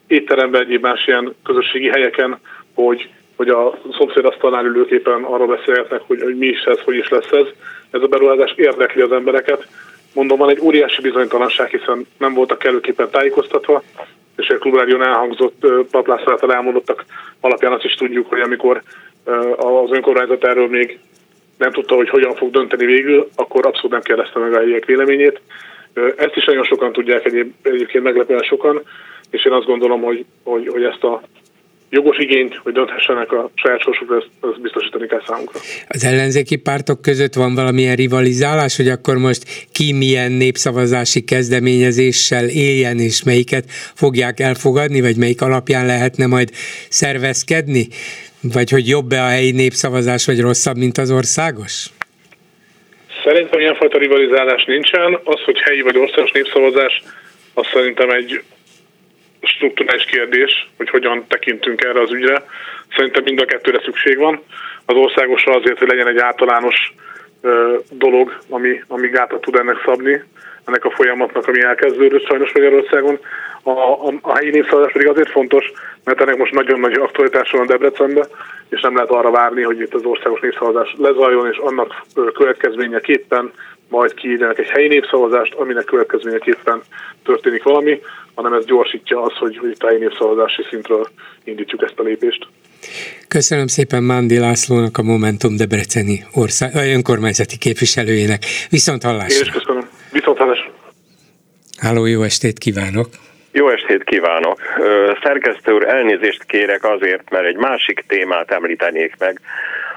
étteremben, 0.07 0.61
egyéb 0.61 0.83
más 0.83 1.07
ilyen 1.07 1.35
közösségi 1.45 1.89
helyeken, 1.89 2.39
hogy 2.75 3.11
hogy 3.37 3.49
a 3.49 3.79
szomszéd 3.99 4.25
asztalnál 4.25 4.65
ülők 4.65 4.91
éppen 4.91 5.23
arról 5.23 5.47
beszélgetnek, 5.47 6.01
hogy, 6.07 6.23
hogy 6.23 6.37
mi 6.37 6.47
is 6.47 6.63
ez, 6.63 6.81
hogy 6.81 6.97
is 6.97 7.09
lesz 7.09 7.31
ez. 7.31 7.47
Ez 7.91 8.03
a 8.03 8.07
beruházás 8.07 8.53
érdekli 8.57 9.01
az 9.01 9.13
embereket. 9.13 9.67
Mondom, 10.15 10.39
van 10.39 10.51
egy 10.51 10.61
óriási 10.61 11.01
bizonytalanság, 11.01 11.69
hiszen 11.69 12.07
nem 12.19 12.35
voltak 12.35 12.59
kellőképpen 12.59 13.11
tájékoztatva, 13.11 13.83
és 14.37 14.49
a 14.49 14.59
klubrádión 14.59 15.03
elhangzott 15.03 15.67
paplász 15.91 16.27
által 16.27 16.55
elmondottak 16.55 17.05
alapján 17.41 17.73
azt 17.73 17.85
is 17.85 17.95
tudjuk, 17.95 18.29
hogy 18.29 18.41
amikor 18.41 18.83
az 19.57 19.91
önkormányzat 19.91 20.45
erről 20.45 20.69
még 20.69 20.99
nem 21.59 21.73
tudta, 21.73 21.95
hogy 21.95 22.09
hogyan 22.09 22.35
fog 22.35 22.51
dönteni 22.51 22.85
végül, 22.85 23.29
akkor 23.35 23.67
abszolút 23.67 23.91
nem 23.91 24.01
kérdezte 24.01 24.39
meg 24.39 24.53
a 24.53 24.59
helyiek 24.59 24.85
véleményét. 24.85 25.41
Ezt 26.17 26.37
is 26.37 26.45
nagyon 26.45 26.65
sokan 26.65 26.93
tudják 26.93 27.25
egyéb, 27.25 27.53
egyébként 27.63 28.05
meglepően 28.05 28.43
sokan, 28.43 28.83
és 29.31 29.45
én 29.45 29.53
azt 29.53 29.67
gondolom, 29.67 30.03
hogy, 30.03 30.25
hogy, 30.43 30.69
hogy 30.69 30.85
ezt 30.85 31.05
a 31.05 31.23
jogos 31.93 32.19
igényt, 32.19 32.55
hogy 32.57 32.73
dönthessenek 32.73 33.33
a 33.33 33.51
saját 33.55 33.81
sorsukra, 33.81 34.17
ezt, 34.17 34.29
ezt 34.43 34.61
biztosítani 34.61 35.07
kell 35.07 35.23
számunkra. 35.27 35.61
Az 35.89 36.05
ellenzéki 36.05 36.57
pártok 36.57 37.03
között 37.03 37.35
van 37.35 37.55
valamilyen 37.55 37.97
rivalizálás, 37.97 38.77
hogy 38.77 38.89
akkor 38.89 39.17
most 39.17 39.43
ki 39.73 39.93
milyen 39.93 40.33
népszavazási 40.33 41.25
kezdeményezéssel 41.25 42.49
éljen, 42.49 42.99
és 42.99 43.23
melyiket 43.25 43.65
fogják 43.95 44.41
elfogadni, 44.41 45.01
vagy 45.01 45.17
melyik 45.17 45.43
alapján 45.43 45.87
lehetne 45.87 46.27
majd 46.27 46.49
szervezkedni? 46.89 47.87
Vagy 48.55 48.71
hogy 48.71 48.89
jobb-e 48.89 49.23
a 49.23 49.29
helyi 49.29 49.51
népszavazás, 49.51 50.27
vagy 50.27 50.41
rosszabb, 50.41 50.77
mint 50.77 50.99
az 50.99 51.11
országos? 51.11 51.87
Szerintem 53.25 53.61
ilyenfajta 53.61 53.99
rivalizálás 53.99 54.65
nincsen. 54.65 55.21
Az, 55.25 55.41
hogy 55.45 55.59
helyi 55.59 55.81
vagy 55.81 55.97
országos 55.97 56.31
népszavazás, 56.31 57.03
az 57.55 57.67
szerintem 57.73 58.11
egy 58.11 58.43
strukturális 59.43 60.05
kérdés, 60.05 60.69
hogy 60.77 60.91
hogyan 60.91 61.25
tekintünk 61.29 61.85
erre 61.85 62.01
az 62.01 62.13
ügyre. 62.13 62.45
Szerintem 62.97 63.23
mind 63.23 63.41
a 63.41 63.45
kettőre 63.45 63.81
szükség 63.85 64.19
van. 64.19 64.43
Az 64.87 64.97
országosra 64.97 65.55
azért, 65.55 65.79
hogy 65.79 65.89
legyen 65.89 66.09
egy 66.09 66.19
általános 66.19 66.95
dolog, 67.91 68.39
ami, 68.49 68.83
ami 68.89 69.09
gátat 69.09 69.41
tud 69.41 69.57
ennek 69.57 69.83
szabni, 69.85 70.23
ennek 70.65 70.85
a 70.85 70.91
folyamatnak, 70.91 71.47
ami 71.47 71.63
elkezdődött 71.63 72.27
sajnos 72.27 72.53
Magyarországon. 72.53 73.19
A, 73.63 73.71
a, 73.71 74.13
a 74.21 74.37
helyi 74.37 74.51
népszavazás 74.51 74.93
pedig 74.93 75.09
azért 75.09 75.31
fontos, 75.31 75.73
mert 76.05 76.21
ennek 76.21 76.37
most 76.37 76.53
nagyon 76.53 76.81
nagy 76.81 76.93
aktualitása 76.95 77.57
van 77.57 77.67
Debrecenben, 77.67 78.27
és 78.69 78.81
nem 78.81 78.95
lehet 78.95 79.11
arra 79.11 79.31
várni, 79.31 79.63
hogy 79.63 79.81
itt 79.81 79.95
az 79.95 80.05
országos 80.05 80.41
népszavazás 80.41 80.95
lezajjon, 80.99 81.51
és 81.51 81.57
annak 81.57 82.05
következményeképpen 82.35 83.53
majd 83.89 84.15
kiírjanak 84.15 84.59
egy 84.59 84.69
helyi 84.69 84.89
népszavazást, 84.89 85.55
aminek 85.55 85.85
következményeképpen 85.85 86.83
történik 87.25 87.63
valami, 87.63 88.01
hanem 88.35 88.53
ez 88.53 88.65
gyorsítja 88.65 89.23
az, 89.23 89.33
hogy, 89.33 89.59
hogy 89.59 89.71
itt 89.71 89.83
a 89.83 89.87
helyi 89.87 89.99
népszavazási 89.99 90.63
szintről 90.71 91.09
indítjuk 91.45 91.83
ezt 91.83 91.99
a 91.99 92.03
lépést. 92.03 92.47
Köszönöm 93.29 93.67
szépen 93.67 94.03
Mándi 94.03 94.39
Lászlónak, 94.39 94.99
a 94.99 95.03
Momentum 95.03 95.57
Debreceni 95.57 96.25
ország, 96.35 96.75
önkormányzati 96.75 97.59
képviselőjének. 97.59 98.43
Viszont 98.71 99.03
hallásra. 99.03 99.45
Én 99.45 99.53
is 99.55 99.63
köszönöm. 99.63 99.89
Viszont 100.13 100.39
hallásra. 100.39 100.71
Háló, 101.79 102.07
jó 102.07 102.23
estét 102.23 102.59
kívánok! 102.59 103.09
Jó 103.53 103.69
estét 103.69 104.05
kívánok! 104.05 104.61
Szerkesztő 105.23 105.73
úr, 105.73 105.89
elnézést 105.89 106.45
kérek 106.45 106.85
azért, 106.85 107.31
mert 107.31 107.47
egy 107.47 107.57
másik 107.57 108.05
témát 108.09 108.51
említenék 108.51 109.15
meg, 109.19 109.41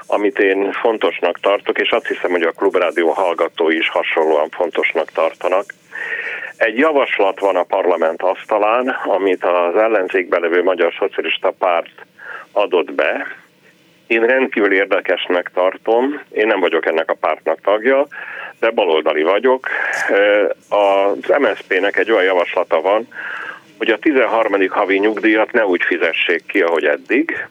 amit 0.06 0.38
én 0.38 0.72
fontosnak 0.72 1.40
tartok, 1.40 1.78
és 1.78 1.90
azt 1.90 2.06
hiszem, 2.06 2.30
hogy 2.30 2.42
a 2.42 2.50
Klubrádió 2.50 3.10
hallgatói 3.10 3.76
is 3.76 3.88
hasonlóan 3.88 4.48
fontosnak 4.50 5.10
tartanak. 5.10 5.64
Egy 6.56 6.78
javaslat 6.78 7.40
van 7.40 7.56
a 7.56 7.62
parlament 7.62 8.22
asztalán, 8.22 8.88
amit 8.88 9.44
az 9.44 9.76
ellenzékbe 9.76 10.38
levő 10.38 10.62
Magyar 10.62 10.94
Szocialista 10.98 11.50
Párt 11.58 12.06
adott 12.52 12.92
be. 12.92 13.26
Én 14.06 14.26
rendkívül 14.26 14.72
érdekesnek 14.72 15.50
tartom, 15.54 16.20
én 16.30 16.46
nem 16.46 16.60
vagyok 16.60 16.86
ennek 16.86 17.10
a 17.10 17.16
pártnak 17.20 17.60
tagja, 17.60 18.06
de 18.60 18.70
baloldali 18.70 19.22
vagyok. 19.22 19.68
Az 20.68 21.34
MSZP-nek 21.38 21.96
egy 21.96 22.10
olyan 22.10 22.24
javaslata 22.24 22.80
van, 22.80 23.08
hogy 23.78 23.90
a 23.90 23.98
13. 23.98 24.68
havi 24.68 24.98
nyugdíjat 24.98 25.52
ne 25.52 25.66
úgy 25.66 25.82
fizessék 25.82 26.46
ki, 26.46 26.62
ahogy 26.62 26.84
eddig, 26.84 27.46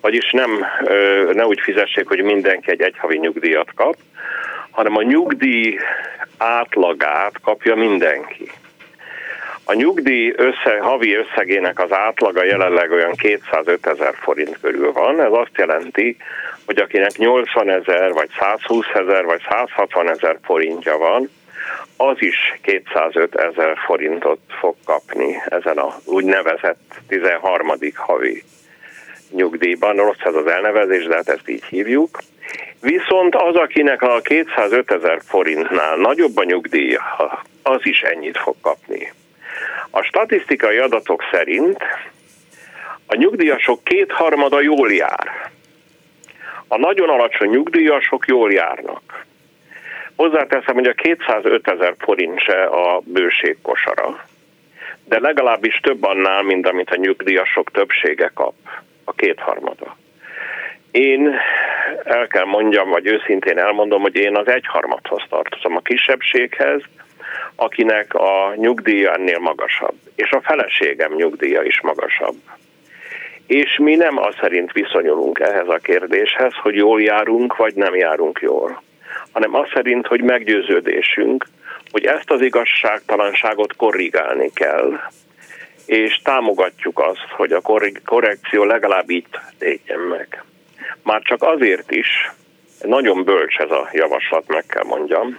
vagyis 0.00 0.30
nem, 0.30 0.66
ne 1.32 1.46
úgy 1.46 1.60
fizessék, 1.60 2.08
hogy 2.08 2.22
mindenki 2.22 2.70
egy 2.70 2.80
egyhavi 2.80 3.18
nyugdíjat 3.18 3.74
kap, 3.74 3.96
hanem 4.76 4.96
a 4.96 5.02
nyugdíj 5.02 5.78
átlagát 6.38 7.40
kapja 7.42 7.74
mindenki. 7.74 8.50
A 9.64 9.74
nyugdíj 9.74 10.32
össze, 10.36 10.78
havi 10.80 11.14
összegének 11.14 11.78
az 11.80 11.92
átlaga 11.92 12.44
jelenleg 12.44 12.90
olyan 12.90 13.12
205 13.12 13.86
ezer 13.86 14.14
forint 14.14 14.58
körül 14.60 14.92
van. 14.92 15.20
Ez 15.20 15.32
azt 15.32 15.56
jelenti, 15.56 16.16
hogy 16.66 16.78
akinek 16.78 17.16
80 17.16 17.70
ezer, 17.70 18.12
vagy 18.12 18.28
120 18.38 18.86
ezer, 18.94 19.24
vagy 19.24 19.40
160 19.48 20.10
ezer 20.10 20.38
forintja 20.42 20.96
van, 20.96 21.30
az 21.96 22.16
is 22.18 22.58
205 22.62 23.34
ezer 23.34 23.76
forintot 23.86 24.40
fog 24.58 24.74
kapni 24.84 25.42
ezen 25.44 25.78
a 25.78 25.96
úgynevezett 26.04 26.94
13. 27.08 27.72
havi 27.94 28.42
nyugdíjban, 29.30 29.96
rossz 29.96 30.24
ez 30.24 30.34
az 30.34 30.46
elnevezés, 30.46 31.04
de 31.04 31.14
hát 31.14 31.28
ezt 31.28 31.48
így 31.48 31.64
hívjuk. 31.64 32.18
Viszont 32.80 33.34
az, 33.34 33.54
akinek 33.54 34.02
a 34.02 34.20
205 34.20 34.90
ezer 34.90 35.20
forintnál 35.24 35.96
nagyobb 35.96 36.36
a 36.36 36.44
nyugdíja, 36.44 37.02
az 37.62 37.80
is 37.82 38.02
ennyit 38.02 38.38
fog 38.38 38.54
kapni. 38.60 39.12
A 39.90 40.02
statisztikai 40.02 40.76
adatok 40.76 41.22
szerint 41.30 41.78
a 43.06 43.16
nyugdíjasok 43.16 43.84
kétharmada 43.84 44.60
jól 44.60 44.92
jár. 44.92 45.50
A 46.68 46.78
nagyon 46.78 47.08
alacsony 47.08 47.48
nyugdíjasok 47.48 48.26
jól 48.26 48.52
járnak. 48.52 49.24
Hozzáteszem, 50.16 50.74
hogy 50.74 50.86
a 50.86 50.92
205 50.92 51.68
ezer 51.68 51.94
forint 51.98 52.40
se 52.40 52.62
a 52.62 53.00
bőség 53.04 53.56
kosara, 53.62 54.24
de 55.04 55.20
legalábbis 55.20 55.80
több 55.82 56.04
annál, 56.04 56.42
mint 56.42 56.66
amit 56.66 56.90
a 56.90 56.96
nyugdíjasok 56.96 57.70
többsége 57.70 58.30
kap, 58.34 58.54
a 59.08 59.12
kétharmada. 59.12 59.96
Én 60.90 61.34
el 62.04 62.26
kell 62.26 62.44
mondjam, 62.44 62.90
vagy 62.90 63.06
őszintén 63.06 63.58
elmondom, 63.58 64.02
hogy 64.02 64.16
én 64.16 64.36
az 64.36 64.48
egyharmadhoz 64.48 65.22
tartozom 65.28 65.76
a 65.76 65.80
kisebbséghez, 65.80 66.80
akinek 67.54 68.14
a 68.14 68.52
nyugdíja 68.56 69.14
ennél 69.14 69.38
magasabb, 69.38 69.94
és 70.14 70.30
a 70.30 70.40
feleségem 70.40 71.14
nyugdíja 71.14 71.62
is 71.62 71.80
magasabb. 71.80 72.36
És 73.46 73.78
mi 73.78 73.94
nem 73.94 74.18
az 74.18 74.34
szerint 74.40 74.72
viszonyulunk 74.72 75.38
ehhez 75.38 75.68
a 75.68 75.78
kérdéshez, 75.82 76.52
hogy 76.62 76.74
jól 76.74 77.02
járunk, 77.02 77.56
vagy 77.56 77.74
nem 77.74 77.94
járunk 77.94 78.38
jól, 78.42 78.82
hanem 79.32 79.54
az 79.54 79.68
szerint, 79.74 80.06
hogy 80.06 80.20
meggyőződésünk, 80.22 81.46
hogy 81.90 82.04
ezt 82.04 82.30
az 82.30 82.40
igazságtalanságot 82.40 83.76
korrigálni 83.76 84.50
kell, 84.54 85.00
és 85.86 86.20
támogatjuk 86.22 86.98
azt, 86.98 87.28
hogy 87.30 87.52
a 87.52 87.60
korrekció 88.04 88.64
legalább 88.64 89.10
így 89.10 89.26
tegyen 89.58 90.00
meg. 90.00 90.44
Már 91.02 91.22
csak 91.22 91.42
azért 91.42 91.90
is, 91.90 92.30
nagyon 92.82 93.24
bölcs 93.24 93.56
ez 93.56 93.70
a 93.70 93.88
javaslat, 93.92 94.44
meg 94.46 94.64
kell 94.66 94.84
mondjam, 94.84 95.38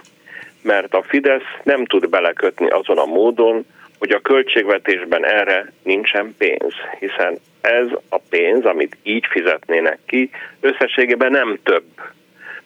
mert 0.62 0.94
a 0.94 1.02
Fidesz 1.02 1.50
nem 1.62 1.84
tud 1.84 2.08
belekötni 2.08 2.68
azon 2.68 2.98
a 2.98 3.04
módon, 3.04 3.64
hogy 3.98 4.10
a 4.10 4.20
költségvetésben 4.20 5.26
erre 5.26 5.72
nincsen 5.82 6.34
pénz, 6.38 6.74
hiszen 6.98 7.38
ez 7.60 7.86
a 8.08 8.18
pénz, 8.30 8.64
amit 8.64 8.96
így 9.02 9.26
fizetnének 9.30 9.98
ki, 10.06 10.30
összességében 10.60 11.30
nem 11.30 11.58
több, 11.62 11.84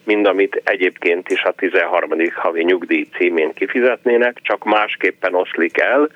mint 0.04 0.26
amit 0.26 0.60
egyébként 0.64 1.30
is 1.30 1.42
a 1.42 1.52
13. 1.52 2.10
havi 2.34 2.62
nyugdíj 2.62 3.08
címén 3.16 3.52
kifizetnének, 3.54 4.38
csak 4.42 4.64
másképpen 4.64 5.34
oszlik 5.34 5.80
el. 5.80 6.08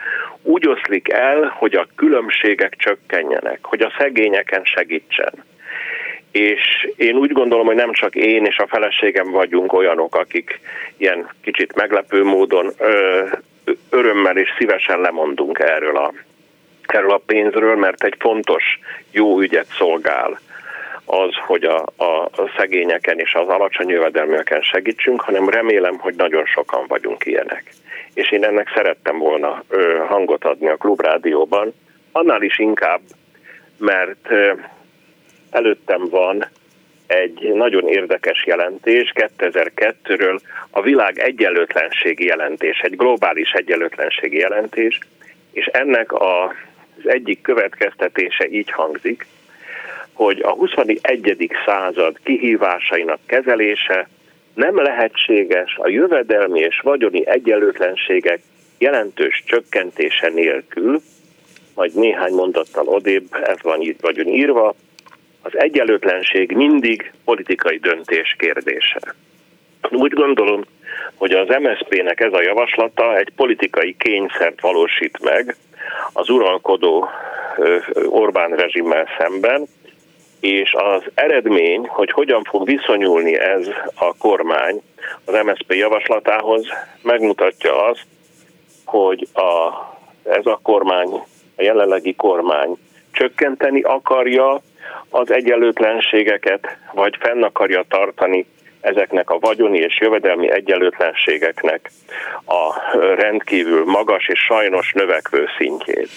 Úgy 0.43 0.69
oszlik 0.69 1.13
el, 1.13 1.55
hogy 1.59 1.75
a 1.75 1.89
különbségek 1.95 2.75
csökkenjenek, 2.77 3.59
hogy 3.63 3.81
a 3.81 3.93
szegényeken 3.99 4.65
segítsen 4.65 5.33
és 6.37 6.89
én 6.97 7.17
úgy 7.17 7.33
gondolom, 7.33 7.67
hogy 7.67 7.75
nem 7.75 7.93
csak 7.93 8.15
én 8.15 8.45
és 8.45 8.59
a 8.59 8.67
feleségem 8.67 9.31
vagyunk 9.31 9.73
olyanok, 9.73 10.15
akik 10.15 10.61
ilyen 10.97 11.29
kicsit 11.43 11.75
meglepő 11.75 12.25
módon 12.25 12.73
ö, 12.79 13.25
örömmel 13.91 14.37
és 14.37 14.49
szívesen 14.59 15.01
lemondunk 15.01 15.59
erről 15.59 15.97
a, 15.97 16.13
erről 16.87 17.11
a 17.11 17.23
pénzről, 17.27 17.77
mert 17.77 18.05
egy 18.05 18.15
fontos 18.19 18.79
jó 19.11 19.41
ügyet 19.41 19.67
szolgál 19.67 20.41
az, 21.07 21.31
hogy 21.47 21.65
a, 21.65 21.83
a, 21.97 22.31
szegényeken 22.57 23.19
és 23.19 23.35
az 23.35 23.49
alacsony 23.49 23.89
jövedelműeken 23.89 24.63
segítsünk, 24.63 25.21
hanem 25.21 25.49
remélem, 25.49 25.99
hogy 25.99 26.15
nagyon 26.15 26.45
sokan 26.45 26.85
vagyunk 26.89 27.27
ilyenek. 27.27 27.75
És 28.15 28.31
én 28.31 28.45
ennek 28.45 28.73
szerettem 28.75 29.19
volna 29.19 29.63
ö, 29.69 30.05
hangot 30.09 30.45
adni 30.45 30.69
a 30.69 30.77
klubrádióban, 30.77 31.75
annál 32.13 32.43
is 32.43 32.59
inkább, 32.59 33.01
mert 33.79 34.29
előttem 35.51 36.09
van 36.09 36.47
egy 37.07 37.53
nagyon 37.55 37.89
érdekes 37.89 38.45
jelentés 38.47 39.13
2002-ről, 39.15 40.39
a 40.71 40.83
világ 40.83 41.19
egyenlőtlenségi 41.19 42.25
jelentés, 42.25 42.79
egy 42.81 42.97
globális 42.97 43.51
egyenlőtlenségi 43.51 44.37
jelentés, 44.37 44.99
és 45.53 45.67
ennek 45.67 46.13
a, 46.13 46.45
az 46.99 47.09
egyik 47.09 47.41
következtetése 47.43 48.49
így 48.49 48.71
hangzik, 48.71 49.27
hogy 50.17 50.41
a 50.43 50.51
21. 50.51 51.51
század 51.67 52.17
kihívásainak 52.23 53.19
kezelése 53.27 54.09
nem 54.55 54.77
lehetséges 54.77 55.77
a 55.77 55.89
jövedelmi 55.89 56.61
és 56.61 56.81
vagyoni 56.83 57.27
egyenlőtlenségek 57.27 58.41
jelentős 58.79 59.43
csökkentése 59.47 60.29
nélkül, 60.29 61.01
majd 61.75 61.95
néhány 61.95 62.33
mondattal 62.33 62.89
odébb, 62.89 63.25
ez 63.43 63.63
van 63.63 63.81
itt 63.81 64.01
vagyunk 64.01 64.37
írva, 64.37 64.75
az 65.43 65.59
egyenlőtlenség 65.59 66.53
mindig 66.53 67.13
politikai 67.25 67.79
döntés 67.79 68.37
kérdése. 68.39 69.01
Úgy 69.91 70.13
gondolom, 70.13 70.65
hogy 71.15 71.33
az 71.33 71.49
MSZP-nek 71.49 72.21
ez 72.21 72.33
a 72.33 72.43
javaslata 72.43 73.17
egy 73.17 73.33
politikai 73.37 73.97
kényszert 73.99 74.61
valósít 74.61 75.19
meg 75.23 75.57
az 76.13 76.29
uralkodó 76.31 77.09
Orbán 78.09 78.51
rezsimmel 78.51 79.09
szemben, 79.19 79.67
és 80.47 80.75
az 80.75 81.03
eredmény, 81.15 81.87
hogy 81.87 82.11
hogyan 82.11 82.45
fog 82.45 82.67
viszonyulni 82.67 83.39
ez 83.39 83.67
a 83.95 84.15
kormány 84.19 84.83
az 85.25 85.35
MSZP 85.45 85.75
javaslatához, 85.75 86.67
megmutatja 87.03 87.87
azt, 87.87 88.07
hogy 88.85 89.29
a, 89.33 89.73
ez 90.23 90.47
a 90.47 90.61
kormány, 90.63 91.09
a 91.57 91.63
jelenlegi 91.63 92.15
kormány 92.15 92.77
csökkenteni 93.13 93.81
akarja 93.81 94.61
az 95.11 95.31
egyenlőtlenségeket, 95.31 96.77
vagy 96.93 97.17
fenn 97.21 97.43
akarja 97.43 97.85
tartani 97.89 98.47
ezeknek 98.81 99.31
a 99.31 99.39
vagyoni 99.39 99.79
és 99.79 99.99
jövedelmi 100.01 100.51
egyenlőtlenségeknek 100.51 101.91
a 102.45 102.95
rendkívül 103.15 103.85
magas 103.85 104.29
és 104.29 104.39
sajnos 104.41 104.93
növekvő 104.93 105.47
szintjét. 105.59 106.09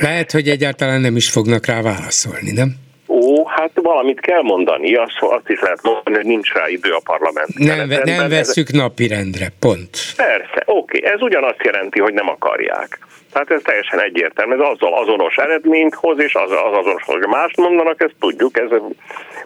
Lehet, 0.00 0.30
hogy 0.30 0.48
egyáltalán 0.48 1.00
nem 1.00 1.16
is 1.16 1.30
fognak 1.30 1.66
rá 1.66 1.82
válaszolni, 1.82 2.52
nem? 2.52 2.90
Ó, 3.22 3.46
hát 3.46 3.70
valamit 3.74 4.20
kell 4.20 4.42
mondani, 4.42 4.94
azt, 4.94 5.16
azt 5.20 5.48
is 5.48 5.60
lehet 5.60 5.82
mondani, 5.82 6.16
hogy 6.16 6.24
nincs 6.24 6.52
rá 6.52 6.68
idő 6.68 6.92
a 6.92 7.00
parlament. 7.04 7.58
Nem, 7.58 7.88
nem 8.04 8.28
veszük 8.28 8.68
ez... 8.68 8.74
napirendre, 8.74 9.46
pont. 9.60 9.96
Persze, 10.16 10.62
oké, 10.64 11.04
ez 11.04 11.22
ugyanazt 11.22 11.62
jelenti, 11.64 12.00
hogy 12.00 12.12
nem 12.12 12.28
akarják. 12.28 12.98
Tehát 13.32 13.50
ez 13.50 13.60
teljesen 13.62 14.00
egyértelmű, 14.00 14.54
ez 14.54 14.60
azzal 14.60 14.94
azonos 14.94 15.36
eredményt 15.36 15.94
hoz, 15.94 16.18
és 16.18 16.34
az, 16.34 16.50
az 16.50 16.76
azonos, 16.78 17.02
hogy 17.02 17.26
mást 17.26 17.56
mondanak, 17.56 18.02
ezt 18.02 18.14
tudjuk, 18.20 18.58
ez 18.58 18.68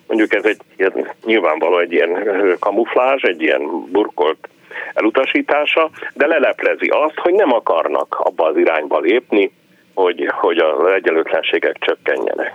mondjuk 0.07 0.35
ez 0.35 0.44
egy 0.44 0.61
ilyen, 0.77 1.12
nyilvánvaló 1.24 1.78
egy 1.78 1.93
ilyen 1.93 2.16
kamuflázs, 2.59 3.23
egy 3.23 3.43
ilyen 3.43 3.90
burkolt 3.90 4.48
elutasítása, 4.94 5.90
de 6.15 6.27
leleplezi 6.27 6.86
azt, 6.86 7.19
hogy 7.19 7.32
nem 7.32 7.53
akarnak 7.53 8.16
abba 8.19 8.44
az 8.44 8.57
irányba 8.57 8.98
lépni, 8.98 9.51
hogy, 9.97 10.31
hogy 10.40 10.59
az 10.59 10.93
egyenlőtlenségek 10.97 11.77
csökkenjenek. 11.78 12.52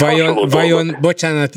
vajon, 0.00 0.48
vajon 0.48 0.96
bocsánat, 1.00 1.54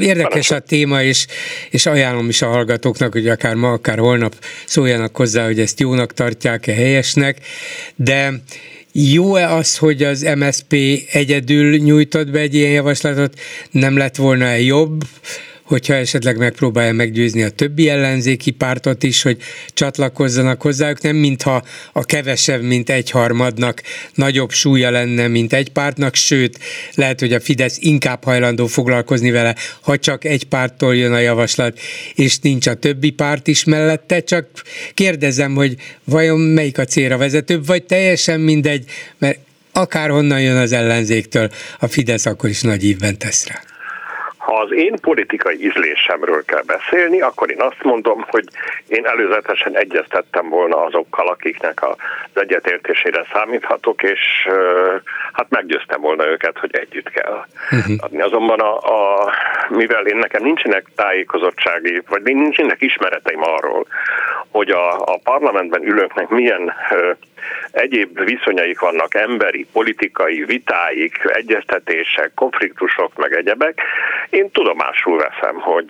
érdekes 0.00 0.50
a 0.50 0.58
téma, 0.58 1.02
és, 1.02 1.26
és 1.70 1.86
ajánlom 1.86 2.28
is 2.28 2.42
a 2.42 2.46
hallgatóknak, 2.46 3.12
hogy 3.12 3.28
akár 3.28 3.54
ma, 3.54 3.72
akár 3.72 3.98
holnap 3.98 4.32
szóljanak 4.64 5.16
hozzá, 5.16 5.44
hogy 5.44 5.58
ezt 5.58 5.80
jónak 5.80 6.12
tartják-e 6.12 6.72
helyesnek, 6.72 7.36
de 7.96 8.30
jó-e 8.92 9.54
az, 9.54 9.78
hogy 9.78 10.02
az 10.02 10.34
MSP 10.36 10.74
egyedül 11.12 11.76
nyújtott 11.76 12.30
be 12.30 12.38
egy 12.38 12.54
ilyen 12.54 12.72
javaslatot, 12.72 13.34
nem 13.70 13.96
lett 13.96 14.16
volna-e 14.16 14.60
jobb, 14.60 15.02
hogyha 15.64 15.94
esetleg 15.94 16.36
megpróbálja 16.36 16.92
meggyőzni 16.92 17.42
a 17.42 17.50
többi 17.50 17.88
ellenzéki 17.88 18.50
pártot 18.50 19.02
is, 19.02 19.22
hogy 19.22 19.36
csatlakozzanak 19.68 20.62
hozzájuk, 20.62 21.00
nem 21.00 21.16
mintha 21.16 21.64
a 21.92 22.04
kevesebb, 22.04 22.62
mint 22.62 22.90
egyharmadnak 22.90 23.82
nagyobb 24.14 24.50
súlya 24.50 24.90
lenne, 24.90 25.28
mint 25.28 25.52
egy 25.52 25.70
pártnak, 25.70 26.14
sőt, 26.14 26.58
lehet, 26.94 27.20
hogy 27.20 27.32
a 27.32 27.40
Fidesz 27.40 27.76
inkább 27.80 28.24
hajlandó 28.24 28.66
foglalkozni 28.66 29.30
vele, 29.30 29.54
ha 29.80 29.98
csak 29.98 30.24
egy 30.24 30.44
párttól 30.44 30.96
jön 30.96 31.12
a 31.12 31.18
javaslat, 31.18 31.78
és 32.14 32.38
nincs 32.38 32.66
a 32.66 32.74
többi 32.74 33.10
párt 33.10 33.46
is 33.46 33.64
mellette, 33.64 34.20
csak 34.20 34.46
kérdezem, 34.94 35.54
hogy 35.54 35.76
vajon 36.04 36.40
melyik 36.40 36.78
a 36.78 36.84
célra 36.84 37.16
vezetőbb, 37.16 37.66
vagy 37.66 37.84
teljesen 37.84 38.40
mindegy, 38.40 38.84
mert 39.18 39.38
akárhonnan 39.72 40.40
jön 40.40 40.56
az 40.56 40.72
ellenzéktől, 40.72 41.50
a 41.78 41.86
Fidesz 41.86 42.26
akkor 42.26 42.50
is 42.50 42.60
nagy 42.60 42.84
ívben 42.84 43.18
tesz 43.18 43.46
rá. 43.46 43.73
Ha 44.44 44.52
az 44.52 44.72
én 44.72 44.94
politikai 45.00 45.64
ízlésemről 45.64 46.44
kell 46.44 46.62
beszélni, 46.66 47.20
akkor 47.20 47.50
én 47.50 47.60
azt 47.60 47.82
mondom, 47.82 48.24
hogy 48.28 48.44
én 48.86 49.06
előzetesen 49.06 49.76
egyeztettem 49.76 50.48
volna 50.48 50.76
azokkal, 50.84 51.28
akiknek 51.28 51.82
az 51.82 51.96
egyetértésére 52.40 53.26
számíthatok, 53.32 54.02
és 54.02 54.20
hát 55.32 55.46
meggyőztem 55.48 56.00
volna 56.00 56.26
őket, 56.26 56.58
hogy 56.58 56.70
együtt 56.76 57.10
kell 57.10 57.44
uh-huh. 57.70 57.96
adni. 57.98 58.20
Azonban 58.20 58.60
a, 58.60 58.76
a, 58.76 59.30
mivel 59.68 60.06
én 60.06 60.16
nekem 60.16 60.42
nincsenek 60.42 60.86
tájékozottsági, 60.94 62.02
vagy 62.08 62.22
nincsenek 62.22 62.80
ismereteim 62.80 63.42
arról, 63.42 63.86
hogy 64.50 64.70
a, 64.70 64.98
a 64.98 65.20
parlamentben 65.22 65.82
ülőknek 65.82 66.28
milyen 66.28 66.72
egyéb 67.70 68.24
viszonyaik 68.24 68.80
vannak, 68.80 69.14
emberi, 69.14 69.66
politikai 69.72 70.44
vitáik, 70.44 71.18
egyeztetések, 71.24 72.30
konfliktusok, 72.34 73.16
meg 73.16 73.32
egyebek. 73.32 73.80
Én 74.30 74.50
tudomásul 74.50 75.16
veszem, 75.16 75.60
hogy, 75.60 75.86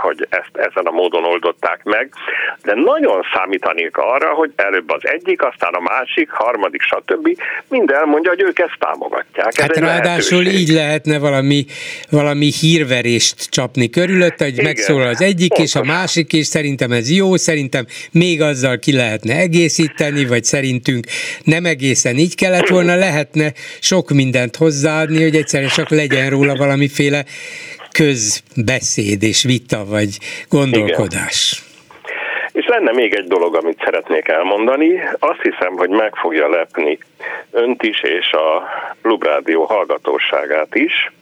hogy 0.00 0.26
ezt 0.30 0.56
ezen 0.56 0.86
a 0.86 0.90
módon 0.90 1.24
oldották 1.24 1.80
meg, 1.84 2.12
de 2.62 2.74
nagyon 2.74 3.22
számítanék 3.34 3.96
arra, 3.96 4.28
hogy 4.28 4.52
előbb 4.56 4.90
az 4.90 5.06
egyik, 5.06 5.42
aztán 5.42 5.72
a 5.74 5.80
másik, 5.80 6.30
harmadik, 6.30 6.82
stb. 6.82 7.28
mind 7.68 7.90
elmondja, 7.90 8.30
hogy 8.30 8.40
ők 8.42 8.58
ezt 8.58 8.76
támogatják. 8.78 9.60
Hát 9.60 9.70
Ez 9.70 9.82
ráadásul 9.82 10.46
így 10.46 10.68
lehetne 10.68 11.18
valami, 11.18 11.64
valami 12.10 12.50
hírverést 12.60 13.50
csapni 13.50 13.90
körülött, 13.90 14.38
hogy 14.38 14.48
Igen, 14.48 14.64
megszólal 14.64 15.08
az 15.08 15.20
egyik 15.22 15.48
pontos. 15.48 15.74
és 15.74 15.74
a 15.74 15.84
másik, 15.84 16.32
és 16.32 16.46
szerintem 16.46 16.90
ez 16.92 17.10
jó, 17.10 17.36
szerintem 17.36 17.86
még 18.12 18.42
azzal 18.42 18.78
ki 18.78 18.92
lehetne 18.92 19.34
egészíteni, 19.36 20.26
vagy 20.26 20.44
szerintünk 20.44 20.97
nem 21.44 21.64
egészen 21.64 22.16
így 22.16 22.34
kellett 22.34 22.68
volna, 22.68 22.94
lehetne 22.94 23.52
sok 23.80 24.10
mindent 24.10 24.56
hozzáadni, 24.56 25.22
hogy 25.22 25.36
egyszerűen 25.36 25.70
csak 25.70 25.88
legyen 25.88 26.30
róla 26.30 26.54
valamiféle 26.56 27.24
közbeszéd 27.92 29.22
és 29.22 29.42
vita, 29.42 29.84
vagy 29.84 30.18
gondolkodás. 30.48 31.52
Igen. 31.52 31.66
És 32.52 32.66
lenne 32.66 32.92
még 32.92 33.14
egy 33.14 33.26
dolog, 33.26 33.54
amit 33.54 33.82
szeretnék 33.84 34.28
elmondani. 34.28 35.00
Azt 35.18 35.40
hiszem, 35.42 35.76
hogy 35.76 35.88
meg 35.88 36.14
fogja 36.14 36.48
lepni 36.48 36.98
önt 37.50 37.82
is, 37.82 38.02
és 38.02 38.32
a 38.32 38.68
Klubrádió 39.02 39.64
hallgatóságát 39.64 40.74
is. 40.74 41.12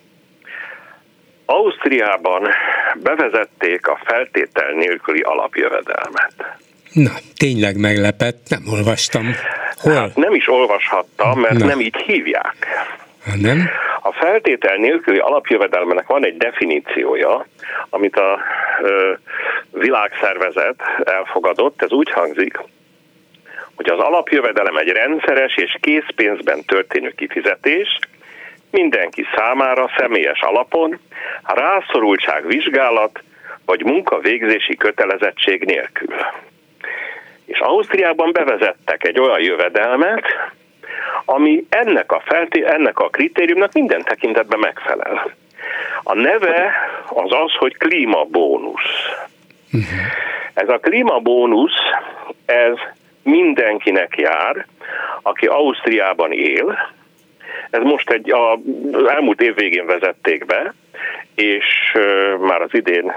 Ausztriában 1.45 2.49
bevezették 2.97 3.87
a 3.87 4.01
feltétel 4.05 4.71
nélküli 4.71 5.21
alapjövedelmet. 5.21 6.35
Na, 6.97 7.11
tényleg 7.37 7.77
meglepett, 7.77 8.41
nem 8.49 8.63
olvastam. 8.73 9.25
Hol? 9.77 9.93
Hát 9.95 10.17
nem 10.17 10.35
is 10.35 10.49
olvashattam, 10.49 11.41
mert 11.41 11.59
Na. 11.59 11.67
nem 11.67 11.81
így 11.81 11.97
hívják. 11.97 12.57
Nem? 13.41 13.69
A 14.03 14.13
feltétel 14.13 14.77
nélküli 14.77 15.19
alapjövedelmenek 15.19 16.07
van 16.07 16.25
egy 16.25 16.37
definíciója, 16.37 17.47
amit 17.91 18.17
a 18.17 18.39
ö, 18.83 19.13
világszervezet 19.71 20.83
elfogadott, 21.05 21.83
ez 21.83 21.91
úgy 21.91 22.11
hangzik, 22.11 22.59
hogy 23.75 23.89
az 23.89 23.99
alapjövedelem 23.99 24.77
egy 24.77 24.89
rendszeres 24.89 25.57
és 25.57 25.77
készpénzben 25.81 26.65
történő 26.65 27.13
kifizetés, 27.17 27.99
mindenki 28.71 29.25
számára 29.37 29.91
személyes 29.97 30.41
alapon, 30.41 30.99
rászorultság 31.43 32.47
vizsgálat 32.47 33.23
vagy 33.65 33.85
munkavégzési 33.85 34.77
kötelezettség 34.77 35.65
nélkül. 35.65 36.15
És 37.47 37.59
Ausztriában 37.59 38.33
bevezettek 38.33 39.05
egy 39.05 39.21
olyan 39.21 39.41
jövedelmet, 39.41 40.25
ami 41.25 41.67
ennek 41.69 42.13
a, 42.13 42.23
felté- 42.25 42.65
ennek 42.65 42.99
a 42.99 43.09
kritériumnak 43.09 43.73
minden 43.73 44.03
tekintetben 44.03 44.59
megfelel. 44.59 45.31
A 46.03 46.15
neve 46.15 46.73
az 47.09 47.33
az, 47.33 47.53
hogy 47.59 47.77
klímabónusz. 47.77 49.09
Uh-huh. 49.73 49.99
Ez 50.55 50.69
a 50.69 50.79
klímabónusz, 50.79 51.81
ez 52.47 52.75
mindenkinek 53.23 54.17
jár, 54.17 54.67
aki 55.23 55.47
Ausztriában 55.47 56.33
él. 56.33 56.95
Ez 57.71 57.83
most 57.83 58.11
egy, 58.11 58.31
a 58.31 58.59
elmúlt 59.07 59.41
év 59.41 59.55
végén 59.55 59.87
vezették 59.87 60.47
be, 60.47 60.75
és 61.35 61.97
már 62.41 62.63
az 62.63 62.75
idén 62.75 63.13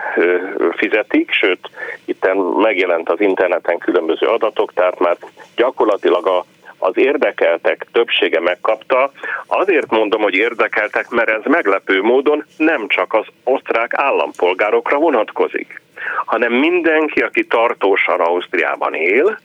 fizetik, 0.71 1.31
sőt, 1.31 1.69
itt 2.05 2.27
megjelent 2.57 3.09
az 3.09 3.21
interneten 3.21 3.77
különböző 3.77 4.27
adatok, 4.27 4.73
tehát 4.73 4.99
már 4.99 5.17
gyakorlatilag 5.55 6.27
a 6.27 6.45
az 6.79 6.97
érdekeltek 6.97 7.85
többsége 7.91 8.39
megkapta. 8.39 9.11
Azért 9.47 9.89
mondom, 9.89 10.21
hogy 10.21 10.33
érdekeltek, 10.33 11.09
mert 11.09 11.29
ez 11.29 11.41
meglepő 11.43 12.01
módon 12.01 12.45
nem 12.57 12.87
csak 12.87 13.13
az 13.13 13.25
osztrák 13.43 13.93
állampolgárokra 13.93 14.97
vonatkozik, 14.97 15.81
hanem 16.25 16.53
mindenki, 16.53 17.19
aki 17.19 17.45
tartósan 17.45 18.19
Ausztriában 18.19 18.93
él, 18.93 19.39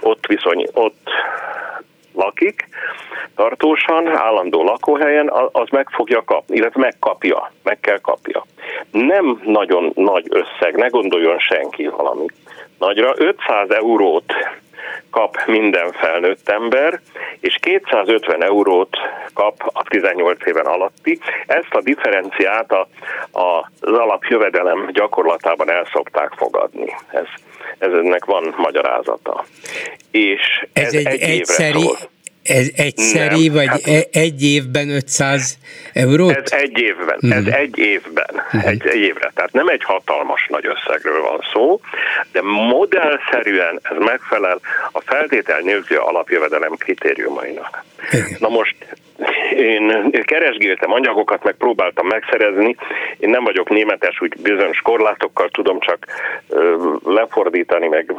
ott 0.00 0.26
viszony, 0.26 0.66
ott 0.72 1.10
lakik, 2.16 2.68
tartósan, 3.34 4.16
állandó 4.16 4.64
lakóhelyen, 4.64 5.30
az 5.52 5.68
meg 5.70 5.88
fogja 5.90 6.24
kapni, 6.24 6.56
illetve 6.56 6.80
megkapja, 6.80 7.52
meg 7.62 7.80
kell 7.80 7.98
kapja. 8.00 8.44
Nem 8.90 9.40
nagyon 9.44 9.92
nagy 9.94 10.26
összeg, 10.28 10.76
ne 10.76 10.86
gondoljon 10.86 11.38
senki 11.38 11.86
valami 11.86 12.26
nagyra. 12.78 13.12
500 13.16 13.70
eurót 13.70 14.32
kap 15.10 15.36
minden 15.46 15.92
felnőtt 15.92 16.48
ember, 16.48 17.00
és 17.40 17.58
250 17.60 18.44
eurót 18.44 18.96
kap 19.34 19.70
a 19.72 19.82
18 19.82 20.46
éven 20.46 20.66
alatti. 20.66 21.18
Ezt 21.46 21.74
a 21.74 21.80
differenciát 21.80 22.72
a, 22.72 22.88
a, 23.32 23.70
az 23.80 23.92
alapjövedelem 23.92 24.88
gyakorlatában 24.92 25.70
el 25.70 25.86
szokták 25.92 26.32
fogadni. 26.36 26.96
Ez, 27.10 27.26
ez 27.78 27.92
ennek 27.92 28.24
van 28.24 28.54
magyarázata. 28.56 29.44
És 30.10 30.66
ez, 30.72 30.84
ez 30.84 30.94
egy, 30.94 31.06
egy 31.06 31.20
egyszeri, 31.20 31.88
ez 32.42 32.68
egyszeri, 32.76 33.46
nem, 33.46 33.56
vagy 33.56 33.66
hát, 33.66 33.86
e- 33.86 34.06
egy 34.12 34.42
évben 34.42 34.90
500 34.90 35.58
eurót? 35.92 36.36
Ez 36.36 36.52
egy 36.52 36.78
évben, 36.78 37.16
uh-huh. 37.16 37.36
ez 37.36 37.44
mhm. 37.44 37.52
egy 37.52 37.78
évben, 37.78 38.30
uh-huh. 38.34 38.66
egy, 38.66 38.86
egy 38.86 39.00
évre. 39.00 39.32
Tehát 39.34 39.52
nem 39.52 39.68
egy 39.68 39.84
hatalmas 39.84 40.46
nagy 40.50 40.66
összegről 40.66 41.22
van 41.22 41.40
szó, 41.52 41.80
de 42.32 42.42
modellszerűen 42.42 43.80
ez 43.82 43.96
megfelel 43.98 44.60
a 44.92 45.00
feltétel 45.00 45.60
nélkül 45.60 45.98
alapjövedelem 45.98 46.74
kritériumainak. 46.76 47.84
Igen. 48.10 48.36
Na 48.38 48.48
most 48.48 48.76
én 49.56 50.10
keresgéltem 50.22 50.92
anyagokat, 50.92 51.44
meg 51.44 51.54
próbáltam 51.54 52.06
megszerezni. 52.06 52.76
Én 53.18 53.30
nem 53.30 53.44
vagyok 53.44 53.68
németes, 53.68 54.20
úgy 54.20 54.34
bizonyos 54.42 54.80
korlátokkal 54.80 55.48
tudom 55.48 55.80
csak 55.80 56.06
lefordítani, 57.04 57.88
meg 57.88 58.14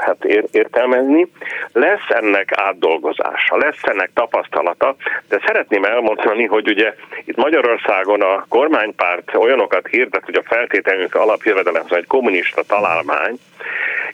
hát 0.00 0.24
értelmezni. 0.50 1.26
Lesz 1.72 2.08
ennek 2.08 2.52
átdolgozása, 2.54 3.56
lesz 3.56 3.82
ennek 3.82 4.10
tapasztalata, 4.14 4.96
de 5.28 5.40
szeretném 5.46 5.84
elmondani, 5.84 6.44
hogy 6.44 6.68
ugye 6.68 6.94
itt 7.24 7.36
Magyarországon 7.36 8.22
a 8.22 8.46
kormánypárt 8.48 9.34
olyanokat 9.34 9.86
hirdet, 9.86 10.24
hogy 10.24 10.34
a 10.34 10.42
feltételünk 10.42 11.14
alapjövedelem 11.14 11.84
egy 11.88 12.06
kommunista 12.06 12.62
találmány. 12.62 13.38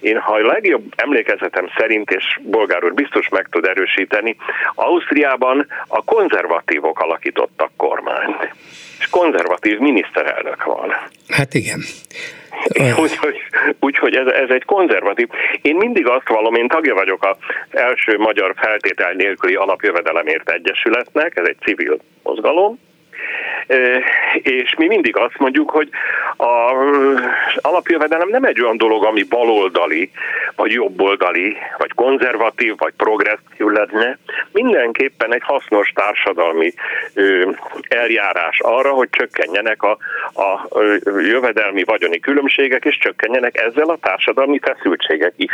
Én, 0.00 0.18
ha 0.18 0.32
a 0.32 0.46
legjobb 0.46 0.84
emlékezetem 0.96 1.68
szerint, 1.76 2.10
és 2.10 2.40
bolgár 2.42 2.84
úr 2.84 2.94
biztos 2.94 3.28
meg 3.28 3.48
tud 3.50 3.64
erősíteni, 3.64 4.36
Ausztriában 4.74 5.66
a 5.86 6.04
konzervatívok 6.04 7.00
alakítottak 7.00 7.70
kormányt 7.76 8.52
és 9.02 9.08
konzervatív 9.10 9.78
miniszterelnök 9.78 10.64
van. 10.64 10.90
Hát 11.28 11.54
igen. 11.54 11.80
Úgyhogy 12.78 13.36
úgy, 13.80 13.98
úgy, 14.02 14.16
ez, 14.16 14.26
ez 14.26 14.50
egy 14.50 14.64
konzervatív. 14.64 15.28
Én 15.62 15.76
mindig 15.76 16.06
azt 16.06 16.28
vallom, 16.28 16.54
én 16.54 16.68
tagja 16.68 16.94
vagyok 16.94 17.24
az 17.24 17.36
első 17.70 18.18
magyar 18.18 18.54
feltétel 18.56 19.12
nélküli 19.12 19.54
alapjövedelemért 19.54 20.50
egyesületnek, 20.50 21.36
ez 21.36 21.46
egy 21.46 21.58
civil 21.60 21.98
mozgalom, 22.22 22.78
és 24.42 24.74
mi 24.76 24.86
mindig 24.86 25.16
azt 25.16 25.38
mondjuk, 25.38 25.70
hogy 25.70 25.88
az 26.36 27.56
alapjövedelem 27.56 28.28
nem 28.28 28.44
egy 28.44 28.60
olyan 28.62 28.76
dolog, 28.76 29.04
ami 29.04 29.22
baloldali, 29.22 30.10
vagy 30.56 30.70
jobboldali, 30.70 31.56
vagy 31.78 31.92
konzervatív, 31.94 32.74
vagy 32.76 32.92
progresszív 32.96 33.66
lenne. 33.66 34.18
Mindenképpen 34.52 35.34
egy 35.34 35.42
hasznos 35.44 35.92
társadalmi 35.94 36.72
eljárás 37.88 38.60
arra, 38.60 38.90
hogy 38.90 39.08
csökkenjenek 39.10 39.82
a, 39.82 39.98
a 40.42 40.68
jövedelmi 41.20 41.84
vagyoni 41.84 42.20
különbségek, 42.20 42.84
és 42.84 42.98
csökkenjenek 42.98 43.60
ezzel 43.60 43.88
a 43.88 43.98
társadalmi 44.00 44.58
feszültségek 44.58 45.32
is. 45.36 45.52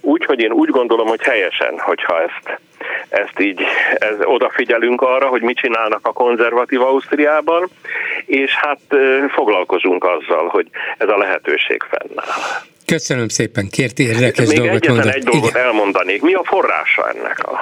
Úgyhogy 0.00 0.40
én 0.40 0.52
úgy 0.52 0.68
gondolom, 0.68 1.06
hogy 1.06 1.22
helyesen, 1.22 1.78
hogyha 1.78 2.22
ezt, 2.22 2.60
ezt 3.08 3.40
így 3.40 3.62
ez, 3.98 4.14
odafigyelünk 4.24 5.00
arra, 5.00 5.26
hogy 5.26 5.42
mit 5.42 5.56
csinálnak 5.56 6.06
a 6.06 6.12
konzervatív 6.12 6.80
Ausztriában, 6.80 7.68
és 8.26 8.54
hát 8.54 8.80
foglalkozunk 9.28 10.04
azzal, 10.04 10.48
hogy 10.48 10.66
ez 10.98 11.08
a 11.08 11.16
lehetőség 11.16 11.82
fennáll. 11.88 12.62
Köszönöm 12.86 13.28
szépen, 13.28 13.68
kért 13.70 13.98
érdekes 13.98 14.48
Még 14.48 14.58
dolgot 14.58 14.86
mondani. 14.86 15.14
egy 15.14 15.24
dolgot 15.24 15.50
Igen. 15.50 15.62
elmondanék. 15.62 16.22
Mi 16.22 16.34
a 16.34 16.44
forrása 16.44 17.08
ennek 17.08 17.46
a 17.46 17.58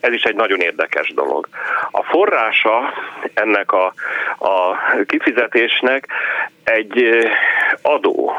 ez 0.00 0.12
is 0.12 0.22
egy 0.22 0.34
nagyon 0.34 0.60
érdekes 0.60 1.12
dolog. 1.14 1.48
A 1.90 2.02
forrása 2.02 2.92
ennek 3.34 3.72
a, 3.72 3.94
a 4.38 4.76
kifizetésnek 5.06 6.06
egy 6.64 7.08
adó, 7.82 8.32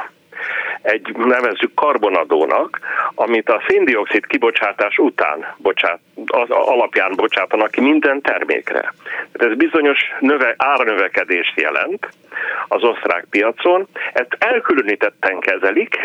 egy 0.81 1.15
nevezzük 1.15 1.73
karbonadónak, 1.73 2.79
amit 3.15 3.49
a 3.49 3.63
széndiokszid 3.67 4.25
kibocsátás 4.25 4.97
után 4.97 5.55
bocsát, 5.57 5.99
az 6.25 6.49
alapján 6.49 7.11
bocsátanak 7.15 7.71
ki 7.71 7.81
minden 7.81 8.21
termékre. 8.21 8.93
Tehát 9.31 9.51
ez 9.51 9.57
bizonyos 9.57 9.99
növe, 10.19 10.53
árnövekedést 10.57 11.59
jelent 11.59 12.07
az 12.67 12.83
osztrák 12.83 13.25
piacon, 13.29 13.87
ezt 14.13 14.35
elkülönítetten 14.39 15.39
kezelik, 15.39 15.97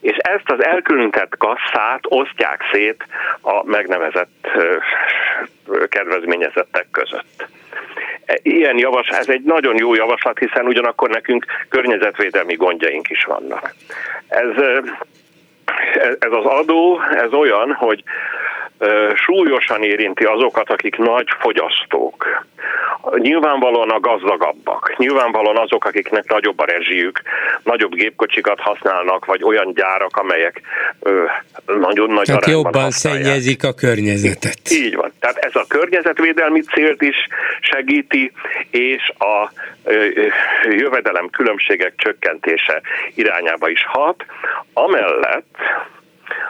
és 0.00 0.16
ezt 0.16 0.50
az 0.50 0.64
elkülönített 0.64 1.36
kasszát 1.38 2.00
osztják 2.02 2.60
szét 2.72 3.06
a 3.40 3.64
megnevezett 3.64 4.48
kedvezményezettek 5.88 6.86
között. 6.90 7.48
Ilyen 8.42 8.78
javaslat, 8.78 9.18
ez 9.18 9.28
egy 9.28 9.42
nagyon 9.42 9.76
jó 9.78 9.94
javaslat, 9.94 10.38
hiszen 10.38 10.66
ugyanakkor 10.66 11.10
nekünk 11.10 11.44
környezetvédelmi 11.68 12.54
gondjaink 12.54 13.08
is 13.08 13.24
vannak. 13.24 13.74
Ez, 14.28 14.48
ez 16.18 16.32
az 16.32 16.44
adó, 16.44 17.00
ez 17.16 17.32
olyan, 17.32 17.72
hogy 17.72 18.02
súlyosan 19.14 19.82
érinti 19.82 20.24
azokat, 20.24 20.70
akik 20.70 20.96
nagy 20.96 21.26
fogyasztók. 21.38 22.44
Nyilvánvalóan 23.16 23.90
a 23.90 24.00
gazdagabbak, 24.00 24.94
nyilvánvalóan 24.96 25.56
azok, 25.56 25.84
akiknek 25.84 26.28
nagyobb 26.28 26.60
a 26.60 26.64
rezsijük, 26.64 27.22
nagyobb 27.62 27.94
gépkocsikat 27.94 28.60
használnak, 28.60 29.24
vagy 29.24 29.42
olyan 29.42 29.72
gyárak, 29.74 30.16
amelyek 30.16 30.60
nagyon 31.66 32.10
nagy 32.10 32.24
Tehát 32.24 32.46
jobban 32.46 32.82
használják. 32.82 33.24
szennyezik 33.24 33.64
a 33.64 33.72
környezetet. 33.72 34.70
Így 34.70 34.96
van. 34.96 35.12
Tehát 35.20 35.36
ez 35.36 35.54
a 35.54 35.64
környezetvédelmi 35.68 36.60
célt 36.60 37.02
is 37.02 37.16
segíti, 37.60 38.32
és 38.70 39.12
a 39.18 39.50
jövedelem 40.70 41.28
különbségek 41.30 41.92
csökkentése 41.96 42.80
irányába 43.14 43.68
is 43.68 43.84
hat. 43.84 44.24
Amellett 44.72 45.55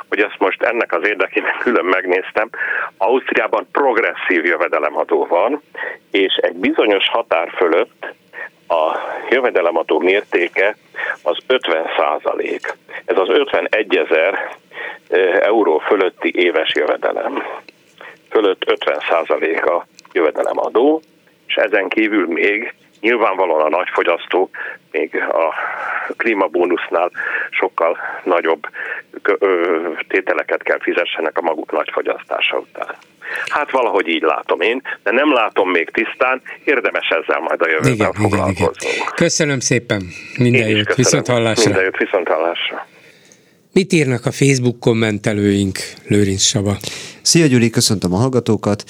hogy 0.09 0.21
ezt 0.21 0.39
most 0.39 0.63
ennek 0.63 0.93
az 0.93 1.07
érdekében 1.07 1.59
külön 1.59 1.85
megnéztem, 1.85 2.49
Ausztriában 2.97 3.69
progresszív 3.73 4.45
jövedelemadó 4.45 5.27
van, 5.27 5.63
és 6.11 6.35
egy 6.35 6.55
bizonyos 6.55 7.09
határ 7.09 7.51
fölött 7.57 8.15
a 8.69 8.99
jövedelemadó 9.31 9.99
mértéke 9.99 10.77
az 11.23 11.37
50 11.47 11.87
százalék. 11.97 12.77
Ez 13.05 13.19
az 13.19 13.29
51 13.29 13.97
ezer 13.97 14.57
euró 15.41 15.79
fölötti 15.79 16.33
éves 16.35 16.75
jövedelem. 16.75 17.43
Fölött 18.31 18.71
50 18.71 19.01
százalék 19.09 19.65
a 19.65 19.87
jövedelemadó, 20.13 21.03
és 21.47 21.55
ezen 21.55 21.89
kívül 21.89 22.27
még 22.27 22.75
Nyilvánvalóan 23.01 23.73
a 23.73 23.77
nagyfogyasztók 23.77 24.57
még 24.91 25.17
a 25.17 25.55
klímabónusznál 26.17 27.11
sokkal 27.51 27.99
nagyobb 28.25 28.67
tételeket 30.09 30.63
kell 30.63 30.79
fizessenek 30.81 31.39
a 31.39 31.43
maguk 31.43 31.73
nagyfogyasztása 31.73 32.59
után. 32.59 32.95
Hát 33.47 33.71
valahogy 33.71 34.09
így 34.09 34.23
látom 34.23 34.61
én, 34.61 34.83
de 35.03 35.11
nem 35.11 35.33
látom 35.33 35.71
még 35.71 35.91
tisztán, 35.91 36.43
érdemes 36.65 37.09
ezzel 37.09 37.41
majd 37.41 37.63
a 37.63 37.69
jövőben 37.69 37.93
igen, 37.93 38.13
foglalkozni. 38.13 38.89
Igen, 38.89 38.95
igen. 38.95 39.13
Köszönöm 39.15 39.61
szépen, 39.61 40.03
minden 40.39 40.69
jót, 40.69 40.95
viszont 40.95 41.27
hallásra. 41.27 41.65
Minden 41.65 41.85
jót, 41.85 41.97
viszont 41.97 42.29
hallásra. 42.29 42.87
Mit 43.77 43.93
írnak 43.93 44.27
a 44.27 44.31
Facebook 44.31 44.81
kommentelőink, 44.81 45.79
Lőrinc 46.07 46.41
Saba? 46.41 46.79
Szia 47.23 47.47
Gyuri, 47.47 47.71
köszöntöm 47.71 48.15
a 48.15 48.17
hallgatókat. 48.17 48.85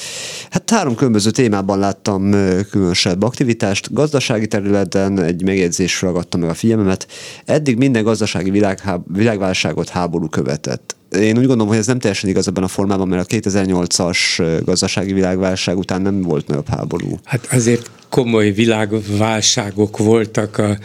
Hát 0.50 0.70
három 0.70 0.94
különböző 0.94 1.30
témában 1.30 1.78
láttam 1.78 2.30
különösebb 2.70 3.22
aktivitást. 3.22 3.92
Gazdasági 3.92 4.46
területen 4.46 5.22
egy 5.22 5.42
megjegyzés 5.42 6.02
ragadta 6.02 6.36
meg 6.36 6.48
a 6.48 6.54
figyelmemet. 6.54 7.06
Eddig 7.44 7.76
minden 7.76 8.02
gazdasági 8.02 8.62
világválságot 9.06 9.88
háború 9.88 10.28
követett. 10.28 10.96
Én 11.12 11.38
úgy 11.38 11.46
gondolom, 11.46 11.68
hogy 11.68 11.76
ez 11.76 11.86
nem 11.86 11.98
teljesen 11.98 12.30
igaz 12.30 12.48
ebben 12.48 12.62
a 12.62 12.68
formában, 12.68 13.08
mert 13.08 13.32
a 13.32 13.36
2008-as 13.36 14.18
gazdasági 14.64 15.12
világválság 15.12 15.78
után 15.78 16.02
nem 16.02 16.22
volt 16.22 16.46
nagyobb 16.46 16.68
háború. 16.68 17.18
Hát 17.24 17.48
azért 17.50 17.90
komoly 18.08 18.50
világválságok 18.50 19.98
voltak 19.98 20.58
a 20.58 20.78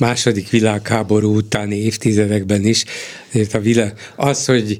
második 0.00 0.50
világháború 0.50 1.36
utáni 1.36 1.76
évtizedekben 1.76 2.64
is. 2.64 2.84
Azért 3.28 3.54
a 3.54 3.60
világ, 3.60 3.92
az, 4.16 4.44
hogy 4.44 4.78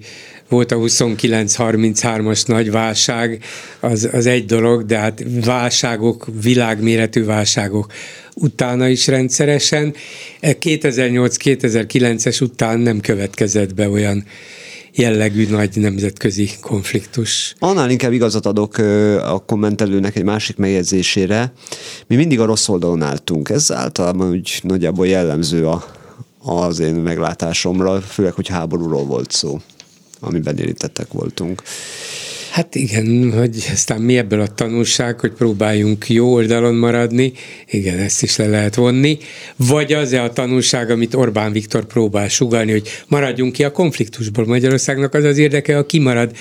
volt 0.49 0.73
a 0.73 0.77
29-33-as 0.77 2.47
nagy 2.47 2.71
válság, 2.71 3.45
az, 3.81 4.09
az 4.13 4.27
egy 4.27 4.45
dolog, 4.45 4.85
de 4.85 4.99
hát 4.99 5.25
válságok, 5.45 6.27
világméretű 6.43 7.25
válságok 7.25 7.93
utána 8.35 8.89
is 8.89 9.07
rendszeresen. 9.07 9.95
2008-2009-es 10.43 12.43
után 12.43 12.81
nem 12.81 13.01
következett 13.01 13.75
be 13.75 13.89
olyan 13.89 14.25
jellegű 15.01 15.47
nagy 15.49 15.77
nemzetközi 15.77 16.51
konfliktus. 16.61 17.55
Annál 17.59 17.91
inkább 17.91 18.13
igazat 18.13 18.47
adok 18.47 18.79
a 19.23 19.43
kommentelőnek 19.47 20.17
egy 20.17 20.25
másik 20.25 20.57
megjegyzésére. 20.57 21.53
Mi 22.07 22.17
mindig 22.17 22.41
a 22.41 22.45
rossz 22.45 22.69
oldalon 22.69 23.03
álltunk. 23.03 23.49
Ez 23.49 23.73
általában 23.73 24.31
úgy 24.31 24.61
nagyjából 24.63 25.07
jellemző 25.07 25.67
a, 25.67 25.85
az 26.39 26.79
én 26.79 26.95
meglátásomra, 26.95 28.01
főleg, 28.01 28.33
hogy 28.33 28.49
háborúról 28.49 29.05
volt 29.05 29.31
szó, 29.31 29.61
amiben 30.21 30.59
érintettek 30.59 31.13
voltunk. 31.13 31.63
Hát 32.51 32.75
igen, 32.75 33.33
hogy 33.33 33.69
aztán 33.73 34.01
mi 34.01 34.17
ebből 34.17 34.41
a 34.41 34.55
tanulság, 34.55 35.21
hogy 35.21 35.33
próbáljunk 35.33 36.09
jó 36.09 36.33
oldalon 36.33 36.75
maradni, 36.75 37.33
igen, 37.67 37.99
ezt 37.99 38.23
is 38.23 38.37
le 38.37 38.47
lehet 38.47 38.75
vonni, 38.75 39.19
vagy 39.57 39.93
az-e 39.93 40.23
a 40.23 40.33
tanulság, 40.33 40.91
amit 40.91 41.15
Orbán 41.15 41.53
Viktor 41.53 41.85
próbál 41.85 42.29
sugalni, 42.29 42.71
hogy 42.71 42.89
maradjunk 43.09 43.53
ki 43.53 43.65
a 43.65 43.73
konfliktusból. 43.73 44.47
Magyarországnak 44.47 45.15
az 45.15 45.25
az 45.25 45.39
érdeke, 45.39 45.75
ha 45.75 45.87
kimarad. 45.87 46.37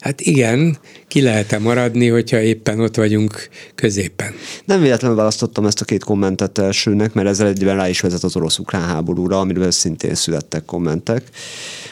Hát 0.00 0.20
igen, 0.20 0.78
ki 1.08 1.22
lehet-e 1.22 1.58
maradni, 1.58 2.08
hogyha 2.08 2.40
éppen 2.40 2.80
ott 2.80 2.96
vagyunk 2.96 3.48
középen? 3.74 4.34
Nem 4.64 4.80
véletlenül 4.80 5.16
választottam 5.16 5.66
ezt 5.66 5.80
a 5.80 5.84
két 5.84 6.04
kommentet 6.04 6.58
elsőnek, 6.58 7.12
mert 7.12 7.28
ezzel 7.28 7.46
egyben 7.46 7.76
rá 7.76 7.88
is 7.88 8.00
vezet 8.00 8.22
az 8.22 8.36
orosz-ukrán 8.36 8.82
háborúra, 8.82 9.40
amiről 9.40 9.70
szintén 9.70 10.14
születtek 10.14 10.64
kommentek. 10.64 11.22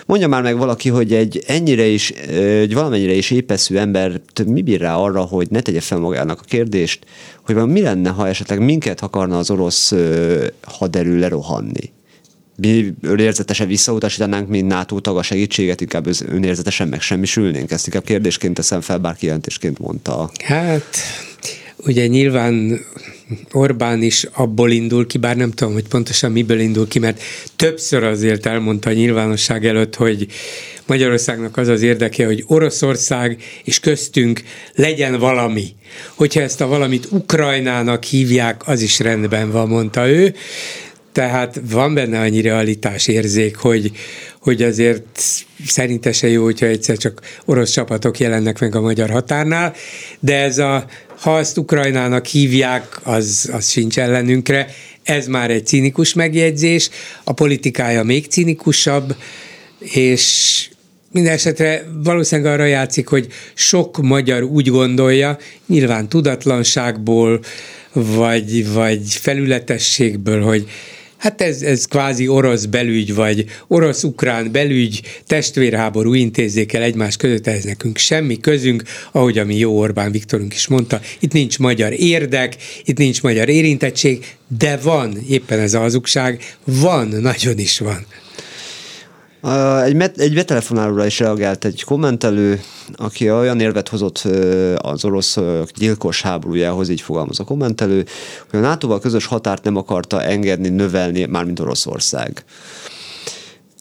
Mondja 0.09 0.29
már 0.29 0.43
meg 0.43 0.57
valaki, 0.57 0.89
hogy 0.89 1.13
egy 1.13 1.43
ennyire 1.47 1.87
is, 1.87 2.11
egy 2.11 2.75
valamennyire 2.75 3.13
is 3.13 3.31
épeszű 3.31 3.77
ember 3.77 4.21
mi 4.47 4.63
bír 4.63 4.81
rá 4.81 4.97
arra, 4.97 5.21
hogy 5.21 5.47
ne 5.51 5.61
tegye 5.61 5.81
fel 5.81 5.99
magának 5.99 6.41
a 6.41 6.45
kérdést, 6.45 7.05
hogy 7.45 7.55
mi 7.55 7.81
lenne, 7.81 8.11
ha 8.11 8.29
esetleg 8.29 8.61
minket 8.61 9.01
akarna 9.01 9.39
az 9.39 9.51
orosz 9.51 9.95
haderő 10.63 11.19
lerohanni? 11.19 11.93
mi 12.57 12.95
önérzetesen 13.03 13.67
visszautasítanánk, 13.67 14.49
mint 14.49 14.69
NATO 14.69 15.01
tag 15.01 15.17
a 15.17 15.23
segítséget, 15.23 15.81
inkább 15.81 16.07
önérzetesen 16.29 16.89
megsemmisülnénk? 16.89 17.71
Ezt 17.71 17.87
inkább 17.87 18.05
kérdésként 18.05 18.55
teszem 18.55 18.81
fel, 18.81 18.99
bár 18.99 19.17
kijelentésként 19.17 19.79
mondta. 19.79 20.31
Hát, 20.45 20.97
ugye 21.85 22.07
nyilván 22.07 22.81
Orbán 23.53 24.03
is 24.03 24.27
abból 24.33 24.71
indul 24.71 25.07
ki, 25.07 25.19
bár 25.19 25.37
nem 25.37 25.51
tudom, 25.51 25.73
hogy 25.73 25.89
pontosan 25.89 26.33
miből 26.33 26.61
indul 26.61 26.89
ki, 26.89 26.99
mert 26.99 27.23
többször 27.57 28.05
azért 28.05 28.47
elmondta 28.47 28.91
a 28.91 28.93
nyilvánosság 28.93 29.67
előtt, 29.67 29.95
hogy 29.95 30.27
Magyarországnak 30.87 31.57
az 31.57 31.69
az 31.69 31.83
érdeke, 31.83 32.27
hogy 32.27 32.45
Oroszország 32.47 33.43
és 33.65 33.81
köztünk 33.81 34.43
legyen 34.75 35.19
valami. 35.19 35.67
Hogyha 36.15 36.41
ezt 36.41 36.61
a 36.61 36.67
valamit 36.67 37.07
Ukrajnának 37.11 38.05
hívják, 38.05 38.63
az 38.69 38.81
is 38.81 38.99
rendben 38.99 39.51
van, 39.51 39.69
mondta 39.69 40.09
ő. 40.09 40.35
Tehát 41.13 41.61
van 41.71 41.95
benne 41.95 42.21
annyi 42.21 42.41
realitás 42.41 43.07
érzék, 43.07 43.57
hogy, 43.57 43.91
hogy 44.41 44.63
azért 44.63 45.21
szerinte 45.67 46.13
se 46.13 46.29
jó, 46.29 46.45
hogyha 46.45 46.67
egyszer 46.67 46.97
csak 46.97 47.21
orosz 47.45 47.71
csapatok 47.71 48.19
jelennek 48.19 48.59
meg 48.59 48.75
a 48.75 48.81
magyar 48.81 49.11
határnál, 49.11 49.75
de 50.21 50.37
ez 50.37 50.59
a, 50.59 50.87
ha 51.21 51.39
ezt 51.39 51.59
Ukrajnának 51.59 52.27
hívják, 52.27 53.01
az, 53.03 53.51
az 53.53 53.71
sincs 53.71 53.99
ellenünkre. 53.99 54.69
Ez 55.03 55.27
már 55.27 55.51
egy 55.51 55.67
cinikus 55.67 56.15
megjegyzés, 56.15 56.91
a 57.25 57.33
politikája 57.33 58.03
még 58.03 58.27
cinikusabb, 58.27 59.17
és 59.79 60.69
minden 61.13 61.33
esetre 61.33 61.85
valószínűleg 62.03 62.53
arra 62.53 62.65
játszik, 62.65 63.09
hogy 63.09 63.27
sok 63.55 63.99
magyar 64.03 64.43
úgy 64.43 64.69
gondolja, 64.69 65.39
nyilván 65.67 66.09
tudatlanságból, 66.09 67.41
vagy, 67.93 68.73
vagy 68.73 69.01
felületességből, 69.15 70.43
hogy 70.43 70.69
Hát 71.19 71.41
ez, 71.41 71.63
ez 71.63 71.85
kvázi 71.85 72.29
orosz 72.29 72.65
belügy, 72.65 73.15
vagy 73.15 73.45
orosz-ukrán 73.67 74.53
belügy, 74.53 75.01
testvérháború 75.27 76.15
intézzék 76.15 76.73
el 76.73 76.83
egymás 76.83 77.17
között, 77.17 77.47
ez 77.47 77.65
nekünk 77.65 77.97
semmi 77.97 78.41
közünk, 78.41 78.83
ahogy 79.13 79.47
mi 79.47 79.57
jó 79.57 79.79
Orbán 79.79 80.11
Viktorunk 80.11 80.55
is 80.55 80.67
mondta, 80.67 81.01
itt 81.19 81.33
nincs 81.33 81.59
magyar 81.59 81.93
érdek, 81.93 82.57
itt 82.85 82.99
nincs 82.99 83.23
magyar 83.23 83.49
érintettség, 83.49 84.37
de 84.59 84.77
van, 84.77 85.19
éppen 85.29 85.59
ez 85.59 85.75
a 85.75 85.79
hazugság, 85.79 86.57
van, 86.65 87.09
nagyon 87.09 87.59
is 87.59 87.79
van. 87.79 88.07
Egy, 89.85 89.95
met, 89.95 90.19
egy 90.19 90.35
betelefonálóra 90.35 91.07
is 91.07 91.19
reagált 91.19 91.65
egy 91.65 91.85
kommentelő, 91.85 92.61
aki 92.97 93.31
olyan 93.31 93.61
érvet 93.61 93.89
hozott 93.89 94.19
az 94.77 95.05
orosz 95.05 95.39
gyilkos 95.75 96.23
háborújához, 96.23 96.89
így 96.89 97.01
fogalmaz 97.01 97.41
a 97.41 97.45
kommentelő, 97.45 98.05
hogy 98.51 98.59
a 98.59 98.63
NATO-val 98.63 99.01
közös 99.01 99.27
határt 99.27 99.65
nem 99.65 99.77
akarta 99.77 100.23
engedni, 100.23 100.69
növelni, 100.69 101.25
mármint 101.25 101.61
Oroszország. 101.61 102.45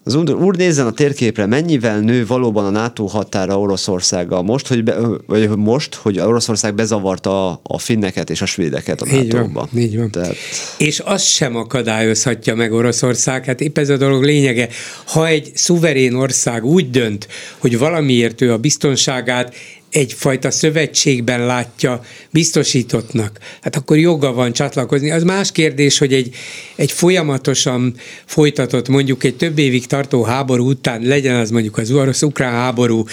Az 0.07 0.15
úr 0.15 0.55
nézzen 0.55 0.85
a 0.85 0.91
térképre, 0.91 1.45
mennyivel 1.45 1.99
nő 1.99 2.25
valóban 2.25 2.65
a 2.65 2.69
NATO 2.69 3.05
határa 3.05 3.59
Oroszországgal 3.59 4.43
most, 4.43 4.67
hogy, 4.67 4.83
be, 4.83 4.95
vagy 5.25 5.49
most, 5.49 5.95
hogy 5.95 6.19
Oroszország 6.19 6.75
bezavarta 6.75 7.59
a 7.63 7.77
finneket 7.77 8.29
és 8.29 8.41
a 8.41 8.45
svédeket 8.45 9.01
a 9.01 9.05
NATO-ba. 9.05 9.37
Így 9.43 9.53
van, 9.53 9.69
így 9.75 9.97
van. 9.97 10.11
Tehát... 10.11 10.35
És 10.77 10.99
azt 10.99 11.25
sem 11.25 11.55
akadályozhatja 11.55 12.55
meg 12.55 12.73
Oroszország, 12.73 13.45
hát 13.45 13.61
épp 13.61 13.77
ez 13.77 13.89
a 13.89 13.97
dolog 13.97 14.23
lényege. 14.23 14.69
Ha 15.05 15.27
egy 15.27 15.51
szuverén 15.53 16.13
ország 16.13 16.65
úgy 16.65 16.89
dönt, 16.89 17.27
hogy 17.57 17.77
valamiért 17.77 18.41
ő 18.41 18.51
a 18.51 18.57
biztonságát 18.57 19.53
egyfajta 19.91 20.51
szövetségben 20.51 21.45
látja 21.45 22.01
biztosítottnak, 22.29 23.39
hát 23.61 23.75
akkor 23.75 23.97
joga 23.97 24.33
van 24.33 24.53
csatlakozni. 24.53 25.11
Az 25.11 25.23
más 25.23 25.51
kérdés, 25.51 25.97
hogy 25.97 26.13
egy, 26.13 26.35
egy 26.75 26.91
folyamatosan 26.91 27.95
folytatott, 28.25 28.87
mondjuk 28.87 29.23
egy 29.23 29.35
több 29.35 29.57
évig 29.57 29.85
tartó 29.85 30.23
háború 30.23 30.69
után, 30.69 31.01
legyen 31.01 31.35
az 31.35 31.49
mondjuk 31.49 31.77
az 31.77 31.91
orosz-ukrán 31.91 32.51
háború, 32.51 33.03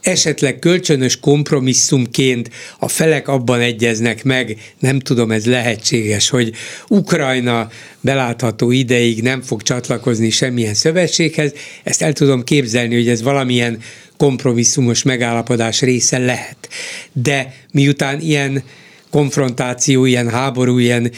esetleg 0.00 0.58
kölcsönös 0.58 1.20
kompromisszumként 1.20 2.50
a 2.78 2.88
felek 2.88 3.28
abban 3.28 3.60
egyeznek 3.60 4.24
meg, 4.24 4.56
nem 4.78 4.98
tudom, 4.98 5.30
ez 5.30 5.46
lehetséges, 5.46 6.28
hogy 6.28 6.52
Ukrajna 6.88 7.68
belátható 8.00 8.70
ideig 8.70 9.22
nem 9.22 9.42
fog 9.42 9.62
csatlakozni 9.62 10.30
semmilyen 10.30 10.74
szövetséghez, 10.74 11.52
ezt 11.82 12.02
el 12.02 12.12
tudom 12.12 12.44
képzelni, 12.44 12.94
hogy 12.94 13.08
ez 13.08 13.22
valamilyen 13.22 13.78
kompromisszumos 14.22 15.02
megállapodás 15.02 15.80
része 15.80 16.18
lehet. 16.18 16.68
De 17.12 17.54
miután 17.72 18.20
ilyen 18.20 18.62
konfrontáció, 19.10 20.04
ilyen 20.04 20.30
háború, 20.30 20.78
ilyen 20.78 21.10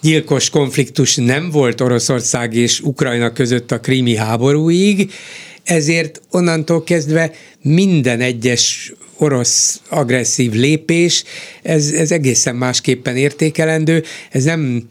gyilkos 0.00 0.50
konfliktus 0.50 1.16
nem 1.16 1.50
volt 1.50 1.80
Oroszország 1.80 2.54
és 2.54 2.80
Ukrajna 2.80 3.32
között 3.32 3.72
a 3.72 3.80
krími 3.80 4.16
háborúig, 4.16 5.12
ezért 5.64 6.20
onnantól 6.30 6.84
kezdve 6.84 7.32
minden 7.62 8.20
egyes 8.20 8.92
orosz 9.16 9.80
agresszív 9.88 10.52
lépés, 10.52 11.24
ez, 11.62 11.88
ez 11.88 12.10
egészen 12.10 12.56
másképpen 12.56 13.16
értékelendő, 13.16 14.02
ez 14.30 14.44
nem, 14.44 14.86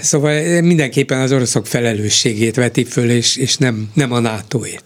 szóval 0.00 0.60
mindenképpen 0.60 1.20
az 1.20 1.32
oroszok 1.32 1.66
felelősségét 1.66 2.56
veti 2.56 2.84
föl, 2.84 3.10
és, 3.10 3.36
és 3.36 3.56
nem, 3.56 3.90
nem 3.94 4.12
a 4.12 4.18
NATO-ét. 4.18 4.82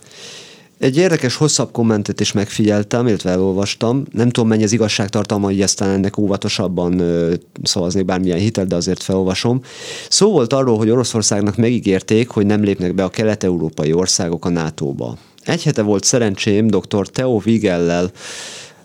Egy 0.79 0.97
érdekes, 0.97 1.37
hosszabb 1.37 1.73
kommentet 1.73 2.21
is 2.21 2.33
megfigyeltem, 2.33 3.07
illetve 3.07 3.31
elolvastam. 3.31 4.05
Nem 4.13 4.31
tudom, 4.31 4.49
mennyi 4.49 4.63
az 4.63 4.73
igazságtartalma, 4.73 5.47
hogy 5.47 5.63
aztán 5.63 5.89
ennek 5.89 6.19
óvatosabban 6.19 6.99
ö, 6.99 7.35
szavaznék 7.63 8.05
bármilyen 8.05 8.39
hitet, 8.39 8.67
de 8.67 8.75
azért 8.75 9.03
felolvasom. 9.03 9.61
Szó 10.09 10.31
volt 10.31 10.53
arról, 10.53 10.77
hogy 10.77 10.91
Oroszországnak 10.91 11.57
megígérték, 11.57 12.29
hogy 12.29 12.47
nem 12.47 12.63
lépnek 12.63 12.95
be 12.95 13.05
a 13.05 13.09
kelet-európai 13.09 13.93
országok 13.93 14.45
a 14.45 14.49
NATO-ba. 14.49 15.17
Egy 15.45 15.63
hete 15.63 15.83
volt 15.83 16.05
szerencsém 16.05 16.67
dr. 16.67 17.09
Theo 17.09 17.41
Wigellel, 17.45 18.11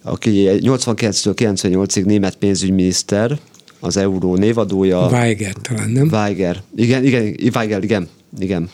aki 0.02 0.50
89-től 0.50 1.34
98-ig 1.36 2.06
német 2.06 2.36
pénzügyminiszter, 2.36 3.40
az 3.80 3.98
euró 3.98 4.36
névadója. 4.36 5.08
Weiger 5.08 5.54
talán, 5.62 5.90
nem? 5.90 6.08
Weiger. 6.12 6.62
Igen, 6.76 7.04
igen, 7.04 7.36
Weiger, 7.54 7.84
igen, 7.84 8.10
igen 8.40 8.70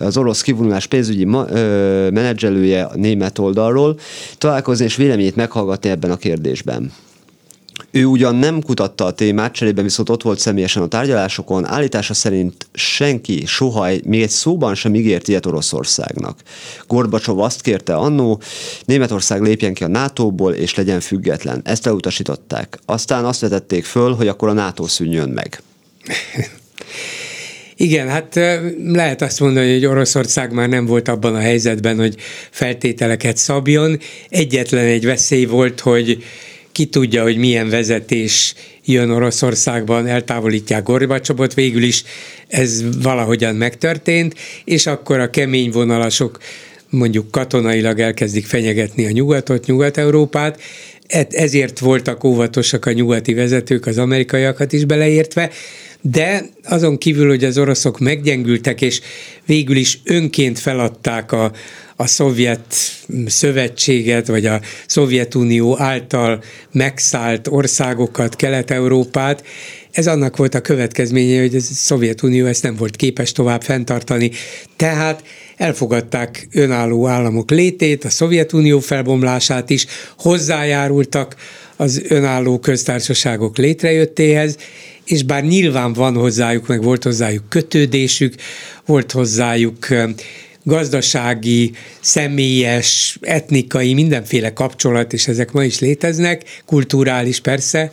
az 0.00 0.16
orosz 0.16 0.42
kivonulás 0.42 0.86
pénzügyi 0.86 1.24
ma, 1.24 1.46
ö, 1.48 2.10
menedzselője 2.10 2.82
a 2.82 2.96
német 2.96 3.38
oldalról, 3.38 3.98
találkozni 4.38 4.84
és 4.84 4.96
véleményét 4.96 5.36
meghallgatni 5.36 5.90
ebben 5.90 6.10
a 6.10 6.16
kérdésben. 6.16 6.92
Ő 7.90 8.04
ugyan 8.04 8.34
nem 8.34 8.62
kutatta 8.62 9.04
a 9.04 9.10
témát, 9.10 9.52
cserében 9.52 9.84
viszont 9.84 10.08
ott 10.08 10.22
volt 10.22 10.38
személyesen 10.38 10.82
a 10.82 10.86
tárgyalásokon, 10.86 11.66
állítása 11.66 12.14
szerint 12.14 12.68
senki 12.72 13.46
soha 13.46 13.88
még 14.04 14.22
egy 14.22 14.30
szóban 14.30 14.74
sem 14.74 14.94
ígért 14.94 15.28
ilyet 15.28 15.46
Oroszországnak. 15.46 16.38
Gorbacsov 16.86 17.40
azt 17.40 17.60
kérte 17.60 17.94
annó, 17.94 18.40
Németország 18.84 19.42
lépjen 19.42 19.74
ki 19.74 19.84
a 19.84 19.88
NATO-ból 19.88 20.52
és 20.52 20.74
legyen 20.74 21.00
független. 21.00 21.60
Ezt 21.64 21.86
elutasították. 21.86 22.78
Aztán 22.84 23.24
azt 23.24 23.40
vetették 23.40 23.84
föl, 23.84 24.14
hogy 24.14 24.28
akkor 24.28 24.48
a 24.48 24.52
NATO 24.52 24.86
szűnjön 24.86 25.28
meg. 25.28 25.62
Igen, 27.80 28.08
hát 28.08 28.34
lehet 28.84 29.22
azt 29.22 29.40
mondani, 29.40 29.72
hogy 29.72 29.86
Oroszország 29.86 30.52
már 30.52 30.68
nem 30.68 30.86
volt 30.86 31.08
abban 31.08 31.34
a 31.34 31.38
helyzetben, 31.38 31.96
hogy 31.96 32.14
feltételeket 32.50 33.36
szabjon. 33.36 33.98
Egyetlen 34.28 34.84
egy 34.84 35.04
veszély 35.04 35.44
volt, 35.44 35.80
hogy 35.80 36.24
ki 36.72 36.86
tudja, 36.86 37.22
hogy 37.22 37.36
milyen 37.36 37.68
vezetés 37.68 38.54
jön 38.84 39.10
Oroszországban, 39.10 40.06
eltávolítják 40.06 40.82
Gorbacsovot, 40.82 41.54
végül 41.54 41.82
is. 41.82 42.04
Ez 42.48 43.02
valahogyan 43.02 43.54
megtörtént, 43.54 44.34
és 44.64 44.86
akkor 44.86 45.18
a 45.18 45.30
kemény 45.30 45.70
vonalasok 45.70 46.38
mondjuk 46.90 47.30
katonailag 47.30 48.00
elkezdik 48.00 48.46
fenyegetni 48.46 49.06
a 49.06 49.10
nyugatot, 49.10 49.66
Nyugat-Európát, 49.66 50.60
ezért 51.30 51.78
voltak 51.78 52.24
óvatosak 52.24 52.86
a 52.86 52.92
nyugati 52.92 53.34
vezetők, 53.34 53.86
az 53.86 53.98
amerikaiakat 53.98 54.72
is 54.72 54.84
beleértve, 54.84 55.50
de 56.00 56.48
azon 56.64 56.98
kívül, 56.98 57.28
hogy 57.28 57.44
az 57.44 57.58
oroszok 57.58 57.98
meggyengültek, 57.98 58.82
és 58.82 59.00
végül 59.46 59.76
is 59.76 60.00
önként 60.04 60.58
feladták 60.58 61.32
a, 61.32 61.52
a 61.96 62.06
szovjet 62.06 62.74
szövetséget, 63.26 64.26
vagy 64.26 64.46
a 64.46 64.60
Szovjetunió 64.86 65.80
által 65.80 66.42
megszállt 66.72 67.48
országokat, 67.48 68.36
Kelet-Európát, 68.36 69.44
ez 69.90 70.06
annak 70.06 70.36
volt 70.36 70.54
a 70.54 70.60
következménye, 70.60 71.40
hogy 71.40 71.54
a 71.54 71.60
Szovjetunió 71.60 72.46
ezt 72.46 72.62
nem 72.62 72.76
volt 72.76 72.96
képes 72.96 73.32
tovább 73.32 73.62
fenntartani. 73.62 74.30
Tehát 74.76 75.22
elfogadták 75.56 76.48
önálló 76.52 77.06
államok 77.06 77.50
létét, 77.50 78.04
a 78.04 78.10
Szovjetunió 78.10 78.78
felbomlását 78.78 79.70
is, 79.70 79.86
hozzájárultak 80.18 81.36
az 81.76 82.02
önálló 82.08 82.58
köztársaságok 82.58 83.58
létrejöttéhez, 83.58 84.56
és 85.10 85.22
bár 85.22 85.44
nyilván 85.44 85.92
van 85.92 86.14
hozzájuk, 86.14 86.66
meg 86.66 86.82
volt 86.82 87.02
hozzájuk 87.02 87.48
kötődésük, 87.48 88.34
volt 88.86 89.12
hozzájuk 89.12 89.86
gazdasági, 90.62 91.72
személyes, 92.00 93.18
etnikai, 93.20 93.94
mindenféle 93.94 94.52
kapcsolat, 94.52 95.12
és 95.12 95.28
ezek 95.28 95.52
ma 95.52 95.64
is 95.64 95.78
léteznek, 95.78 96.42
kulturális 96.66 97.40
persze, 97.40 97.92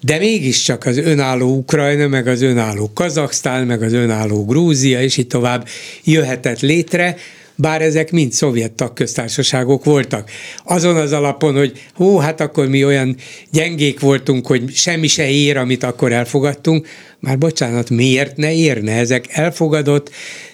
de 0.00 0.18
mégiscsak 0.18 0.84
az 0.84 0.96
önálló 0.96 1.56
Ukrajna, 1.56 2.08
meg 2.08 2.26
az 2.26 2.42
önálló 2.42 2.90
Kazaksztán, 2.94 3.66
meg 3.66 3.82
az 3.82 3.92
önálló 3.92 4.44
Grúzia, 4.44 5.02
és 5.02 5.16
így 5.16 5.26
tovább 5.26 5.68
jöhetett 6.04 6.60
létre, 6.60 7.16
bár 7.54 7.82
ezek 7.82 8.10
mind 8.10 8.32
szovjet 8.32 8.72
tagköztársaságok 8.72 9.84
voltak. 9.84 10.30
Azon 10.64 10.96
az 10.96 11.12
alapon, 11.12 11.56
hogy 11.56 11.72
hó, 11.94 12.18
hát 12.18 12.40
akkor 12.40 12.68
mi 12.68 12.84
olyan 12.84 13.16
gyengék 13.50 14.00
voltunk, 14.00 14.46
hogy 14.46 14.74
semmi 14.74 15.06
se 15.06 15.30
ér, 15.30 15.56
amit 15.56 15.82
akkor 15.82 16.12
elfogadtunk, 16.12 16.88
már 17.18 17.38
bocsánat, 17.38 17.90
miért 17.90 18.36
ne 18.36 18.54
érne? 18.54 18.92
Ezek 18.92 19.24
elfogadott, 19.28 20.10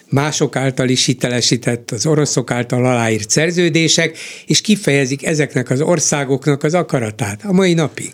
mások 0.08 0.56
által 0.56 0.88
is 0.88 1.04
hitelesített, 1.04 1.90
az 1.90 2.06
oroszok 2.06 2.50
által 2.50 2.86
aláírt 2.86 3.30
szerződések, 3.30 4.18
és 4.46 4.60
kifejezik 4.60 5.26
ezeknek 5.26 5.70
az 5.70 5.80
országoknak 5.80 6.62
az 6.62 6.74
akaratát 6.74 7.40
a 7.44 7.52
mai 7.52 7.74
napig. 7.74 8.12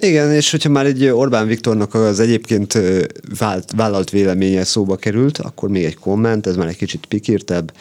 Igen, 0.00 0.32
és 0.32 0.50
hogyha 0.50 0.68
már 0.68 0.86
egy 0.86 1.06
Orbán 1.06 1.46
Viktornak 1.46 1.94
az 1.94 2.20
egyébként 2.20 2.78
vált, 3.38 3.72
vállalt 3.76 4.10
véleménye 4.10 4.64
szóba 4.64 4.96
került, 4.96 5.38
akkor 5.38 5.68
még 5.68 5.84
egy 5.84 5.94
komment, 5.94 6.46
ez 6.46 6.56
már 6.56 6.68
egy 6.68 6.76
kicsit 6.76 7.06
pikírtebb. 7.06 7.72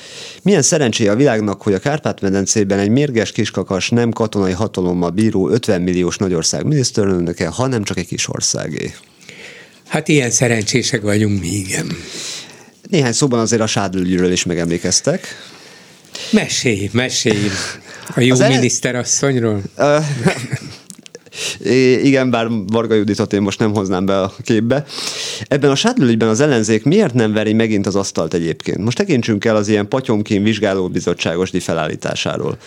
Milyen 0.41 0.61
szerencséje 0.61 1.11
a 1.11 1.15
világnak, 1.15 1.61
hogy 1.61 1.73
a 1.73 1.79
Kárpát-medencében 1.79 2.79
egy 2.79 2.89
mérges 2.89 3.31
kiskakas, 3.31 3.89
nem 3.89 4.11
katonai 4.11 4.51
hatalommal 4.51 5.09
bíró 5.09 5.49
50 5.49 5.81
milliós 5.81 6.17
nagyország 6.17 6.65
miniszterelnöke, 6.65 7.47
hanem 7.47 7.83
csak 7.83 7.97
egy 7.97 8.07
kis 8.07 8.29
országé. 8.29 8.93
Hát 9.87 10.07
ilyen 10.07 10.31
szerencsések 10.31 11.01
vagyunk 11.01 11.41
mi, 11.41 11.47
igen. 11.47 11.87
Néhány 12.89 13.13
szóban 13.13 13.39
azért 13.39 13.61
a 13.61 13.67
sádlőgyről 13.67 14.31
is 14.31 14.43
megemlékeztek. 14.43 15.27
Mesélj, 16.31 16.89
mesélj. 16.91 17.49
A 18.15 18.19
jó 18.19 18.31
az 18.31 18.39
miniszterasszonyról? 18.39 19.61
Igen, 22.03 22.29
bár 22.29 22.47
Varga 22.67 22.93
Juditot 22.93 23.33
én 23.33 23.41
most 23.41 23.59
nem 23.59 23.73
hoznám 23.73 24.05
be 24.05 24.21
a 24.21 24.33
képbe. 24.43 24.85
Ebben 25.47 25.71
a 25.71 25.75
sádlőügyben 25.75 26.29
az 26.29 26.39
ellenzék 26.39 26.83
miért 26.83 27.13
nem 27.13 27.33
veri 27.33 27.53
megint 27.53 27.87
az 27.87 27.95
asztalt 27.95 28.33
egyébként? 28.33 28.77
Most 28.77 28.97
tekintsünk 28.97 29.45
el 29.45 29.55
az 29.55 29.67
ilyen 29.67 29.87
patyomkén 29.87 30.43
vizsgálóbizottságos 30.43 31.49
felállításáról. 31.59 32.57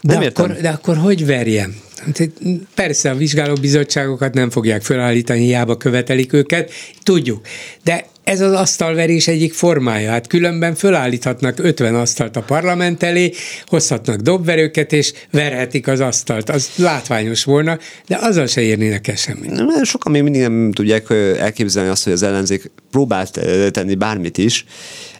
Nem 0.00 0.18
de, 0.18 0.24
értem. 0.24 0.44
akkor, 0.44 0.56
de 0.56 0.68
akkor 0.68 0.96
hogy 0.96 1.26
verjem? 1.26 1.76
Hát, 1.96 2.30
persze 2.74 3.10
a 3.10 3.14
vizsgálóbizottságokat 3.14 4.34
nem 4.34 4.50
fogják 4.50 4.82
felállítani, 4.82 5.40
hiába 5.40 5.76
követelik 5.76 6.32
őket, 6.32 6.70
tudjuk. 7.02 7.46
De 7.84 8.06
ez 8.28 8.40
az 8.40 8.52
asztalverés 8.52 9.28
egyik 9.28 9.52
formája. 9.52 10.10
Hát 10.10 10.26
különben 10.26 10.74
fölállíthatnak 10.74 11.58
50 11.58 11.94
asztalt 11.94 12.36
a 12.36 12.42
parlament 12.42 13.02
elé, 13.02 13.32
hozhatnak 13.66 14.20
dobverőket, 14.20 14.92
és 14.92 15.12
verhetik 15.30 15.88
az 15.88 16.00
asztalt. 16.00 16.50
Az 16.50 16.70
látványos 16.76 17.44
volna, 17.44 17.78
de 18.06 18.18
azzal 18.20 18.46
se 18.46 18.60
érnének 18.60 19.08
el 19.08 19.16
semmit. 19.16 19.60
Sokan 19.82 20.12
még 20.12 20.22
mindig 20.22 20.40
nem 20.40 20.72
tudják 20.72 21.10
elképzelni 21.38 21.88
azt, 21.88 22.04
hogy 22.04 22.12
az 22.12 22.22
ellenzék 22.22 22.70
próbált 22.90 23.40
tenni 23.70 23.94
bármit 23.94 24.38
is, 24.38 24.64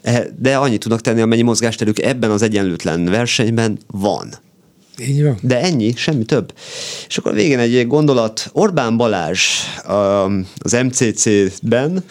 e, 0.02 0.26
de 0.38 0.56
annyit 0.56 0.80
tudnak 0.80 1.00
tenni, 1.00 1.20
amennyi 1.20 1.42
mozgásterük 1.42 2.02
ebben 2.02 2.30
az 2.30 2.42
egyenlőtlen 2.42 3.04
versenyben 3.04 3.78
van. 3.86 4.34
Így 5.00 5.22
van. 5.22 5.38
De 5.42 5.60
ennyi, 5.60 5.92
semmi 5.96 6.24
több. 6.24 6.54
És 7.08 7.16
akkor 7.16 7.34
végén 7.34 7.58
egy 7.58 7.86
gondolat. 7.86 8.50
Orbán 8.52 8.96
Balázs 8.96 9.44
az 10.58 10.72
MCC-ben 10.72 12.04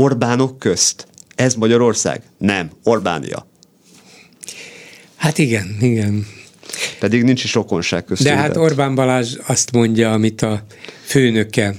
Orbánok 0.00 0.58
közt. 0.58 1.06
Ez 1.34 1.54
Magyarország? 1.54 2.22
Nem. 2.38 2.70
Orbánia. 2.84 3.46
Hát 5.16 5.38
igen, 5.38 5.76
igen. 5.80 6.26
Pedig 6.98 7.22
nincs 7.22 7.44
is 7.44 7.54
rokonság 7.54 8.04
köztünk. 8.04 8.30
De 8.30 8.36
hát 8.36 8.56
Orbán 8.56 8.94
Balázs 8.94 9.36
azt 9.46 9.72
mondja, 9.72 10.12
amit 10.12 10.42
a 10.42 10.64
főnöke 11.04 11.74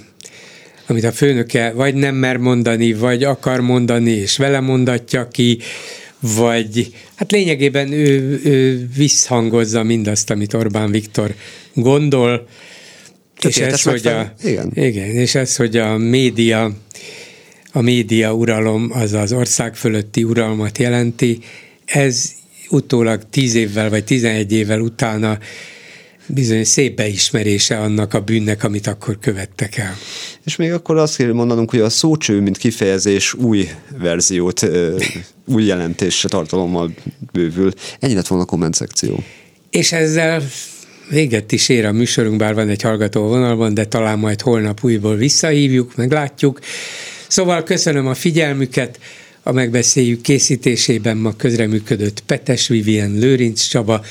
amit 0.88 1.04
a 1.04 1.12
főnöke 1.12 1.72
vagy 1.72 1.96
nem 1.96 2.16
mer 2.16 2.38
mondani, 2.38 2.94
vagy 2.94 3.24
akar 3.24 3.62
mondani, 3.62 4.12
és 4.12 4.38
vele 4.38 4.60
mondatja 4.60 5.28
ki, 5.28 5.60
vagy 6.20 6.96
hát 7.16 7.32
lényegében 7.32 7.92
ő, 7.92 8.40
ő 8.44 8.88
visszhangozza 8.96 9.84
mindazt, 9.84 10.30
amit 10.30 10.54
Orbán 10.54 10.92
Viktor 10.92 11.36
gondol, 11.74 12.48
és 13.48 13.58
ez, 13.58 13.82
hogy 13.82 14.08
a, 14.08 14.34
igen. 14.44 14.72
igen, 14.74 15.10
és 15.10 15.36
ez, 15.36 15.56
hogy 15.56 15.78
a 15.78 15.98
média 15.98 16.72
a 17.72 17.82
média 17.82 18.34
uralom 18.34 18.92
az 18.94 19.14
az 19.14 19.34
ország 19.34 19.76
fölötti 19.76 20.24
uralmat 20.24 20.78
jelenti, 20.78 21.40
ez 21.86 22.32
utólag 22.70 23.22
10 23.30 23.54
évvel 23.54 23.90
vagy 23.90 24.04
11 24.04 24.52
évvel 24.52 24.80
utána 24.80 25.38
bizony 26.28 26.64
szép 26.64 26.96
beismerése 26.96 27.80
annak 27.80 28.14
a 28.14 28.20
bűnnek, 28.20 28.64
amit 28.64 28.88
akkor 28.88 29.18
követtek 29.20 29.78
el. 29.78 29.96
És 30.46 30.56
még 30.56 30.72
akkor 30.72 30.98
azt 30.98 31.16
kell 31.16 31.32
mondanunk, 31.32 31.70
hogy 31.70 31.80
a 31.80 31.90
szócső, 31.90 32.42
mint 32.42 32.58
kifejezés 32.58 33.34
új 33.34 33.70
verziót, 34.00 34.68
új 35.46 35.66
jelentésre 35.66 36.30
tartalommal 36.30 36.94
bővül. 37.32 37.72
Ennyi 38.00 38.14
lett 38.14 38.28
volna 38.28 38.44
a 38.44 38.48
komment 38.48 38.74
szekció. 38.74 39.24
És 39.70 39.92
ezzel 39.92 40.42
véget 41.10 41.52
is 41.52 41.70
ér 41.70 41.86
a 41.86 41.92
műsorunk, 41.92 42.38
bár 42.38 42.54
van 42.54 42.70
egy 42.70 42.82
hallgató 42.82 43.28
vonalban, 43.28 43.74
de 43.74 43.86
talán 43.86 44.20
majd 44.20 44.42
holnap 44.42 44.84
újból 44.84 45.16
visszahívjuk, 45.16 45.96
meglátjuk. 45.96 46.60
Szóval 47.32 47.64
köszönöm 47.64 48.08
a 48.08 48.14
figyelmüket, 48.14 49.00
a 49.44 49.52
megbeszéljük 49.52 50.22
készítésében 50.22 51.18
ma 51.18 51.36
közreműködött 51.36 52.20
Petes 52.20 52.68
Vivien, 52.68 53.12
Lőrinc 53.12 53.62
Csaba, 53.62 54.06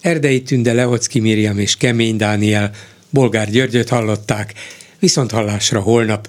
Erdei 0.00 0.42
Tünde, 0.42 0.72
Lehocki 0.72 1.20
Miriam 1.20 1.58
és 1.58 1.76
Kemény 1.76 2.16
Dániel, 2.16 2.70
Bolgár 3.10 3.50
Györgyöt 3.50 3.88
hallották, 3.88 4.54
viszont 4.98 5.30
hallásra 5.30 5.80
holnap. 5.80 6.28